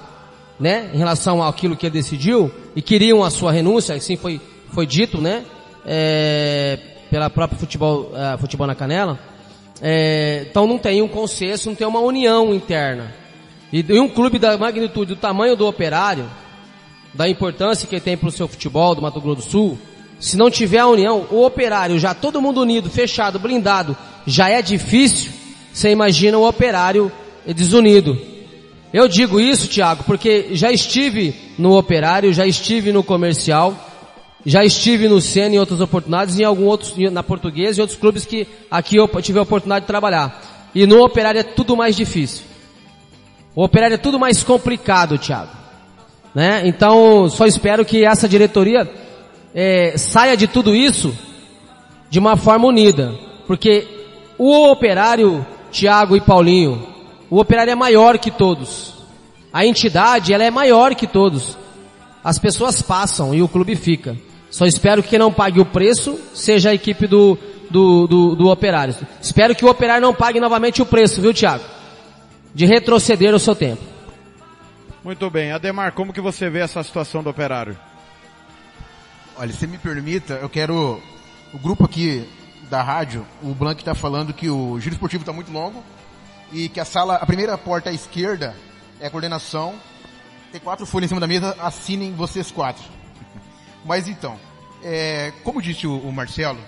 né, 0.59 0.89
em 0.93 0.97
relação 0.97 1.41
àquilo 1.41 1.75
que 1.75 1.85
ele 1.85 1.93
decidiu, 1.93 2.51
e 2.75 2.81
queriam 2.81 3.23
a 3.23 3.29
sua 3.29 3.51
renúncia, 3.51 3.95
assim 3.95 4.17
foi, 4.17 4.41
foi 4.71 4.85
dito, 4.85 5.21
né, 5.21 5.45
é, 5.85 6.80
pela 7.10 7.30
própria 7.30 7.60
futebol, 7.60 8.11
uh, 8.11 8.38
futebol 8.39 8.68
na 8.68 8.76
canela, 8.76 9.19
é, 9.81 10.45
então 10.49 10.65
não 10.65 10.77
tem 10.77 11.01
um 11.01 11.07
consenso, 11.07 11.69
não 11.69 11.76
tem 11.76 11.85
uma 11.85 11.99
união 11.99 12.53
interna. 12.53 13.14
E, 13.72 13.85
e 13.88 13.99
um 13.99 14.07
clube 14.07 14.39
da 14.39 14.57
magnitude, 14.57 15.14
do 15.14 15.19
tamanho 15.19 15.55
do 15.55 15.68
operário, 15.68 16.30
da 17.14 17.27
importância 17.27 17.88
que 17.88 17.95
ele 17.95 18.01
tem 18.01 18.18
para 18.18 18.30
o 18.30 18.31
seu 18.31 18.47
futebol 18.47 18.95
do 18.95 19.01
Mato 19.01 19.19
Grosso 19.19 19.41
do 19.41 19.51
Sul, 19.51 19.80
se 20.19 20.38
não 20.38 20.49
tiver 20.49 20.80
a 20.80 20.88
união, 20.88 21.27
o 21.30 21.43
operário 21.45 21.99
já 21.99 22.14
todo 22.14 22.41
mundo 22.41 22.61
unido, 22.61 22.89
fechado, 22.89 23.38
blindado, 23.38 23.95
já 24.26 24.49
é 24.49 24.61
difícil. 24.61 25.31
Você 25.73 25.89
imagina 25.89 26.38
o 26.38 26.47
operário 26.47 27.11
desunido. 27.45 28.18
Eu 28.93 29.07
digo 29.07 29.39
isso, 29.39 29.68
Tiago, 29.68 30.03
porque 30.03 30.49
já 30.51 30.72
estive 30.72 31.35
no 31.57 31.77
operário, 31.77 32.31
já 32.31 32.45
estive 32.45 32.91
no 32.91 33.03
comercial, 33.03 33.76
já 34.45 34.64
estive 34.64 35.07
no 35.07 35.22
Sena 35.22 35.56
em 35.56 35.60
outras 35.60 35.80
oportunidades, 35.80 36.38
em 36.38 36.44
algum 36.44 36.65
outros, 36.65 36.95
na 37.11 37.24
portuguesa 37.24 37.80
e 37.80 37.82
outros 37.82 37.98
clubes 37.98 38.26
que 38.26 38.48
aqui 38.70 38.98
eu 38.98 39.07
tive 39.22 39.40
a 39.40 39.44
oportunidade 39.44 39.84
de 39.84 39.88
trabalhar. 39.88 40.70
E 40.76 40.86
no 40.86 41.03
operário 41.03 41.40
é 41.40 41.44
tudo 41.44 41.78
mais 41.78 41.95
difícil. 41.95 42.44
O 43.56 43.64
operário 43.64 43.94
é 43.94 43.98
tudo 43.98 44.20
mais 44.20 44.44
complicado, 44.44 45.18
Tiago. 45.18 45.52
Né? 46.34 46.64
Então, 46.65 47.30
só 47.30 47.45
espero 47.45 47.86
que 47.86 48.03
essa 48.03 48.28
diretoria 48.28 48.90
é, 49.53 49.95
saia 49.98 50.36
de 50.36 50.48
tudo 50.48 50.76
isso 50.76 51.15
de 52.10 52.20
uma 52.20 52.36
forma 52.36 52.68
unida. 52.68 53.14
Porque 53.45 53.88
o 54.38 54.70
operário, 54.70 55.45
Tiago 55.72 56.18
e 56.18 56.22
Paulinho, 56.22 56.88
o 57.30 57.40
operário 57.40 57.72
é 57.72 57.76
maior 57.76 58.18
que 58.18 58.32
todos. 58.32 58.94
A 59.53 59.65
entidade, 59.65 60.34
ela 60.34 60.44
é 60.44 60.52
maior 60.52 60.95
que 60.95 61.06
todos. 61.06 61.56
As 62.24 62.40
pessoas 62.40 62.82
passam 62.82 63.34
e 63.34 63.41
o 63.44 63.48
clube 63.48 63.76
fica. 63.76 64.18
Só 64.53 64.67
espero 64.67 65.01
que 65.01 65.09
quem 65.09 65.17
não 65.17 65.34
pague 65.34 65.59
o 65.59 65.65
preço 65.65 66.19
seja 66.31 66.69
a 66.69 66.75
equipe 66.75 67.07
do, 67.07 67.35
do, 67.71 68.05
do, 68.05 68.35
do 68.35 68.49
operário. 68.49 68.95
Espero 69.19 69.55
que 69.55 69.65
o 69.65 69.67
operário 69.67 70.03
não 70.03 70.13
pague 70.13 70.39
novamente 70.39 70.80
o 70.80 70.85
preço, 70.85 71.19
viu 71.19 71.34
Tiago? 71.34 71.63
De 72.53 72.63
retroceder 72.63 73.34
o 73.34 73.39
seu 73.39 73.55
tempo. 73.55 73.81
Muito 75.03 75.27
bem. 75.31 75.51
Ademar, 75.51 75.93
como 75.93 76.13
que 76.13 76.21
você 76.21 76.51
vê 76.51 76.59
essa 76.59 76.84
situação 76.84 77.23
do 77.23 77.31
operário? 77.31 77.75
Olha, 79.35 79.51
se 79.51 79.65
me 79.65 79.80
permita, 79.80 80.35
eu 80.35 80.47
quero. 80.47 81.01
O 81.51 81.57
grupo 81.57 81.85
aqui 81.85 82.23
da 82.69 82.84
rádio, 82.84 83.25
o 83.41 83.55
Blank 83.55 83.81
está 83.81 83.95
falando 83.95 84.35
que 84.35 84.51
o 84.51 84.80
giro 84.80 84.93
esportivo 84.93 85.23
está 85.23 85.34
muito 85.34 85.51
longo 85.51 85.84
e 86.51 86.69
que 86.69 86.80
a 86.80 86.85
sala, 86.85 87.15
a 87.15 87.25
primeira 87.25 87.57
porta 87.57 87.89
à 87.89 87.93
esquerda 87.93 88.55
é 88.99 89.07
a 89.07 89.09
coordenação. 89.09 89.73
Tem 90.51 90.61
quatro 90.61 90.85
folhas 90.85 91.07
em 91.07 91.09
cima 91.09 91.21
da 91.21 91.27
mesa, 91.27 91.57
assinem 91.59 92.13
vocês 92.13 92.51
quatro. 92.51 92.84
Mas 93.85 94.07
então, 94.07 94.39
é, 94.84 95.31
como 95.43 95.61
disse 95.61 95.88
o, 95.88 95.97
o, 95.97 96.11
Marcelo, 96.11 96.60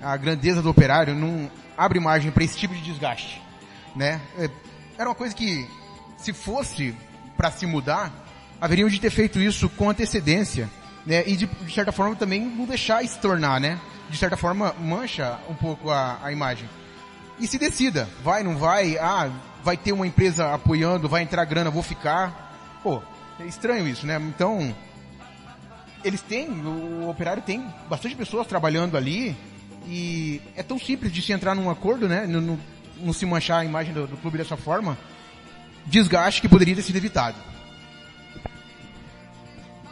a 0.00 0.16
grandeza 0.16 0.62
do 0.62 0.70
operário 0.70 1.14
não 1.14 1.50
abre 1.76 2.00
margem 2.00 2.30
para 2.30 2.44
esse 2.44 2.56
tipo 2.56 2.74
de 2.74 2.80
desgaste, 2.80 3.42
né? 3.94 4.20
É, 4.38 4.50
era 4.98 5.08
uma 5.08 5.14
coisa 5.14 5.34
que, 5.34 5.68
se 6.16 6.32
fosse 6.32 6.94
para 7.36 7.50
se 7.50 7.66
mudar, 7.66 8.12
haveriam 8.60 8.88
de 8.88 8.98
ter 8.98 9.10
feito 9.10 9.38
isso 9.38 9.68
com 9.68 9.90
antecedência 9.90 10.70
né? 11.06 11.22
E 11.26 11.36
de, 11.36 11.46
de, 11.46 11.72
certa 11.72 11.92
forma 11.92 12.16
também 12.16 12.44
não 12.44 12.66
deixar 12.66 13.06
se 13.06 13.18
tornar, 13.20 13.60
né? 13.60 13.78
De 14.10 14.18
certa 14.18 14.36
forma 14.36 14.74
mancha 14.80 15.38
um 15.48 15.54
pouco 15.54 15.90
a, 15.90 16.18
a 16.22 16.32
imagem. 16.32 16.68
E 17.38 17.46
se 17.46 17.58
decida, 17.58 18.08
vai, 18.24 18.42
não 18.42 18.56
vai, 18.56 18.98
ah, 18.98 19.30
vai 19.62 19.76
ter 19.76 19.92
uma 19.92 20.06
empresa 20.06 20.52
apoiando, 20.52 21.08
vai 21.08 21.22
entrar 21.22 21.44
grana, 21.44 21.70
vou 21.70 21.82
ficar. 21.82 22.78
Pô, 22.82 23.00
é 23.38 23.44
estranho 23.44 23.86
isso, 23.86 24.06
né? 24.06 24.16
Então, 24.20 24.74
eles 26.04 26.20
têm, 26.20 26.48
o 26.48 27.08
operário 27.08 27.42
tem 27.42 27.64
bastante 27.88 28.14
pessoas 28.14 28.46
trabalhando 28.46 28.96
ali 28.96 29.36
e 29.86 30.40
é 30.56 30.62
tão 30.62 30.78
simples 30.78 31.12
de 31.12 31.22
se 31.22 31.32
entrar 31.32 31.54
num 31.54 31.70
acordo, 31.70 32.08
né? 32.08 32.26
Não, 32.26 32.58
não 32.98 33.12
se 33.12 33.24
manchar 33.26 33.60
a 33.60 33.64
imagem 33.64 33.92
do, 33.92 34.06
do 34.06 34.16
clube 34.16 34.38
dessa 34.38 34.56
forma. 34.56 34.96
Desgaste 35.86 36.40
que 36.40 36.48
poderia 36.48 36.74
ter 36.74 36.82
sido 36.82 36.96
evitado. 36.96 37.36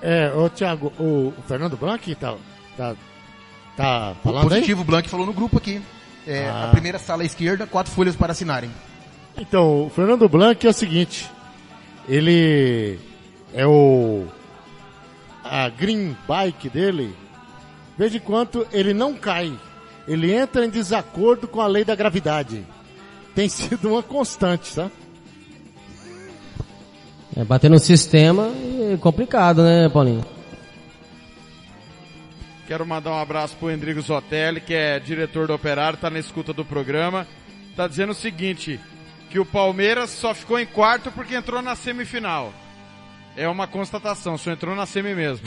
É, 0.02 0.32
ô 0.35 0.51
Thiago, 0.51 0.93
o, 0.98 1.32
o 1.39 1.43
Fernando 1.48 1.76
Blanc 1.76 2.14
tá, 2.16 2.36
tá, 2.76 2.94
tá 3.76 4.14
falando 4.22 4.47
o 4.47 4.48
positivo, 4.48 4.82
aí? 4.82 4.86
Blanc 4.86 5.09
falou 5.09 5.26
no 5.26 5.32
grupo 5.32 5.59
aqui. 5.59 5.81
É, 6.26 6.48
ah. 6.48 6.64
A 6.64 6.68
primeira 6.72 6.98
sala 6.98 7.22
à 7.22 7.26
esquerda, 7.26 7.66
quatro 7.66 7.93
folhas 7.93 8.16
para 8.16 8.32
assinarem. 8.32 8.70
Então, 9.39 9.86
o 9.86 9.90
Fernando 9.90 10.28
Blanc 10.28 10.64
é 10.66 10.70
o 10.70 10.72
seguinte, 10.72 11.31
ele 12.09 12.98
é 13.52 13.66
o 13.66 14.26
a 15.55 15.68
green 15.68 16.16
bike 16.26 16.68
dele, 16.68 17.14
veja 17.97 18.18
quanto 18.18 18.66
ele 18.72 18.93
não 18.93 19.14
cai. 19.14 19.56
Ele 20.09 20.32
entra 20.32 20.66
em 20.66 20.68
desacordo 20.68 21.47
com 21.47 21.60
a 21.60 21.68
lei 21.68 21.85
da 21.85 21.94
gravidade. 21.94 22.66
Tem 23.36 23.47
sido 23.48 23.89
uma 23.90 24.02
constante, 24.02 24.74
tá? 24.74 24.90
É, 27.36 27.44
bater 27.44 27.70
no 27.70 27.78
sistema 27.78 28.51
é 28.93 28.97
complicado, 28.97 29.62
né, 29.62 29.89
Paulinho? 29.89 30.24
Quero 32.66 32.85
mandar 32.85 33.12
um 33.12 33.20
abraço 33.20 33.55
pro 33.56 33.70
Endrigo 33.70 34.01
Zotelli, 34.01 34.60
que 34.60 34.74
é 34.74 34.98
diretor 34.98 35.47
do 35.47 35.55
Operário, 35.55 35.98
tá 36.01 36.10
na 36.10 36.18
escuta 36.18 36.52
do 36.52 36.64
programa. 36.64 37.28
Tá 37.76 37.86
dizendo 37.86 38.10
o 38.10 38.14
seguinte, 38.14 38.81
que 39.31 39.39
o 39.39 39.47
Palmeiras 39.47 40.10
só 40.10 40.35
ficou 40.35 40.59
em 40.59 40.66
quarto 40.66 41.12
porque 41.12 41.36
entrou 41.36 41.62
na 41.62 41.76
semifinal. 41.76 42.52
É 43.36 43.48
uma 43.48 43.66
constatação, 43.66 44.39
só 44.39 44.51
entrou 44.51 44.74
na 44.74 44.86
semi 44.86 45.15
mesmo. 45.15 45.47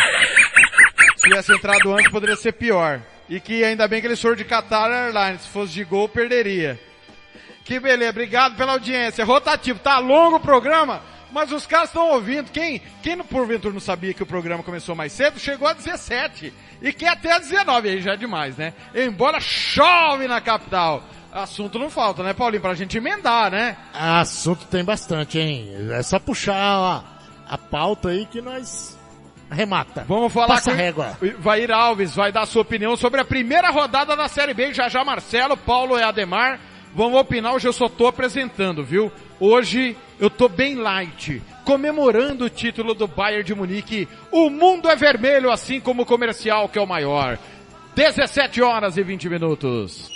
Se 1.15 1.23
tivesse 1.23 1.53
entrado 1.53 1.93
antes, 1.93 2.11
poderia 2.11 2.35
ser 2.35 2.53
pior. 2.53 3.01
E 3.29 3.39
que 3.39 3.63
ainda 3.63 3.87
bem 3.87 4.01
que 4.01 4.07
ele 4.07 4.15
for 4.15 4.35
de 4.35 4.43
Qatar 4.43 4.91
Airlines, 4.91 5.41
se 5.41 5.49
fosse 5.49 5.73
de 5.73 5.83
gol, 5.83 6.07
perderia. 6.07 6.79
Que 7.63 7.79
beleza, 7.79 8.11
obrigado 8.11 8.55
pela 8.55 8.73
audiência. 8.73 9.25
Rotativo, 9.25 9.79
tá 9.79 9.99
longo 9.99 10.37
o 10.37 10.39
programa? 10.39 11.01
mas 11.31 11.51
os 11.51 11.65
caras 11.65 11.89
estão 11.89 12.11
ouvindo. 12.11 12.51
Quem, 12.51 12.81
quem 13.01 13.17
porventura 13.19 13.73
não 13.73 13.79
sabia 13.79 14.13
que 14.13 14.23
o 14.23 14.25
programa 14.25 14.63
começou 14.63 14.95
mais 14.95 15.11
cedo, 15.11 15.39
chegou 15.39 15.67
a 15.67 15.73
17. 15.73 16.53
E 16.81 16.93
quer 16.93 17.09
até 17.09 17.31
a 17.31 17.39
19, 17.39 17.89
aí 17.89 18.01
já 18.01 18.13
é 18.13 18.17
demais, 18.17 18.57
né? 18.57 18.73
Embora 18.95 19.39
chove 19.39 20.27
na 20.27 20.39
capital. 20.39 21.03
Assunto 21.31 21.77
não 21.77 21.89
falta, 21.89 22.23
né, 22.23 22.33
Paulinho? 22.33 22.61
Pra 22.61 22.73
gente 22.73 22.97
emendar, 22.97 23.51
né? 23.51 23.77
Assunto 23.93 24.65
tem 24.65 24.83
bastante, 24.83 25.37
hein? 25.37 25.69
É 25.91 26.01
só 26.01 26.17
puxar 26.17 26.55
a, 26.55 27.03
a 27.49 27.57
pauta 27.57 28.09
aí 28.09 28.25
que 28.25 28.41
nós 28.41 28.97
remata. 29.49 30.05
Vamos 30.07 30.31
falar 30.33 30.47
Passa 30.47 30.71
com 30.71 30.71
a 30.71 30.73
régua. 30.75 31.17
Vair 31.39 31.71
Alves, 31.71 32.15
vai 32.15 32.31
dar 32.31 32.45
sua 32.45 32.61
opinião 32.61 32.95
sobre 32.95 33.21
a 33.21 33.25
primeira 33.25 33.69
rodada 33.69 34.15
da 34.15 34.27
Série 34.27 34.53
B. 34.53 34.73
Já 34.73 34.89
já 34.89 35.03
Marcelo, 35.03 35.55
Paulo 35.55 35.97
e 35.97 36.03
Ademar 36.03 36.59
vão 36.93 37.15
opinar. 37.15 37.53
Hoje 37.53 37.67
eu 37.67 37.73
só 37.73 37.87
tô 37.87 38.07
apresentando, 38.07 38.83
viu? 38.83 39.11
Hoje 39.39 39.95
eu 40.19 40.29
tô 40.29 40.49
bem 40.49 40.75
light, 40.75 41.41
comemorando 41.63 42.45
o 42.45 42.49
título 42.49 42.93
do 42.93 43.07
Bayern 43.07 43.43
de 43.43 43.55
Munique. 43.55 44.07
O 44.31 44.49
mundo 44.49 44.89
é 44.89 44.95
vermelho, 44.95 45.51
assim 45.51 45.79
como 45.79 46.01
o 46.01 46.05
comercial, 46.05 46.67
que 46.67 46.79
é 46.79 46.81
o 46.81 46.87
maior. 46.87 47.37
17 47.95 48.61
horas 48.61 48.97
e 48.97 49.03
20 49.03 49.29
minutos. 49.29 50.11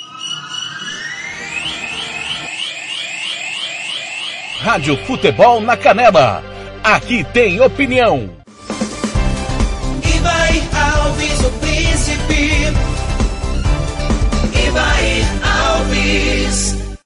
Rádio 4.60 4.96
Futebol 5.06 5.60
na 5.62 5.76
Canela. 5.76 6.51
Aqui 6.84 7.24
tem 7.26 7.62
opinião. 7.62 8.28
Ibai 10.16 10.70
Alves, 10.74 11.40
o 11.46 11.52
príncipe. 11.60 12.66
Ibai 14.68 15.22
Alves. 15.78 16.98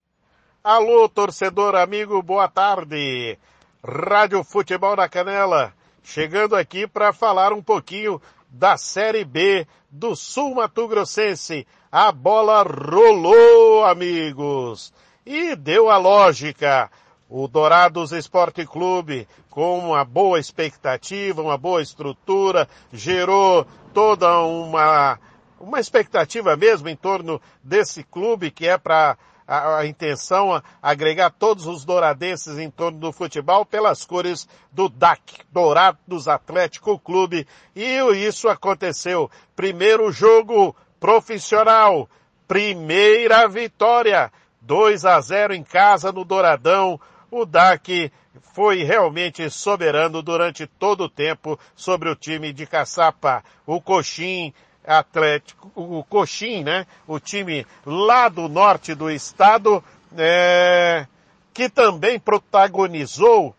Alô, 0.64 1.10
torcedor 1.10 1.76
amigo, 1.76 2.22
boa 2.24 2.48
tarde. 2.48 3.38
Rádio 3.86 4.46
Futebol 4.46 4.96
na 4.96 5.10
Canela, 5.10 5.74
chegando 6.02 6.56
aqui 6.56 6.88
para 6.88 7.12
falar 7.12 7.52
um 7.52 7.62
pouquinho 7.62 8.22
da 8.50 8.78
Série 8.78 9.26
B 9.26 9.68
do 9.92 10.16
Sul 10.16 10.56
Mato 10.56 10.88
Grossense. 10.88 11.68
A 11.92 12.14
bola 12.14 12.64
rolou, 12.64 13.84
amigos, 13.84 14.94
e 15.26 15.54
deu 15.54 15.90
a 15.90 15.98
lógica. 15.98 16.90
O 17.38 17.50
Dourados 17.50 18.14
Esporte 18.14 18.66
Clube, 18.66 19.28
com 19.50 19.78
uma 19.78 20.06
boa 20.06 20.40
expectativa, 20.40 21.42
uma 21.42 21.58
boa 21.58 21.82
estrutura, 21.82 22.66
gerou 22.94 23.68
toda 23.94 24.40
uma, 24.44 25.20
uma 25.60 25.78
expectativa 25.78 26.56
mesmo 26.56 26.88
em 26.88 26.96
torno 26.96 27.42
desse 27.62 28.06
clube 28.06 28.50
que 28.50 28.66
é 28.66 28.78
para 28.78 29.18
a, 29.46 29.80
a, 29.80 29.86
intenção 29.86 30.64
agregar 30.82 31.30
todos 31.30 31.68
os 31.68 31.84
douradenses 31.84 32.58
em 32.58 32.72
torno 32.72 33.00
do 33.00 33.12
futebol 33.12 33.66
pelas 33.66 34.06
cores 34.06 34.48
do 34.72 34.88
DAC, 34.88 35.42
Dourados 35.52 36.30
Atlético 36.30 36.98
Clube. 36.98 37.46
E 37.76 37.98
isso 38.26 38.48
aconteceu. 38.48 39.30
Primeiro 39.58 40.10
jogo 40.10 40.74
profissional, 41.02 42.10
primeira 42.48 43.46
vitória, 43.46 44.32
2 44.62 45.04
a 45.04 45.20
0 45.20 45.54
em 45.54 45.66
casa 45.66 46.14
no 46.14 46.24
Douradão 46.24 46.98
o 47.36 47.46
DAC 47.46 48.12
foi 48.54 48.84
realmente 48.84 49.50
soberano 49.50 50.22
durante 50.22 50.66
todo 50.66 51.06
o 51.06 51.10
tempo 51.10 51.60
sobre 51.76 52.10
o 52.10 52.16
time 52.16 52.54
de 52.54 52.66
Caçapa. 52.66 53.44
O 53.66 53.82
Coxim 53.82 54.54
Atlético, 54.86 55.72
o 55.76 56.04
Coxim, 56.04 56.64
né? 56.64 56.86
O 57.08 57.20
time 57.20 57.66
lá 57.86 58.30
do 58.30 58.48
norte 58.48 58.96
do 58.96 59.10
estado, 59.10 59.84
é, 60.18 61.06
que 61.54 61.68
também 61.70 62.20
protagonizou 62.20 63.56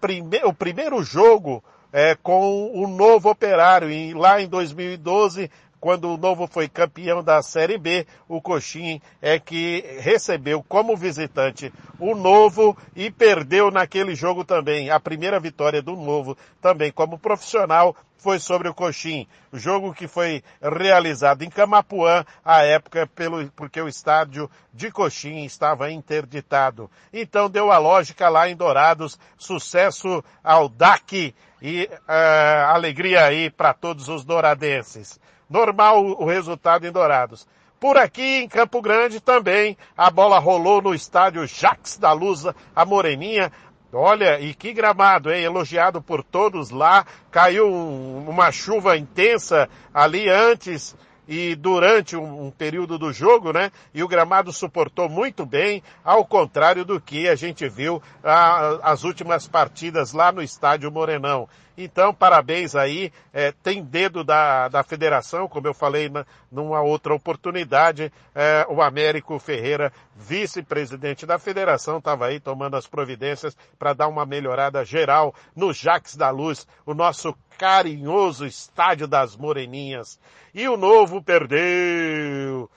prime 0.00 0.40
o 0.44 0.52
primeiro 0.52 1.02
jogo 1.02 1.62
é, 1.92 2.14
com 2.14 2.72
o 2.72 2.88
novo 2.88 3.28
operário. 3.30 3.88
Lá 4.16 4.40
em 4.40 4.48
2012 4.48 5.50
quando 5.80 6.12
o 6.12 6.16
Novo 6.16 6.46
foi 6.46 6.68
campeão 6.68 7.22
da 7.22 7.42
Série 7.42 7.78
B, 7.78 8.06
o 8.28 8.40
Coxim 8.40 9.00
é 9.22 9.38
que 9.38 9.84
recebeu 10.00 10.62
como 10.62 10.96
visitante 10.96 11.72
o 11.98 12.14
Novo 12.14 12.76
e 12.94 13.10
perdeu 13.10 13.70
naquele 13.70 14.14
jogo 14.14 14.44
também. 14.44 14.90
A 14.90 14.98
primeira 14.98 15.38
vitória 15.38 15.80
do 15.80 15.96
Novo 15.96 16.36
também 16.60 16.90
como 16.90 17.18
profissional 17.18 17.94
foi 18.18 18.40
sobre 18.40 18.68
o 18.68 18.74
Coxim. 18.74 19.26
Jogo 19.52 19.94
que 19.94 20.08
foi 20.08 20.42
realizado 20.60 21.42
em 21.42 21.50
Camapuã, 21.50 22.24
à 22.44 22.64
época, 22.64 23.06
pelo, 23.06 23.48
porque 23.52 23.80
o 23.80 23.88
estádio 23.88 24.50
de 24.74 24.90
Coxim 24.90 25.44
estava 25.44 25.90
interditado. 25.90 26.90
Então 27.12 27.48
deu 27.48 27.70
a 27.70 27.78
lógica 27.78 28.28
lá 28.28 28.48
em 28.48 28.56
Dourados, 28.56 29.18
sucesso 29.38 30.22
ao 30.42 30.68
DAC 30.68 31.34
e 31.62 31.88
uh, 31.92 32.72
alegria 32.72 33.24
aí 33.24 33.50
para 33.50 33.72
todos 33.72 34.08
os 34.08 34.24
douradenses 34.24 35.20
normal 35.48 36.04
o 36.04 36.24
resultado 36.24 36.86
em 36.86 36.92
Dourados. 36.92 37.46
Por 37.80 37.96
aqui 37.96 38.42
em 38.42 38.48
Campo 38.48 38.82
Grande 38.82 39.20
também 39.20 39.76
a 39.96 40.10
bola 40.10 40.38
rolou 40.38 40.82
no 40.82 40.94
estádio 40.94 41.46
Jax 41.46 41.96
da 41.96 42.12
Lusa, 42.12 42.54
a 42.74 42.84
Moreninha. 42.84 43.52
Olha, 43.92 44.38
e 44.40 44.52
que 44.52 44.72
gramado, 44.72 45.32
hein? 45.32 45.42
Elogiado 45.42 46.02
por 46.02 46.22
todos 46.22 46.70
lá. 46.70 47.06
Caiu 47.30 47.68
um, 47.68 48.28
uma 48.28 48.52
chuva 48.52 48.96
intensa 48.96 49.68
ali 49.94 50.28
antes 50.28 50.94
e 51.28 51.54
durante 51.54 52.16
um, 52.16 52.46
um, 52.46 52.50
período 52.50 52.98
do 52.98 53.12
jogo, 53.12 53.52
né? 53.52 53.70
E 53.92 54.02
o 54.02 54.08
gramado 54.08 54.50
suportou 54.50 55.10
muito 55.10 55.44
bem, 55.44 55.82
ao 56.02 56.24
contrário 56.24 56.86
do 56.86 56.98
que 56.98 57.28
a 57.28 57.34
gente 57.34 57.68
viu 57.68 58.02
as 58.82 59.04
últimas 59.04 59.46
partidas 59.46 60.14
lá 60.14 60.32
no 60.32 60.42
estádio 60.42 60.90
Morenão. 60.90 61.46
Então, 61.80 62.12
parabéns 62.12 62.74
aí. 62.74 63.12
É, 63.32 63.52
tem 63.52 63.84
dedo 63.84 64.24
da, 64.24 64.66
da 64.66 64.82
federação, 64.82 65.46
como 65.46 65.68
eu 65.68 65.74
falei 65.74 66.08
na, 66.08 66.26
numa 66.50 66.80
outra 66.80 67.14
oportunidade. 67.14 68.12
É, 68.34 68.66
o 68.68 68.82
Américo 68.82 69.38
Ferreira, 69.38 69.92
vice-presidente 70.16 71.24
da 71.24 71.38
federação, 71.38 71.98
estava 71.98 72.26
aí 72.26 72.40
tomando 72.40 72.76
as 72.76 72.88
providências 72.88 73.56
para 73.78 73.92
dar 73.92 74.08
uma 74.08 74.26
melhorada 74.26 74.84
geral 74.84 75.32
no 75.54 75.72
Jaques 75.72 76.16
da 76.16 76.30
Luz, 76.30 76.66
o 76.84 76.94
nosso 76.94 77.32
carinhoso 77.58 78.46
estádio 78.46 79.06
das 79.06 79.36
Moreninhas. 79.36 80.18
E 80.54 80.68
o 80.68 80.76
novo 80.76 81.22
perdeu. 81.22 82.70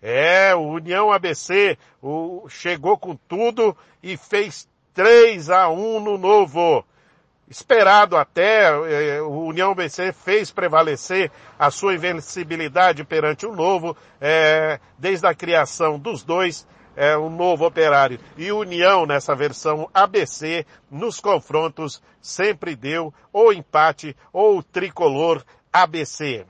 É, 0.00 0.54
o 0.54 0.60
União 0.60 1.10
ABC 1.10 1.76
o, 2.00 2.46
chegou 2.48 2.96
com 2.96 3.16
tudo 3.16 3.76
e 4.00 4.16
fez 4.16 4.68
3 4.94 5.50
a 5.50 5.68
1 5.68 6.00
no 6.00 6.16
novo 6.16 6.84
esperado 7.50 8.16
até, 8.16 8.66
eh, 8.66 9.22
o 9.22 9.46
União 9.46 9.74
BC 9.74 10.12
fez 10.12 10.50
prevalecer 10.50 11.30
a 11.58 11.70
sua 11.70 11.94
invencibilidade 11.94 13.04
perante 13.04 13.46
o 13.46 13.54
novo, 13.54 13.96
eh, 14.20 14.78
desde 14.98 15.26
a 15.26 15.34
criação 15.34 15.98
dos 15.98 16.22
dois, 16.22 16.66
eh, 16.98 17.16
o 17.16 17.30
novo 17.30 17.64
operário 17.64 18.18
e 18.36 18.50
União 18.50 19.06
nessa 19.06 19.32
versão 19.32 19.88
ABC, 19.94 20.66
nos 20.90 21.20
confrontos 21.20 22.02
sempre 22.20 22.74
deu 22.74 23.14
ou 23.32 23.52
empate 23.52 24.16
ou 24.32 24.60
tricolor 24.64 25.44
ABC. 25.72 26.44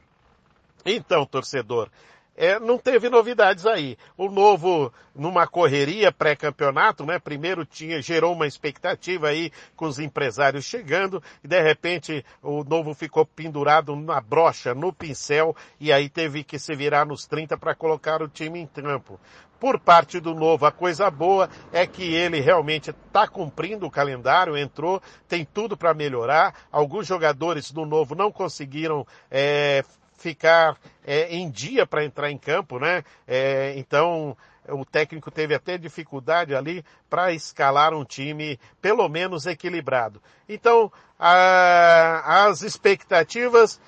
Então, 0.86 1.26
torcedor, 1.26 1.90
é, 2.34 2.58
não 2.60 2.78
teve 2.78 3.10
novidades 3.10 3.66
aí. 3.66 3.98
O 4.16 4.30
novo, 4.30 4.92
numa 5.12 5.44
correria 5.44 6.12
pré-campeonato, 6.12 7.04
né? 7.04 7.18
Primeiro 7.18 7.66
tinha, 7.66 8.00
gerou 8.00 8.32
uma 8.32 8.46
expectativa 8.46 9.26
aí 9.26 9.50
com 9.74 9.86
os 9.86 9.98
empresários 9.98 10.64
chegando 10.64 11.20
e 11.42 11.48
de 11.48 11.60
repente 11.60 12.24
o 12.40 12.62
novo 12.62 12.94
ficou 12.94 13.26
pendurado 13.26 13.96
na 13.96 14.20
brocha, 14.20 14.72
no 14.72 14.92
pincel 14.92 15.54
e 15.80 15.92
aí 15.92 16.08
teve 16.08 16.44
que 16.44 16.60
se 16.60 16.76
virar 16.76 17.04
nos 17.04 17.26
30 17.26 17.58
para 17.58 17.74
colocar 17.74 18.22
o 18.22 18.28
time 18.28 18.60
em 18.60 18.66
campo. 18.68 19.18
Por 19.60 19.80
parte 19.80 20.20
do 20.20 20.34
Novo, 20.34 20.66
a 20.66 20.72
coisa 20.72 21.10
boa 21.10 21.48
é 21.72 21.86
que 21.86 22.14
ele 22.14 22.40
realmente 22.40 22.90
está 22.90 23.26
cumprindo 23.26 23.86
o 23.86 23.90
calendário, 23.90 24.56
entrou, 24.56 25.02
tem 25.26 25.44
tudo 25.44 25.76
para 25.76 25.92
melhorar. 25.92 26.54
Alguns 26.70 27.06
jogadores 27.06 27.72
do 27.72 27.84
Novo 27.84 28.14
não 28.14 28.30
conseguiram 28.30 29.06
é, 29.30 29.82
ficar 30.16 30.76
é, 31.04 31.34
em 31.34 31.50
dia 31.50 31.86
para 31.86 32.04
entrar 32.04 32.30
em 32.30 32.38
campo, 32.38 32.78
né? 32.78 33.02
É, 33.26 33.74
então 33.76 34.36
o 34.68 34.84
técnico 34.84 35.30
teve 35.30 35.54
até 35.54 35.78
dificuldade 35.78 36.54
ali 36.54 36.84
para 37.08 37.32
escalar 37.32 37.94
um 37.94 38.04
time 38.04 38.60
pelo 38.80 39.08
menos 39.08 39.46
equilibrado. 39.46 40.20
Então 40.48 40.92
a, 41.18 42.46
as 42.46 42.62
expectativas 42.62 43.80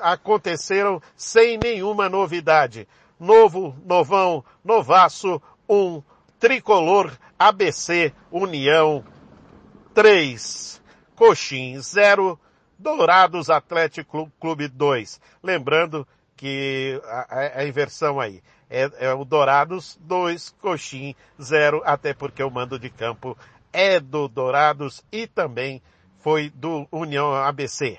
aconteceram 0.00 1.02
sem 1.16 1.58
nenhuma 1.58 2.08
novidade. 2.08 2.86
Novo, 3.20 3.76
novão, 3.84 4.42
novaço, 4.64 5.40
um 5.68 6.02
tricolor 6.38 7.12
ABC 7.38 8.14
União 8.32 9.04
3, 9.94 10.82
Coxim 11.14 11.78
0, 11.78 12.40
Dourados 12.78 13.50
Atlético 13.50 14.32
Clube 14.40 14.68
2. 14.68 15.20
Lembrando 15.42 16.08
que 16.34 16.98
a, 17.04 17.60
a 17.60 17.66
inversão 17.66 18.18
aí 18.18 18.42
é, 18.70 18.88
é, 19.00 19.12
o 19.12 19.24
Dourados 19.24 19.98
2, 20.00 20.54
Coxim 20.60 21.14
0, 21.42 21.82
até 21.84 22.14
porque 22.14 22.42
o 22.42 22.50
mando 22.50 22.78
de 22.78 22.88
campo 22.88 23.36
é 23.72 24.00
do 24.00 24.28
Dourados 24.28 25.04
e 25.12 25.26
também 25.26 25.82
foi 26.20 26.50
do 26.50 26.86
União 26.90 27.34
ABC. 27.34 27.98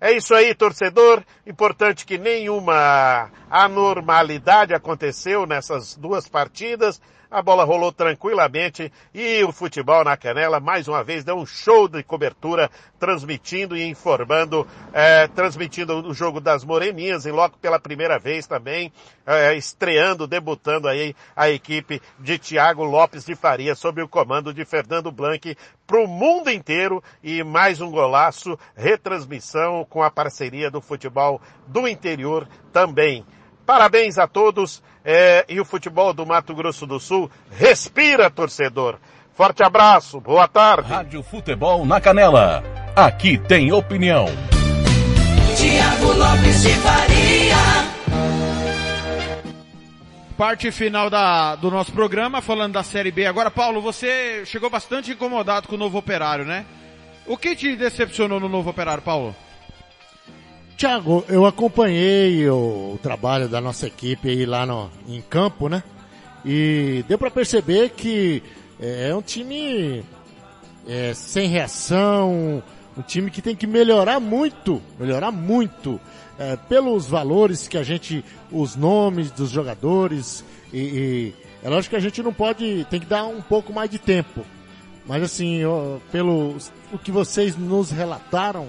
É 0.00 0.12
isso 0.12 0.34
aí, 0.34 0.54
torcedor. 0.54 1.24
Importante 1.46 2.04
que 2.04 2.18
nenhuma 2.18 3.30
anormalidade 3.50 4.74
aconteceu 4.74 5.46
nessas 5.46 5.96
duas 5.96 6.28
partidas. 6.28 7.00
A 7.28 7.42
bola 7.42 7.64
rolou 7.64 7.90
tranquilamente 7.90 8.92
e 9.12 9.42
o 9.42 9.50
futebol 9.50 10.04
na 10.04 10.16
canela 10.16 10.60
mais 10.60 10.86
uma 10.86 11.02
vez 11.02 11.24
deu 11.24 11.36
um 11.36 11.44
show 11.44 11.88
de 11.88 12.00
cobertura, 12.04 12.70
transmitindo 13.00 13.76
e 13.76 13.82
informando, 13.82 14.64
é, 14.92 15.26
transmitindo 15.28 16.06
o 16.06 16.14
jogo 16.14 16.40
das 16.40 16.64
Moreninhas 16.64 17.26
e 17.26 17.32
logo 17.32 17.58
pela 17.58 17.80
primeira 17.80 18.16
vez 18.16 18.46
também, 18.46 18.92
é, 19.26 19.54
estreando, 19.56 20.26
debutando 20.26 20.86
aí 20.86 21.16
a 21.34 21.50
equipe 21.50 22.00
de 22.20 22.38
Thiago 22.38 22.84
Lopes 22.84 23.24
de 23.24 23.34
Faria 23.34 23.74
sob 23.74 24.00
o 24.00 24.08
comando 24.08 24.54
de 24.54 24.64
Fernando 24.64 25.10
Blanc 25.10 25.56
para 25.84 26.00
o 26.00 26.06
mundo 26.06 26.48
inteiro 26.48 27.02
e 27.24 27.42
mais 27.42 27.80
um 27.80 27.90
golaço, 27.90 28.56
retransmissão 28.76 29.84
com 29.84 30.00
a 30.00 30.10
parceria 30.10 30.70
do 30.70 30.80
futebol 30.80 31.40
do 31.66 31.88
interior 31.88 32.48
também. 32.72 33.24
Parabéns 33.66 34.16
a 34.16 34.28
todos 34.28 34.80
é, 35.04 35.44
e 35.48 35.60
o 35.60 35.64
futebol 35.64 36.14
do 36.14 36.24
Mato 36.24 36.54
Grosso 36.54 36.86
do 36.86 37.00
Sul 37.00 37.28
respira, 37.50 38.30
torcedor. 38.30 38.98
Forte 39.34 39.64
abraço, 39.64 40.20
boa 40.20 40.46
tarde. 40.46 40.88
Rádio 40.88 41.22
Futebol 41.22 41.84
na 41.84 42.00
Canela. 42.00 42.62
Aqui 42.94 43.36
tem 43.36 43.72
opinião. 43.72 44.26
Tiago 45.56 46.12
Lopes 46.12 46.62
de 46.62 46.74
Faria. 46.76 47.56
Parte 50.38 50.70
final 50.70 51.10
da, 51.10 51.56
do 51.56 51.70
nosso 51.70 51.92
programa, 51.92 52.40
falando 52.40 52.74
da 52.74 52.84
Série 52.84 53.10
B. 53.10 53.26
Agora, 53.26 53.50
Paulo, 53.50 53.80
você 53.80 54.44
chegou 54.46 54.70
bastante 54.70 55.10
incomodado 55.10 55.66
com 55.66 55.74
o 55.74 55.78
novo 55.78 55.98
operário, 55.98 56.44
né? 56.44 56.64
O 57.26 57.36
que 57.36 57.56
te 57.56 57.74
decepcionou 57.74 58.38
no 58.38 58.48
novo 58.48 58.70
operário, 58.70 59.02
Paulo? 59.02 59.34
Tiago, 60.76 61.24
eu 61.30 61.46
acompanhei 61.46 62.46
o, 62.50 62.98
trabalho 63.02 63.48
da 63.48 63.62
nossa 63.62 63.86
equipe 63.86 64.28
aí 64.28 64.44
lá 64.44 64.66
no, 64.66 64.90
em 65.08 65.22
campo, 65.22 65.70
né? 65.70 65.82
E 66.44 67.02
deu 67.08 67.16
para 67.16 67.30
perceber 67.30 67.90
que 67.90 68.42
é, 68.78 69.08
é 69.08 69.14
um 69.14 69.22
time 69.22 70.04
é, 70.86 71.14
sem 71.14 71.48
reação, 71.48 72.62
um 72.94 73.00
time 73.00 73.30
que 73.30 73.40
tem 73.40 73.56
que 73.56 73.66
melhorar 73.66 74.20
muito, 74.20 74.82
melhorar 75.00 75.32
muito, 75.32 75.98
é, 76.38 76.56
pelos 76.68 77.06
valores 77.06 77.66
que 77.66 77.78
a 77.78 77.82
gente, 77.82 78.22
os 78.52 78.76
nomes 78.76 79.30
dos 79.30 79.48
jogadores, 79.48 80.44
e, 80.70 80.78
e, 80.78 81.34
é 81.62 81.70
lógico 81.70 81.92
que 81.92 81.96
a 81.96 82.00
gente 82.00 82.22
não 82.22 82.34
pode, 82.34 82.86
tem 82.90 83.00
que 83.00 83.06
dar 83.06 83.24
um 83.24 83.40
pouco 83.40 83.72
mais 83.72 83.88
de 83.88 83.98
tempo. 83.98 84.44
Mas 85.06 85.22
assim, 85.22 85.62
pelo 86.12 86.58
o 86.92 86.98
que 86.98 87.10
vocês 87.10 87.56
nos 87.56 87.90
relataram, 87.90 88.68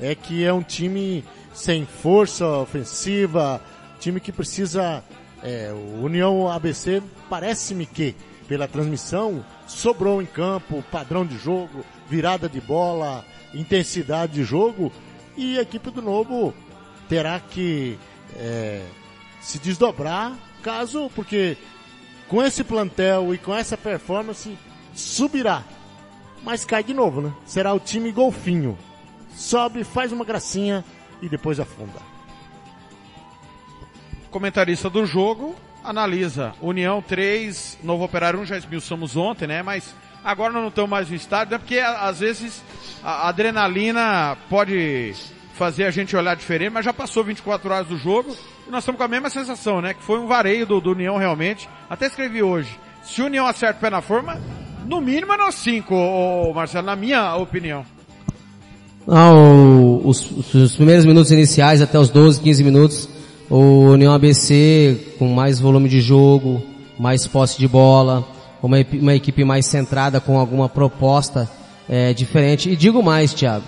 é 0.00 0.14
que 0.14 0.44
é 0.44 0.52
um 0.52 0.62
time 0.62 1.24
sem 1.60 1.84
força 1.84 2.46
ofensiva, 2.46 3.60
time 3.98 4.18
que 4.18 4.32
precisa. 4.32 5.04
É, 5.42 5.72
o 5.72 6.04
União 6.04 6.48
ABC 6.48 7.02
parece-me 7.28 7.86
que, 7.86 8.14
pela 8.48 8.68
transmissão, 8.68 9.44
sobrou 9.66 10.20
em 10.20 10.26
campo, 10.26 10.84
padrão 10.90 11.24
de 11.24 11.38
jogo, 11.38 11.84
virada 12.08 12.48
de 12.48 12.60
bola, 12.60 13.24
intensidade 13.54 14.34
de 14.34 14.44
jogo, 14.44 14.92
e 15.36 15.58
a 15.58 15.62
equipe 15.62 15.90
do 15.90 16.02
Novo 16.02 16.52
terá 17.08 17.40
que 17.40 17.98
é, 18.36 18.84
se 19.40 19.58
desdobrar, 19.58 20.36
caso, 20.62 21.10
porque 21.14 21.56
com 22.28 22.42
esse 22.42 22.62
plantel 22.62 23.34
e 23.34 23.38
com 23.38 23.54
essa 23.54 23.76
performance, 23.76 24.56
subirá. 24.94 25.64
Mas 26.42 26.64
cai 26.64 26.82
de 26.82 26.94
novo, 26.94 27.20
né? 27.20 27.32
Será 27.46 27.72
o 27.72 27.80
time 27.80 28.12
golfinho. 28.12 28.78
Sobe, 29.34 29.84
faz 29.84 30.12
uma 30.12 30.24
gracinha, 30.24 30.84
e 31.22 31.28
depois 31.28 31.60
afunda. 31.60 32.00
Comentarista 34.30 34.88
do 34.88 35.04
jogo 35.04 35.56
analisa 35.84 36.52
União 36.60 37.02
3, 37.02 37.78
Novo 37.82 38.04
Operário 38.04 38.40
1, 38.40 38.46
já 38.46 38.56
esmiuçamos 38.56 39.16
ontem, 39.16 39.46
né? 39.46 39.62
Mas 39.62 39.94
agora 40.22 40.52
não 40.52 40.68
estão 40.68 40.86
mais 40.86 41.08
no 41.08 41.16
estádio, 41.16 41.52
né? 41.52 41.58
Porque 41.58 41.78
às 41.78 42.20
vezes 42.20 42.62
a 43.02 43.28
adrenalina 43.28 44.36
pode 44.48 45.14
fazer 45.54 45.84
a 45.84 45.90
gente 45.90 46.16
olhar 46.16 46.34
diferente, 46.36 46.72
mas 46.72 46.84
já 46.84 46.92
passou 46.92 47.24
24 47.24 47.70
horas 47.70 47.86
do 47.86 47.96
jogo 47.96 48.36
e 48.66 48.70
nós 48.70 48.82
estamos 48.82 48.98
com 48.98 49.04
a 49.04 49.08
mesma 49.08 49.30
sensação, 49.30 49.80
né? 49.80 49.94
Que 49.94 50.02
foi 50.02 50.18
um 50.18 50.26
vareio 50.26 50.66
do, 50.66 50.80
do 50.80 50.92
União 50.92 51.16
realmente. 51.16 51.68
Até 51.88 52.06
escrevi 52.06 52.42
hoje. 52.42 52.78
Se 53.02 53.22
o 53.22 53.26
União 53.26 53.46
acerta 53.46 53.78
o 53.78 53.80
pé 53.80 53.90
na 53.90 54.00
forma, 54.00 54.40
no 54.86 55.00
mínimo 55.00 55.32
é 55.32 55.36
nós 55.36 55.54
5, 55.56 56.52
Marcelo, 56.54 56.86
na 56.86 56.96
minha 56.96 57.34
opinião. 57.36 57.84
Ah, 59.08 59.32
o, 59.32 60.02
os, 60.04 60.54
os, 60.54 60.76
primeiros 60.76 61.06
minutos 61.06 61.32
iniciais, 61.32 61.80
até 61.80 61.98
os 61.98 62.10
12, 62.10 62.40
15 62.40 62.64
minutos, 62.64 63.08
o 63.48 63.90
União 63.92 64.12
ABC 64.12 65.14
com 65.18 65.28
mais 65.28 65.58
volume 65.58 65.88
de 65.88 66.00
jogo, 66.00 66.62
mais 66.98 67.26
posse 67.26 67.58
de 67.58 67.66
bola, 67.66 68.26
uma, 68.62 68.76
uma 68.92 69.14
equipe 69.14 69.42
mais 69.42 69.66
centrada 69.66 70.20
com 70.20 70.38
alguma 70.38 70.68
proposta 70.68 71.48
é, 71.88 72.12
diferente. 72.12 72.70
E 72.70 72.76
digo 72.76 73.02
mais, 73.02 73.32
Thiago, 73.32 73.64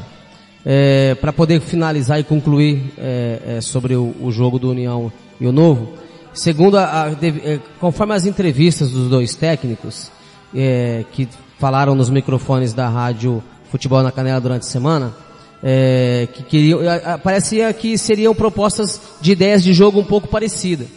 é, 0.64 1.14
para 1.14 1.32
poder 1.32 1.60
finalizar 1.60 2.20
e 2.20 2.24
concluir 2.24 2.92
é, 2.98 3.42
é, 3.56 3.60
sobre 3.60 3.96
o, 3.96 4.14
o, 4.20 4.30
jogo 4.30 4.58
do 4.58 4.70
União 4.70 5.10
e 5.40 5.46
o 5.46 5.52
Novo, 5.52 5.88
segundo 6.34 6.76
a, 6.76 7.04
a, 7.04 7.10
é, 7.10 7.58
conforme 7.80 8.14
as 8.14 8.26
entrevistas 8.26 8.90
dos 8.90 9.08
dois 9.08 9.34
técnicos 9.34 10.10
é, 10.54 11.04
que 11.10 11.26
falaram 11.58 11.94
nos 11.94 12.10
microfones 12.10 12.72
da 12.72 12.88
rádio 12.88 13.42
Futebol 13.72 14.02
na 14.02 14.12
Canela 14.12 14.38
durante 14.38 14.64
a 14.64 14.70
semana, 14.70 15.14
é, 15.62 16.28
que 16.30 16.42
queriam, 16.42 16.80
parecia 17.22 17.72
que 17.72 17.96
seriam 17.96 18.34
propostas 18.34 19.00
de 19.18 19.32
ideias 19.32 19.64
de 19.64 19.72
jogo 19.72 19.98
um 19.98 20.04
pouco 20.04 20.28
parecidas. 20.28 20.88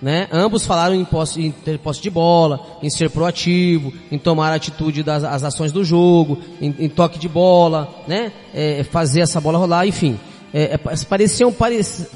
Né? 0.00 0.28
Ambos 0.30 0.64
falaram 0.64 0.94
em, 0.94 1.04
posse, 1.04 1.44
em 1.44 1.50
ter 1.50 1.76
posse 1.80 2.00
de 2.00 2.08
bola, 2.08 2.60
em 2.80 2.88
ser 2.88 3.10
proativo, 3.10 3.92
em 4.12 4.16
tomar 4.16 4.52
atitude 4.52 5.02
das 5.02 5.24
as 5.24 5.42
ações 5.42 5.72
do 5.72 5.84
jogo, 5.84 6.38
em, 6.60 6.72
em 6.78 6.88
toque 6.88 7.18
de 7.18 7.28
bola, 7.28 7.92
né? 8.06 8.32
É, 8.54 8.84
fazer 8.84 9.22
essa 9.22 9.40
bola 9.40 9.58
rolar, 9.58 9.84
enfim. 9.88 10.16
É, 10.54 10.74
é 10.74 10.78
pareciam 10.78 11.52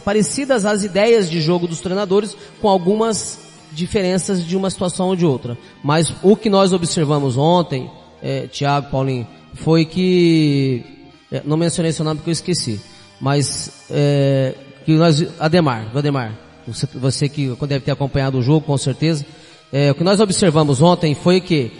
parecidas 0.04 0.64
as 0.64 0.84
ideias 0.84 1.28
de 1.28 1.40
jogo 1.40 1.66
dos 1.66 1.80
treinadores 1.80 2.36
com 2.62 2.68
algumas 2.68 3.40
diferenças 3.72 4.46
de 4.46 4.56
uma 4.56 4.70
situação 4.70 5.08
ou 5.08 5.16
de 5.16 5.26
outra. 5.26 5.58
Mas 5.82 6.14
o 6.22 6.36
que 6.36 6.48
nós 6.48 6.72
observamos 6.72 7.36
ontem, 7.36 7.90
é, 8.22 8.46
Tiago, 8.46 8.90
Paulinho, 8.90 9.26
foi 9.54 9.84
que, 9.84 10.84
é, 11.30 11.42
não 11.44 11.56
mencionei 11.56 11.92
seu 11.92 12.04
nome 12.04 12.18
porque 12.18 12.30
eu 12.30 12.32
esqueci, 12.32 12.80
mas 13.20 13.86
é, 13.90 14.54
que 14.84 14.92
nós, 14.92 15.24
Ademar, 15.38 15.86
Ademar, 15.94 16.32
você, 16.66 16.86
você 16.94 17.28
que 17.28 17.56
deve 17.66 17.80
ter 17.84 17.90
acompanhado 17.90 18.38
o 18.38 18.42
jogo 18.42 18.66
com 18.66 18.76
certeza, 18.76 19.24
é, 19.72 19.90
o 19.90 19.94
que 19.94 20.04
nós 20.04 20.20
observamos 20.20 20.80
ontem 20.80 21.14
foi 21.14 21.40
que 21.40 21.72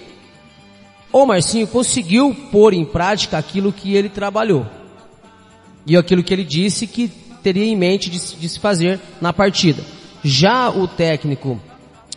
o 1.12 1.24
Marcinho 1.24 1.66
conseguiu 1.66 2.34
pôr 2.50 2.74
em 2.74 2.84
prática 2.84 3.38
aquilo 3.38 3.72
que 3.72 3.94
ele 3.94 4.08
trabalhou. 4.08 4.66
E 5.86 5.96
aquilo 5.96 6.24
que 6.24 6.32
ele 6.32 6.44
disse 6.44 6.86
que 6.86 7.08
teria 7.42 7.64
em 7.64 7.76
mente 7.76 8.10
de, 8.10 8.18
de 8.18 8.48
se 8.48 8.58
fazer 8.58 8.98
na 9.20 9.32
partida. 9.32 9.82
Já 10.24 10.70
o 10.70 10.88
técnico 10.88 11.60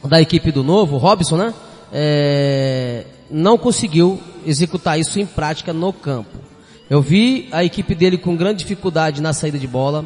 da 0.03 0.21
equipe 0.21 0.51
do 0.51 0.63
Novo, 0.63 0.97
Robson, 0.97 1.37
né? 1.37 1.53
É, 1.91 3.05
não 3.29 3.57
conseguiu 3.57 4.19
executar 4.45 4.99
isso 4.99 5.19
em 5.19 5.25
prática 5.25 5.73
no 5.73 5.91
campo. 5.91 6.37
Eu 6.89 7.01
vi 7.01 7.49
a 7.51 7.63
equipe 7.63 7.93
dele 7.93 8.17
com 8.17 8.35
grande 8.35 8.59
dificuldade 8.59 9.21
na 9.21 9.33
saída 9.33 9.59
de 9.59 9.67
bola. 9.67 10.05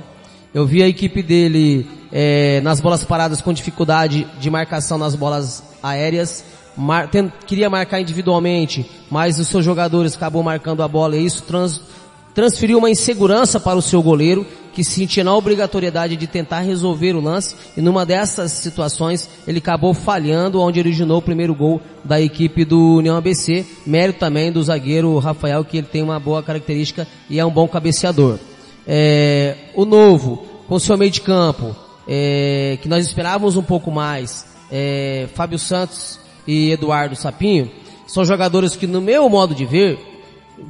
Eu 0.54 0.66
vi 0.66 0.82
a 0.82 0.88
equipe 0.88 1.22
dele 1.22 1.88
é, 2.12 2.60
nas 2.62 2.82
bolas 2.82 3.04
paradas 3.04 3.42
com 3.42 3.54
dificuldade 3.54 4.28
de 4.40 4.50
marcação 4.50 4.98
nas 4.98 5.16
bolas 5.16 5.64
aéreas. 5.82 6.44
Mar, 6.76 7.08
tem, 7.08 7.32
queria 7.46 7.70
marcar 7.70 8.02
individualmente, 8.02 8.90
mas 9.10 9.38
os 9.40 9.48
seus 9.48 9.64
jogadores 9.64 10.16
acabou 10.16 10.42
marcando 10.42 10.82
a 10.82 10.88
bola 10.88 11.16
e 11.16 11.26
isso 11.26 11.44
trans, 11.44 11.82
transferiu 12.34 12.80
uma 12.80 12.90
insegurança 12.90 13.60
para 13.60 13.78
o 13.78 13.82
seu 13.82 14.02
goleiro, 14.02 14.46
que 14.74 14.84
sentia 14.84 15.24
na 15.24 15.36
obrigatoriedade 15.36 16.16
de 16.16 16.28
tentar 16.28 16.62
resolver 16.62 17.16
o 17.16 17.22
lance, 17.22 17.56
e 17.76 17.82
numa 17.82 18.06
dessas 18.06 18.52
situações 18.52 19.30
ele 19.48 19.60
acabou 19.60 19.94
falhando, 19.94 20.62
onde 20.62 20.80
originou 20.80 21.18
o 21.18 21.22
primeiro 21.22 21.54
gol 21.54 21.82
da 22.04 22.20
equipe 22.20 22.66
do 22.66 22.98
União 22.98 23.18
ABC, 23.18 23.66
mérito 23.86 24.20
também 24.20 24.52
do 24.52 24.64
zagueiro 24.64 25.18
Rafael, 25.20 25.64
que 25.64 25.78
ele 25.78 25.88
tem 25.88 26.02
uma 26.02 26.20
boa 26.20 26.42
característica 26.42 27.08
e 27.30 27.40
é 27.40 27.46
um 27.46 27.52
bom 27.52 27.68
cabeceador. 27.68 28.40
É, 28.88 29.56
o 29.76 29.86
novo, 29.86 30.46
com 30.68 30.80
seu 30.80 30.98
meio 30.98 31.12
de 31.12 31.22
campo, 31.22 31.76
é, 32.08 32.78
que 32.82 32.90
nós 32.90 33.06
esperávamos 33.06 33.56
um 33.56 33.64
pouco 33.64 33.92
mais, 33.92 34.46
é, 34.72 35.28
Fábio 35.34 35.60
Santos 35.60 36.20
e 36.48 36.72
Eduardo 36.72 37.16
Sapinho, 37.16 37.70
são 38.08 38.26
jogadores 38.26 38.76
que 38.76 38.88
no 38.88 39.00
meu 39.00 39.30
modo 39.30 39.56
de 39.56 39.66
ver, 39.66 40.00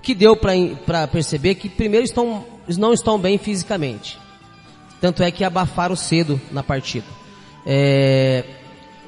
que 0.01 0.13
deu 0.13 0.35
para 0.35 1.07
perceber 1.07 1.55
que 1.55 1.67
primeiro 1.67 2.05
estão, 2.05 2.45
não 2.77 2.93
estão 2.93 3.17
bem 3.19 3.37
fisicamente. 3.37 4.19
Tanto 4.99 5.23
é 5.23 5.31
que 5.31 5.43
abafaram 5.43 5.95
cedo 5.95 6.39
na 6.51 6.61
partida. 6.61 7.05
É, 7.65 8.43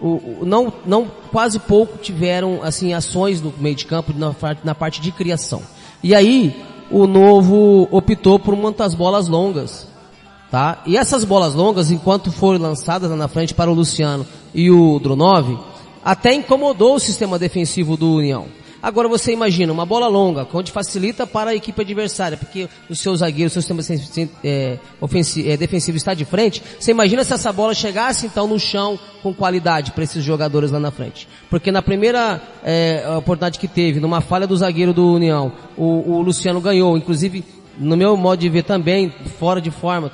o, 0.02 0.08
o- 0.08 0.46
não, 0.46 0.74
não, 0.86 1.06
quase 1.32 1.60
pouco 1.60 1.98
tiveram, 1.98 2.62
assim, 2.64 2.94
ações 2.94 3.42
no 3.42 3.54
meio 3.58 3.76
de 3.76 3.86
campo 3.86 4.12
na, 4.16 4.36
na 4.64 4.76
parte 4.76 5.00
de 5.00 5.12
criação. 5.12 5.62
E 6.02 6.14
aí, 6.16 6.64
o 6.92 7.06
novo 7.08 7.88
optou 7.92 8.38
por 8.40 8.56
muitas 8.56 8.94
bolas 8.94 9.28
longas, 9.28 9.88
tá? 10.52 10.82
E 10.86 10.98
essas 10.98 11.24
bolas 11.24 11.54
longas, 11.54 11.92
enquanto 11.92 12.32
foram 12.32 12.60
lançadas 12.60 13.10
lá 13.10 13.16
na 13.16 13.28
frente 13.28 13.54
para 13.54 13.72
o 13.72 13.74
Luciano 13.74 14.26
e 14.54 14.70
o 14.70 15.00
Dronov, 15.00 15.58
até 16.04 16.34
incomodou 16.34 16.96
o 16.96 17.00
sistema 17.00 17.40
defensivo 17.40 17.96
do 17.96 18.16
União. 18.16 18.46
Agora 18.84 19.08
você 19.08 19.32
imagina 19.32 19.72
uma 19.72 19.86
bola 19.86 20.10
longa, 20.10 20.46
onde 20.54 20.70
facilita 20.70 21.26
para 21.26 21.52
a 21.52 21.56
equipe 21.56 21.82
adversária, 21.82 22.38
porque 22.38 22.68
o 22.90 22.96
seu 22.96 23.16
zagueiro, 23.16 23.48
o 23.48 23.50
seu 23.50 23.62
sistema 23.62 23.82
é, 24.44 24.78
ofensi- 25.00 25.50
é, 25.50 25.56
defensivo 25.56 25.96
está 25.96 26.14
de 26.14 26.26
frente. 26.26 26.62
Você 26.78 26.92
imagina 26.92 27.24
se 27.24 27.32
essa 27.32 27.54
bola 27.54 27.74
chegasse 27.74 28.26
então 28.26 28.46
no 28.46 28.60
chão 28.60 29.00
com 29.24 29.34
qualidade 29.34 29.94
para 29.94 30.04
esses 30.04 30.22
jogadores 30.22 30.70
lá 30.70 30.82
na 30.82 30.92
frente. 30.92 31.30
Porque 31.50 31.72
na 31.72 31.82
primeira 31.82 32.42
é, 32.62 33.06
oportunidade 33.18 33.58
que 33.58 33.70
teve, 33.70 34.02
numa 34.02 34.20
falha 34.20 34.46
do 34.46 34.58
zagueiro 34.58 34.94
do 34.94 35.14
União, 35.14 35.54
o, 35.78 36.18
o 36.18 36.22
Luciano 36.22 36.60
ganhou. 36.60 36.98
Inclusive, 36.98 37.42
no 37.80 37.96
meu 37.96 38.18
modo 38.18 38.42
de 38.42 38.50
ver 38.50 38.64
também, 38.64 39.14
fora 39.40 39.62
de 39.62 39.72
forma, 39.72 40.12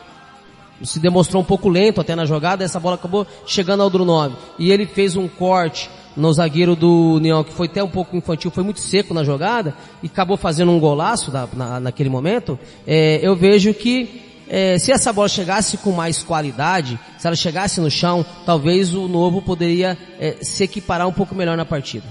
se 0.84 1.00
demonstrou 1.00 1.41
um 1.41 1.46
pouco 1.46 1.70
lento 1.70 2.00
até 2.00 2.16
na 2.16 2.24
jogada, 2.24 2.64
essa 2.64 2.80
bola 2.80 2.96
acabou 2.96 3.26
chegando 3.48 3.82
ao 3.82 3.90
Drunov. 3.90 4.32
E 4.60 4.72
ele 4.72 4.86
fez 4.86 5.16
um 5.16 5.28
corte 5.28 5.90
no 6.18 6.31
zagueiro 6.34 6.76
do 6.76 7.14
União, 7.15 7.44
que 7.44 7.53
foi 7.53 7.68
até 7.68 7.84
um 7.84 7.88
pouco 7.90 8.15
infantil, 8.15 8.52
foi 8.52 8.64
muito 8.64 8.80
seco 8.80 9.14
na 9.14 9.23
jogada, 9.23 9.73
e 10.03 10.07
acabou 10.07 10.36
fazendo 10.38 10.72
um 10.72 10.80
golaço 10.80 11.31
na, 11.31 11.48
na- 11.53 11.80
naquele 11.80 12.10
momento. 12.10 12.57
É, 12.86 13.19
eu 13.22 13.36
vejo 13.36 13.73
que 13.73 14.22
é, 14.49 14.77
se 14.80 14.91
essa 14.91 15.14
bola 15.14 15.30
chegasse 15.30 15.77
com 15.77 15.91
mais 15.91 16.23
qualidade, 16.23 16.99
se 17.18 17.27
ela 17.27 17.36
chegasse 17.36 17.80
no 17.80 17.90
chão, 17.91 18.26
talvez 18.45 18.94
o 18.95 19.07
Novo 19.07 19.41
poderia 19.41 19.98
é, 20.19 20.38
se 20.41 20.64
equiparar 20.64 21.07
um 21.07 21.14
pouco 21.14 21.36
melhor 21.36 21.56
na 21.56 21.65
partida. 21.65 22.06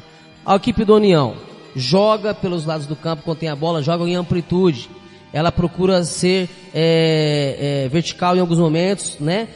A 0.46 0.54
equipe 0.56 0.84
do 0.84 0.94
União 0.94 1.34
joga 1.74 2.32
pelos 2.32 2.64
lados 2.64 2.86
do 2.86 2.94
campo 2.96 3.22
quando 3.24 3.38
tem 3.38 3.48
a 3.48 3.56
bola, 3.56 3.82
joga 3.82 4.04
em 4.04 4.14
amplitude. 4.14 4.88
Ela 5.32 5.52
procura 5.52 6.02
ser 6.04 6.48
é, 6.72 7.84
é, 7.84 7.88
vertical 7.88 8.36
em 8.36 8.40
alguns 8.40 8.58
momentos, 8.58 9.16
né? 9.20 9.48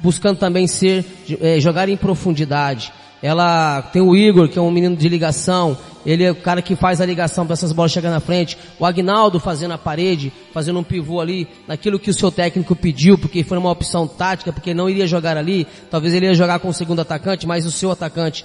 Buscando 0.00 0.38
também 0.38 0.66
ser 0.66 1.04
é, 1.40 1.58
jogar 1.60 1.88
em 1.88 1.96
profundidade. 1.96 2.92
Ela 3.22 3.82
tem 3.82 4.00
o 4.00 4.16
Igor, 4.16 4.48
que 4.48 4.58
é 4.58 4.62
um 4.62 4.70
menino 4.70 4.96
de 4.96 5.08
ligação. 5.08 5.76
Ele 6.04 6.24
é 6.24 6.30
o 6.30 6.34
cara 6.34 6.62
que 6.62 6.74
faz 6.74 7.00
a 7.00 7.06
ligação 7.06 7.44
para 7.44 7.52
essas 7.52 7.72
bolas 7.72 7.92
chegar 7.92 8.10
na 8.10 8.20
frente. 8.20 8.56
O 8.78 8.86
Agnaldo 8.86 9.38
fazendo 9.38 9.72
a 9.72 9.78
parede, 9.78 10.32
fazendo 10.52 10.78
um 10.78 10.82
pivô 10.82 11.20
ali, 11.20 11.46
naquilo 11.68 11.98
que 11.98 12.10
o 12.10 12.14
seu 12.14 12.30
técnico 12.30 12.74
pediu, 12.74 13.18
porque 13.18 13.44
foi 13.44 13.58
uma 13.58 13.70
opção 13.70 14.06
tática, 14.06 14.52
porque 14.52 14.72
não 14.72 14.88
iria 14.88 15.06
jogar 15.06 15.36
ali. 15.36 15.66
Talvez 15.90 16.14
ele 16.14 16.26
ia 16.26 16.34
jogar 16.34 16.58
com 16.58 16.68
o 16.68 16.74
segundo 16.74 17.00
atacante, 17.00 17.46
mas 17.46 17.66
o 17.66 17.70
seu 17.70 17.90
atacante 17.90 18.44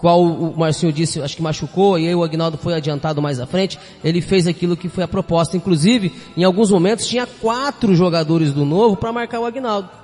qual 0.00 0.22
o 0.24 0.58
Marcinho 0.58 0.92
disse, 0.92 1.20
acho 1.20 1.36
que 1.36 1.42
machucou, 1.42 1.98
e 1.98 2.08
aí 2.08 2.14
o 2.14 2.24
Agnaldo 2.24 2.56
foi 2.56 2.72
adiantado 2.72 3.20
mais 3.20 3.38
à 3.38 3.46
frente, 3.46 3.78
ele 4.02 4.22
fez 4.22 4.46
aquilo 4.46 4.74
que 4.74 4.88
foi 4.88 5.04
a 5.04 5.08
proposta. 5.08 5.58
Inclusive, 5.58 6.10
em 6.36 6.42
alguns 6.42 6.70
momentos 6.70 7.06
tinha 7.06 7.26
quatro 7.26 7.94
jogadores 7.94 8.50
do 8.50 8.64
Novo 8.64 8.96
para 8.96 9.12
marcar 9.12 9.40
o 9.40 9.44
Agnaldo. 9.44 9.99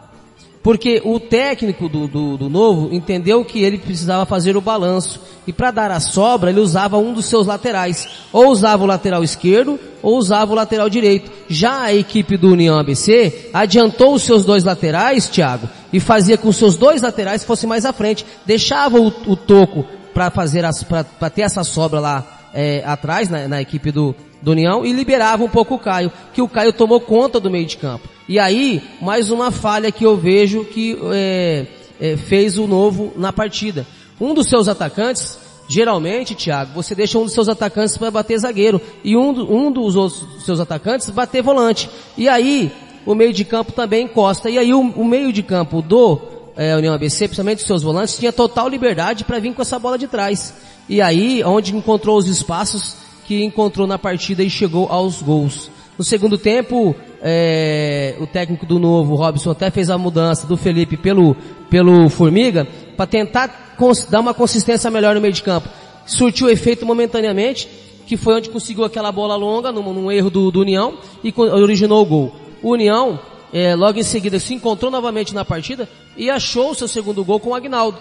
Porque 0.67 1.01
o 1.05 1.21
técnico 1.21 1.89
do, 1.89 2.09
do, 2.09 2.37
do 2.37 2.51
Novo 2.51 2.93
entendeu 2.93 3.45
que 3.45 3.63
ele 3.63 3.79
precisava 3.79 4.27
fazer 4.27 4.57
o 4.57 4.61
balanço. 4.61 5.21
E 5.47 5.53
para 5.53 5.71
dar 5.71 5.93
a 5.93 6.01
sobra, 6.01 6.51
ele 6.51 6.59
usava 6.59 6.99
um 6.99 7.15
dos 7.15 7.27
seus 7.27 7.47
laterais. 7.47 8.09
Ou 8.33 8.49
usava 8.49 8.83
o 8.83 8.87
lateral 8.87 9.23
esquerdo, 9.23 9.79
ou 10.03 10.17
usava 10.19 10.51
o 10.51 10.57
lateral 10.57 10.91
direito. 10.91 11.31
Já 11.49 11.83
a 11.83 11.95
equipe 11.95 12.37
do 12.37 12.51
União 12.51 12.81
ABC 12.81 13.49
adiantou 13.55 14.15
os 14.15 14.25
seus 14.25 14.45
dois 14.45 14.65
laterais, 14.65 15.29
Thiago, 15.29 15.69
e 15.93 16.01
fazia 16.01 16.37
com 16.37 16.43
que 16.43 16.49
os 16.49 16.57
seus 16.57 16.77
dois 16.77 17.01
laterais 17.01 17.45
fossem 17.45 17.69
mais 17.69 17.85
à 17.85 17.93
frente. 17.93 18.27
Deixava 18.45 18.99
o, 18.99 19.07
o 19.25 19.37
toco 19.37 19.85
para 20.13 20.33
fazer 20.33 20.65
para 20.89 21.31
ter 21.31 21.43
essa 21.43 21.63
sobra 21.63 22.01
lá 22.01 22.36
é, 22.57 22.83
atrás 22.87 23.29
na, 23.29 23.47
na 23.47 23.61
equipe 23.61 23.93
do, 23.93 24.15
do 24.41 24.53
União 24.53 24.85
e 24.85 24.91
liberava 24.91 25.45
um 25.45 25.49
pouco 25.49 25.75
o 25.75 25.79
Caio, 25.79 26.11
que 26.33 26.41
o 26.41 26.49
Caio 26.49 26.73
tomou 26.73 26.99
conta 26.99 27.39
do 27.39 27.51
meio 27.51 27.67
de 27.67 27.77
campo. 27.77 28.09
E 28.27 28.39
aí, 28.39 28.83
mais 29.01 29.31
uma 29.31 29.51
falha 29.51 29.93
que 29.93 30.05
eu 30.05 30.17
vejo 30.17 30.65
que 30.65 30.99
é, 31.13 31.67
é, 32.01 32.17
fez 32.17 32.57
o 32.57 32.67
novo 32.67 33.13
na 33.15 33.31
partida. 33.31 33.87
Um 34.19 34.33
dos 34.33 34.49
seus 34.49 34.69
atacantes, 34.69 35.39
geralmente, 35.69 36.35
Thiago, 36.35 36.73
você 36.75 36.95
deixa 36.95 37.19
um 37.19 37.25
dos 37.25 37.35
seus 37.35 37.49
atacantes 37.49 37.99
para 37.99 38.11
bater 38.11 38.39
zagueiro 38.39 38.81
e 39.05 39.15
um, 39.15 39.31
um 39.31 39.71
dos 39.71 39.95
outros 39.95 40.45
seus 40.45 40.59
atacantes 40.59 41.11
bater 41.11 41.43
volante. 41.43 41.91
E 42.17 42.27
aí, 42.27 42.73
o 43.05 43.15
meio 43.15 43.35
de 43.35 43.45
campo 43.45 43.71
também 43.71 44.07
encosta. 44.07 44.49
E 44.49 44.59
aí, 44.59 44.73
o, 44.73 44.81
o 44.81 45.05
meio 45.05 45.31
de 45.31 45.43
campo 45.43 45.83
do 45.83 46.19
é, 46.57 46.75
União 46.75 46.95
ABC, 46.95 47.29
principalmente 47.29 47.59
os 47.59 47.67
seus 47.67 47.83
volantes, 47.83 48.17
tinha 48.17 48.33
total 48.33 48.67
liberdade 48.67 49.25
para 49.25 49.39
vir 49.39 49.53
com 49.53 49.61
essa 49.61 49.79
bola 49.79 49.99
de 49.99 50.09
trás. 50.09 50.55
E 50.89 51.01
aí, 51.01 51.43
onde 51.45 51.75
encontrou 51.75 52.17
os 52.17 52.29
espaços 52.29 52.97
que 53.27 53.43
encontrou 53.43 53.87
na 53.87 53.99
partida 53.99 54.43
e 54.43 54.51
chegou 54.51 54.87
aos 54.89 55.21
gols. 55.21 55.71
No 55.99 56.05
segundo 56.05 56.39
tempo, 56.39 56.95
é, 57.23 58.15
o 58.21 58.27
técnico 58.27 58.67
do 58.67 58.79
novo, 58.79 59.15
Robson, 59.15 59.51
até 59.51 59.71
fez 59.71 59.91
a 59.91 59.99
mudança 59.99 60.47
do 60.47 60.57
Felipe 60.57 60.97
pelo, 60.97 61.35
pelo 61.69 62.09
Formiga 62.09 62.67
para 62.97 63.07
tentar 63.07 63.77
dar 64.11 64.21
uma 64.21 64.35
consistência 64.35 64.91
melhor 64.91 65.15
no 65.15 65.21
meio 65.21 65.33
de 65.33 65.43
campo. 65.43 65.69
Surtiu 66.07 66.49
efeito 66.49 66.87
momentaneamente, 66.87 67.69
que 68.07 68.17
foi 68.17 68.35
onde 68.35 68.51
conseguiu 68.51 68.85
aquela 68.85 69.11
bola 69.11 69.35
longa, 69.35 69.73
num, 69.73 69.93
num 69.93 70.13
erro 70.13 70.31
do, 70.31 70.51
do 70.51 70.61
União, 70.61 70.99
e 71.25 71.35
originou 71.37 72.03
o 72.03 72.07
gol. 72.07 72.37
O 72.63 72.71
União, 72.71 73.19
é, 73.53 73.75
logo 73.75 73.99
em 73.99 74.05
seguida, 74.05 74.39
se 74.39 74.55
encontrou 74.55 74.91
novamente 74.91 75.35
na 75.35 75.45
partida 75.45 75.89
e 76.17 76.31
achou 76.31 76.71
o 76.71 76.75
seu 76.75 76.87
segundo 76.87 77.25
gol 77.25 77.41
com 77.41 77.51
o 77.51 77.55
Agnaldo. 77.55 77.99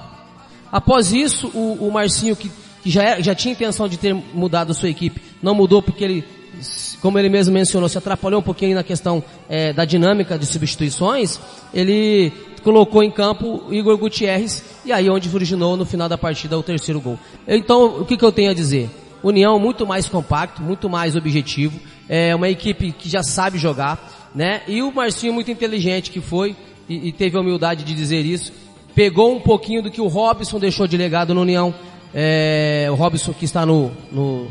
Após 0.72 1.14
isso, 1.14 1.48
o, 1.54 1.88
o 1.88 1.92
Marcinho, 1.92 2.36
que, 2.36 2.52
que 2.86 2.92
já, 2.92 3.02
era- 3.02 3.24
já 3.24 3.34
tinha 3.34 3.52
intenção 3.52 3.88
de 3.88 3.98
ter 3.98 4.14
mudado 4.14 4.72
sua 4.72 4.88
equipe, 4.88 5.20
não 5.42 5.56
mudou 5.56 5.82
porque 5.82 6.04
ele, 6.04 6.24
como 7.02 7.18
ele 7.18 7.30
mesmo 7.30 7.52
mencionou, 7.52 7.90
se 7.90 7.98
atrapalhou 7.98 8.42
um 8.42 8.44
pouquinho 8.44 8.76
na 8.76 8.84
questão 8.84 9.24
eh, 9.50 9.74
da 9.74 9.86
dinâmica 9.86 10.38
de 10.38 10.46
substituições, 10.46 11.40
ele 11.74 12.32
colocou 12.64 13.02
em 13.02 13.10
campo 13.10 13.64
Igor 13.72 13.98
Gutierrez 13.98 14.64
e 14.86 14.92
aí 14.94 15.10
onde 15.10 15.36
originou 15.36 15.76
no 15.76 15.84
final 15.84 16.08
da 16.08 16.16
partida 16.16 16.60
o 16.60 16.62
terceiro 16.62 17.02
gol. 17.02 17.18
Então, 17.48 18.02
o 18.02 18.06
que, 18.06 18.16
que 18.16 18.24
eu 18.24 18.32
tenho 18.32 18.52
a 18.52 18.54
dizer? 18.54 18.88
União 19.24 19.58
muito 19.58 19.88
mais 19.88 20.08
compacto, 20.08 20.62
muito 20.62 20.88
mais 20.88 21.16
objetivo, 21.16 21.80
é 22.08 22.36
uma 22.36 22.50
equipe 22.50 22.92
que 22.92 23.10
já 23.10 23.24
sabe 23.24 23.58
jogar, 23.58 24.30
né? 24.36 24.62
E 24.68 24.84
o 24.84 24.92
Marcinho 24.94 25.34
muito 25.34 25.50
inteligente 25.50 26.12
que 26.12 26.22
foi 26.22 26.56
e, 26.88 27.08
e 27.08 27.12
teve 27.12 27.36
a 27.36 27.42
humildade 27.42 27.84
de 27.84 27.96
dizer 27.96 28.24
isso, 28.24 28.54
pegou 28.94 29.36
um 29.36 29.40
pouquinho 29.40 29.82
do 29.82 29.90
que 29.90 30.00
o 30.00 30.06
Robson 30.08 30.60
deixou 30.60 30.86
de 30.86 30.96
legado 30.96 31.34
no 31.34 31.42
União, 31.42 31.74
é, 32.18 32.88
o 32.90 32.96
Robson 32.96 33.34
que 33.34 33.44
está 33.44 33.66
no, 33.66 33.92
no, 34.10 34.48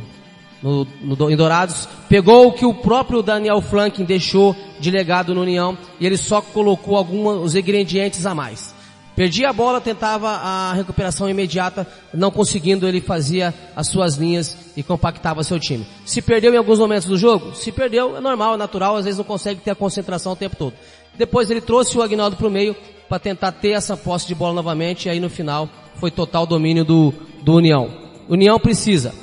no, 0.63 0.87
no 1.01 1.31
em 1.31 1.37
Dourados, 1.37 1.89
pegou 2.11 2.49
o 2.49 2.53
que 2.53 2.67
o 2.67 2.75
próprio 2.75 3.23
Daniel 3.23 3.63
Flanken 3.63 4.05
deixou 4.05 4.55
de 4.79 4.91
legado 4.91 5.35
no 5.35 5.41
União 5.41 5.77
e 5.99 6.05
ele 6.05 6.19
só 6.19 6.43
colocou 6.43 6.95
alguns 6.95 7.55
ingredientes 7.55 8.27
a 8.27 8.35
mais. 8.35 8.75
Perdia 9.17 9.49
a 9.49 9.53
bola, 9.53 9.81
tentava 9.81 10.29
a 10.29 10.73
recuperação 10.75 11.31
imediata, 11.31 11.87
não 12.13 12.33
conseguindo, 12.33 12.87
ele 12.87 13.01
fazia 13.01 13.55
as 13.75 13.87
suas 13.87 14.17
linhas 14.17 14.73
e 14.77 14.83
compactava 14.83 15.45
seu 15.45 15.59
time. 15.59 15.87
Se 16.05 16.21
perdeu 16.21 16.53
em 16.53 16.57
alguns 16.57 16.81
momentos 16.81 17.09
do 17.09 17.17
jogo? 17.17 17.55
Se 17.55 17.71
perdeu, 17.71 18.17
é 18.17 18.21
normal, 18.21 18.55
é 18.55 18.57
natural, 18.57 18.97
às 18.97 19.05
vezes 19.05 19.19
não 19.19 19.25
consegue 19.25 19.61
ter 19.61 19.71
a 19.71 19.75
concentração 19.77 20.33
o 20.33 20.37
tempo 20.37 20.57
todo. 20.57 20.75
Depois 21.17 21.49
ele 21.49 21.61
trouxe 21.61 21.97
o 21.97 22.03
Agnaldo 22.03 22.35
para 22.37 22.49
o 22.49 22.51
meio 22.51 22.75
para 23.09 23.21
tentar 23.21 23.53
ter 23.53 23.71
essa 23.71 23.97
posse 23.97 24.27
de 24.27 24.35
bola 24.35 24.53
novamente 24.53 25.07
e 25.07 25.11
aí 25.11 25.21
no 25.21 25.31
final 25.31 25.69
foi 25.95 26.11
total 26.11 26.45
domínio 26.45 26.85
do, 26.85 27.15
do 27.45 27.55
União. 27.55 27.91
União 28.27 28.59
precisa 28.59 29.15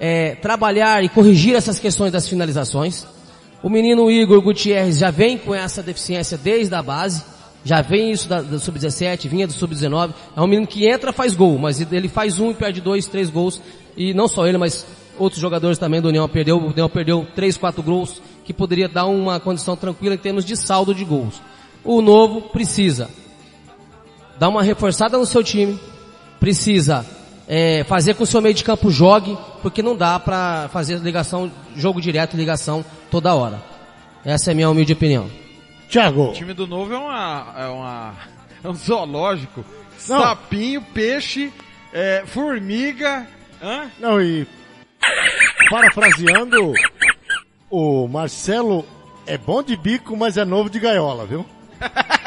é, 0.00 0.34
trabalhar 0.34 1.04
e 1.04 1.08
corrigir 1.08 1.54
essas 1.54 1.78
questões 1.78 2.10
das 2.10 2.28
finalizações. 2.28 3.06
O 3.62 3.70
menino 3.70 4.10
Igor 4.10 4.42
Gutierrez 4.42 4.98
já 4.98 5.10
vem 5.10 5.38
com 5.38 5.54
essa 5.54 5.82
deficiência 5.82 6.36
desde 6.36 6.74
a 6.74 6.82
base, 6.82 7.22
já 7.64 7.80
vem 7.80 8.10
isso 8.10 8.28
da, 8.28 8.42
do 8.42 8.58
sub-17, 8.58 9.28
vinha 9.28 9.46
do 9.46 9.52
sub-19. 9.52 10.12
É 10.36 10.40
um 10.40 10.46
menino 10.46 10.66
que 10.66 10.88
entra, 10.88 11.12
faz 11.12 11.34
gol, 11.34 11.58
mas 11.58 11.80
ele 11.80 12.08
faz 12.08 12.40
um 12.40 12.50
e 12.50 12.54
perde 12.54 12.80
dois, 12.80 13.06
três 13.06 13.30
gols. 13.30 13.60
E 13.96 14.12
não 14.12 14.28
só 14.28 14.46
ele, 14.46 14.58
mas 14.58 14.86
outros 15.16 15.40
jogadores 15.40 15.78
também 15.78 16.00
do 16.00 16.08
União 16.08 16.28
perdeu. 16.28 16.58
O 16.58 16.70
União 16.70 16.88
perdeu 16.88 17.26
três, 17.34 17.56
quatro 17.56 17.82
gols, 17.82 18.20
que 18.44 18.52
poderia 18.52 18.88
dar 18.88 19.06
uma 19.06 19.38
condição 19.38 19.76
tranquila 19.76 20.14
em 20.14 20.18
termos 20.18 20.44
de 20.44 20.56
saldo 20.56 20.94
de 20.94 21.04
gols. 21.04 21.40
O 21.84 22.00
novo 22.00 22.42
precisa 22.42 23.08
dar 24.38 24.48
uma 24.48 24.62
reforçada 24.62 25.18
no 25.18 25.26
seu 25.26 25.42
time, 25.42 25.78
precisa 26.38 27.04
é, 27.48 27.82
fazer 27.84 28.12
com 28.12 28.18
que 28.18 28.22
o 28.24 28.26
seu 28.26 28.42
meio 28.42 28.54
de 28.54 28.62
campo 28.62 28.90
jogue, 28.90 29.36
porque 29.62 29.82
não 29.82 29.96
dá 29.96 30.20
para 30.20 30.68
fazer 30.68 30.98
ligação, 30.98 31.50
jogo 31.74 32.00
direto, 32.00 32.36
ligação 32.36 32.84
toda 33.10 33.34
hora. 33.34 33.62
Essa 34.22 34.50
é 34.50 34.52
a 34.52 34.54
minha 34.54 34.68
humilde 34.68 34.92
opinião. 34.92 35.30
Tiago. 35.88 36.24
O 36.24 36.32
time 36.34 36.52
do 36.52 36.66
novo 36.66 36.92
é 36.92 36.98
uma, 36.98 37.54
é 37.56 37.66
uma, 37.66 38.14
é 38.62 38.68
um 38.68 38.74
zoológico. 38.74 39.64
Não. 40.06 40.20
Sapinho, 40.20 40.82
peixe, 40.82 41.50
é, 41.92 42.22
formiga, 42.26 43.26
hã? 43.62 43.90
Não, 43.98 44.20
e 44.20 44.46
parafraseando, 45.70 46.74
o 47.70 48.06
Marcelo 48.06 48.84
é 49.26 49.38
bom 49.38 49.62
de 49.62 49.76
bico, 49.76 50.16
mas 50.16 50.36
é 50.36 50.44
novo 50.44 50.68
de 50.68 50.78
gaiola, 50.78 51.26
viu? 51.26 51.46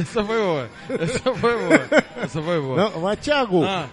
Essa 0.00 0.24
foi 0.24 0.38
boa. 0.38 0.70
Essa 0.98 1.34
foi 1.34 1.56
boa. 1.58 2.04
Essa 2.22 2.42
foi 2.42 2.60
boa. 2.60 2.76
Não, 2.76 3.00
mas, 3.00 3.18
Thiago, 3.20 3.64
Ah. 3.64 3.86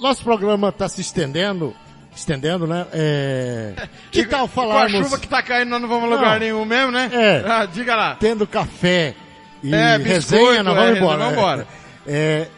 nosso 0.00 0.22
programa 0.24 0.68
está 0.68 0.88
se 0.88 1.00
estendendo, 1.00 1.74
estendendo, 2.14 2.66
né? 2.66 2.86
É... 2.92 3.88
Que 4.10 4.20
E- 4.20 4.26
tal 4.26 4.46
falarmos... 4.48 4.92
Com 4.92 4.98
a 4.98 5.02
chuva 5.04 5.18
que 5.18 5.28
tá 5.28 5.42
caindo, 5.42 5.68
nós 5.70 5.80
não 5.80 5.88
vamos 5.88 6.10
a 6.10 6.14
lugar 6.14 6.32
Não. 6.32 6.38
nenhum 6.40 6.64
mesmo, 6.64 6.90
né? 6.92 7.10
É. 7.12 7.44
Ah, 7.46 7.66
diga 7.66 7.94
lá. 7.96 8.16
Tendo 8.16 8.46
café 8.46 9.14
e 9.62 9.74
É, 9.74 9.98
biscoito, 9.98 10.44
resenha, 10.44 10.62
nós 10.62 10.76
é, 10.76 10.80
vamos 10.80 10.98
embora. 10.98 11.18
vamos 11.18 11.32
né? 11.34 11.38
embora. 11.38 11.66
É, 12.06 12.48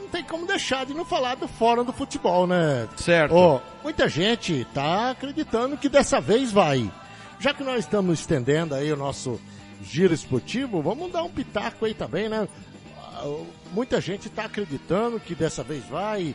não 0.00 0.08
tem 0.08 0.22
como 0.22 0.46
deixar 0.46 0.84
de 0.86 0.94
não 0.94 1.04
falar 1.04 1.34
do 1.36 1.48
fórum 1.48 1.82
do 1.84 1.92
futebol, 1.92 2.46
né? 2.46 2.86
Certo. 2.96 3.34
Ó, 3.34 3.60
muita 3.82 4.08
gente 4.08 4.66
tá 4.74 5.10
acreditando 5.10 5.76
que 5.76 5.88
dessa 5.88 6.20
vez 6.20 6.52
vai. 6.52 6.90
Já 7.40 7.52
que 7.52 7.64
nós 7.64 7.80
estamos 7.80 8.20
estendendo 8.20 8.74
aí 8.74 8.92
o 8.92 8.96
nosso 8.96 9.40
giro 9.84 10.12
esportivo, 10.14 10.82
vamos 10.82 11.12
dar 11.12 11.22
um 11.22 11.30
pitaco 11.30 11.84
aí 11.84 11.94
também, 11.94 12.28
né? 12.28 12.48
Muita 13.72 14.00
gente 14.00 14.28
tá 14.28 14.44
acreditando 14.44 15.20
que 15.20 15.34
dessa 15.34 15.62
vez 15.62 15.84
vai. 15.86 16.34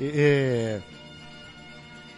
É, 0.00 0.80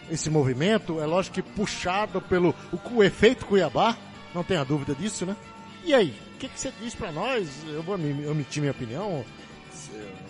esse 0.09 0.29
movimento 0.29 0.99
é 0.99 1.05
lógico 1.05 1.35
que 1.35 1.41
puxado 1.41 2.19
pelo 2.21 2.53
o, 2.73 2.95
o 2.97 3.03
efeito 3.03 3.45
Cuiabá, 3.45 3.95
não 4.33 4.43
tenha 4.43 4.65
dúvida 4.65 4.95
disso, 4.95 5.25
né? 5.25 5.35
E 5.85 5.93
aí, 5.93 6.13
o 6.35 6.37
que, 6.39 6.49
que 6.49 6.59
você 6.59 6.73
diz 6.81 6.95
pra 6.95 7.11
nós? 7.11 7.47
Eu 7.67 7.83
vou 7.83 7.97
me- 7.97 8.25
omitir 8.27 8.59
minha 8.61 8.71
opinião. 8.71 9.23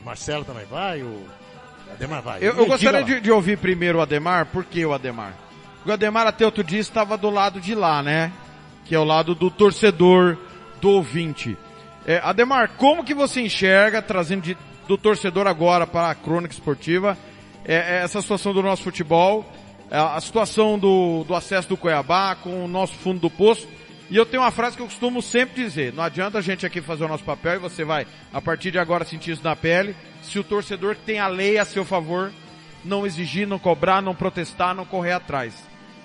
O 0.02 0.06
Marcelo 0.06 0.44
também 0.46 0.66
vai, 0.66 1.02
o 1.02 1.26
Ademar 1.94 2.22
vai. 2.22 2.40
Eu, 2.40 2.54
eu 2.56 2.66
gostaria 2.68 3.04
de, 3.04 3.22
de 3.22 3.32
ouvir 3.32 3.58
primeiro 3.58 3.98
o 3.98 4.02
Ademar. 4.02 4.46
Por 4.48 4.64
que 4.66 4.86
o 4.86 4.94
Ademar? 4.94 5.34
Porque 5.78 5.90
o 5.90 5.94
Ademar 5.94 6.28
até 6.28 6.46
outro 6.46 6.64
dia 6.64 6.80
estava 6.80 7.18
do 7.18 7.30
lado 7.30 7.60
de 7.62 7.74
lá, 7.74 8.04
né? 8.04 8.32
Que 8.90 8.96
é 8.96 9.00
o 9.00 9.04
lado 9.06 9.34
do 9.36 9.50
torcedor, 9.52 10.36
do 10.82 10.90
ouvinte. 10.90 11.56
É, 12.08 12.20
Ademar, 12.24 12.72
como 12.76 13.04
que 13.04 13.14
você 13.14 13.40
enxerga, 13.40 14.02
trazendo 14.02 14.42
de- 14.42 14.58
do 14.88 14.98
torcedor 14.98 15.46
agora 15.46 15.86
para 15.86 16.10
a 16.10 16.16
crônica 16.16 16.54
esportiva, 16.54 17.16
é, 17.64 17.76
é 17.76 18.02
essa 18.04 18.20
situação 18.20 18.52
do 18.52 18.64
nosso 18.64 18.82
futebol, 18.82 19.46
é, 19.92 19.98
a 19.98 20.20
situação 20.20 20.80
do, 20.80 21.24
do 21.24 21.36
acesso 21.36 21.70
do 21.70 21.78
Cuiabá 21.78 22.34
com 22.36 22.66
o 22.66 22.68
nosso 22.68 22.96
fundo 22.96 23.20
do 23.20 23.30
poço? 23.30 23.68
E 24.10 24.18
eu 24.18 24.26
tenho 24.26 24.42
uma 24.42 24.50
frase 24.50 24.76
que 24.76 24.82
eu 24.82 24.88
costumo 24.88 25.22
sempre 25.22 25.64
dizer, 25.64 25.94
não 25.94 26.04
adianta 26.04 26.40
a 26.40 26.42
gente 26.42 26.66
aqui 26.66 26.82
fazer 26.82 27.04
o 27.04 27.08
nosso 27.08 27.24
papel 27.24 27.56
e 27.56 27.60
você 27.60 27.84
vai, 27.84 28.08
a 28.34 28.42
partir 28.42 28.72
de 28.72 28.80
agora, 28.80 29.06
sentir 29.06 29.30
isso 29.34 29.44
na 29.44 29.56
pele, 29.56 29.96
se 30.24 30.40
o 30.40 30.44
torcedor 30.44 30.96
que 30.96 31.02
tem 31.04 31.20
a 31.20 31.28
lei 31.28 31.60
a 31.60 31.66
seu 31.66 31.86
favor 31.86 32.32
não 32.84 33.06
exigir, 33.06 33.46
não 33.46 33.60
cobrar, 33.60 34.02
não 34.02 34.16
protestar, 34.16 34.74
não 34.74 34.84
correr 34.84 35.12
atrás. 35.12 35.54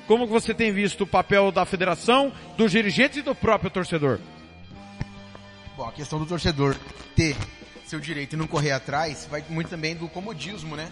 Como 0.07 0.27
você 0.27 0.53
tem 0.53 0.73
visto 0.73 1.03
o 1.05 1.07
papel 1.07 1.51
da 1.51 1.65
federação, 1.65 2.33
dos 2.57 2.71
dirigentes 2.71 3.19
e 3.19 3.23
do 3.23 3.35
próprio 3.35 3.71
torcedor? 3.71 4.19
Bom, 5.77 5.89
a 5.89 5.93
questão 5.93 6.19
do 6.19 6.27
torcedor 6.27 6.77
ter 7.17 7.37
seu 7.87 7.99
direito 7.99 8.35
e 8.35 8.37
não 8.37 8.47
correr 8.47 8.73
atrás 8.73 9.27
vai 9.31 9.45
muito 9.49 9.69
também 9.71 9.95
do 9.95 10.09
comodismo, 10.09 10.77
né? 10.77 10.91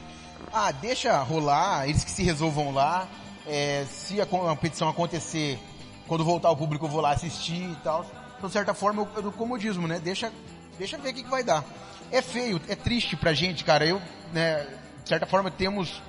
Ah, 0.52 0.72
deixa 0.72 1.20
rolar, 1.22 1.88
eles 1.88 2.04
que 2.04 2.10
se 2.10 2.22
resolvam 2.22 2.72
lá. 2.72 3.08
é, 3.46 3.84
se 3.90 4.20
a 4.20 4.26
competição 4.26 4.88
acontecer, 4.88 5.58
quando 6.06 6.24
voltar 6.24 6.50
o 6.50 6.56
público 6.56 6.86
eu 6.86 6.90
vou 6.90 7.00
lá 7.00 7.12
assistir 7.12 7.70
e 7.70 7.76
tal. 7.82 8.06
Então, 8.36 8.48
de 8.48 8.52
certa 8.52 8.74
forma, 8.74 9.08
é 9.16 9.22
do 9.22 9.32
comodismo, 9.32 9.86
né? 9.86 10.00
Deixa, 10.02 10.32
deixa 10.78 10.98
ver 10.98 11.10
o 11.10 11.14
que, 11.14 11.22
que 11.22 11.30
vai 11.30 11.44
dar. 11.44 11.64
É 12.10 12.20
feio, 12.20 12.60
é 12.68 12.74
triste 12.74 13.16
pra 13.16 13.32
gente, 13.32 13.64
cara. 13.64 13.86
Eu, 13.86 14.00
né, 14.32 14.66
de 15.02 15.08
certa 15.08 15.26
forma, 15.26 15.50
temos 15.50 16.02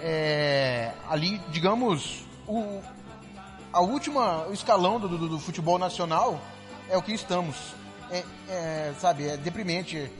é, 0.00 0.92
ali, 1.08 1.40
digamos, 1.50 2.25
o, 2.48 2.82
a 3.72 3.80
última 3.80 4.46
o 4.46 4.52
escalão 4.52 4.98
do, 4.98 5.08
do, 5.08 5.28
do 5.28 5.38
futebol 5.38 5.78
nacional 5.78 6.40
é 6.88 6.96
o 6.96 7.02
que 7.02 7.12
estamos. 7.12 7.56
É, 8.10 8.24
é, 8.48 8.94
sabe, 9.00 9.26
é 9.28 9.36
deprimente. 9.36 10.10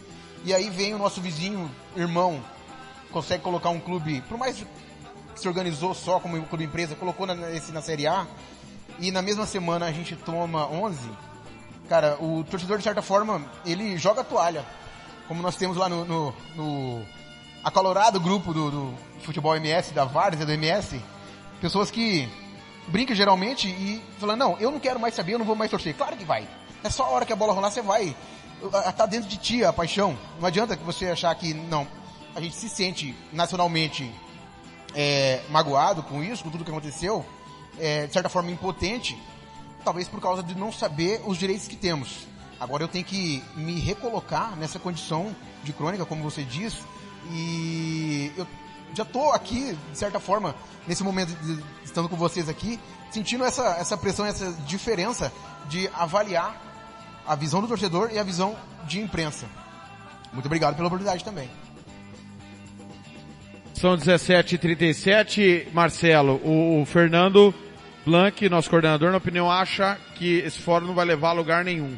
E 0.45 0.55
aí 0.55 0.69
vem 0.71 0.95
o 0.95 0.99
nosso 0.99 1.21
vizinho, 1.21 1.71
irmão, 1.97 2.43
consegue 3.11 3.43
colocar 3.43 3.71
um 3.71 3.81
clube, 3.81 4.21
por 4.29 4.39
mais 4.39 4.57
que 4.57 4.67
se 5.35 5.49
organizou 5.49 5.95
só 5.95 6.21
como 6.21 6.41
clube 6.45 6.65
empresa, 6.65 6.95
colocou 6.95 7.27
na, 7.27 7.51
esse 7.53 7.73
na 7.73 7.83
Série 7.83 8.07
A, 8.07 8.27
e 8.99 9.11
na 9.11 9.23
mesma 9.23 9.47
semana 9.47 9.87
a 9.87 9.93
gente 9.93 10.15
toma 10.17 10.67
11, 10.69 10.99
cara, 11.89 12.17
o 12.21 12.45
torcedor 12.45 12.79
de 12.79 12.85
certa 12.85 13.03
forma, 13.03 13.45
ele 13.65 13.97
joga 13.99 14.21
a 14.21 14.25
toalha. 14.25 14.65
Como 15.29 15.43
nós 15.43 15.57
temos 15.57 15.77
lá 15.77 15.89
no, 15.89 16.05
no, 16.05 16.35
no 16.55 17.05
acalorado 17.65 18.21
grupo 18.21 18.55
do, 18.55 18.71
do 18.71 18.95
futebol 19.23 19.57
MS, 19.57 19.93
da 19.93 20.05
Várzea 20.05 20.47
do 20.47 20.53
MS, 20.53 21.01
pessoas 21.61 21.91
que 21.91 22.29
brincam 22.89 23.15
geralmente 23.17 23.69
e 23.69 24.03
falam, 24.19 24.37
não, 24.37 24.59
eu 24.59 24.71
não 24.71 24.79
quero 24.79 25.01
mais 25.01 25.15
saber, 25.15 25.35
eu 25.35 25.39
não 25.39 25.47
vou 25.47 25.57
mais 25.57 25.71
torcer. 25.71 25.95
Claro 25.95 26.17
que 26.17 26.25
vai. 26.25 26.49
É 26.85 26.91
só 26.91 27.05
a 27.05 27.11
hora 27.11 27.27
que 27.27 27.33
a 27.33 27.37
bola 27.37 27.53
rolar, 27.53 27.71
você 27.71 27.83
vai. 27.83 28.15
Ah, 28.73 28.93
Tá 28.93 29.07
dentro 29.07 29.29
de 29.29 29.37
ti 29.37 29.65
a 29.65 29.73
paixão. 29.73 30.17
Não 30.41 30.47
adianta 30.47 30.77
que 30.77 30.85
você 30.85 31.09
achar 31.09 31.35
que, 31.35 31.53
não, 31.53 31.87
a 32.35 32.41
gente 32.41 32.55
se 32.55 32.69
sente 32.69 33.15
nacionalmente 33.33 34.11
é, 34.95 35.43
magoado 35.51 36.03
com 36.03 36.23
isso, 36.23 36.45
com 36.45 36.51
tudo 36.51 36.65
que 36.65 36.71
aconteceu, 36.71 37.25
é, 37.79 38.07
de 38.07 38.13
certa 38.13 38.29
forma 38.29 38.51
impotente, 38.51 39.21
talvez 39.85 40.09
por 40.09 40.21
causa 40.21 40.43
de 40.43 40.55
não 40.55 40.73
saber 40.73 41.21
os 41.27 41.39
direitos 41.39 41.69
que 41.69 41.77
temos. 41.77 42.27
Agora 42.59 42.83
eu 42.83 42.89
tenho 42.89 43.05
que 43.05 43.43
me 43.55 43.79
recolocar 43.81 44.57
nessa 44.57 44.79
condição 44.79 45.35
de 45.63 45.73
crônica, 45.73 46.07
como 46.07 46.23
você 46.23 46.43
diz, 46.43 46.75
e 47.31 48.33
eu 48.37 48.47
já 48.95 49.05
tô 49.05 49.31
aqui, 49.31 49.77
de 49.93 49.99
certa 49.99 50.19
forma, 50.19 50.55
nesse 50.87 51.03
momento, 51.03 51.35
de, 51.43 51.63
estando 51.85 52.09
com 52.09 52.17
vocês 52.17 52.49
aqui, 52.49 52.81
sentindo 53.11 53.45
essa, 53.45 53.77
essa 53.79 53.97
pressão, 53.97 54.27
essa 54.27 54.53
diferença 54.67 55.33
de 55.69 55.89
avaliar 55.95 56.61
a 57.27 57.35
visão 57.35 57.61
do 57.61 57.69
torcedor 57.69 58.11
e 58.13 58.19
a 58.19 58.23
visão 58.23 58.57
de 58.87 59.01
imprensa. 59.01 59.47
Muito 60.33 60.47
obrigado 60.47 60.77
pela 60.77 60.89
oportunidade 60.89 61.25
também. 61.25 61.51
São 63.75 63.97
17h37, 63.97 65.73
Marcelo. 65.73 66.41
O, 66.43 66.81
o 66.81 66.87
Fernando 66.87 67.55
Blanc, 68.07 68.49
nosso 68.49 68.71
coordenador, 68.71 69.11
na 69.11 69.19
opinião, 69.19 69.51
acha 69.51 69.99
que 70.15 70.39
esse 70.39 70.59
fórum 70.61 70.87
não 70.87 70.95
vai 70.95 71.05
levar 71.05 71.31
a 71.31 71.33
lugar 71.33 71.65
nenhum. 71.65 71.97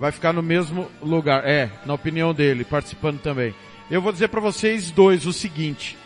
Vai 0.00 0.12
ficar 0.12 0.32
no 0.32 0.42
mesmo 0.42 0.88
lugar. 1.02 1.44
É, 1.44 1.70
na 1.84 1.92
opinião 1.92 2.32
dele, 2.32 2.64
participando 2.64 3.20
também. 3.20 3.54
Eu 3.90 4.02
vou 4.02 4.12
dizer 4.12 4.28
para 4.28 4.40
vocês 4.40 4.90
dois 4.90 5.26
o 5.26 5.32
seguinte. 5.32 5.96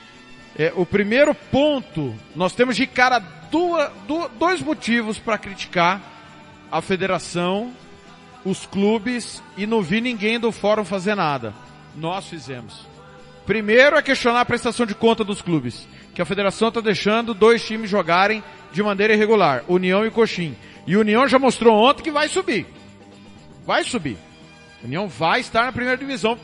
É, 0.57 0.73
o 0.77 0.85
primeiro 0.87 1.35
ponto, 1.35 2.15
nós 2.37 2.53
temos 2.53 2.77
de 2.77 2.87
cara 2.87 3.19
duas, 3.19 3.91
du- 4.07 4.29
dois 4.39 4.61
motivos 4.61 5.19
para 5.19 5.39
criticar 5.39 6.01
a 6.71 6.81
federação, 6.81 7.73
os 8.45 8.67
clubes 8.67 9.43
e 9.57 9.67
não 9.67 9.83
vi 9.83 10.01
ninguém 10.01 10.39
do 10.39 10.53
fórum 10.53 10.85
fazer 10.85 11.15
nada. 11.15 11.55
Nós 11.97 12.27
fizemos. 12.29 12.87
Primeiro 13.47 13.97
é 13.97 14.03
questionar 14.03 14.41
a 14.43 14.45
prestação 14.45 14.87
de 14.87 14.95
conta 14.95 15.25
dos 15.25 15.43
clubes, 15.43 15.87
que 16.15 16.23
a 16.23 16.25
federação 16.25 16.69
está 16.69 16.81
deixando 16.81 17.35
dois 17.35 17.65
times 17.67 17.91
jogarem 17.91 18.43
de 18.73 18.83
maneira 18.83 19.15
irregular, 19.15 19.65
União 19.69 20.07
e 20.07 20.11
Coxim. 20.11 20.55
E 20.87 20.97
União 20.97 21.27
já 21.27 21.39
mostrou 21.39 21.77
ontem 21.77 22.03
que 22.03 22.11
vai 22.11 22.29
subir. 22.29 22.67
Vai 23.67 23.83
subir. 23.85 24.17
União 24.85 25.09
vai 25.09 25.41
estar 25.41 25.65
na 25.65 25.73
primeira 25.73 25.97
divisão, 25.99 26.39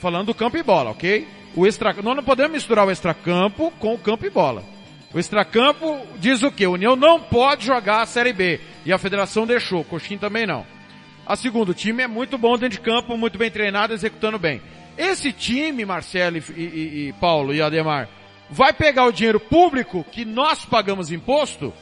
falando 0.00 0.26
do 0.26 0.34
campo 0.34 0.56
e 0.56 0.62
bola, 0.62 0.90
ok? 0.90 1.26
O 1.54 1.66
extra, 1.66 1.92
nós 1.94 2.16
não 2.16 2.22
podemos 2.22 2.52
misturar 2.52 2.86
o 2.86 2.90
extracampo 2.90 3.72
com 3.78 3.94
o 3.94 3.98
campo 3.98 4.26
e 4.26 4.30
bola. 4.30 4.62
O 5.14 5.18
extracampo 5.18 5.98
diz 6.18 6.42
o 6.42 6.50
quê? 6.52 6.66
O 6.66 6.72
União 6.72 6.94
não 6.94 7.18
pode 7.20 7.64
jogar 7.64 8.02
a 8.02 8.06
Série 8.06 8.32
B. 8.32 8.60
E 8.84 8.92
a 8.92 8.98
federação 8.98 9.46
deixou, 9.46 9.82
Coxim 9.84 10.18
também 10.18 10.46
não. 10.46 10.66
A 11.26 11.34
segunda, 11.34 11.70
o 11.70 11.74
time 11.74 12.02
é 12.02 12.06
muito 12.06 12.36
bom 12.36 12.52
dentro 12.58 12.78
de 12.78 12.80
campo, 12.80 13.16
muito 13.16 13.38
bem 13.38 13.50
treinado, 13.50 13.94
executando 13.94 14.38
bem. 14.38 14.60
Esse 14.98 15.32
time, 15.32 15.84
Marcelo 15.84 16.36
e, 16.36 16.40
e- 16.56 17.08
e 17.08 17.12
Paulo 17.14 17.54
e 17.54 17.62
Ademar, 17.62 18.08
vai 18.50 18.72
pegar 18.72 19.06
o 19.06 19.12
dinheiro 19.12 19.40
público 19.40 20.04
que 20.12 20.24
nós 20.24 20.64
pagamos 20.64 21.10
imposto 21.10 21.72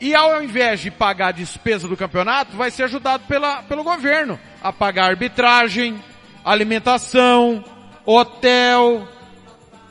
e 0.00 0.14
ao 0.14 0.42
invés 0.42 0.80
de 0.80 0.90
pagar 0.90 1.28
a 1.28 1.32
despesa 1.32 1.88
do 1.88 1.96
campeonato, 1.96 2.56
vai 2.56 2.70
ser 2.70 2.84
ajudado 2.84 3.24
pela, 3.26 3.62
pelo 3.62 3.82
governo 3.84 4.38
a 4.62 4.72
pagar 4.72 5.06
arbitragem, 5.10 5.98
alimentação, 6.44 7.64
hotel. 8.04 9.08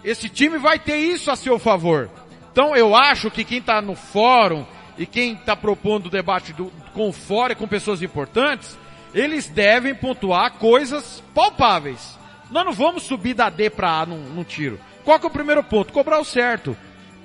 Esse 0.03 0.30
time 0.30 0.57
vai 0.57 0.77
ter 0.77 0.97
isso 0.97 1.31
a 1.31 1.35
seu 1.35 1.57
favor. 1.57 2.09
Então 2.51 2.75
eu 2.75 2.95
acho 2.95 3.31
que 3.31 3.43
quem 3.43 3.57
está 3.57 3.81
no 3.81 3.95
fórum 3.95 4.65
e 4.97 5.05
quem 5.05 5.34
está 5.34 5.55
propondo 5.55 6.05
o 6.05 6.11
debate 6.11 6.53
do, 6.53 6.71
com 6.93 7.09
o 7.09 7.13
fórum 7.13 7.53
e 7.53 7.55
com 7.55 7.67
pessoas 7.67 8.03
importantes, 8.03 8.77
eles 9.13 9.47
devem 9.47 9.95
pontuar 9.95 10.53
coisas 10.53 11.23
palpáveis. 11.34 12.17
Nós 12.51 12.65
não 12.65 12.73
vamos 12.73 13.03
subir 13.03 13.34
da 13.34 13.49
D 13.49 13.69
para 13.69 14.01
A 14.01 14.05
num, 14.05 14.19
num 14.19 14.43
tiro. 14.43 14.80
Qual 15.03 15.19
que 15.19 15.25
é 15.25 15.30
o 15.30 15.34
primeiro 15.34 15.63
ponto? 15.63 15.91
Cobrar 15.91 16.19
o 16.19 16.25
certo. 16.25 16.77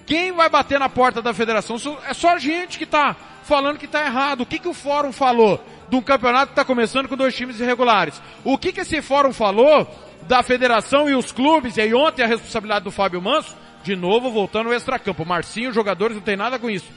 Quem 0.07 0.33
vai 0.33 0.49
bater 0.49 0.81
na 0.81 0.89
porta 0.89 1.21
da 1.21 1.35
federação 1.35 1.77
é 2.09 2.15
só 2.15 2.31
a 2.31 2.39
gente 2.39 2.79
que 2.79 2.85
está 2.85 3.15
falando 3.45 3.79
que 3.79 3.85
está 3.85 4.07
errado. 4.07 4.41
O 4.41 4.47
que, 4.47 4.59
que 4.59 4.69
o 4.69 4.73
fórum 4.73 5.13
falou 5.13 5.63
de 5.89 5.97
um 5.97 6.03
campeonato 6.03 6.47
que 6.47 6.53
está 6.53 6.65
começando 6.65 7.09
com 7.09 7.17
dois 7.17 7.35
times 7.35 7.61
irregulares? 7.61 8.21
O 8.45 8.59
que, 8.59 8.73
que 8.73 8.81
esse 8.81 9.01
fórum 9.01 9.33
falou 9.33 9.89
da 10.23 10.43
federação 10.43 11.09
e 11.09 11.15
os 11.15 11.33
clubes? 11.33 11.77
E 11.77 11.81
aí 11.81 11.95
ontem 11.95 12.23
a 12.23 12.27
responsabilidade 12.27 12.85
do 12.85 12.91
Fábio 12.91 13.23
Manso, 13.23 13.57
de 13.83 13.97
novo 13.97 14.31
voltando 14.31 14.69
ao 14.69 14.75
extracampo. 14.75 15.25
Marcinho, 15.25 15.73
jogadores 15.73 16.17
não 16.17 16.23
tem 16.23 16.37
nada 16.37 16.59
com 16.59 16.69
isso. 16.69 16.89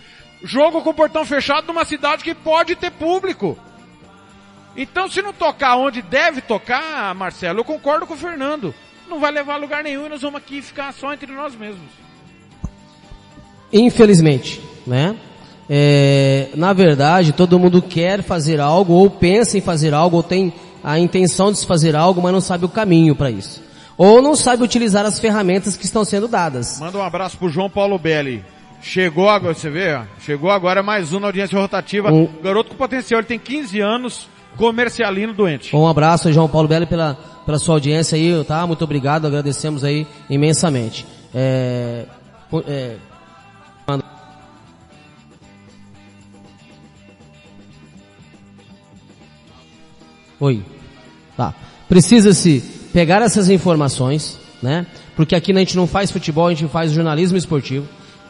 Jogo 0.43 0.81
com 0.81 0.93
portão 0.93 1.25
fechado 1.25 1.67
numa 1.67 1.85
cidade 1.85 2.23
que 2.23 2.33
pode 2.33 2.75
ter 2.75 2.91
público. 2.91 3.57
Então 4.75 5.09
se 5.09 5.21
não 5.21 5.33
tocar 5.33 5.75
onde 5.75 6.01
deve 6.01 6.41
tocar, 6.41 7.13
Marcelo, 7.15 7.59
eu 7.59 7.65
concordo 7.65 8.07
com 8.07 8.13
o 8.13 8.17
Fernando. 8.17 8.73
Não 9.07 9.19
vai 9.19 9.31
levar 9.31 9.55
a 9.55 9.57
lugar 9.57 9.83
nenhum 9.83 10.05
e 10.05 10.09
nós 10.09 10.21
vamos 10.21 10.37
aqui 10.37 10.61
ficar 10.61 10.93
só 10.93 11.13
entre 11.13 11.31
nós 11.31 11.55
mesmos. 11.55 11.89
Infelizmente, 13.71 14.61
né? 14.85 15.15
É, 15.73 16.49
na 16.53 16.73
verdade, 16.73 17.31
todo 17.31 17.57
mundo 17.57 17.81
quer 17.81 18.21
fazer 18.21 18.59
algo, 18.59 18.91
ou 18.91 19.09
pensa 19.09 19.57
em 19.57 19.61
fazer 19.61 19.93
algo, 19.93 20.17
ou 20.17 20.23
tem 20.23 20.51
a 20.83 20.99
intenção 20.99 21.49
de 21.49 21.59
se 21.59 21.65
fazer 21.65 21.95
algo, 21.95 22.21
mas 22.21 22.33
não 22.33 22.41
sabe 22.41 22.65
o 22.65 22.69
caminho 22.69 23.15
para 23.15 23.31
isso. 23.31 23.63
Ou 23.97 24.21
não 24.21 24.35
sabe 24.35 24.63
utilizar 24.63 25.05
as 25.05 25.17
ferramentas 25.17 25.77
que 25.77 25.85
estão 25.85 26.03
sendo 26.03 26.27
dadas. 26.27 26.77
Manda 26.81 26.97
um 26.97 27.01
abraço 27.01 27.37
pro 27.37 27.47
João 27.47 27.69
Paulo 27.69 27.97
Belli. 27.97 28.43
Chegou 28.81 29.29
agora, 29.29 29.53
você 29.53 29.69
vê, 29.69 29.97
chegou 30.19 30.51
agora 30.51 30.83
mais 30.83 31.13
um 31.13 31.21
na 31.21 31.27
audiência 31.27 31.57
rotativa. 31.57 32.11
Um- 32.11 32.27
Garoto 32.43 32.71
com 32.71 32.75
potencial, 32.75 33.21
ele 33.21 33.27
tem 33.27 33.39
15 33.39 33.79
anos, 33.79 34.27
comercialino 34.57 35.33
doente. 35.33 35.73
Um 35.73 35.87
abraço 35.87 36.33
João 36.33 36.49
Paulo 36.49 36.67
Belli, 36.67 36.85
pela, 36.85 37.17
pela 37.45 37.57
sua 37.59 37.75
audiência 37.75 38.17
aí, 38.17 38.43
tá? 38.43 38.67
Muito 38.67 38.83
obrigado, 38.83 39.25
agradecemos 39.25 39.85
aí 39.85 40.05
imensamente. 40.29 41.05
É, 41.33 42.05
é, 42.67 42.95
Oi. 50.41 50.63
Tá. 51.37 51.53
Precisa-se 51.87 52.61
pegar 52.91 53.21
essas 53.21 53.47
informações, 53.47 54.39
né? 54.59 54.87
Porque 55.15 55.35
aqui 55.35 55.51
a 55.51 55.59
gente 55.59 55.77
não 55.77 55.85
faz 55.85 56.09
futebol, 56.09 56.47
a 56.47 56.53
gente 56.53 56.67
faz 56.67 56.91
jornalismo 56.91 57.37
esportivo. 57.37 57.87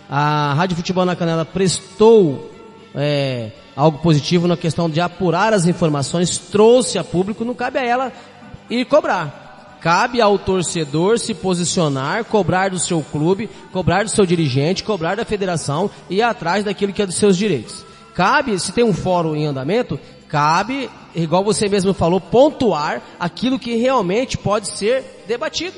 A 0.10 0.54
Rádio 0.54 0.76
Futebol 0.76 1.06
na 1.06 1.16
Canela 1.16 1.46
prestou 1.46 2.52
é, 2.94 3.52
algo 3.78 4.00
positivo 4.00 4.46
na 4.46 4.58
questão 4.58 4.90
de 4.90 5.00
apurar 5.00 5.54
as 5.54 5.66
informações, 5.66 6.38
trouxe 6.38 6.98
a 6.98 7.04
público, 7.04 7.46
não 7.46 7.56
cabe 7.56 7.80
a 7.80 7.86
ela 7.86 8.12
ir 8.70 8.84
cobrar. 8.84 9.78
Cabe 9.80 10.20
ao 10.20 10.38
torcedor 10.38 11.18
se 11.18 11.34
posicionar, 11.34 12.26
cobrar 12.26 12.72
do 12.72 12.78
seu 12.78 13.02
clube, 13.02 13.50
cobrar 13.72 14.04
do 14.04 14.10
seu 14.10 14.26
dirigente, 14.26 14.84
cobrar 14.84 15.16
da 15.16 15.24
federação 15.24 15.90
e 16.10 16.18
ir 16.18 16.22
atrás 16.24 16.66
daquilo 16.66 16.92
que 16.92 17.02
é 17.02 17.06
dos 17.06 17.16
seus 17.16 17.38
direitos. 17.38 17.86
Cabe, 18.14 18.60
se 18.60 18.74
tem 18.74 18.84
um 18.84 18.94
fórum 18.94 19.34
em 19.34 19.46
andamento, 19.46 19.98
cabe, 20.32 20.90
igual 21.14 21.44
você 21.44 21.68
mesmo 21.68 21.94
falou, 21.94 22.22
pontuar 22.22 23.02
aquilo 23.20 23.60
que 23.60 23.76
realmente 23.76 24.38
pode 24.38 24.70
ser 24.70 25.26
debatido. 25.28 25.78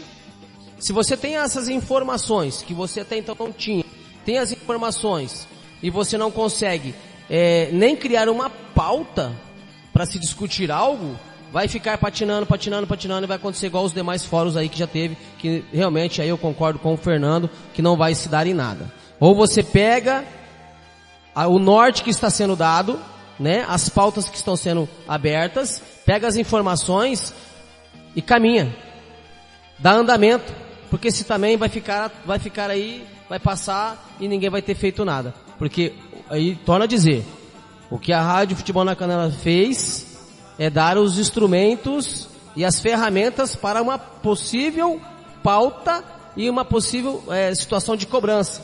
Se 0.77 0.93
você 0.93 1.17
tem 1.17 1.37
essas 1.37 1.67
informações 1.67 2.61
que 2.61 2.71
você 2.71 2.99
até 2.99 3.17
então 3.17 3.35
não 3.39 3.51
tinha, 3.51 3.83
tem 4.23 4.37
as 4.37 4.51
informações 4.51 5.47
e 5.81 5.89
você 5.89 6.19
não 6.19 6.29
consegue 6.29 6.93
é, 7.27 7.69
nem 7.71 7.95
criar 7.95 8.29
uma 8.29 8.47
pauta 8.47 9.33
para 9.91 10.05
se 10.05 10.19
discutir 10.19 10.69
algo, 10.69 11.17
vai 11.51 11.67
ficar 11.67 11.97
patinando, 11.97 12.45
patinando, 12.45 12.85
patinando 12.85 13.25
e 13.25 13.27
vai 13.27 13.37
acontecer 13.37 13.67
igual 13.67 13.83
os 13.83 13.93
demais 13.93 14.23
fóruns 14.23 14.55
aí 14.55 14.69
que 14.69 14.77
já 14.77 14.87
teve, 14.87 15.17
que 15.39 15.63
realmente 15.73 16.21
aí 16.21 16.29
eu 16.29 16.37
concordo 16.37 16.77
com 16.77 16.93
o 16.93 16.97
Fernando, 16.97 17.49
que 17.73 17.81
não 17.81 17.97
vai 17.97 18.13
se 18.13 18.29
dar 18.29 18.45
em 18.45 18.53
nada. 18.53 18.91
Ou 19.19 19.33
você 19.33 19.63
pega 19.63 20.23
o 21.35 21.57
norte 21.57 22.03
que 22.03 22.11
está 22.11 22.29
sendo 22.29 22.55
dado, 22.55 22.99
né, 23.43 23.65
as 23.67 23.89
pautas 23.89 24.29
que 24.29 24.37
estão 24.37 24.55
sendo 24.55 24.87
abertas, 25.05 25.81
pega 26.05 26.25
as 26.25 26.37
informações 26.37 27.33
e 28.15 28.21
caminha. 28.21 28.73
Dá 29.77 29.91
andamento, 29.91 30.53
porque 30.89 31.11
se 31.11 31.25
também 31.25 31.57
vai 31.57 31.67
ficar, 31.67 32.09
vai 32.25 32.39
ficar 32.39 32.69
aí, 32.69 33.05
vai 33.27 33.39
passar 33.39 34.15
e 34.17 34.29
ninguém 34.29 34.49
vai 34.49 34.61
ter 34.61 34.75
feito 34.75 35.03
nada. 35.03 35.33
Porque 35.59 35.93
aí 36.29 36.55
torna 36.55 36.85
a 36.85 36.87
dizer, 36.87 37.25
o 37.91 37.99
que 37.99 38.13
a 38.13 38.21
Rádio 38.21 38.55
Futebol 38.55 38.85
na 38.85 38.95
Canela 38.95 39.29
fez 39.29 40.17
é 40.57 40.69
dar 40.69 40.97
os 40.97 41.19
instrumentos 41.19 42.29
e 42.55 42.63
as 42.63 42.79
ferramentas 42.79 43.57
para 43.57 43.81
uma 43.81 43.97
possível 43.97 45.01
pauta 45.43 46.01
e 46.37 46.49
uma 46.49 46.63
possível 46.63 47.21
eh, 47.29 47.53
situação 47.53 47.97
de 47.97 48.07
cobrança. 48.07 48.63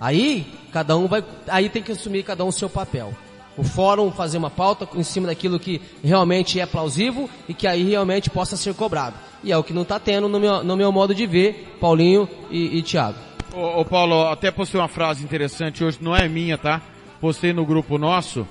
Aí, 0.00 0.46
cada 0.72 0.96
um 0.96 1.08
vai, 1.08 1.24
aí 1.48 1.68
tem 1.68 1.82
que 1.82 1.90
assumir 1.90 2.22
cada 2.22 2.44
um 2.44 2.48
o 2.48 2.52
seu 2.52 2.70
papel. 2.70 3.12
O 3.60 3.62
fórum 3.62 4.10
fazer 4.10 4.38
uma 4.38 4.48
pauta 4.48 4.88
em 4.94 5.02
cima 5.02 5.26
daquilo 5.26 5.60
que 5.60 5.82
realmente 6.02 6.58
é 6.58 6.64
plausível 6.64 7.28
e 7.46 7.52
que 7.52 7.66
aí 7.66 7.86
realmente 7.90 8.30
possa 8.30 8.56
ser 8.56 8.72
cobrado. 8.72 9.16
E 9.44 9.52
é 9.52 9.58
o 9.58 9.62
que 9.62 9.74
não 9.74 9.82
está 9.82 10.00
tendo 10.00 10.30
no 10.30 10.40
meu, 10.40 10.64
no 10.64 10.78
meu 10.78 10.90
modo 10.90 11.14
de 11.14 11.26
ver, 11.26 11.76
Paulinho 11.78 12.26
e, 12.50 12.78
e 12.78 12.82
Thiago. 12.82 13.18
Ô, 13.52 13.80
ô, 13.80 13.84
Paulo, 13.84 14.28
até 14.28 14.50
postei 14.50 14.80
uma 14.80 14.88
frase 14.88 15.22
interessante 15.22 15.84
hoje, 15.84 15.98
não 16.00 16.16
é 16.16 16.26
minha, 16.26 16.56
tá? 16.56 16.80
Postei 17.20 17.52
no 17.52 17.66
grupo 17.66 17.98
nosso, 17.98 18.48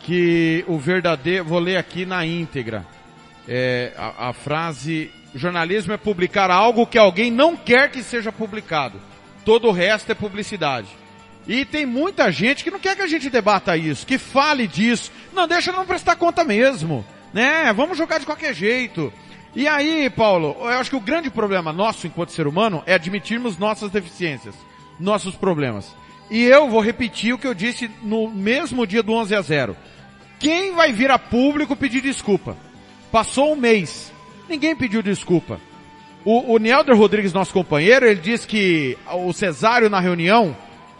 que 0.00 0.64
o 0.66 0.78
verdadeiro, 0.78 1.44
vou 1.44 1.58
ler 1.58 1.76
aqui 1.76 2.06
na 2.06 2.24
íntegra. 2.24 2.86
É, 3.46 3.92
a, 3.94 4.30
a 4.30 4.32
frase, 4.32 5.10
jornalismo 5.34 5.92
é 5.92 5.98
publicar 5.98 6.50
algo 6.50 6.86
que 6.86 6.96
alguém 6.96 7.30
não 7.30 7.58
quer 7.58 7.90
que 7.90 8.02
seja 8.02 8.32
publicado. 8.32 8.98
Todo 9.44 9.68
o 9.68 9.72
resto 9.72 10.12
é 10.12 10.14
publicidade. 10.14 10.88
E 11.48 11.64
tem 11.64 11.86
muita 11.86 12.30
gente 12.32 12.64
que 12.64 12.70
não 12.70 12.80
quer 12.80 12.96
que 12.96 13.02
a 13.02 13.06
gente 13.06 13.30
debata 13.30 13.76
isso, 13.76 14.06
que 14.06 14.18
fale 14.18 14.66
disso. 14.66 15.12
Não, 15.32 15.46
deixa 15.46 15.70
não 15.70 15.86
prestar 15.86 16.16
conta 16.16 16.42
mesmo. 16.44 17.04
Né? 17.32 17.72
Vamos 17.72 17.96
jogar 17.96 18.18
de 18.18 18.26
qualquer 18.26 18.52
jeito. 18.52 19.12
E 19.54 19.66
aí, 19.68 20.10
Paulo, 20.10 20.56
eu 20.60 20.66
acho 20.66 20.90
que 20.90 20.96
o 20.96 21.00
grande 21.00 21.30
problema 21.30 21.72
nosso 21.72 22.06
enquanto 22.06 22.32
ser 22.32 22.46
humano 22.46 22.82
é 22.84 22.94
admitirmos 22.94 23.56
nossas 23.56 23.90
deficiências, 23.90 24.54
nossos 24.98 25.36
problemas. 25.36 25.94
E 26.30 26.42
eu 26.42 26.68
vou 26.68 26.80
repetir 26.80 27.32
o 27.32 27.38
que 27.38 27.46
eu 27.46 27.54
disse 27.54 27.90
no 28.02 28.28
mesmo 28.28 28.86
dia 28.86 29.02
do 29.02 29.12
11 29.12 29.34
a 29.34 29.40
0. 29.40 29.76
Quem 30.40 30.74
vai 30.74 30.92
vir 30.92 31.10
a 31.10 31.18
público 31.18 31.76
pedir 31.76 32.02
desculpa? 32.02 32.56
Passou 33.12 33.52
um 33.52 33.56
mês. 33.56 34.12
Ninguém 34.48 34.74
pediu 34.74 35.02
desculpa. 35.02 35.60
O, 36.24 36.54
o 36.56 36.94
Rodrigues, 36.96 37.32
nosso 37.32 37.52
companheiro, 37.52 38.04
ele 38.04 38.20
disse 38.20 38.46
que 38.46 38.98
o 39.12 39.32
Cesário 39.32 39.88
na 39.88 40.00
reunião 40.00 40.56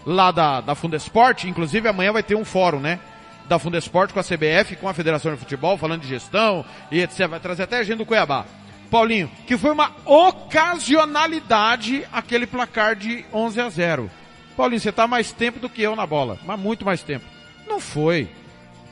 lá 0.07 0.31
da, 0.31 0.61
da 0.61 0.77
Fundesport, 0.77 1.45
inclusive 1.45 1.89
amanhã 1.89 2.13
vai 2.13 2.23
ter 2.23 2.37
um 2.37 2.45
fórum, 2.45 2.79
né? 2.79 3.01
Da 3.49 3.59
Fundesport 3.59 4.13
com 4.13 4.21
a 4.21 4.25
CBF, 4.25 4.77
com 4.77 4.89
a 4.89 4.95
Federação 4.95 5.33
de 5.33 5.39
Futebol, 5.39 5.77
falando 5.77 6.03
de 6.03 6.09
gestão 6.09 6.65
e 6.91 7.01
etc. 7.01 7.27
Vai 7.27 7.41
trazer 7.41 7.65
até 7.65 7.79
a 7.79 7.83
gente 7.83 7.99
do 7.99 8.07
Cuiabá. 8.07 8.47
Paulinho, 8.91 9.31
que 9.47 9.59
foi 9.59 9.73
uma 9.73 9.91
ocasionalidade 10.05 12.07
aquele 12.13 12.47
placar 12.47 12.95
de 12.95 13.25
11 13.33 13.61
a 13.61 13.69
0. 13.69 14.11
Paulinho, 14.57 14.81
você 14.81 14.93
tá 14.93 15.09
mais 15.09 15.33
tempo 15.33 15.59
do 15.59 15.69
que 15.69 15.83
eu 15.83 15.97
na 15.97 16.07
bola, 16.07 16.39
mas 16.45 16.59
muito 16.59 16.85
mais 16.85 17.03
tempo. 17.03 17.25
Não 17.67 17.81
foi. 17.81 18.29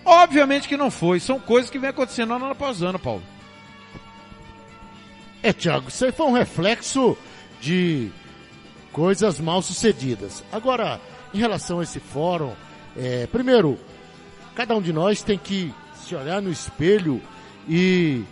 Obviamente 0.04 0.68
que 0.68 0.76
não 0.76 0.90
foi. 0.90 1.20
São 1.20 1.38
coisas 1.38 1.70
que 1.70 1.78
vem 1.78 1.90
acontecendo 1.90 2.34
ano 2.34 2.46
após 2.46 2.82
ano, 2.82 2.98
Paulo. 2.98 3.22
É, 5.42 5.52
Thiago, 5.52 5.88
isso 5.88 6.04
aí 6.04 6.12
foi 6.12 6.26
um 6.26 6.32
reflexo 6.32 7.16
de 7.60 8.10
coisas 8.94 9.40
mal 9.40 9.60
sucedidas. 9.60 10.44
Agora, 10.52 11.00
em 11.34 11.38
relação 11.38 11.80
a 11.80 11.82
esse 11.82 11.98
fórum, 11.98 12.52
é, 12.96 13.26
primeiro, 13.26 13.76
cada 14.54 14.74
um 14.76 14.80
de 14.80 14.92
nós 14.92 15.20
tem 15.20 15.36
que 15.36 15.74
se 15.96 16.14
olhar 16.14 16.40
no 16.40 16.48
espelho 16.48 17.20
e 17.68 18.22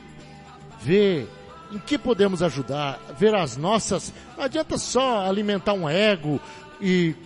ver 0.80 1.28
em 1.72 1.78
que 1.80 1.98
podemos 1.98 2.44
ajudar, 2.44 3.00
ver 3.18 3.34
as 3.34 3.56
nossas. 3.56 4.14
Não 4.36 4.44
adianta 4.44 4.78
só 4.78 5.26
alimentar 5.26 5.72
um 5.72 5.88
ego 5.88 6.40
e, 6.80 7.16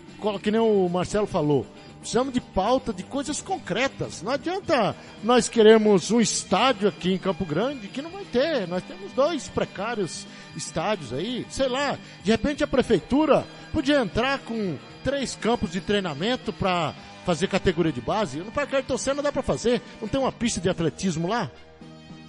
que 0.43 0.51
nem 0.51 0.61
o 0.61 0.89
Marcelo 0.89 1.27
falou, 1.27 1.67
precisamos 2.07 2.33
de 2.33 2.41
pauta 2.41 2.93
de 2.93 3.03
coisas 3.03 3.43
concretas. 3.43 4.23
Não 4.23 4.31
adianta 4.31 4.95
nós 5.25 5.49
queremos 5.49 6.13
um 6.13 6.21
estádio 6.21 6.89
aqui 6.89 7.13
em 7.13 7.19
Campo 7.19 7.45
Grande 7.45 7.89
que 7.89 8.01
não 8.01 8.11
vai 8.11 8.25
ter. 8.25 8.69
Nós 8.69 8.85
temos 8.85 9.13
dois 9.13 9.49
precários 9.49 10.25
estádios 10.55 11.13
aí, 11.13 11.45
sei 11.51 11.67
lá. 11.69 11.99
De 12.23 12.31
repente 12.31 12.63
a 12.63 12.67
prefeitura 12.69 13.45
podia 13.73 13.99
entrar 14.01 14.39
com 14.39 14.79
três 15.03 15.35
campos 15.35 15.73
de 15.73 15.81
treinamento 15.81 16.53
para 16.53 16.95
fazer 17.25 17.49
categoria 17.49 17.91
de 17.93 18.01
base. 18.01 18.39
No 18.39 18.53
Parque 18.53 18.77
Ayrton 18.77 18.97
Senna 18.97 19.21
dá 19.21 19.33
para 19.33 19.43
fazer. 19.43 19.83
Não 20.01 20.07
tem 20.07 20.21
uma 20.21 20.31
pista 20.31 20.61
de 20.61 20.69
atletismo 20.69 21.27
lá? 21.27 21.51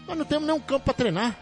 Nós 0.07 0.17
não 0.17 0.25
temos 0.25 0.47
nenhum 0.47 0.59
campo 0.59 0.85
para 0.85 0.93
treinar. 0.95 1.37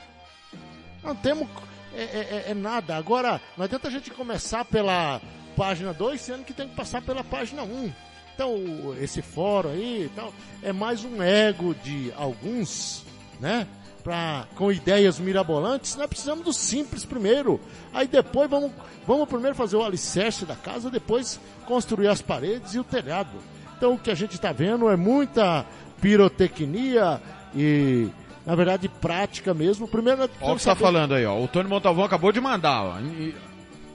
Não 1.02 1.16
temos 1.16 1.48
é, 1.96 2.04
é- 2.04 2.44
é- 2.48 2.52
é 2.52 2.54
nada. 2.54 2.98
Agora, 2.98 3.40
não 3.56 3.64
adianta 3.64 3.88
a 3.88 3.92
gente 3.92 4.12
começar 4.12 4.66
pela 4.66 5.22
página 5.56 5.94
2, 5.94 6.20
sendo 6.20 6.44
que 6.44 6.54
tem 6.54 6.68
que 6.68 6.76
passar 6.76 7.02
pela 7.02 7.24
página 7.24 7.64
1. 7.64 7.66
Um. 7.86 7.94
Então, 8.36 8.94
esse 9.02 9.22
fórum 9.22 9.70
aí 9.70 10.04
e 10.06 10.10
tal, 10.16 10.34
é 10.62 10.74
mais 10.74 11.06
um 11.06 11.24
ego 11.24 11.74
de 11.84 12.12
alguns, 12.18 13.04
né? 13.40 13.66
Pra, 14.04 14.46
com 14.56 14.72
ideias 14.72 15.18
mirabolantes, 15.20 15.96
nós 15.96 16.06
precisamos 16.08 16.44
do 16.46 16.54
simples 16.54 17.04
primeiro. 17.06 17.60
Aí 17.94 18.08
depois 18.08 18.48
vamos, 18.50 18.72
vamos 19.08 19.28
primeiro 19.28 19.56
fazer 19.56 19.78
o 19.78 19.84
alicerce 19.84 20.46
da 20.46 20.56
casa, 20.56 20.92
depois 20.92 21.40
construir 21.66 22.08
as 22.10 22.22
paredes 22.22 22.74
e 22.76 22.80
o 22.80 22.84
telhado. 22.84 23.32
Então 23.78 23.94
o 23.94 23.98
que 23.98 24.12
a 24.12 24.16
gente 24.16 24.34
está 24.36 24.52
vendo 24.52 24.90
é 24.90 24.96
muita 24.96 25.66
pirotecnia 26.02 27.20
e, 27.56 28.10
na 28.46 28.54
verdade, 28.54 28.88
prática 28.90 29.54
mesmo. 29.54 29.88
Primeiro, 29.88 30.22
Olha 30.22 30.26
o 30.26 30.30
que 30.30 30.40
você 30.62 30.70
tá 30.70 30.76
saber- 30.76 30.82
falando 30.82 31.14
aí, 31.16 31.26
ó. 31.26 31.42
O 31.42 31.48
Tony 31.48 31.68
Montalvão 31.70 32.06
acabou 32.06 32.32
de 32.32 32.40
mandar, 32.42 32.84
ó. 32.84 33.00
E- 33.00 33.34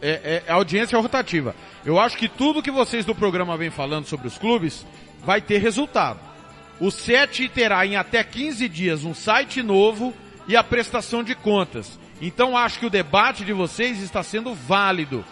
É, 0.02 0.42
é, 0.46 0.50
a 0.50 0.54
audiência 0.54 0.98
rotativa. 0.98 1.54
Eu 1.84 1.98
acho 2.00 2.16
que 2.16 2.28
tudo 2.28 2.62
que 2.62 2.70
vocês 2.70 3.04
do 3.04 3.14
programa 3.14 3.56
vêm 3.56 3.70
falando 3.70 4.06
sobre 4.06 4.28
os 4.28 4.38
clubes 4.38 4.86
vai 5.24 5.40
ter 5.40 5.58
resultado. 5.58 6.18
O 6.80 6.90
SET 6.90 7.48
terá 7.50 7.84
em 7.84 7.96
até 7.96 8.24
15 8.24 8.66
dias 8.68 9.04
um 9.04 9.12
site 9.12 9.62
novo 9.62 10.14
e 10.48 10.56
a 10.56 10.64
prestação 10.64 11.22
de 11.22 11.34
contas. 11.34 11.98
Então 12.20 12.56
acho 12.56 12.78
que 12.78 12.86
o 12.86 12.90
debate 12.90 13.44
de 13.44 13.52
vocês 13.52 14.00
está 14.00 14.22
sendo 14.22 14.54
válido. 14.54 15.24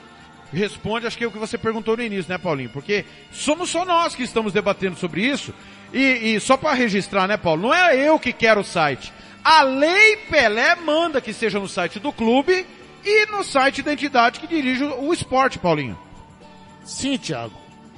Responde, 0.52 1.06
acho 1.06 1.16
que 1.16 1.24
é 1.24 1.26
o 1.26 1.30
que 1.30 1.38
você 1.38 1.58
perguntou 1.58 1.96
no 1.96 2.02
início, 2.02 2.30
né, 2.30 2.38
Paulinho? 2.38 2.70
Porque 2.70 3.04
somos 3.30 3.68
só 3.68 3.84
nós 3.84 4.14
que 4.14 4.22
estamos 4.22 4.52
debatendo 4.52 4.96
sobre 4.96 5.22
isso. 5.22 5.54
E, 5.92 6.34
e 6.34 6.40
só 6.40 6.56
para 6.56 6.74
registrar, 6.74 7.26
né, 7.26 7.36
Paulo? 7.36 7.62
Não 7.62 7.74
é 7.74 7.96
eu 7.96 8.18
que 8.18 8.32
quero 8.32 8.60
o 8.60 8.64
site. 8.64 9.12
A 9.42 9.62
lei 9.62 10.16
Pelé 10.30 10.74
manda 10.76 11.20
que 11.20 11.32
seja 11.32 11.58
no 11.58 11.68
site 11.68 11.98
do 11.98 12.12
clube 12.12 12.66
e 13.04 13.26
no 13.26 13.44
site 13.44 13.82
da 13.82 13.92
entidade 13.92 14.40
que 14.40 14.46
dirige 14.46 14.84
o 14.84 15.12
esporte, 15.12 15.58
Paulinho. 15.58 15.98
Sim, 16.84 17.18
Thiago. 17.18 17.54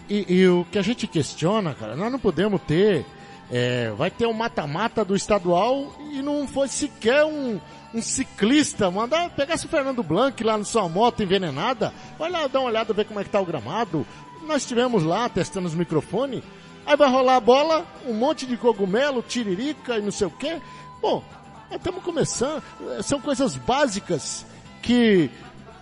E, 0.08 0.26
e 0.28 0.48
o 0.48 0.66
que 0.70 0.78
a 0.78 0.82
gente 0.82 1.06
questiona, 1.06 1.72
cara, 1.74 1.94
nós 1.94 2.10
não 2.10 2.18
podemos 2.18 2.60
ter. 2.62 3.06
É, 3.52 3.90
vai 3.96 4.10
ter 4.10 4.26
um 4.26 4.32
mata-mata 4.32 5.04
do 5.04 5.16
estadual 5.16 5.92
e 6.12 6.22
não 6.22 6.46
foi 6.46 6.68
sequer 6.68 7.24
um, 7.24 7.60
um 7.92 8.00
ciclista 8.00 8.92
mandar 8.92 9.30
pegasse 9.30 9.66
o 9.66 9.68
Fernando 9.68 10.04
Blanc 10.04 10.42
lá 10.44 10.56
na 10.56 10.64
sua 10.64 10.88
moto 10.88 11.22
envenenada. 11.22 11.92
Vai 12.18 12.30
lá 12.30 12.46
dar 12.46 12.60
uma 12.60 12.68
olhada 12.68 12.94
ver 12.94 13.06
como 13.06 13.18
é 13.18 13.24
que 13.24 13.30
tá 13.30 13.40
o 13.40 13.46
gramado. 13.46 14.06
Nós 14.46 14.62
estivemos 14.62 15.02
lá 15.02 15.28
testando 15.28 15.66
os 15.66 15.74
microfones. 15.74 16.42
Aí 16.86 16.96
vai 16.96 17.08
rolar 17.08 17.36
a 17.36 17.40
bola, 17.40 17.86
um 18.06 18.14
monte 18.14 18.46
de 18.46 18.56
cogumelo, 18.56 19.22
tiririca 19.22 19.98
e 19.98 20.02
não 20.02 20.10
sei 20.10 20.26
o 20.26 20.30
quê. 20.30 20.60
Bom, 21.00 21.22
estamos 21.70 22.02
começando. 22.02 22.62
São 23.02 23.20
coisas 23.20 23.56
básicas 23.56 24.46
que 24.82 25.30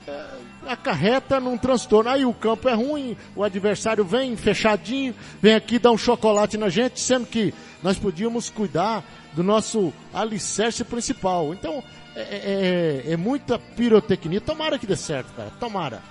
é, 0.07 0.25
acarreta 0.67 1.41
num 1.41 1.57
transtorno. 1.57 2.11
Aí 2.11 2.25
o 2.25 2.35
campo 2.35 2.69
é 2.69 2.75
ruim, 2.75 3.17
o 3.35 3.43
adversário 3.43 4.05
vem 4.05 4.37
fechadinho, 4.37 5.15
vem 5.41 5.55
aqui 5.55 5.79
dar 5.79 5.91
um 5.91 5.99
chocolate 5.99 6.57
na 6.57 6.69
gente, 6.69 7.01
sendo 7.01 7.27
que 7.27 7.55
nós 7.83 7.99
podíamos 7.99 8.51
cuidar 8.51 9.05
do 9.33 9.43
nosso 9.43 9.93
alicerce 10.13 10.85
principal. 10.85 11.53
Então, 11.53 11.83
é, 12.15 12.21
é, 12.21 13.05
é, 13.07 13.13
é 13.13 13.17
muita 13.17 13.59
pirotecnia. 13.59 14.41
Tomara 14.41 14.79
que 14.79 14.87
dê 14.87 14.97
certo, 14.97 15.33
cara. 15.35 15.51
Tomara. 15.61 16.03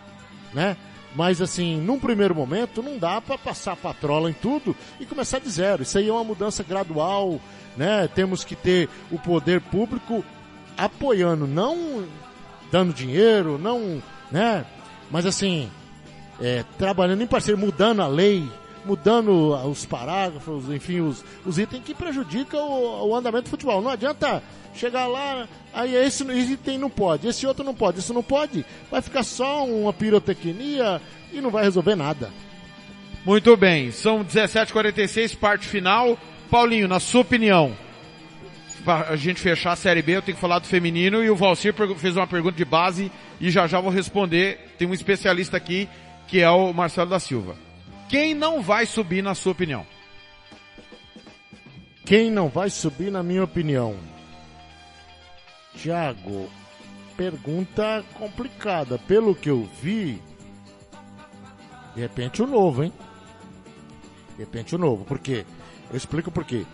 Né? 0.53 0.77
Mas 1.15 1.41
assim, 1.41 1.77
num 1.77 1.99
primeiro 1.99 2.35
momento, 2.35 2.83
não 2.83 2.97
dá 2.97 3.19
para 3.19 3.37
passar 3.37 3.75
patrola 3.75 4.29
em 4.29 4.33
tudo 4.33 4.75
e 4.99 5.05
começar 5.05 5.39
de 5.39 5.49
zero. 5.49 5.83
Isso 5.83 5.97
aí 5.97 6.07
é 6.07 6.11
uma 6.11 6.23
mudança 6.23 6.63
gradual, 6.63 7.39
né? 7.75 8.07
Temos 8.13 8.43
que 8.43 8.55
ter 8.55 8.87
o 9.11 9.17
poder 9.17 9.59
público 9.59 10.23
apoiando, 10.77 11.47
não 11.47 12.05
dando 12.71 12.93
dinheiro, 12.93 13.57
não, 13.57 14.01
né? 14.31 14.65
Mas 15.09 15.25
assim, 15.25 15.69
é, 16.41 16.63
trabalhando 16.77 17.23
em 17.23 17.27
parceria, 17.27 17.59
mudando 17.59 18.01
a 18.01 18.07
lei, 18.07 18.43
mudando 18.85 19.53
os 19.69 19.85
parágrafos, 19.85 20.69
enfim, 20.69 21.01
os, 21.01 21.23
os 21.45 21.57
itens 21.57 21.83
que 21.83 21.93
prejudicam 21.93 22.59
o, 22.59 23.09
o 23.09 23.15
andamento 23.15 23.45
do 23.45 23.49
futebol. 23.49 23.81
Não 23.81 23.91
adianta 23.91 24.41
chegar 24.73 25.07
lá, 25.07 25.47
aí 25.73 25.95
esse 25.95 26.23
item 26.23 26.77
não 26.77 26.89
pode, 26.89 27.27
esse 27.27 27.45
outro 27.47 27.63
não 27.63 27.73
pode, 27.73 27.99
isso 27.99 28.13
não 28.13 28.23
pode. 28.23 28.65
Vai 28.89 29.01
ficar 29.01 29.23
só 29.23 29.65
uma 29.65 29.91
pirotecnia 29.91 31.01
e 31.33 31.41
não 31.41 31.49
vai 31.49 31.63
resolver 31.63 31.95
nada. 31.95 32.31
Muito 33.25 33.57
bem, 33.57 33.91
são 33.91 34.23
17h46, 34.23 35.35
parte 35.37 35.67
final. 35.67 36.17
Paulinho, 36.49 36.87
na 36.87 36.99
sua 36.99 37.21
opinião, 37.21 37.75
para 38.87 39.09
a 39.09 39.17
gente 39.17 39.41
fechar 39.41 39.73
a 39.73 39.75
Série 39.75 40.01
B, 40.01 40.15
eu 40.15 40.21
tenho 40.21 40.37
que 40.37 40.39
falar 40.39 40.59
do 40.59 40.65
feminino 40.65 41.21
e 41.21 41.29
o 41.29 41.35
Valcir 41.35 41.73
fez 41.97 42.15
uma 42.15 42.25
pergunta 42.25 42.55
de 42.55 42.63
base 42.63 43.11
e 43.37 43.51
já 43.51 43.67
já 43.67 43.81
vou 43.81 43.91
responder. 43.91 44.75
Tem 44.77 44.87
um 44.87 44.93
especialista 44.93 45.57
aqui 45.57 45.89
que 46.25 46.39
é 46.39 46.49
o 46.49 46.71
Marcelo 46.71 47.09
da 47.09 47.19
Silva. 47.19 47.57
Quem 48.07 48.33
não 48.33 48.61
vai 48.61 48.85
subir 48.85 49.21
na 49.21 49.35
sua 49.35 49.51
opinião? 49.51 49.85
Quem 52.05 52.31
não 52.31 52.47
vai 52.47 52.69
subir 52.69 53.11
na 53.11 53.21
minha 53.21 53.43
opinião? 53.43 53.97
Tiago, 55.75 56.49
pergunta 57.17 58.05
complicada. 58.13 58.97
Pelo 58.97 59.35
que 59.35 59.49
eu 59.49 59.69
vi, 59.83 60.21
de 61.93 61.99
repente 61.99 62.41
o 62.41 62.47
novo, 62.47 62.85
hein? 62.85 62.93
De 64.37 64.43
repente 64.45 64.75
o 64.75 64.77
novo. 64.77 65.03
Por 65.03 65.19
quê? 65.19 65.45
Eu 65.91 65.97
explico 65.97 66.31
por 66.31 66.45
quê. 66.45 66.65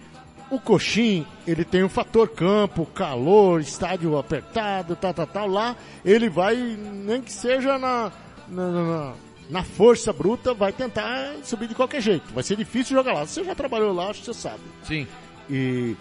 O 0.50 0.60
Coxim, 0.60 1.26
ele 1.48 1.66
tem 1.66 1.82
o 1.82 1.88
um 1.88 1.90
fator 1.90 2.30
campo, 2.30 2.86
calor, 2.86 3.60
estádio 3.60 4.18
apertado, 4.18 4.96
tal, 4.96 5.14
tal, 5.14 5.28
tal. 5.28 5.48
Lá, 5.48 5.76
ele 6.06 6.30
vai, 6.30 6.56
nem 6.56 7.22
que 7.22 7.32
seja 7.32 7.80
na, 7.80 8.12
na, 8.48 8.72
na, 8.72 9.14
na 9.50 9.64
força 9.64 10.14
bruta, 10.14 10.54
vai 10.54 10.72
tentar 10.72 11.36
subir 11.44 11.68
de 11.68 11.76
qualquer 11.76 12.02
jeito. 12.02 12.32
Vai 12.34 12.44
ser 12.44 12.56
difícil 12.56 12.96
jogar 12.96 13.14
lá. 13.14 13.26
Você 13.26 13.44
já 13.44 13.56
trabalhou 13.56 13.94
lá, 13.94 14.10
acho 14.10 14.20
que 14.20 14.26
você 14.28 14.34
sabe. 14.34 14.62
Sim. 14.84 15.08
E 15.50 15.96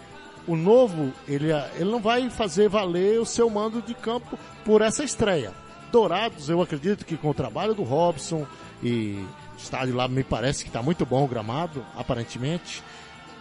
o 0.47 0.57
novo, 0.57 1.13
ele, 1.27 1.49
ele 1.77 1.91
não 1.91 2.01
vai 2.01 2.29
fazer 2.29 2.69
valer 2.69 3.21
o 3.21 3.27
seu 3.27 3.49
mando 3.49 3.81
de 3.81 3.95
campo 3.95 4.39
por 4.65 4.83
essa 4.83 5.05
estreia. 5.05 5.53
Dourados, 5.91 6.49
eu 6.49 6.61
acredito 6.61 7.05
que 7.05 7.17
com 7.17 7.31
o 7.31 7.35
trabalho 7.35 7.75
do 7.75 7.83
Robson 7.83 8.47
e 8.83 9.25
o 9.55 9.59
estádio 9.59 9.95
lá 9.95 10.09
me 10.09 10.25
parece 10.25 10.65
que 10.65 10.71
está 10.71 10.83
muito 10.83 11.05
bom 11.05 11.25
o 11.25 11.29
gramado, 11.29 11.85
aparentemente. 11.97 12.83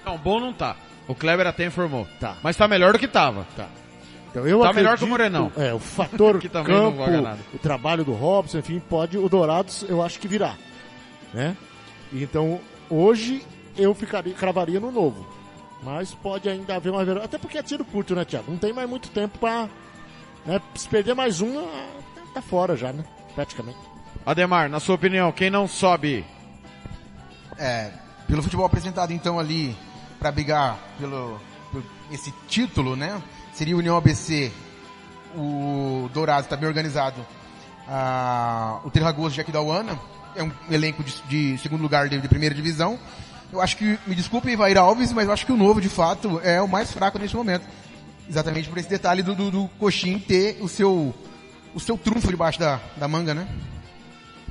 Não, 0.05 0.17
bom 0.17 0.39
não 0.39 0.53
tá. 0.53 0.75
O 1.07 1.15
Kleber 1.15 1.47
até 1.47 1.65
informou. 1.65 2.07
Tá. 2.19 2.37
Mas 2.43 2.55
tá 2.55 2.67
melhor 2.67 2.93
do 2.93 2.99
que 2.99 3.07
tava. 3.07 3.45
Tá. 3.55 3.67
Então, 4.29 4.47
eu 4.47 4.59
tá 4.59 4.69
acredito, 4.69 4.83
melhor 4.83 4.97
que 4.97 5.03
o 5.03 5.07
Morenão. 5.07 5.51
É, 5.57 5.73
o 5.73 5.79
fator 5.79 6.39
que 6.39 6.47
também 6.47 6.73
campo, 6.73 7.05
não 7.05 7.21
nada. 7.21 7.39
o 7.53 7.59
trabalho 7.59 8.05
do 8.05 8.13
Robson, 8.13 8.59
enfim, 8.59 8.79
pode, 8.79 9.17
o 9.17 9.27
Dourados 9.27 9.83
eu 9.89 10.01
acho 10.01 10.19
que 10.19 10.27
virá. 10.27 10.55
Né? 11.33 11.55
Então, 12.13 12.59
hoje 12.89 13.45
eu 13.77 13.93
ficaria, 13.93 14.33
cravaria 14.33 14.79
no 14.79 14.91
novo. 14.91 15.27
Mas 15.83 16.13
pode 16.13 16.47
ainda 16.47 16.75
haver 16.75 16.91
uma 16.91 17.01
Até 17.23 17.37
porque 17.37 17.57
é 17.57 17.63
tiro 17.63 17.83
curto, 17.83 18.15
né, 18.15 18.23
Tiago? 18.23 18.51
Não 18.51 18.57
tem 18.57 18.71
mais 18.71 18.89
muito 18.89 19.09
tempo 19.09 19.37
pra. 19.39 19.67
Né, 20.45 20.61
se 20.75 20.87
perder 20.87 21.13
mais 21.13 21.41
um, 21.41 21.67
tá 22.33 22.41
fora 22.41 22.75
já, 22.75 22.93
né? 22.93 23.03
Praticamente. 23.35 23.77
Ademar, 24.25 24.69
na 24.69 24.79
sua 24.79 24.95
opinião, 24.95 25.31
quem 25.31 25.49
não 25.49 25.67
sobe? 25.67 26.23
É, 27.57 27.91
pelo 28.27 28.41
futebol 28.41 28.65
apresentado 28.65 29.11
então 29.11 29.39
ali 29.39 29.75
para 30.21 30.31
brigar 30.31 30.77
pelo, 30.99 31.41
por 31.71 31.83
esse 32.11 32.31
título, 32.47 32.95
né? 32.95 33.19
Seria 33.53 33.75
União 33.75 33.97
ABC, 33.97 34.51
o 35.35 36.07
Dourado 36.13 36.43
está 36.43 36.55
bem 36.55 36.69
organizado, 36.69 37.25
ah, 37.87 38.79
o 38.85 38.91
Terragoso 38.91 39.33
de 39.33 39.41
Aquidauana, 39.41 39.99
é 40.35 40.43
um 40.43 40.51
elenco 40.69 41.03
de, 41.03 41.21
de 41.23 41.57
segundo 41.57 41.81
lugar 41.81 42.07
de, 42.07 42.21
de, 42.21 42.27
primeira 42.27 42.53
divisão. 42.53 42.99
Eu 43.51 43.59
acho 43.59 43.75
que, 43.75 43.97
me 44.05 44.13
desculpe, 44.13 44.49
Ivair 44.49 44.77
Alves, 44.77 45.11
mas 45.11 45.25
eu 45.25 45.33
acho 45.33 45.45
que 45.45 45.51
o 45.51 45.57
novo, 45.57 45.81
de 45.81 45.89
fato, 45.89 46.39
é 46.43 46.61
o 46.61 46.67
mais 46.67 46.91
fraco 46.91 47.17
nesse 47.17 47.35
momento. 47.35 47.67
Exatamente 48.29 48.69
por 48.69 48.77
esse 48.77 48.87
detalhe 48.87 49.23
do, 49.23 49.33
do, 49.33 49.49
do 49.49 49.67
Coxim 49.79 50.19
ter 50.19 50.59
o 50.61 50.69
seu, 50.69 51.13
o 51.73 51.79
seu 51.79 51.97
trunfo 51.97 52.29
debaixo 52.29 52.59
da, 52.59 52.79
da 52.95 53.07
manga, 53.07 53.33
né? 53.33 53.47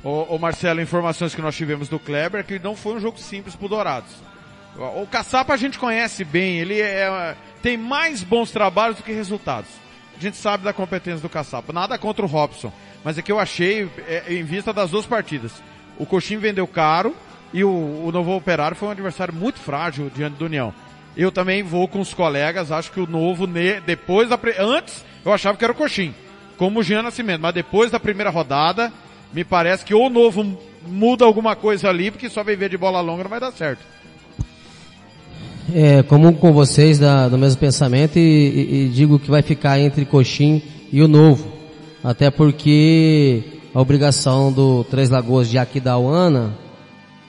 Ô, 0.03 0.35
ô, 0.35 0.37
Marcelo, 0.37 0.81
informações 0.81 1.33
que 1.33 1.41
nós 1.41 1.55
tivemos 1.55 1.87
do 1.87 1.97
Kleber 1.97 2.45
que 2.45 2.59
não 2.59 2.75
foi 2.75 2.95
um 2.95 2.99
jogo 2.99 3.17
simples 3.17 3.55
pro 3.55 3.69
Dourados. 3.69 4.30
O 4.77 5.05
Caçapa 5.05 5.53
a 5.53 5.57
gente 5.57 5.77
conhece 5.77 6.23
bem, 6.23 6.59
ele 6.59 6.79
é, 6.79 7.35
tem 7.61 7.77
mais 7.77 8.23
bons 8.23 8.51
trabalhos 8.51 8.97
do 8.97 9.03
que 9.03 9.11
resultados. 9.11 9.69
A 10.17 10.21
gente 10.21 10.37
sabe 10.37 10.63
da 10.63 10.71
competência 10.71 11.21
do 11.21 11.29
Caçapa. 11.29 11.73
Nada 11.73 11.97
contra 11.97 12.23
o 12.23 12.27
Robson, 12.27 12.71
mas 13.03 13.17
é 13.17 13.21
que 13.21 13.31
eu 13.31 13.39
achei, 13.39 13.89
é, 14.07 14.33
em 14.33 14.43
vista 14.43 14.71
das 14.71 14.91
duas 14.91 15.05
partidas, 15.05 15.51
o 15.97 16.05
Coxim 16.05 16.37
vendeu 16.37 16.65
caro 16.67 17.15
e 17.53 17.63
o, 17.63 17.69
o 17.69 18.11
Novo 18.11 18.35
Operário 18.35 18.77
foi 18.77 18.87
um 18.87 18.91
adversário 18.91 19.33
muito 19.33 19.59
frágil 19.59 20.09
diante 20.13 20.37
do 20.37 20.45
União. 20.45 20.73
Eu 21.17 21.31
também 21.31 21.61
vou 21.61 21.87
com 21.87 21.99
os 21.99 22.13
colegas, 22.13 22.71
acho 22.71 22.91
que 22.91 22.99
o 22.99 23.07
Novo, 23.07 23.45
depois 23.85 24.29
da, 24.29 24.39
antes 24.59 25.03
eu 25.25 25.33
achava 25.33 25.57
que 25.57 25.63
era 25.63 25.73
o 25.73 25.75
Coxim, 25.75 26.15
como 26.57 26.79
o 26.79 26.83
Jean 26.83 27.03
Nascimento, 27.03 27.41
mas 27.41 27.53
depois 27.53 27.91
da 27.91 27.99
primeira 27.99 28.29
rodada, 28.29 28.91
me 29.33 29.43
parece 29.43 29.83
que 29.83 29.93
ou 29.93 30.07
o 30.07 30.09
Novo 30.09 30.57
muda 30.85 31.25
alguma 31.25 31.55
coisa 31.55 31.89
ali, 31.89 32.09
porque 32.09 32.29
só 32.29 32.43
viver 32.43 32.69
de 32.69 32.77
bola 32.77 33.01
longa 33.01 33.23
não 33.23 33.29
vai 33.29 33.39
dar 33.39 33.51
certo. 33.51 33.83
É, 35.73 36.03
comum 36.03 36.33
com 36.33 36.51
vocês 36.51 36.99
da, 36.99 37.29
do 37.29 37.37
mesmo 37.37 37.59
pensamento 37.59 38.17
e, 38.17 38.21
e, 38.21 38.85
e, 38.85 38.89
digo 38.89 39.17
que 39.17 39.29
vai 39.29 39.41
ficar 39.41 39.79
entre 39.79 40.05
Coxim 40.05 40.61
e 40.91 41.01
o 41.01 41.07
Novo. 41.07 41.47
Até 42.03 42.29
porque 42.29 43.43
a 43.73 43.79
obrigação 43.79 44.51
do 44.51 44.83
Três 44.83 45.09
Lagoas 45.09 45.49
de 45.49 45.57
Aquidauana 45.57 46.57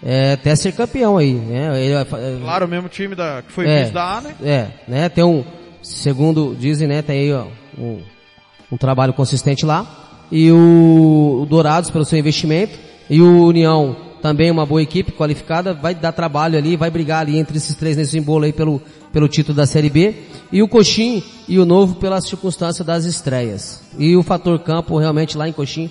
é 0.02 0.32
até 0.32 0.56
ser 0.56 0.72
campeão 0.72 1.16
aí, 1.16 1.34
né? 1.34 1.84
Ele, 1.84 1.94
é, 1.94 2.04
claro, 2.40 2.66
o 2.66 2.68
mesmo 2.68 2.88
time 2.88 3.14
da, 3.14 3.42
que 3.42 3.52
foi 3.52 3.68
é, 3.68 3.82
vice 3.82 3.92
da 3.92 4.18
A, 4.18 4.20
né? 4.20 4.34
É, 4.42 4.66
né? 4.88 5.08
Tem 5.08 5.22
um, 5.22 5.44
segundo 5.80 6.56
dizem, 6.58 6.88
né? 6.88 7.02
Tem 7.02 7.20
aí 7.20 7.32
ó, 7.32 7.46
um, 7.78 8.00
um 8.72 8.76
trabalho 8.76 9.12
consistente 9.12 9.64
lá. 9.64 9.86
E 10.32 10.50
o, 10.50 11.40
o 11.42 11.46
Dourados 11.46 11.90
pelo 11.90 12.04
seu 12.04 12.18
investimento 12.18 12.76
e 13.08 13.20
o 13.20 13.46
União 13.46 13.94
também 14.22 14.50
uma 14.50 14.64
boa 14.64 14.80
equipe 14.80 15.10
qualificada, 15.10 15.74
vai 15.74 15.94
dar 15.94 16.12
trabalho 16.12 16.56
ali, 16.56 16.76
vai 16.76 16.88
brigar 16.88 17.22
ali 17.22 17.36
entre 17.36 17.56
esses 17.56 17.74
três 17.74 17.96
nesse 17.96 18.16
embolo 18.16 18.44
aí 18.44 18.52
pelo, 18.52 18.80
pelo 19.12 19.28
título 19.28 19.56
da 19.56 19.66
Série 19.66 19.90
B. 19.90 20.14
E 20.52 20.62
o 20.62 20.68
Coxim 20.68 21.22
e 21.48 21.58
o 21.58 21.66
Novo 21.66 21.96
pela 21.96 22.20
circunstância 22.20 22.84
das 22.84 23.04
estreias. 23.04 23.82
E 23.98 24.16
o 24.16 24.22
fator 24.22 24.58
campo 24.60 24.96
realmente 24.96 25.36
lá 25.36 25.48
em 25.48 25.52
Coxim 25.52 25.90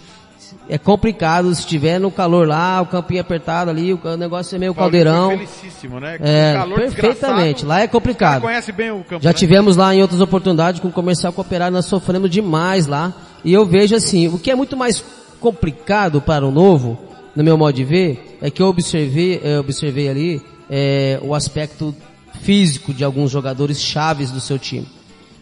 é 0.69 0.77
complicado 0.77 1.53
se 1.53 1.65
tiver 1.65 1.99
no 1.99 2.09
calor 2.09 2.47
lá, 2.47 2.81
o 2.81 2.85
campinho 2.85 3.21
apertado 3.21 3.69
ali, 3.69 3.93
o 3.93 4.17
negócio 4.17 4.55
é 4.55 4.59
meio 4.59 4.73
caldeirão. 4.73 5.31
Felicíssimo, 5.31 5.99
né? 5.99 6.17
É, 6.21 6.55
perfeitamente. 6.75 7.65
Lá 7.65 7.81
é 7.81 7.87
complicado. 7.87 8.41
conhece 8.41 8.71
bem 8.71 8.91
o 8.91 9.03
campo, 9.03 9.21
Já 9.21 9.31
né? 9.31 9.33
tivemos 9.33 9.75
lá 9.75 9.93
em 9.93 10.01
outras 10.01 10.21
oportunidades 10.21 10.79
com 10.79 10.87
o 10.87 10.91
comercial 10.91 11.33
cooperado, 11.33 11.73
nós 11.73 11.85
sofremos 11.85 12.29
demais 12.29 12.87
lá. 12.87 13.13
E 13.43 13.51
eu 13.51 13.65
vejo 13.65 13.95
assim, 13.95 14.27
o 14.27 14.37
que 14.37 14.51
é 14.51 14.55
muito 14.55 14.77
mais 14.77 15.03
complicado 15.39 16.21
para 16.21 16.45
o 16.45 16.51
novo, 16.51 17.10
no 17.35 17.43
meu 17.43 17.57
modo 17.57 17.75
de 17.75 17.83
ver, 17.83 18.37
é 18.41 18.49
que 18.49 18.61
eu 18.61 18.67
observei, 18.67 19.39
eu 19.43 19.61
observei 19.61 20.09
ali 20.09 20.41
é, 20.69 21.19
o 21.21 21.33
aspecto 21.33 21.95
físico 22.41 22.93
de 22.93 23.03
alguns 23.03 23.31
jogadores 23.31 23.81
chaves 23.81 24.31
do 24.31 24.39
seu 24.39 24.57
time. 24.57 24.87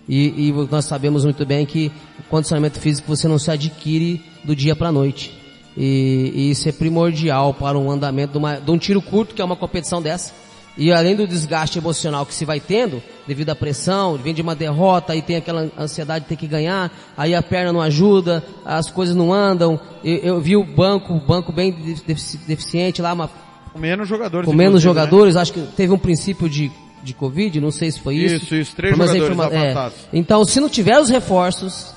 E, 0.07 0.49
e 0.49 0.51
nós 0.71 0.85
sabemos 0.85 1.23
muito 1.23 1.45
bem 1.45 1.65
que 1.65 1.91
o 2.19 2.23
condicionamento 2.23 2.79
físico 2.79 3.07
você 3.07 3.27
não 3.27 3.37
se 3.37 3.51
adquire 3.51 4.21
do 4.43 4.55
dia 4.55 4.75
para 4.75 4.89
a 4.89 4.91
noite. 4.91 5.37
E, 5.77 6.31
e 6.33 6.51
isso 6.51 6.67
é 6.67 6.71
primordial 6.71 7.53
para 7.53 7.77
um 7.77 7.91
andamento 7.91 8.33
de, 8.33 8.37
uma, 8.39 8.55
de 8.55 8.71
um 8.71 8.77
tiro 8.77 9.01
curto, 9.01 9.35
que 9.35 9.41
é 9.41 9.45
uma 9.45 9.55
competição 9.55 10.01
dessa. 10.01 10.33
E 10.77 10.93
além 10.93 11.15
do 11.15 11.27
desgaste 11.27 11.77
emocional 11.77 12.25
que 12.25 12.33
se 12.33 12.45
vai 12.45 12.59
tendo, 12.59 13.03
devido 13.27 13.49
à 13.49 13.55
pressão, 13.55 14.15
vem 14.15 14.33
de 14.33 14.41
uma 14.41 14.55
derrota 14.55 15.13
e 15.15 15.21
tem 15.21 15.35
aquela 15.35 15.69
ansiedade 15.77 16.23
de 16.23 16.29
ter 16.29 16.35
que 16.37 16.47
ganhar, 16.47 16.89
aí 17.17 17.35
a 17.35 17.41
perna 17.43 17.73
não 17.73 17.81
ajuda, 17.81 18.43
as 18.63 18.89
coisas 18.89 19.13
não 19.15 19.33
andam. 19.33 19.77
Eu, 20.03 20.15
eu 20.17 20.41
vi 20.41 20.55
o 20.55 20.63
banco, 20.63 21.13
o 21.13 21.19
banco 21.19 21.51
bem 21.51 21.71
defici- 22.07 22.37
deficiente 22.47 23.01
lá, 23.01 23.11
uma, 23.11 23.29
Com 23.73 23.79
menos 23.79 24.07
jogadores. 24.07 24.45
com 24.47 24.53
menos 24.55 24.75
né? 24.75 24.89
jogadores, 24.89 25.35
acho 25.35 25.51
que 25.51 25.61
teve 25.75 25.91
um 25.91 25.97
princípio 25.97 26.47
de, 26.49 26.71
de 27.03 27.13
Covid, 27.13 27.59
não 27.59 27.71
sei 27.71 27.91
se 27.91 27.99
foi 27.99 28.15
isso. 28.15 28.35
Isso, 28.35 28.55
isso, 28.55 28.75
três 28.75 28.97
Mas 28.97 29.11
jogadores 29.11 29.37
é. 29.53 29.71
afastados. 29.71 29.97
Então, 30.13 30.45
se 30.45 30.61
não 30.61 30.69
tiver 30.69 30.97
os 30.97 31.09
reforços, 31.09 31.87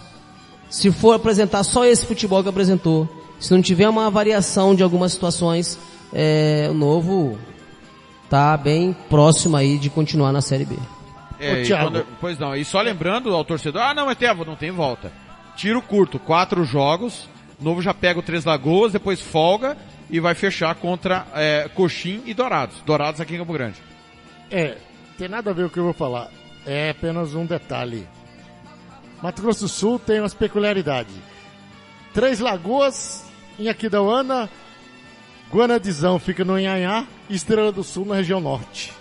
se 0.68 0.90
for 0.90 1.12
apresentar 1.14 1.62
só 1.62 1.84
esse 1.84 2.04
futebol 2.04 2.42
que 2.42 2.48
apresentou, 2.48 3.08
se 3.38 3.52
não 3.54 3.62
tiver 3.62 3.88
uma 3.88 4.10
variação 4.10 4.74
de 4.74 4.82
algumas 4.82 5.12
situações, 5.12 5.78
é, 6.12 6.66
o 6.68 6.74
novo 6.74 7.38
tá 8.32 8.56
bem 8.56 8.96
próximo 9.10 9.58
aí 9.58 9.76
de 9.76 9.90
continuar 9.90 10.32
na 10.32 10.40
Série 10.40 10.64
B. 10.64 10.74
É, 11.38 11.64
Ô, 11.64 11.76
quando- 11.76 12.06
pois 12.18 12.38
não, 12.38 12.56
e 12.56 12.64
só 12.64 12.80
lembrando 12.80 13.30
ao 13.34 13.44
torcedor, 13.44 13.82
ah 13.82 13.92
não, 13.92 14.06
mas 14.06 14.16
tem, 14.16 14.34
não 14.34 14.56
tem 14.56 14.70
volta. 14.70 15.12
Tiro 15.54 15.82
curto, 15.82 16.18
quatro 16.18 16.64
jogos, 16.64 17.28
Novo 17.60 17.82
já 17.82 17.92
pega 17.92 18.18
o 18.18 18.22
Três 18.22 18.46
Lagoas, 18.46 18.90
depois 18.90 19.20
folga 19.20 19.76
e 20.08 20.18
vai 20.18 20.34
fechar 20.34 20.74
contra 20.76 21.26
é, 21.34 21.68
Coxim 21.74 22.22
e 22.24 22.32
Dourados. 22.32 22.76
Dourados 22.86 23.20
aqui 23.20 23.34
em 23.34 23.38
Campo 23.38 23.52
Grande. 23.52 23.76
É, 24.50 24.78
tem 25.18 25.28
nada 25.28 25.50
a 25.50 25.52
ver 25.52 25.64
com 25.64 25.68
o 25.68 25.70
que 25.70 25.78
eu 25.78 25.84
vou 25.84 25.92
falar. 25.92 26.28
É 26.64 26.88
apenas 26.88 27.34
um 27.34 27.44
detalhe. 27.44 28.08
Mato 29.22 29.42
Grosso 29.42 29.60
do 29.60 29.68
Sul 29.68 29.98
tem 29.98 30.20
umas 30.20 30.32
peculiaridades. 30.32 31.14
Três 32.14 32.40
Lagoas 32.40 33.24
em 33.58 33.68
Aquidauana, 33.68 34.48
Guanadizão 35.52 36.18
fica 36.18 36.44
no 36.44 36.58
Inhanhá 36.58 37.04
e 37.28 37.34
Estrela 37.34 37.70
do 37.70 37.84
Sul 37.84 38.06
na 38.06 38.16
região 38.16 38.40
norte. 38.40 38.92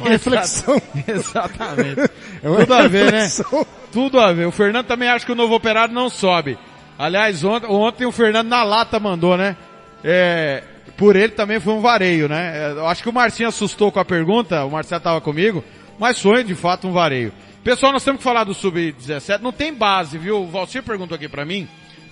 Uma 0.00 0.10
reflexão. 0.10 0.80
Exatamente. 1.06 2.10
É 2.40 2.48
uma 2.48 2.60
Tudo 2.60 2.74
a 2.74 2.86
ver, 2.86 3.10
né? 3.12 3.22
reflexão. 3.22 3.66
Tudo 3.90 4.20
a 4.20 4.32
ver. 4.32 4.46
O 4.46 4.52
Fernando 4.52 4.86
também 4.86 5.08
acha 5.08 5.26
que 5.26 5.32
o 5.32 5.34
novo 5.34 5.56
operário 5.56 5.92
não 5.92 6.08
sobe. 6.08 6.56
Aliás, 6.96 7.42
ontem, 7.42 7.66
ontem 7.66 8.06
o 8.06 8.12
Fernando 8.12 8.46
na 8.46 8.62
lata 8.62 9.00
mandou, 9.00 9.36
né? 9.36 9.56
É, 10.04 10.62
por 10.96 11.16
ele 11.16 11.32
também 11.32 11.58
foi 11.58 11.72
um 11.72 11.80
vareio, 11.80 12.28
né? 12.28 12.52
É, 12.54 12.70
eu 12.72 12.86
acho 12.86 13.02
que 13.02 13.08
o 13.08 13.12
Marcinho 13.12 13.48
assustou 13.48 13.90
com 13.90 13.98
a 13.98 14.04
pergunta, 14.04 14.64
o 14.64 14.70
Marcelo 14.70 14.98
estava 14.98 15.20
comigo, 15.20 15.64
mas 15.98 16.20
foi 16.20 16.44
de 16.44 16.54
fato 16.54 16.86
um 16.86 16.92
vareio. 16.92 17.32
Pessoal, 17.64 17.92
nós 17.92 18.04
temos 18.04 18.18
que 18.18 18.24
falar 18.24 18.44
do 18.44 18.54
Sub-17, 18.54 19.40
não 19.40 19.52
tem 19.52 19.74
base, 19.74 20.16
viu? 20.16 20.42
O 20.42 20.46
Valcir 20.46 20.82
perguntou 20.84 21.16
aqui 21.16 21.28
pra 21.28 21.44
mim, 21.44 21.66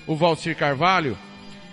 o 0.09 0.17
Valcir 0.17 0.57
Carvalho, 0.57 1.17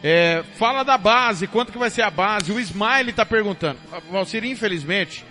é, 0.04 0.44
fala 0.58 0.84
da 0.84 0.98
base, 0.98 1.48
quanto 1.48 1.72
que 1.72 1.78
vai 1.78 1.90
ser 1.90 2.02
a 2.02 2.10
base? 2.10 2.52
O 2.52 2.60
Smile 2.60 3.14
tá 3.14 3.26
perguntando. 3.26 3.80
Valcir, 4.12 4.44
infelizmente, 4.44 5.26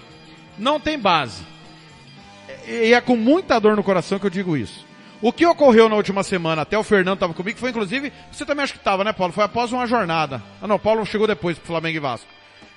não 0.58 0.80
tem 0.80 0.98
base. 0.98 1.42
E 2.66 2.94
é 2.94 3.00
com 3.00 3.14
muita 3.14 3.60
dor 3.60 3.76
no 3.76 3.84
coração 3.84 4.18
que 4.18 4.24
eu 4.24 4.30
digo 4.30 4.56
isso. 4.56 4.86
O 5.20 5.32
que 5.32 5.44
ocorreu 5.44 5.88
na 5.88 5.94
última 5.94 6.22
semana, 6.22 6.62
até 6.62 6.76
o 6.76 6.82
Fernando 6.82 7.14
estava 7.14 7.34
comigo, 7.34 7.58
foi 7.58 7.70
inclusive, 7.70 8.12
você 8.32 8.46
também 8.46 8.64
acho 8.64 8.72
que 8.72 8.78
estava, 8.78 9.04
né, 9.04 9.12
Paulo? 9.12 9.32
Foi 9.32 9.44
após 9.44 9.70
uma 9.72 9.86
jornada. 9.86 10.42
Ah, 10.60 10.66
não, 10.66 10.78
Paulo 10.78 11.04
chegou 11.04 11.26
depois 11.26 11.58
pro 11.58 11.66
Flamengo 11.66 11.98
e 11.98 12.00
Vasco. 12.00 12.28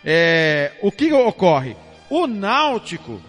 É, 0.04 0.74
o 0.82 0.92
que 0.92 1.12
ocorre? 1.14 1.78
O 2.10 2.28
Náutico 2.28 3.20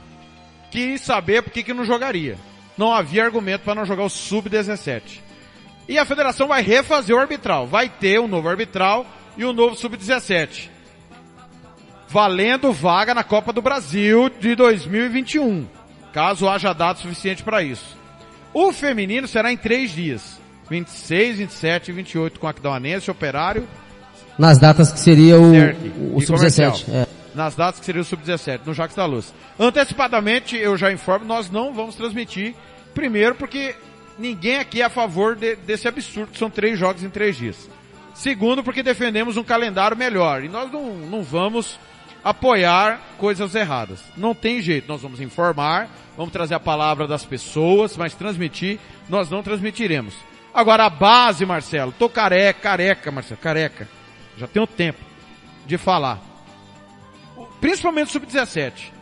quis 0.70 1.00
saber 1.00 1.42
por 1.42 1.52
que 1.52 1.62
que 1.62 1.72
não 1.72 1.84
jogaria. 1.84 2.36
Não 2.76 2.92
havia 2.92 3.24
argumento 3.24 3.62
para 3.62 3.76
não 3.76 3.86
jogar 3.86 4.04
o 4.04 4.10
Sub-17. 4.10 5.25
E 5.88 5.98
a 5.98 6.04
federação 6.04 6.48
vai 6.48 6.62
refazer 6.62 7.14
o 7.14 7.18
arbitral. 7.18 7.66
Vai 7.66 7.88
ter 7.88 8.20
um 8.20 8.26
novo 8.26 8.48
arbitral 8.48 9.06
e 9.36 9.44
um 9.44 9.52
novo 9.52 9.76
Sub-17. 9.76 10.68
Valendo 12.08 12.72
vaga 12.72 13.14
na 13.14 13.22
Copa 13.22 13.52
do 13.52 13.62
Brasil 13.62 14.28
de 14.28 14.54
2021. 14.54 15.66
Caso 16.12 16.48
haja 16.48 16.72
dado 16.72 16.98
suficiente 16.98 17.42
para 17.42 17.62
isso. 17.62 17.96
O 18.54 18.72
feminino 18.72 19.28
será 19.28 19.52
em 19.52 19.56
três 19.56 19.92
dias. 19.92 20.40
26, 20.68 21.38
27 21.38 21.90
e 21.90 21.94
28 21.94 22.40
com 22.40 22.48
Aquidauanense, 22.48 23.08
Operário 23.08 23.68
Nas 24.36 24.58
datas 24.58 24.90
que 24.90 24.98
seria 24.98 25.38
o, 25.38 25.52
o 25.52 26.22
e 26.22 26.26
Comercial. 26.26 26.74
Sub-17. 26.74 26.92
É. 26.92 27.06
Nas 27.34 27.54
datas 27.54 27.78
que 27.78 27.86
seria 27.86 28.00
o 28.00 28.04
Sub-17, 28.04 28.60
no 28.64 28.74
Jacques 28.74 28.96
da 28.96 29.04
Luz. 29.04 29.32
Antecipadamente, 29.60 30.56
eu 30.56 30.76
já 30.76 30.90
informo, 30.90 31.24
nós 31.26 31.50
não 31.50 31.72
vamos 31.72 31.94
transmitir. 31.94 32.54
Primeiro, 32.94 33.34
porque 33.34 33.76
ninguém 34.18 34.58
aqui 34.58 34.82
é 34.82 34.84
a 34.84 34.90
favor 34.90 35.36
de- 35.36 35.56
desse 35.56 35.86
absurdo, 35.88 36.36
são 36.36 36.50
três 36.50 36.78
jogos 36.78 37.02
em 37.02 37.10
três 37.10 37.36
dias. 37.36 37.68
Segundo, 38.14 38.62
porque 38.64 38.82
defendemos 38.82 39.36
um 39.36 39.44
calendário 39.44 39.96
melhor. 39.96 40.42
E 40.42 40.48
nós 40.48 40.70
não, 40.72 40.94
não 40.96 41.22
vamos 41.22 41.78
apoiar 42.24 43.00
coisas 43.18 43.54
erradas. 43.54 44.02
Não 44.16 44.34
tem 44.34 44.60
jeito. 44.62 44.88
Nós 44.88 45.02
vamos 45.02 45.20
informar, 45.20 45.88
vamos 46.16 46.32
trazer 46.32 46.54
a 46.54 46.60
palavra 46.60 47.06
das 47.06 47.24
pessoas, 47.24 47.96
mas 47.96 48.14
transmitir, 48.14 48.78
nós 49.08 49.28
não 49.30 49.42
transmitiremos. 49.42 50.14
Agora, 50.54 50.86
a 50.86 50.90
base, 50.90 51.44
Marcelo, 51.44 51.92
tô 51.98 52.08
careca, 52.08 52.58
careca, 52.60 53.10
Marcelo, 53.10 53.40
careca. 53.40 53.86
Já 54.38 54.46
tenho 54.46 54.66
tempo 54.66 55.00
de 55.66 55.76
falar 55.76 56.20
principalmente 57.60 58.08
o 58.08 58.12
sub-17. 58.12 58.92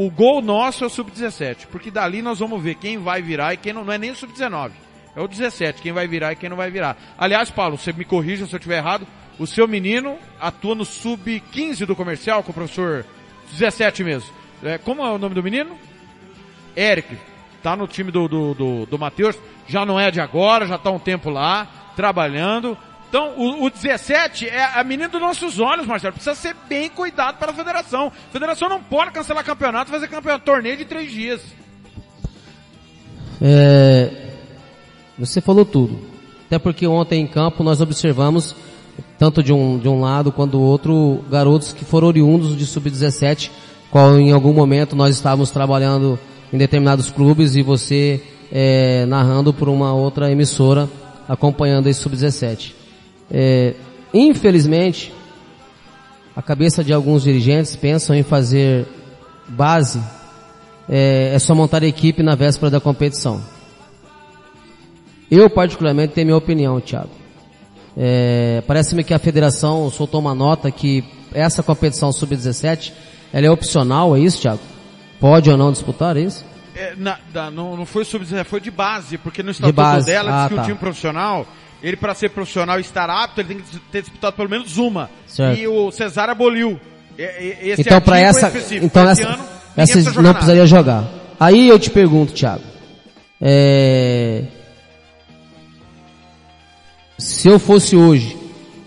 O 0.00 0.12
gol 0.12 0.40
nosso 0.40 0.84
é 0.84 0.86
o 0.86 0.90
sub-17, 0.90 1.66
porque 1.72 1.90
dali 1.90 2.22
nós 2.22 2.38
vamos 2.38 2.62
ver 2.62 2.76
quem 2.76 2.98
vai 2.98 3.20
virar 3.20 3.54
e 3.54 3.56
quem 3.56 3.72
não, 3.72 3.84
não 3.84 3.92
é 3.92 3.98
nem 3.98 4.12
o 4.12 4.14
sub-19. 4.14 4.70
É 5.16 5.20
o 5.20 5.26
17, 5.26 5.82
quem 5.82 5.90
vai 5.90 6.06
virar 6.06 6.30
e 6.30 6.36
quem 6.36 6.48
não 6.48 6.56
vai 6.56 6.70
virar. 6.70 6.96
Aliás, 7.18 7.50
Paulo, 7.50 7.76
você 7.76 7.92
me 7.92 8.04
corrija 8.04 8.46
se 8.46 8.54
eu 8.54 8.58
estiver 8.58 8.76
errado, 8.76 9.04
o 9.40 9.44
seu 9.44 9.66
menino 9.66 10.16
atua 10.40 10.76
no 10.76 10.84
sub-15 10.84 11.84
do 11.84 11.96
comercial 11.96 12.44
com 12.44 12.52
o 12.52 12.54
professor 12.54 13.04
17 13.50 14.04
mesmo. 14.04 14.30
É, 14.62 14.78
como 14.78 15.02
é 15.02 15.10
o 15.10 15.18
nome 15.18 15.34
do 15.34 15.42
menino? 15.42 15.76
Eric. 16.76 17.18
Tá 17.60 17.74
no 17.74 17.88
time 17.88 18.12
do, 18.12 18.28
do, 18.28 18.54
do, 18.54 18.86
do 18.86 18.98
Matheus, 19.00 19.36
já 19.66 19.84
não 19.84 19.98
é 19.98 20.12
de 20.12 20.20
agora, 20.20 20.64
já 20.64 20.78
tá 20.78 20.92
um 20.92 21.00
tempo 21.00 21.28
lá, 21.28 21.66
trabalhando. 21.96 22.78
Então, 23.08 23.32
o, 23.38 23.64
o 23.64 23.70
17 23.70 24.46
é 24.46 24.64
a 24.78 24.84
menina 24.84 25.08
dos 25.08 25.20
nossos 25.20 25.58
olhos, 25.58 25.86
Marcelo. 25.86 26.12
Precisa 26.12 26.34
ser 26.34 26.54
bem 26.68 26.90
cuidado 26.90 27.38
pela 27.38 27.54
federação. 27.54 28.08
A 28.08 28.32
federação 28.32 28.68
não 28.68 28.82
pode 28.82 29.12
cancelar 29.12 29.42
campeonato 29.44 29.90
e 29.90 29.94
fazer 29.94 30.08
campeonato, 30.08 30.44
torneio 30.44 30.76
de 30.76 30.84
três 30.84 31.10
dias. 31.10 31.40
É, 33.40 34.10
você 35.18 35.40
falou 35.40 35.64
tudo. 35.64 35.98
Até 36.46 36.58
porque 36.58 36.86
ontem 36.86 37.22
em 37.22 37.26
campo 37.26 37.62
nós 37.62 37.80
observamos, 37.80 38.54
tanto 39.18 39.42
de 39.42 39.52
um, 39.52 39.78
de 39.78 39.88
um 39.88 40.00
lado 40.00 40.30
quanto 40.30 40.52
do 40.52 40.60
outro, 40.60 41.24
garotos 41.30 41.72
que 41.72 41.84
foram 41.84 42.08
oriundos 42.08 42.56
de 42.56 42.66
sub-17, 42.66 43.50
qual 43.90 44.18
em 44.18 44.32
algum 44.32 44.52
momento 44.52 44.94
nós 44.94 45.14
estávamos 45.16 45.50
trabalhando 45.50 46.18
em 46.52 46.58
determinados 46.58 47.10
clubes 47.10 47.56
e 47.56 47.62
você 47.62 48.22
é, 48.52 49.06
narrando 49.06 49.52
por 49.52 49.68
uma 49.68 49.94
outra 49.94 50.30
emissora 50.30 50.88
acompanhando 51.28 51.86
esse 51.88 52.00
sub-17. 52.00 52.77
É, 53.30 53.74
infelizmente, 54.12 55.12
a 56.34 56.42
cabeça 56.42 56.82
de 56.84 56.92
alguns 56.92 57.22
dirigentes 57.24 57.76
pensam 57.76 58.14
em 58.16 58.22
fazer 58.22 58.86
base 59.48 60.00
é, 60.88 61.32
é 61.34 61.38
só 61.38 61.54
montar 61.54 61.82
a 61.82 61.86
equipe 61.86 62.22
na 62.22 62.34
véspera 62.34 62.70
da 62.70 62.80
competição. 62.80 63.42
Eu, 65.30 65.50
particularmente, 65.50 66.14
tenho 66.14 66.26
minha 66.28 66.36
opinião, 66.36 66.80
Thiago. 66.80 67.10
É, 67.96 68.62
Parece-me 68.66 69.04
que 69.04 69.12
a 69.12 69.18
federação 69.18 69.90
soltou 69.90 70.20
uma 70.20 70.34
nota 70.34 70.70
que 70.70 71.04
essa 71.34 71.62
competição 71.62 72.10
sub-17 72.12 72.92
ela 73.32 73.46
é 73.46 73.50
opcional, 73.50 74.16
é 74.16 74.20
isso, 74.20 74.40
Thiago? 74.40 74.60
Pode 75.20 75.50
ou 75.50 75.56
não 75.56 75.70
disputar, 75.72 76.16
é 76.16 76.20
isso? 76.20 76.44
É, 76.74 76.94
na- 76.96 77.18
da- 77.32 77.50
não, 77.50 77.76
não 77.76 77.84
foi 77.84 78.04
sub-17, 78.04 78.44
foi 78.44 78.60
de 78.60 78.70
base, 78.70 79.18
porque 79.18 79.42
no 79.42 79.50
estatuto 79.50 79.74
base. 79.76 80.06
dela 80.06 80.30
Ah, 80.30 80.40
diz 80.44 80.48
que 80.48 80.54
tá. 80.54 80.62
o 80.62 80.64
time 80.64 80.78
profissional, 80.78 81.46
ele 81.82 81.96
para 81.96 82.14
ser 82.14 82.30
profissional 82.30 82.78
e 82.78 82.82
estar 82.82 83.08
apto, 83.08 83.40
ele 83.40 83.48
tem 83.48 83.58
que 83.58 83.78
ter 83.90 84.02
disputado 84.02 84.34
pelo 84.34 84.48
menos 84.48 84.76
uma. 84.78 85.10
Certo. 85.26 85.58
E 85.58 85.66
o 85.66 85.90
Cesar 85.90 86.28
aboliu. 86.28 86.78
Esse 87.16 87.82
então, 87.82 88.00
para 88.00 88.18
essa, 88.18 88.52
então 88.80 89.02
ano, 89.02 89.44
essa 89.76 89.98
não 90.12 90.22
nada. 90.22 90.34
precisaria 90.34 90.66
jogar. 90.66 91.08
Aí 91.38 91.68
eu 91.68 91.78
te 91.78 91.90
pergunto, 91.90 92.32
Thiago. 92.32 92.62
É... 93.40 94.44
se 97.18 97.48
eu 97.48 97.58
fosse 97.58 97.96
hoje, 97.96 98.36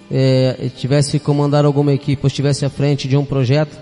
é, 0.10 0.70
tivesse 0.76 1.12
que 1.12 1.20
comandar 1.20 1.66
alguma 1.66 1.94
equipe, 1.94 2.22
ou 2.22 2.28
estivesse 2.28 2.66
à 2.66 2.70
frente 2.70 3.08
de 3.08 3.16
um 3.16 3.24
projeto, 3.24 3.78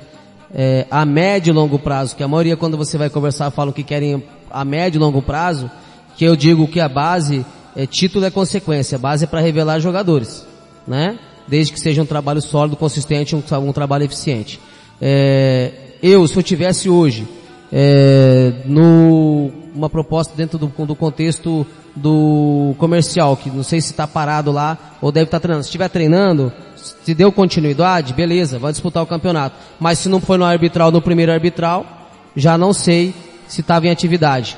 é, 0.54 0.86
a 0.90 1.06
médio 1.06 1.52
e 1.52 1.54
longo 1.54 1.78
prazo, 1.80 2.16
que 2.16 2.24
a 2.24 2.28
maioria 2.28 2.58
quando 2.58 2.78
você 2.78 2.98
vai 2.98 3.10
conversar 3.10 3.52
falam 3.52 3.74
que 3.74 3.84
querem 3.84 4.24
a 4.50 4.66
médio 4.66 4.98
e 4.98 5.02
longo 5.02 5.22
prazo, 5.22 5.70
que 6.16 6.26
eu 6.26 6.36
digo 6.36 6.68
que 6.68 6.80
a 6.80 6.90
base, 6.90 7.46
é, 7.80 7.86
título 7.86 8.26
é 8.26 8.30
consequência, 8.30 8.98
base 8.98 9.24
é 9.24 9.28
para 9.28 9.40
revelar 9.40 9.80
jogadores, 9.80 10.46
né? 10.86 11.18
Desde 11.48 11.72
que 11.72 11.80
seja 11.80 12.02
um 12.02 12.06
trabalho 12.06 12.42
sólido, 12.42 12.76
consistente, 12.76 13.34
um, 13.36 13.44
um 13.62 13.72
trabalho 13.72 14.04
eficiente. 14.04 14.60
É, 15.02 15.72
eu, 16.04 16.28
se 16.28 16.36
eu 16.36 16.44
tivesse 16.44 16.90
hoje, 16.90 17.26
é, 17.72 18.52
no, 18.66 19.50
uma 19.74 19.90
proposta 19.90 20.34
dentro 20.36 20.58
do, 20.58 20.68
do 20.68 20.94
contexto 20.94 21.66
do 21.96 22.76
comercial, 22.78 23.38
que 23.38 23.50
não 23.50 23.64
sei 23.64 23.80
se 23.80 23.92
está 23.92 24.06
parado 24.06 24.52
lá 24.52 24.98
ou 25.02 25.10
deve 25.10 25.26
estar 25.26 25.40
tá 25.40 25.44
treinando. 25.44 25.64
Se 25.64 25.70
estiver 25.70 25.88
treinando, 25.88 26.52
se 26.76 27.14
deu 27.16 27.32
continuidade, 27.32 28.14
beleza, 28.14 28.60
vai 28.60 28.74
disputar 28.74 29.02
o 29.02 29.08
campeonato. 29.08 29.56
Mas 29.80 30.00
se 30.00 30.10
não 30.10 30.20
foi 30.20 30.38
no 30.38 30.44
arbitral, 30.44 30.92
no 30.92 31.02
primeiro 31.02 31.32
arbitral, 31.32 32.10
já 32.36 32.58
não 32.58 32.74
sei 32.74 33.14
se 33.48 33.62
estava 33.62 33.88
em 33.88 33.90
atividade. 33.90 34.58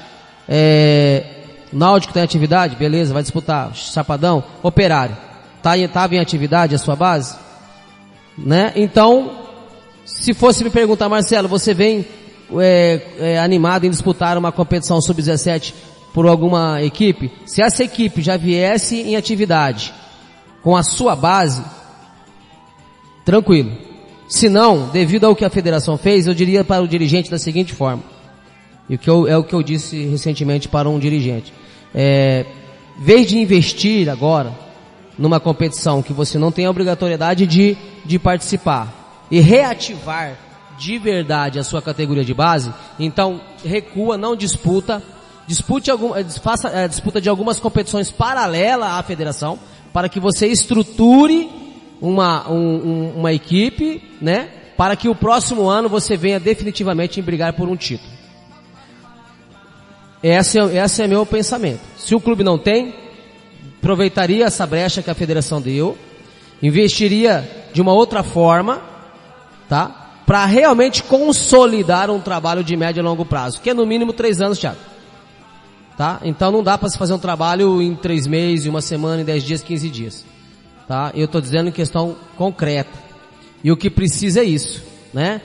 É, 0.49 1.40
Náutico 1.71 2.13
tem 2.13 2.21
atividade, 2.23 2.75
beleza, 2.75 3.13
vai 3.13 3.21
disputar. 3.21 3.73
Chapadão, 3.73 4.43
operário. 4.61 5.15
Tá, 5.61 5.77
estava 5.77 6.15
em 6.15 6.19
atividade 6.19 6.75
a 6.75 6.77
sua 6.77 6.95
base? 6.95 7.35
Né? 8.37 8.73
Então, 8.75 9.31
se 10.05 10.33
fosse 10.33 10.63
me 10.63 10.69
perguntar, 10.69 11.07
Marcelo, 11.07 11.47
você 11.47 11.73
vem 11.73 12.05
é, 12.59 13.01
é, 13.19 13.39
animado 13.39 13.85
em 13.85 13.89
disputar 13.89 14.37
uma 14.37 14.51
competição 14.51 15.01
sub-17 15.01 15.73
por 16.13 16.27
alguma 16.27 16.81
equipe, 16.81 17.31
se 17.45 17.61
essa 17.61 17.83
equipe 17.83 18.21
já 18.21 18.35
viesse 18.35 18.99
em 19.01 19.15
atividade 19.15 19.93
com 20.61 20.75
a 20.75 20.83
sua 20.83 21.15
base, 21.15 21.63
tranquilo. 23.23 23.71
Se 24.27 24.49
não, 24.49 24.89
devido 24.89 25.25
ao 25.25 25.35
que 25.35 25.45
a 25.45 25.49
federação 25.49 25.97
fez, 25.97 26.27
eu 26.27 26.33
diria 26.33 26.63
para 26.63 26.83
o 26.83 26.87
dirigente 26.87 27.31
da 27.31 27.37
seguinte 27.37 27.73
forma, 27.73 28.03
e 28.89 28.97
que 28.97 29.09
eu, 29.09 29.27
é 29.27 29.37
o 29.37 29.43
que 29.43 29.53
eu 29.53 29.63
disse 29.63 30.05
recentemente 30.05 30.67
para 30.67 30.89
um 30.89 30.99
dirigente. 30.99 31.53
É, 31.93 32.45
vez 32.97 33.27
de 33.27 33.37
investir 33.37 34.09
agora 34.09 34.51
numa 35.17 35.39
competição 35.39 36.01
que 36.01 36.13
você 36.13 36.37
não 36.37 36.51
tem 36.51 36.65
a 36.65 36.69
obrigatoriedade 36.69 37.45
de, 37.45 37.77
de 38.05 38.17
participar 38.17 39.27
e 39.29 39.39
reativar 39.39 40.37
de 40.77 40.97
verdade 40.97 41.59
a 41.59 41.63
sua 41.63 41.81
categoria 41.81 42.25
de 42.25 42.33
base, 42.33 42.73
então 42.99 43.39
recua, 43.63 44.17
não 44.17 44.35
disputa, 44.35 45.01
dispute 45.45 45.91
algum, 45.91 46.15
eh, 46.15 46.23
faça 46.23 46.69
eh, 46.69 46.87
disputa 46.87 47.21
de 47.21 47.29
algumas 47.29 47.59
competições 47.59 48.09
paralelas 48.09 48.89
à 48.89 49.03
federação, 49.03 49.59
para 49.93 50.09
que 50.09 50.19
você 50.19 50.47
estruture 50.47 51.49
uma, 52.01 52.49
um, 52.49 53.13
uma 53.17 53.31
equipe, 53.31 54.01
né, 54.19 54.49
para 54.75 54.95
que 54.95 55.07
o 55.07 55.13
próximo 55.13 55.69
ano 55.69 55.87
você 55.87 56.17
venha 56.17 56.39
definitivamente 56.39 57.19
em 57.19 57.23
brigar 57.23 57.53
por 57.53 57.69
um 57.69 57.75
título. 57.75 58.20
Esse 60.23 60.59
é, 60.59 60.83
esse 60.83 61.01
é 61.01 61.07
meu 61.07 61.25
pensamento. 61.25 61.81
Se 61.97 62.13
o 62.13 62.19
clube 62.19 62.43
não 62.43 62.57
tem, 62.57 62.93
aproveitaria 63.79 64.45
essa 64.45 64.65
brecha 64.67 65.01
que 65.01 65.09
a 65.09 65.15
federação 65.15 65.59
deu, 65.59 65.97
investiria 66.61 67.49
de 67.73 67.81
uma 67.81 67.93
outra 67.93 68.21
forma, 68.21 68.81
tá? 69.67 70.01
para 70.25 70.45
realmente 70.45 71.03
consolidar 71.03 72.09
um 72.09 72.19
trabalho 72.19 72.63
de 72.63 72.77
médio 72.77 73.01
e 73.01 73.03
longo 73.03 73.25
prazo, 73.25 73.59
que 73.59 73.69
é 73.69 73.73
no 73.73 73.85
mínimo 73.85 74.13
três 74.13 74.39
anos, 74.39 74.59
Thiago. 74.59 74.77
Tá? 75.97 76.21
Então 76.23 76.51
não 76.51 76.63
dá 76.63 76.77
para 76.77 76.89
se 76.89 76.97
fazer 76.97 77.13
um 77.13 77.19
trabalho 77.19 77.81
em 77.81 77.95
três 77.95 78.25
meses, 78.25 78.65
uma 78.65 78.81
semana, 78.81 79.21
em 79.21 79.25
dez 79.25 79.43
dias, 79.43 79.61
quinze 79.61 79.89
dias. 79.89 80.25
Tá? 80.87 81.11
Eu 81.13 81.25
estou 81.25 81.41
dizendo 81.41 81.69
em 81.69 81.71
questão 81.71 82.15
concreta. 82.37 82.97
E 83.63 83.71
o 83.71 83.77
que 83.77 83.89
precisa 83.89 84.39
é 84.41 84.43
isso, 84.43 84.83
né? 85.13 85.41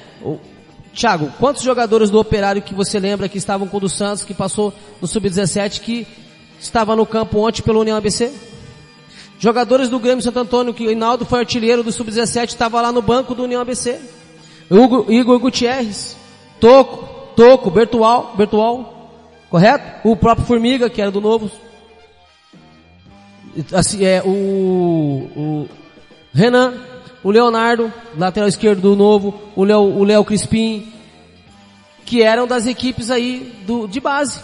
Thiago, 0.96 1.30
quantos 1.38 1.62
jogadores 1.62 2.08
do 2.08 2.18
Operário 2.18 2.62
que 2.62 2.74
você 2.74 2.98
lembra 2.98 3.28
que 3.28 3.36
estavam 3.36 3.68
com 3.68 3.76
o 3.76 3.80
do 3.80 3.88
Santos, 3.88 4.24
que 4.24 4.32
passou 4.32 4.72
no 4.98 5.06
Sub-17, 5.06 5.80
que 5.80 6.06
estava 6.58 6.96
no 6.96 7.04
campo 7.04 7.46
ontem 7.46 7.60
pelo 7.60 7.80
União 7.80 7.98
ABC? 7.98 8.32
Jogadores 9.38 9.90
do 9.90 10.00
Grêmio 10.00 10.24
Santo 10.24 10.38
Antônio, 10.38 10.72
que 10.72 10.86
o 10.86 10.90
Hinaldo 10.90 11.26
foi 11.26 11.40
artilheiro 11.40 11.82
do 11.82 11.92
Sub-17, 11.92 12.48
estava 12.48 12.80
lá 12.80 12.90
no 12.90 13.02
banco 13.02 13.34
do 13.34 13.44
União 13.44 13.60
ABC. 13.60 14.00
Hugo, 14.70 15.12
Igor 15.12 15.38
Gutierrez, 15.38 16.16
Toco, 16.58 17.06
Toco, 17.36 17.70
Bertual, 17.70 18.34
Bertual, 18.34 19.12
correto? 19.50 20.08
O 20.08 20.16
próprio 20.16 20.46
Formiga, 20.46 20.88
que 20.88 21.02
era 21.02 21.10
do 21.10 21.20
Novo. 21.20 21.50
Assim, 23.70 24.02
é, 24.02 24.22
o, 24.24 24.30
o 25.36 25.68
Renan, 26.32 26.72
o 27.22 27.30
Leonardo, 27.30 27.92
lateral 28.16 28.48
esquerdo 28.48 28.80
do 28.80 28.96
Novo, 28.96 29.34
o 29.54 29.64
Léo, 29.64 29.80
o 29.80 30.04
Léo 30.04 30.24
Crispim, 30.24 30.92
que 32.04 32.22
eram 32.22 32.46
das 32.46 32.66
equipes 32.66 33.10
aí 33.10 33.52
do, 33.66 33.86
de 33.86 34.00
base. 34.00 34.40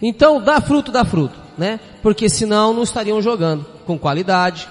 Então, 0.00 0.40
dá 0.40 0.60
fruto, 0.60 0.90
dá 0.90 1.04
fruto, 1.04 1.38
né? 1.56 1.78
Porque 2.02 2.28
senão 2.28 2.72
não 2.72 2.82
estariam 2.82 3.20
jogando 3.20 3.64
com 3.86 3.98
qualidade. 3.98 4.68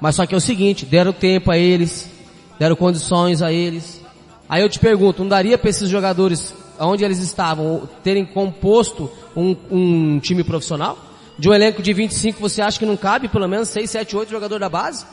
Mas 0.00 0.16
só 0.16 0.26
que 0.26 0.34
é 0.34 0.36
o 0.36 0.40
seguinte, 0.40 0.84
deram 0.84 1.12
tempo 1.12 1.50
a 1.50 1.56
eles, 1.56 2.10
deram 2.58 2.76
condições 2.76 3.40
a 3.40 3.52
eles. 3.52 4.02
Aí 4.48 4.62
eu 4.62 4.68
te 4.68 4.78
pergunto, 4.78 5.22
não 5.22 5.28
daria 5.28 5.56
para 5.56 5.70
esses 5.70 5.88
jogadores, 5.88 6.54
onde 6.78 7.04
eles 7.04 7.18
estavam, 7.18 7.88
terem 8.02 8.24
composto 8.24 9.10
um, 9.34 9.56
um, 9.70 10.20
time 10.20 10.44
profissional? 10.44 10.98
De 11.38 11.48
um 11.48 11.54
elenco 11.54 11.82
de 11.82 11.92
25, 11.92 12.40
você 12.40 12.62
acha 12.62 12.78
que 12.78 12.86
não 12.86 12.96
cabe 12.96 13.28
pelo 13.28 13.48
menos 13.48 13.68
6, 13.68 13.90
7, 13.90 14.16
8 14.16 14.30
jogadores 14.30 14.60
da 14.60 14.68
base? 14.68 15.04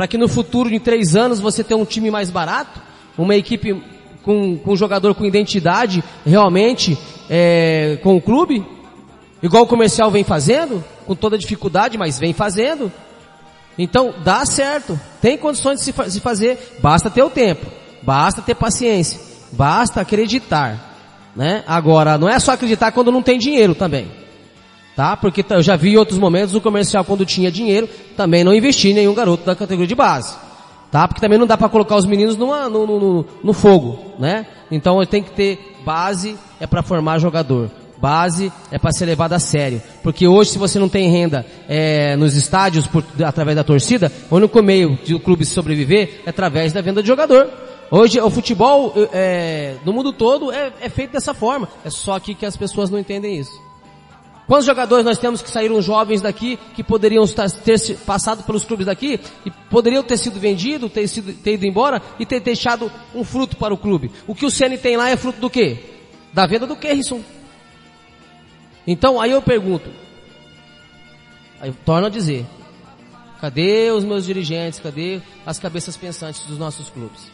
Para 0.00 0.08
que 0.08 0.16
no 0.16 0.28
futuro, 0.28 0.74
em 0.74 0.80
3 0.80 1.14
anos, 1.14 1.40
você 1.40 1.62
tenha 1.62 1.76
um 1.76 1.84
time 1.84 2.10
mais 2.10 2.30
barato? 2.30 2.80
Uma 3.18 3.36
equipe 3.36 3.84
com, 4.22 4.56
com 4.56 4.72
um 4.72 4.76
jogador 4.76 5.14
com 5.14 5.26
identidade 5.26 6.02
realmente 6.24 6.96
é, 7.28 7.98
com 8.02 8.16
o 8.16 8.20
clube? 8.22 8.64
Igual 9.42 9.64
o 9.64 9.66
comercial 9.66 10.10
vem 10.10 10.24
fazendo, 10.24 10.82
com 11.06 11.14
toda 11.14 11.36
dificuldade, 11.36 11.98
mas 11.98 12.18
vem 12.18 12.32
fazendo. 12.32 12.90
Então, 13.76 14.14
dá 14.24 14.46
certo. 14.46 14.98
Tem 15.20 15.36
condições 15.36 15.80
de 15.80 15.84
se, 15.84 15.92
fa 15.92 16.08
se 16.08 16.18
fazer, 16.18 16.78
basta 16.80 17.10
ter 17.10 17.22
o 17.22 17.28
tempo, 17.28 17.66
basta 18.00 18.40
ter 18.40 18.54
paciência, 18.54 19.20
basta 19.52 20.00
acreditar. 20.00 20.96
Né? 21.36 21.62
Agora, 21.66 22.16
não 22.16 22.26
é 22.26 22.38
só 22.38 22.52
acreditar 22.52 22.90
quando 22.92 23.12
não 23.12 23.20
tem 23.22 23.38
dinheiro 23.38 23.74
também. 23.74 24.10
Tá? 25.00 25.16
Porque 25.16 25.42
eu 25.48 25.62
já 25.62 25.76
vi 25.76 25.94
em 25.94 25.96
outros 25.96 26.18
momentos 26.18 26.54
o 26.54 26.60
comercial 26.60 27.02
quando 27.06 27.24
tinha 27.24 27.50
dinheiro, 27.50 27.88
também 28.18 28.44
não 28.44 28.52
investir 28.52 28.94
nenhum 28.94 29.14
garoto 29.14 29.46
da 29.46 29.56
categoria 29.56 29.86
de 29.86 29.94
base. 29.94 30.36
Tá? 30.90 31.08
Porque 31.08 31.22
também 31.22 31.38
não 31.38 31.46
dá 31.46 31.56
para 31.56 31.70
colocar 31.70 31.96
os 31.96 32.04
meninos 32.04 32.36
numa, 32.36 32.68
no, 32.68 32.86
no, 32.86 33.26
no, 33.42 33.52
fogo, 33.54 33.98
né? 34.18 34.44
Então 34.70 35.02
tem 35.06 35.22
que 35.22 35.30
ter 35.30 35.78
base, 35.86 36.36
é 36.60 36.66
para 36.66 36.82
formar 36.82 37.18
jogador 37.18 37.70
base 37.96 38.52
é 38.70 38.78
para 38.78 38.92
ser 38.92 39.06
levada 39.06 39.36
a 39.36 39.38
sério. 39.38 39.80
Porque 40.02 40.26
hoje, 40.26 40.50
se 40.50 40.58
você 40.58 40.78
não 40.78 40.88
tem 40.88 41.10
renda 41.10 41.46
é, 41.66 42.14
nos 42.16 42.34
estádios 42.34 42.86
por, 42.86 43.02
através 43.24 43.56
da 43.56 43.64
torcida, 43.64 44.12
o 44.30 44.36
único 44.36 44.62
meio 44.62 44.98
de 45.02 45.14
o 45.14 45.20
clube 45.20 45.46
sobreviver 45.46 46.20
é 46.26 46.30
através 46.30 46.74
da 46.74 46.82
venda 46.82 47.00
de 47.00 47.08
jogador. 47.08 47.48
Hoje 47.90 48.20
o 48.20 48.28
futebol 48.28 48.92
é, 49.14 49.76
no 49.84 49.94
mundo 49.94 50.12
todo 50.12 50.52
é, 50.52 50.72
é, 50.80 50.88
feito 50.90 51.12
dessa 51.12 51.32
forma. 51.32 51.68
É 51.86 51.90
só 51.90 52.16
aqui 52.16 52.34
que 52.34 52.44
as 52.44 52.56
pessoas 52.56 52.90
não 52.90 52.98
entendem 52.98 53.38
isso. 53.38 53.69
Quantos 54.50 54.66
jogadores 54.66 55.04
nós 55.04 55.16
temos 55.16 55.40
que 55.40 55.48
saíram 55.48 55.80
jovens 55.80 56.20
daqui 56.20 56.58
que 56.74 56.82
poderiam 56.82 57.24
ter 57.24 57.96
passado 57.98 58.42
pelos 58.42 58.64
clubes 58.64 58.84
daqui 58.84 59.20
e 59.46 59.50
poderiam 59.70 60.02
ter 60.02 60.16
sido 60.16 60.40
vendidos, 60.40 60.90
ter, 60.90 61.06
sido, 61.06 61.32
ter 61.32 61.54
ido 61.54 61.66
embora 61.66 62.02
e 62.18 62.26
ter 62.26 62.40
deixado 62.40 62.90
um 63.14 63.22
fruto 63.22 63.56
para 63.56 63.72
o 63.72 63.78
clube? 63.78 64.10
O 64.26 64.34
que 64.34 64.44
o 64.44 64.50
CN 64.50 64.76
tem 64.76 64.96
lá 64.96 65.08
é 65.08 65.16
fruto 65.16 65.38
do 65.38 65.48
quê? 65.48 65.78
Da 66.32 66.48
venda 66.48 66.66
do 66.66 66.74
Kerrison. 66.74 67.20
Então 68.84 69.20
aí 69.20 69.30
eu 69.30 69.40
pergunto, 69.40 69.88
aí 71.60 71.72
torno 71.86 72.08
a 72.08 72.10
dizer, 72.10 72.44
cadê 73.40 73.92
os 73.92 74.02
meus 74.02 74.26
dirigentes, 74.26 74.80
cadê 74.80 75.20
as 75.46 75.60
cabeças 75.60 75.96
pensantes 75.96 76.44
dos 76.46 76.58
nossos 76.58 76.90
clubes? 76.90 77.30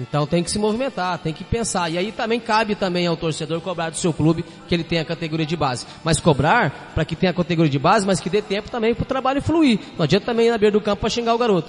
Então 0.00 0.26
tem 0.26 0.42
que 0.42 0.50
se 0.50 0.58
movimentar, 0.58 1.18
tem 1.18 1.32
que 1.32 1.44
pensar. 1.44 1.90
E 1.90 1.98
aí 1.98 2.10
também 2.10 2.40
cabe 2.40 2.74
também 2.74 3.06
ao 3.06 3.16
torcedor 3.16 3.60
cobrar 3.60 3.90
do 3.90 3.96
seu 3.96 4.12
clube 4.12 4.44
que 4.66 4.74
ele 4.74 4.82
tenha 4.82 5.02
a 5.02 5.04
categoria 5.04 5.44
de 5.44 5.56
base. 5.56 5.86
Mas 6.02 6.18
cobrar 6.18 6.92
para 6.94 7.04
que 7.04 7.14
tenha 7.14 7.30
a 7.30 7.34
categoria 7.34 7.70
de 7.70 7.78
base, 7.78 8.06
mas 8.06 8.18
que 8.18 8.30
dê 8.30 8.40
tempo 8.40 8.70
também 8.70 8.94
para 8.94 9.02
o 9.02 9.06
trabalho 9.06 9.42
fluir. 9.42 9.78
Não 9.98 10.04
adianta 10.04 10.26
também 10.26 10.46
ir 10.46 10.50
na 10.50 10.58
beira 10.58 10.72
do 10.72 10.80
campo 10.80 11.00
para 11.00 11.10
xingar 11.10 11.34
o 11.34 11.38
garoto. 11.38 11.68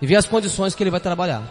E 0.00 0.06
ver 0.06 0.16
as 0.16 0.26
condições 0.26 0.74
que 0.74 0.82
ele 0.82 0.90
vai 0.90 1.00
trabalhar. 1.00 1.42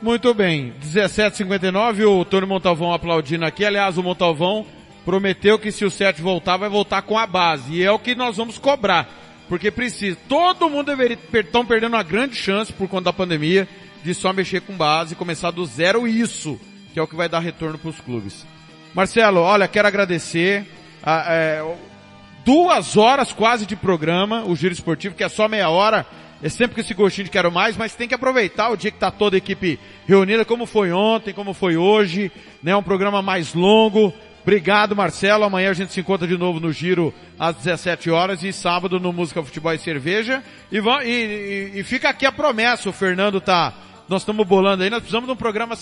Muito 0.00 0.32
bem, 0.34 0.72
17:59 0.80 2.04
o 2.04 2.24
Tony 2.24 2.46
Montalvão 2.46 2.92
aplaudindo 2.92 3.44
aqui. 3.44 3.64
Aliás, 3.64 3.98
o 3.98 4.02
Montalvão 4.02 4.66
prometeu 5.04 5.58
que 5.58 5.70
se 5.70 5.84
o 5.84 5.90
7 5.90 6.20
voltar, 6.20 6.56
vai 6.56 6.68
voltar 6.68 7.02
com 7.02 7.18
a 7.18 7.26
base. 7.26 7.74
E 7.74 7.82
é 7.82 7.90
o 7.90 7.98
que 7.98 8.14
nós 8.14 8.36
vamos 8.36 8.58
cobrar. 8.58 9.08
Porque 9.48 9.70
precisa. 9.70 10.18
Todo 10.28 10.68
mundo 10.68 10.86
deveria, 10.86 11.18
estão 11.34 11.64
perdendo 11.64 11.94
uma 11.94 12.02
grande 12.02 12.34
chance 12.34 12.72
por 12.72 12.88
conta 12.88 13.04
da 13.04 13.12
pandemia 13.12 13.68
de 14.06 14.14
só 14.14 14.32
mexer 14.32 14.60
com 14.62 14.74
base 14.76 15.12
e 15.14 15.16
começar 15.16 15.50
do 15.50 15.66
zero 15.66 16.06
isso, 16.06 16.60
que 16.92 16.98
é 16.98 17.02
o 17.02 17.06
que 17.08 17.16
vai 17.16 17.28
dar 17.28 17.40
retorno 17.40 17.76
para 17.76 17.90
os 17.90 18.00
clubes. 18.00 18.46
Marcelo, 18.94 19.40
olha, 19.40 19.66
quero 19.68 19.88
agradecer. 19.88 20.64
A, 21.02 21.24
é, 21.28 21.76
duas 22.44 22.96
horas 22.96 23.32
quase 23.32 23.66
de 23.66 23.74
programa, 23.76 24.44
o 24.44 24.54
Giro 24.54 24.72
Esportivo, 24.72 25.14
que 25.14 25.24
é 25.24 25.28
só 25.28 25.48
meia 25.48 25.68
hora. 25.68 26.06
É 26.42 26.48
sempre 26.48 26.74
com 26.76 26.80
esse 26.80 26.94
gostinho 26.94 27.24
de 27.24 27.30
quero 27.30 27.50
mais, 27.50 27.76
mas 27.76 27.94
tem 27.94 28.06
que 28.06 28.14
aproveitar 28.14 28.68
o 28.70 28.76
dia 28.76 28.90
que 28.90 28.98
tá 28.98 29.10
toda 29.10 29.36
a 29.36 29.38
equipe 29.38 29.78
reunida, 30.06 30.44
como 30.44 30.66
foi 30.66 30.92
ontem, 30.92 31.32
como 31.34 31.52
foi 31.54 31.76
hoje, 31.76 32.30
né? 32.62 32.76
Um 32.76 32.82
programa 32.82 33.20
mais 33.22 33.54
longo. 33.54 34.12
Obrigado, 34.42 34.94
Marcelo. 34.94 35.44
Amanhã 35.44 35.70
a 35.70 35.74
gente 35.74 35.92
se 35.92 35.98
encontra 35.98 36.28
de 36.28 36.36
novo 36.38 36.60
no 36.60 36.70
Giro 36.70 37.12
às 37.38 37.56
17 37.56 38.10
horas 38.10 38.44
e 38.44 38.52
sábado 38.52 39.00
no 39.00 39.12
Música, 39.12 39.42
Futebol 39.42 39.72
e 39.72 39.78
Cerveja. 39.78 40.44
E, 40.70 40.76
e, 40.78 41.08
e- 41.08 41.80
e 41.80 41.82
fica 41.82 42.10
aqui 42.10 42.24
a 42.26 42.30
promessa, 42.30 42.88
o 42.88 42.92
Fernando 42.92 43.40
tá, 43.40 43.72
nós 44.08 44.22
estamos 44.22 44.46
bolando 44.46 44.82
aí, 44.82 44.90
nós 44.90 45.00
precisamos 45.00 45.26
de 45.26 45.32
um 45.32 45.36
programa, 45.36 45.76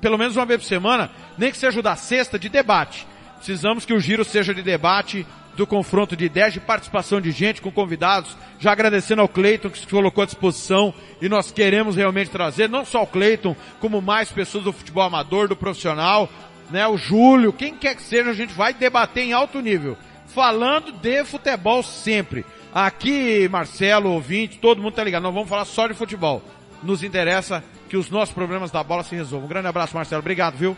pelo 0.00 0.18
menos 0.18 0.36
uma 0.36 0.46
vez 0.46 0.60
por 0.60 0.66
semana, 0.66 1.10
nem 1.36 1.50
que 1.50 1.58
seja 1.58 1.80
o 1.80 1.82
da 1.82 1.96
sexta, 1.96 2.38
de 2.38 2.48
debate. 2.48 3.06
Precisamos 3.36 3.84
que 3.84 3.92
o 3.92 4.00
Giro 4.00 4.24
seja 4.24 4.54
de 4.54 4.62
debate, 4.62 5.26
do 5.58 5.66
confronto 5.66 6.16
de 6.16 6.24
ideias, 6.24 6.52
de 6.52 6.60
participação 6.60 7.20
de 7.20 7.32
gente, 7.32 7.60
com 7.60 7.72
convidados, 7.72 8.36
já 8.60 8.70
agradecendo 8.70 9.22
ao 9.22 9.28
Cleiton 9.28 9.68
que 9.68 9.80
se 9.80 9.86
colocou 9.88 10.22
à 10.22 10.24
disposição 10.24 10.94
e 11.20 11.28
nós 11.28 11.50
queremos 11.50 11.96
realmente 11.96 12.30
trazer, 12.30 12.68
não 12.68 12.84
só 12.84 13.02
o 13.02 13.06
Cleiton, 13.06 13.56
como 13.80 14.00
mais 14.00 14.30
pessoas 14.30 14.62
do 14.62 14.72
futebol 14.72 15.02
amador, 15.02 15.48
do 15.48 15.56
profissional, 15.56 16.28
né, 16.70 16.86
o 16.86 16.96
Júlio, 16.96 17.52
quem 17.52 17.74
quer 17.74 17.96
que 17.96 18.02
seja, 18.02 18.30
a 18.30 18.34
gente 18.34 18.54
vai 18.54 18.72
debater 18.72 19.24
em 19.24 19.32
alto 19.32 19.60
nível, 19.60 19.96
falando 20.28 20.92
de 20.92 21.24
futebol 21.24 21.82
sempre. 21.82 22.46
Aqui, 22.72 23.48
Marcelo, 23.48 24.12
ouvinte, 24.12 24.58
todo 24.58 24.80
mundo 24.80 24.94
tá 24.94 25.02
ligado, 25.02 25.24
não 25.24 25.32
vamos 25.32 25.48
falar 25.48 25.64
só 25.64 25.88
de 25.88 25.94
futebol. 25.94 26.40
Nos 26.82 27.02
interessa 27.02 27.62
que 27.88 27.96
os 27.96 28.10
nossos 28.10 28.34
problemas 28.34 28.70
da 28.70 28.82
bola 28.82 29.02
se 29.02 29.14
resolvam. 29.14 29.46
Um 29.46 29.48
grande 29.48 29.66
abraço, 29.66 29.94
Marcelo, 29.94 30.20
obrigado, 30.20 30.56
viu? 30.56 30.76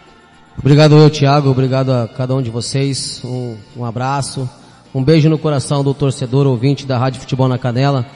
Obrigado 0.59 0.97
eu, 0.97 1.11
Thiago. 1.11 1.51
Obrigado 1.51 1.93
a 1.93 2.09
cada 2.09 2.35
um 2.35 2.43
de 2.43 2.51
vocês. 2.51 3.23
Um, 3.25 3.57
um 3.77 3.85
abraço. 3.85 4.49
Um 4.95 5.03
beijo 5.05 5.29
no 5.29 5.39
coração 5.39 5.85
do 5.85 5.95
torcedor 5.95 6.47
ouvinte 6.47 6.87
da 6.87 6.99
Rádio 6.99 7.21
Futebol 7.21 7.49
na 7.49 7.59
Canela. 7.59 8.07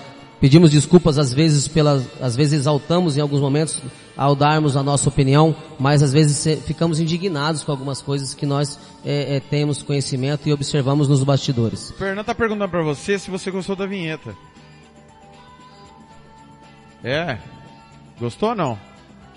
Pedimos 0.40 0.70
desculpas 0.70 1.18
às 1.18 1.32
vezes 1.32 1.68
pelas, 1.68 2.04
às 2.20 2.36
vezes 2.36 2.60
exaltamos 2.60 3.16
em 3.16 3.20
alguns 3.20 3.40
momentos 3.40 3.80
ao 4.16 4.34
darmos 4.34 4.76
a 4.76 4.82
nossa 4.82 5.08
opinião, 5.08 5.56
mas 5.78 6.02
às 6.02 6.12
vezes 6.12 6.60
ficamos 6.64 7.00
indignados 7.00 7.62
com 7.62 7.72
algumas 7.72 8.02
coisas 8.02 8.34
que 8.34 8.44
nós 8.44 8.78
eh, 9.04 9.36
eh, 9.36 9.40
temos 9.48 9.82
conhecimento 9.82 10.48
e 10.48 10.52
observamos 10.52 11.08
nos 11.08 11.22
bastidores. 11.24 11.90
O 11.90 11.94
Fernando 11.94 12.26
tá 12.26 12.34
perguntando 12.34 12.68
pra 12.68 12.82
você 12.82 13.18
se 13.18 13.30
você 13.30 13.50
gostou 13.50 13.74
da 13.74 13.86
vinheta. 13.86 14.36
É? 17.02 17.38
Gostou 18.20 18.50
ou 18.50 18.54
não? 18.54 18.78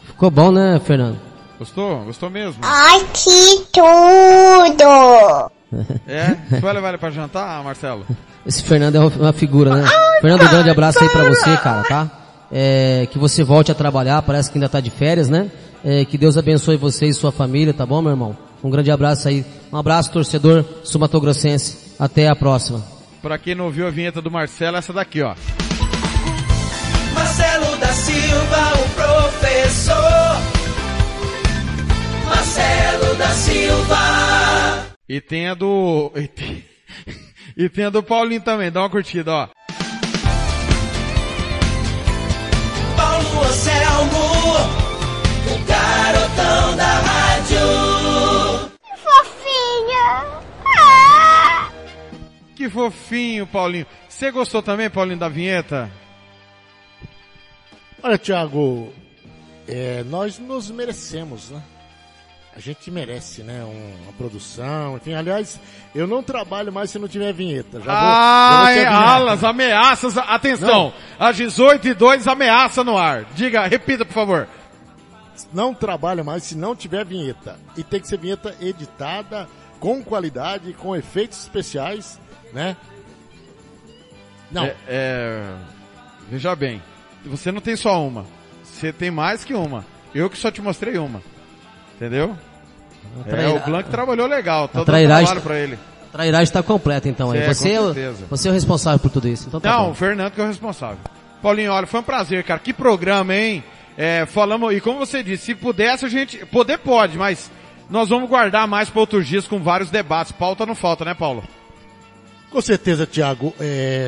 Ficou 0.05 0.29
bom, 0.31 0.51
né, 0.51 0.79
Fernando? 0.83 1.17
Gostou? 1.59 2.03
Gostou 2.05 2.29
mesmo? 2.29 2.59
Ai, 2.63 3.05
que 3.13 3.65
tudo! 3.73 5.51
É? 6.07 6.37
Você 6.49 6.61
vai 6.61 6.73
levar 6.73 6.89
ele 6.89 6.97
pra 6.97 7.11
jantar, 7.11 7.61
Marcelo? 7.61 8.05
Esse 8.45 8.63
Fernando 8.63 8.95
é 8.95 8.99
uma- 8.99 9.33
figura, 9.33 9.75
né? 9.75 9.85
Fernando, 10.21 10.43
um 10.45 10.49
grande 10.49 10.69
abraço 10.69 10.97
aí 11.03 11.09
pra 11.09 11.25
você, 11.27 11.57
cara, 11.57 11.83
tá? 11.83 12.09
É, 12.49 13.05
que 13.11 13.19
você 13.19 13.43
volte 13.43 13.69
a 13.69 13.75
trabalhar, 13.75 14.21
parece 14.21 14.49
que 14.49 14.57
ainda 14.57 14.69
tá 14.69 14.79
de 14.79 14.89
férias, 14.89 15.27
né? 15.27 15.51
É, 15.83 16.05
que 16.05 16.17
Deus 16.17 16.37
abençoe 16.37 16.77
você 16.77 17.07
e 17.07 17.13
sua 17.13 17.33
família, 17.33 17.73
tá 17.73 17.85
bom, 17.85 18.01
meu 18.01 18.11
irmão? 18.11 18.37
Um 18.63 18.69
grande 18.69 18.89
abraço 18.89 19.27
aí. 19.27 19.45
Um 19.73 19.75
abraço, 19.77 20.09
torcedor 20.09 20.63
sumatogrossense. 20.85 21.95
Até 21.99 22.29
a 22.29 22.35
próxima. 22.35 22.81
Pra 23.21 23.37
quem 23.37 23.53
não 23.53 23.65
ouviu 23.65 23.87
a 23.87 23.91
vinheta 23.91 24.21
do 24.21 24.31
Marcelo, 24.31 24.77
essa 24.77 24.93
daqui, 24.93 25.21
ó. 25.21 25.35
Marcelo 27.17 27.77
da 27.77 27.87
Silva, 27.87 28.73
o 28.75 28.89
professor. 28.93 29.95
Marcelo 32.25 33.15
da 33.15 33.29
Silva. 33.29 34.87
E 35.09 35.19
tem 35.19 35.47
a 35.47 35.55
do... 35.55 36.11
E 36.15 36.27
tem, 36.27 36.63
e 37.57 37.69
tem 37.69 37.85
a 37.85 37.89
do 37.89 38.03
Paulinho 38.03 38.41
também, 38.41 38.71
dá 38.71 38.81
uma 38.81 38.89
curtida, 38.89 39.33
ó. 39.33 39.47
Paulo 42.95 43.43
Anselmo, 43.45 44.23
o 45.47 45.57
garotão 45.65 46.75
da 46.75 46.99
rádio. 46.99 47.59
Fofinha! 49.03 50.25
Que 52.55 52.69
fofinho, 52.69 53.47
Paulinho. 53.47 53.87
Você 54.07 54.29
gostou 54.29 54.61
também, 54.61 54.87
Paulinho, 54.87 55.17
da 55.19 55.29
vinheta? 55.29 55.89
Olha, 58.07 58.17
Thiago, 58.17 58.93
é, 59.67 60.01
nós 60.05 60.39
nos 60.39 60.71
merecemos, 60.71 61.49
né? 61.49 61.61
A 62.55 62.59
gente 62.61 62.89
merece, 62.89 63.43
né? 63.43 63.61
um- 63.65 64.03
uma 64.03 64.13
produção, 64.13 64.95
enfim. 64.95 65.13
Aliás, 65.13 65.59
eu 65.93 66.07
não 66.07 66.23
trabalho 66.23 66.71
mais 66.71 66.89
se 66.89 66.97
não 66.97 67.09
tiver 67.09 67.33
vinheta. 67.33 67.81
Já 67.81 67.85
vou, 67.85 67.85
já 67.85 68.63
Ai, 68.63 68.85
avisar. 68.85 69.03
alas, 69.09 69.43
ameaças, 69.43 70.17
atenção. 70.17 70.93
Às 71.19 71.35
18 71.35 71.89
e 71.89 71.93
2 71.93 72.29
ameaça 72.29 72.81
no 72.81 72.97
ar. 72.97 73.25
Diga, 73.35 73.67
repita, 73.67 74.05
por 74.05 74.13
favor. 74.13 74.47
Não 75.51 75.73
trabalho 75.73 76.23
mais 76.23 76.43
se 76.43 76.55
não 76.57 76.77
tiver 76.77 77.03
vinheta. 77.03 77.59
E 77.75 77.83
tem 77.83 77.99
que 77.99 78.07
ser 78.07 78.17
vinheta 78.19 78.55
editada, 78.61 79.49
com 79.81 80.01
qualidade, 80.01 80.71
com 80.71 80.95
efeitos 80.95 81.41
especiais, 81.41 82.17
né? 82.53 82.77
Não. 84.49 84.63
É, 84.63 84.75
é, 84.87 85.53
veja 86.31 86.55
bem, 86.55 86.81
você 87.27 87.51
não 87.51 87.61
tem 87.61 87.75
só 87.75 88.05
uma. 88.05 88.25
Você 88.63 88.91
tem 88.91 89.11
mais 89.11 89.43
que 89.43 89.53
uma. 89.53 89.85
Eu 90.13 90.29
que 90.29 90.37
só 90.37 90.49
te 90.51 90.61
mostrei 90.61 90.97
uma. 90.97 91.21
Entendeu? 91.95 92.35
É, 93.25 93.49
o 93.49 93.59
Blanc 93.59 93.89
trabalhou 93.89 94.27
legal. 94.27 94.69
Dando 94.71 94.85
trairagem, 94.85 95.25
trabalho 95.25 95.41
pra 95.41 95.59
ele. 95.59 95.79
a 96.09 96.11
trairagem 96.11 96.43
está 96.43 96.61
completa 96.61 97.09
então 97.09 97.31
aí. 97.31 97.39
É, 97.39 97.45
com 97.47 97.53
você, 97.53 97.71
é 97.71 97.81
o, 97.81 97.93
certeza. 97.93 98.25
você 98.29 98.47
é 98.47 98.51
o 98.51 98.53
responsável 98.53 98.99
por 98.99 99.09
tudo 99.09 99.27
isso. 99.27 99.47
Então 99.47 99.59
tá 99.59 99.71
Não, 99.71 99.85
bom. 99.85 99.91
o 99.91 99.95
Fernando 99.95 100.31
que 100.33 100.41
é 100.41 100.43
o 100.43 100.47
responsável. 100.47 100.99
Paulinho, 101.41 101.71
olha, 101.71 101.87
foi 101.87 101.99
um 101.99 102.03
prazer, 102.03 102.43
cara. 102.43 102.59
Que 102.59 102.73
programa, 102.73 103.35
hein? 103.35 103.63
É, 103.97 104.25
falamos, 104.27 104.75
e 104.75 104.81
como 104.81 104.99
você 104.99 105.23
disse, 105.23 105.45
se 105.45 105.55
pudesse 105.55 106.05
a 106.05 106.09
gente, 106.09 106.45
poder 106.45 106.77
pode, 106.77 107.17
mas 107.17 107.49
nós 107.89 108.09
vamos 108.09 108.29
guardar 108.29 108.67
mais 108.67 108.89
para 108.89 108.99
outros 108.99 109.27
dias 109.27 109.47
com 109.47 109.59
vários 109.59 109.89
debates. 109.89 110.31
Pauta 110.31 110.65
não 110.65 110.75
falta, 110.75 111.03
né, 111.03 111.15
Paulo? 111.15 111.43
Com 112.51 112.61
certeza, 112.61 113.05
Tiago, 113.07 113.53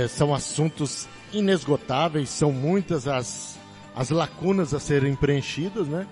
são 0.09 0.33
assuntos 0.33 1.07
inesgotáveis, 1.33 2.29
são 2.29 2.51
muitas 2.51 3.07
as, 3.07 3.59
as 3.95 4.09
lacunas 4.09 4.73
a 4.73 4.79
serem 4.79 5.15
preenchidas, 5.15 5.87
né? 5.87 6.07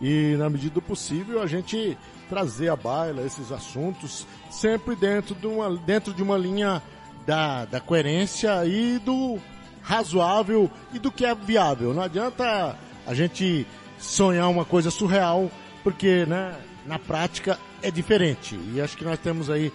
E 0.00 0.34
na 0.36 0.50
medida 0.50 0.74
do 0.74 0.82
possível 0.82 1.40
a 1.40 1.46
gente 1.46 1.96
trazer 2.28 2.68
à 2.68 2.76
baila 2.76 3.22
esses 3.22 3.52
assuntos 3.52 4.26
sempre 4.50 4.96
dentro 4.96 5.34
de 5.34 5.46
uma, 5.46 5.76
dentro 5.76 6.12
de 6.12 6.22
uma 6.22 6.36
linha 6.36 6.82
da, 7.26 7.64
da 7.66 7.80
coerência 7.80 8.64
e 8.66 8.98
do 8.98 9.38
razoável 9.82 10.70
e 10.92 10.98
do 10.98 11.12
que 11.12 11.24
é 11.24 11.34
viável. 11.34 11.92
Não 11.94 12.02
adianta 12.02 12.76
a 13.06 13.14
gente 13.14 13.66
sonhar 13.98 14.48
uma 14.48 14.64
coisa 14.64 14.90
surreal, 14.90 15.50
porque 15.82 16.26
né, 16.26 16.56
na 16.86 16.98
prática 16.98 17.58
é 17.82 17.90
diferente. 17.90 18.58
E 18.72 18.80
acho 18.80 18.96
que 18.96 19.04
nós 19.04 19.18
temos 19.18 19.50
aí, 19.50 19.72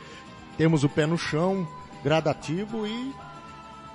temos 0.58 0.84
o 0.84 0.90
pé 0.90 1.06
no 1.06 1.18
chão, 1.18 1.68
gradativo 2.04 2.88
e, 2.88 3.14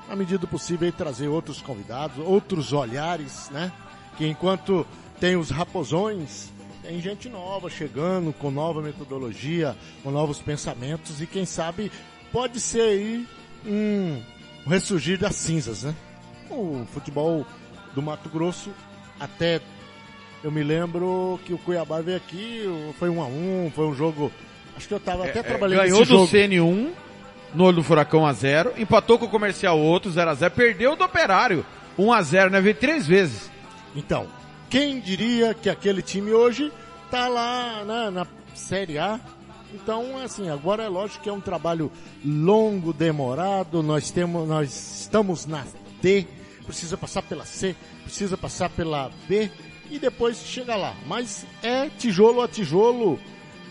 na 0.09 0.17
medida 0.17 0.39
do 0.39 0.49
possível, 0.49 0.87
aí, 0.87 0.93
trazer 0.93 1.29
outros 1.29 1.61
convidados, 1.61 2.19
outros 2.19 2.73
olhares, 2.73 3.49
né? 3.51 3.73
Que 4.17 4.27
enquanto 4.27 4.87
tem 5.19 5.37
os 5.37 5.51
raposões, 5.51 6.51
tem 6.83 7.01
gente 7.01 7.29
nova 7.29 7.71
chegando, 7.71 8.33
com 8.33 8.51
nova 8.51 8.83
metodologia, 8.83 9.77
com 10.03 10.11
novos 10.11 10.39
pensamentos 10.39 11.21
e 11.21 11.27
quem 11.27 11.45
sabe 11.47 11.91
pode 12.33 12.61
ser 12.61 12.83
aí 12.83 13.27
um 13.65 14.23
ressurgir 14.67 15.19
das 15.19 15.37
cinzas, 15.37 15.85
né? 15.85 15.95
O 16.51 16.85
futebol 16.93 17.47
do 17.95 18.03
Mato 18.03 18.29
Grosso 18.29 18.71
até 19.19 19.61
eu 20.43 20.51
me 20.51 20.63
lembro 20.63 21.39
que 21.45 21.55
o 21.55 21.59
Cuiabá 21.59 22.01
veio 22.01 22.17
aqui, 22.17 22.65
foi 22.99 23.09
um 23.09 23.23
a 23.23 23.27
um, 23.27 23.71
foi 23.73 23.87
um 23.87 23.95
jogo. 23.95 24.33
Acho 24.77 24.89
que 24.89 24.95
eu 24.95 24.99
tava 24.99 25.25
até 25.25 25.39
É, 25.39 25.43
trabalhando 25.43 25.83
ganhou 25.83 26.01
do 26.01 26.05
jogo. 26.05 26.27
CN1 26.27 26.91
no 27.55 27.65
olho 27.65 27.77
do 27.77 27.83
Furacão 27.83 28.27
a 28.27 28.33
0, 28.33 28.75
empatou 28.79 29.19
com 29.19 29.27
o 29.27 29.31
Comercial 29.31 29.79
outro 29.79 30.11
0 30.11 30.31
a 30.31 30.35
0, 30.35 30.55
perdeu 30.55 30.97
do 30.97 31.05
Operário 31.05 31.65
1 31.99 32.13
a 32.13 32.23
0, 32.23 32.51
né? 32.51 32.61
Veio 32.61 32.75
três 32.75 33.07
vezes. 33.07 33.51
Então, 33.95 34.27
quem 34.71 35.01
diria 35.01 35.53
que 35.53 35.69
aquele 35.69 36.01
time 36.01 36.33
hoje 36.33 36.73
tá 37.11 37.29
lá 37.29 37.85
né, 37.85 38.11
na 38.11 38.27
Série 38.55 38.99
A? 38.99 39.21
Então, 39.75 40.19
assim, 40.19 40.51
agora 40.51 40.83
é 40.83 40.89
lógico 40.89 41.23
que 41.23 41.29
é 41.29 41.33
um 41.33 41.41
trabalho 41.41 41.91
longo, 42.25 42.93
demorado. 42.93 43.83
Nós 43.83 44.11
temos, 44.11 44.49
nós 44.49 45.01
estamos 45.01 45.47
na 45.47 45.65
D, 46.01 46.27
precisa 46.67 46.97
passar 46.97 47.23
pela 47.23 47.45
C, 47.45 47.75
precisa 48.03 48.37
passar 48.37 48.69
pela 48.71 49.11
B 49.29 49.51
e 49.91 49.99
depois 49.99 50.39
chega 50.39 50.77
lá. 50.77 50.95
Mas 51.07 51.47
é 51.63 51.89
tijolo 51.89 52.43
a 52.43 52.49
tijolo 52.49 53.19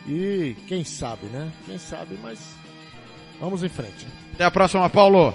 e 0.08 0.56
quem 0.68 0.84
sabe, 0.84 1.28
né? 1.28 1.52
Quem 1.66 1.78
sabe, 1.78 2.18
mas 2.22 2.40
vamos 3.42 3.64
em 3.64 3.70
frente. 3.70 4.08
Até 4.34 4.46
a 4.46 4.52
próxima, 4.52 4.88
Paulo. 4.90 5.34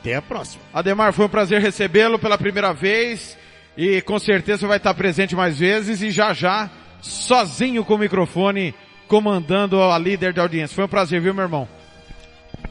Até 0.00 0.16
a 0.16 0.22
próxima. 0.22 0.62
Ademar, 0.72 1.12
foi 1.12 1.26
um 1.26 1.28
prazer 1.28 1.60
recebê-lo 1.60 2.18
pela 2.18 2.38
primeira 2.38 2.72
vez 2.72 3.36
e 3.76 4.00
com 4.02 4.18
certeza 4.18 4.66
vai 4.66 4.78
estar 4.78 4.94
presente 4.94 5.36
mais 5.36 5.58
vezes 5.58 6.00
e 6.00 6.10
já 6.10 6.32
já, 6.32 6.70
sozinho 7.00 7.84
com 7.84 7.94
o 7.94 7.98
microfone, 7.98 8.74
comandando 9.06 9.80
a 9.82 9.98
líder 9.98 10.32
de 10.32 10.40
audiência. 10.40 10.74
Foi 10.74 10.84
um 10.84 10.88
prazer, 10.88 11.20
viu, 11.20 11.34
meu 11.34 11.44
irmão? 11.44 11.68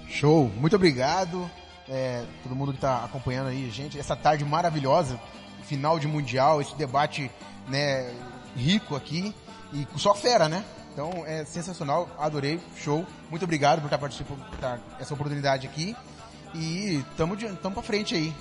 Show, 0.10 0.52
muito 0.58 0.76
obrigado. 0.76 1.50
É, 1.88 2.24
todo 2.42 2.56
mundo 2.56 2.72
que 2.72 2.78
está 2.78 3.04
acompanhando 3.04 3.50
aí, 3.50 3.70
gente, 3.70 4.00
essa 4.00 4.16
tarde 4.16 4.44
maravilhosa, 4.44 5.20
final 5.66 6.00
de 6.00 6.08
Mundial, 6.08 6.62
esse 6.62 6.76
debate 6.76 7.30
né, 7.68 8.12
rico 8.56 8.96
aqui, 8.96 9.34
e 9.74 9.88
só 9.98 10.14
fera, 10.14 10.48
né? 10.48 10.64
Então 10.94 11.24
é 11.26 11.44
sensacional, 11.44 12.08
adorei, 12.20 12.60
show. 12.78 13.06
Muito 13.30 13.44
obrigado 13.44 13.80
por 13.80 13.88
estar 13.88 13.98
participando, 13.98 14.46
por 14.46 14.54
estar 14.54 14.80
essa 15.00 15.14
oportunidade 15.14 15.66
aqui. 15.66 15.96
E 16.54 17.04
tamo, 17.18 17.36
de, 17.36 17.48
tamo 17.56 17.74
pra 17.74 17.84
frente 17.84 18.14
aí. 18.14 18.32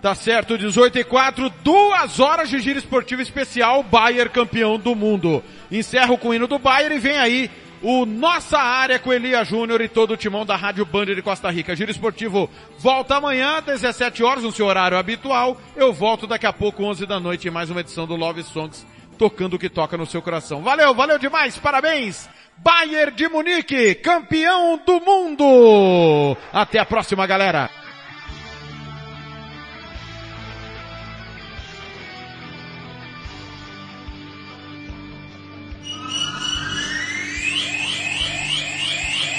Tá 0.00 0.14
certo, 0.14 0.56
18 0.56 1.00
e 1.00 1.04
4, 1.04 1.50
duas 1.64 2.20
horas 2.20 2.48
de 2.48 2.60
giro 2.60 2.78
esportivo 2.78 3.20
especial, 3.20 3.82
Bayern 3.82 4.30
campeão 4.30 4.78
do 4.78 4.94
mundo. 4.94 5.42
Encerro 5.72 6.16
com 6.16 6.28
o 6.28 6.34
hino 6.34 6.46
do 6.46 6.56
Bayern 6.56 6.94
e 6.94 7.00
vem 7.00 7.18
aí 7.18 7.50
o 7.82 8.06
Nossa 8.06 8.58
Área 8.58 9.00
com 9.00 9.12
Elia 9.12 9.42
Júnior 9.44 9.80
e 9.80 9.88
todo 9.88 10.12
o 10.12 10.16
timão 10.16 10.46
da 10.46 10.54
Rádio 10.54 10.86
Band 10.86 11.06
de 11.06 11.22
Costa 11.22 11.50
Rica. 11.50 11.74
Giro 11.74 11.90
esportivo 11.90 12.48
volta 12.78 13.16
amanhã, 13.16 13.60
17 13.60 14.22
horas, 14.22 14.44
no 14.44 14.52
seu 14.52 14.66
horário 14.66 14.96
habitual. 14.96 15.60
Eu 15.74 15.92
volto 15.92 16.28
daqui 16.28 16.46
a 16.46 16.52
pouco, 16.52 16.84
11 16.84 17.04
da 17.04 17.18
noite, 17.18 17.48
em 17.48 17.50
mais 17.50 17.68
uma 17.68 17.80
edição 17.80 18.06
do 18.06 18.14
Love 18.14 18.44
Songs, 18.44 18.86
tocando 19.18 19.54
o 19.54 19.58
que 19.58 19.68
toca 19.68 19.96
no 19.96 20.06
seu 20.06 20.22
coração. 20.22 20.62
Valeu, 20.62 20.94
valeu 20.94 21.18
demais, 21.18 21.58
parabéns! 21.58 22.28
Bayern 22.58 23.14
de 23.14 23.28
Munique, 23.28 23.96
campeão 23.96 24.80
do 24.84 25.00
mundo! 25.00 26.36
Até 26.52 26.78
a 26.78 26.86
próxima, 26.86 27.26
galera! 27.26 27.68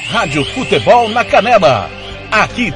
Rádio 0.09 0.43
Futebol 0.43 1.07
na 1.09 1.23
Canela. 1.23 1.87
Aqui 2.31 2.71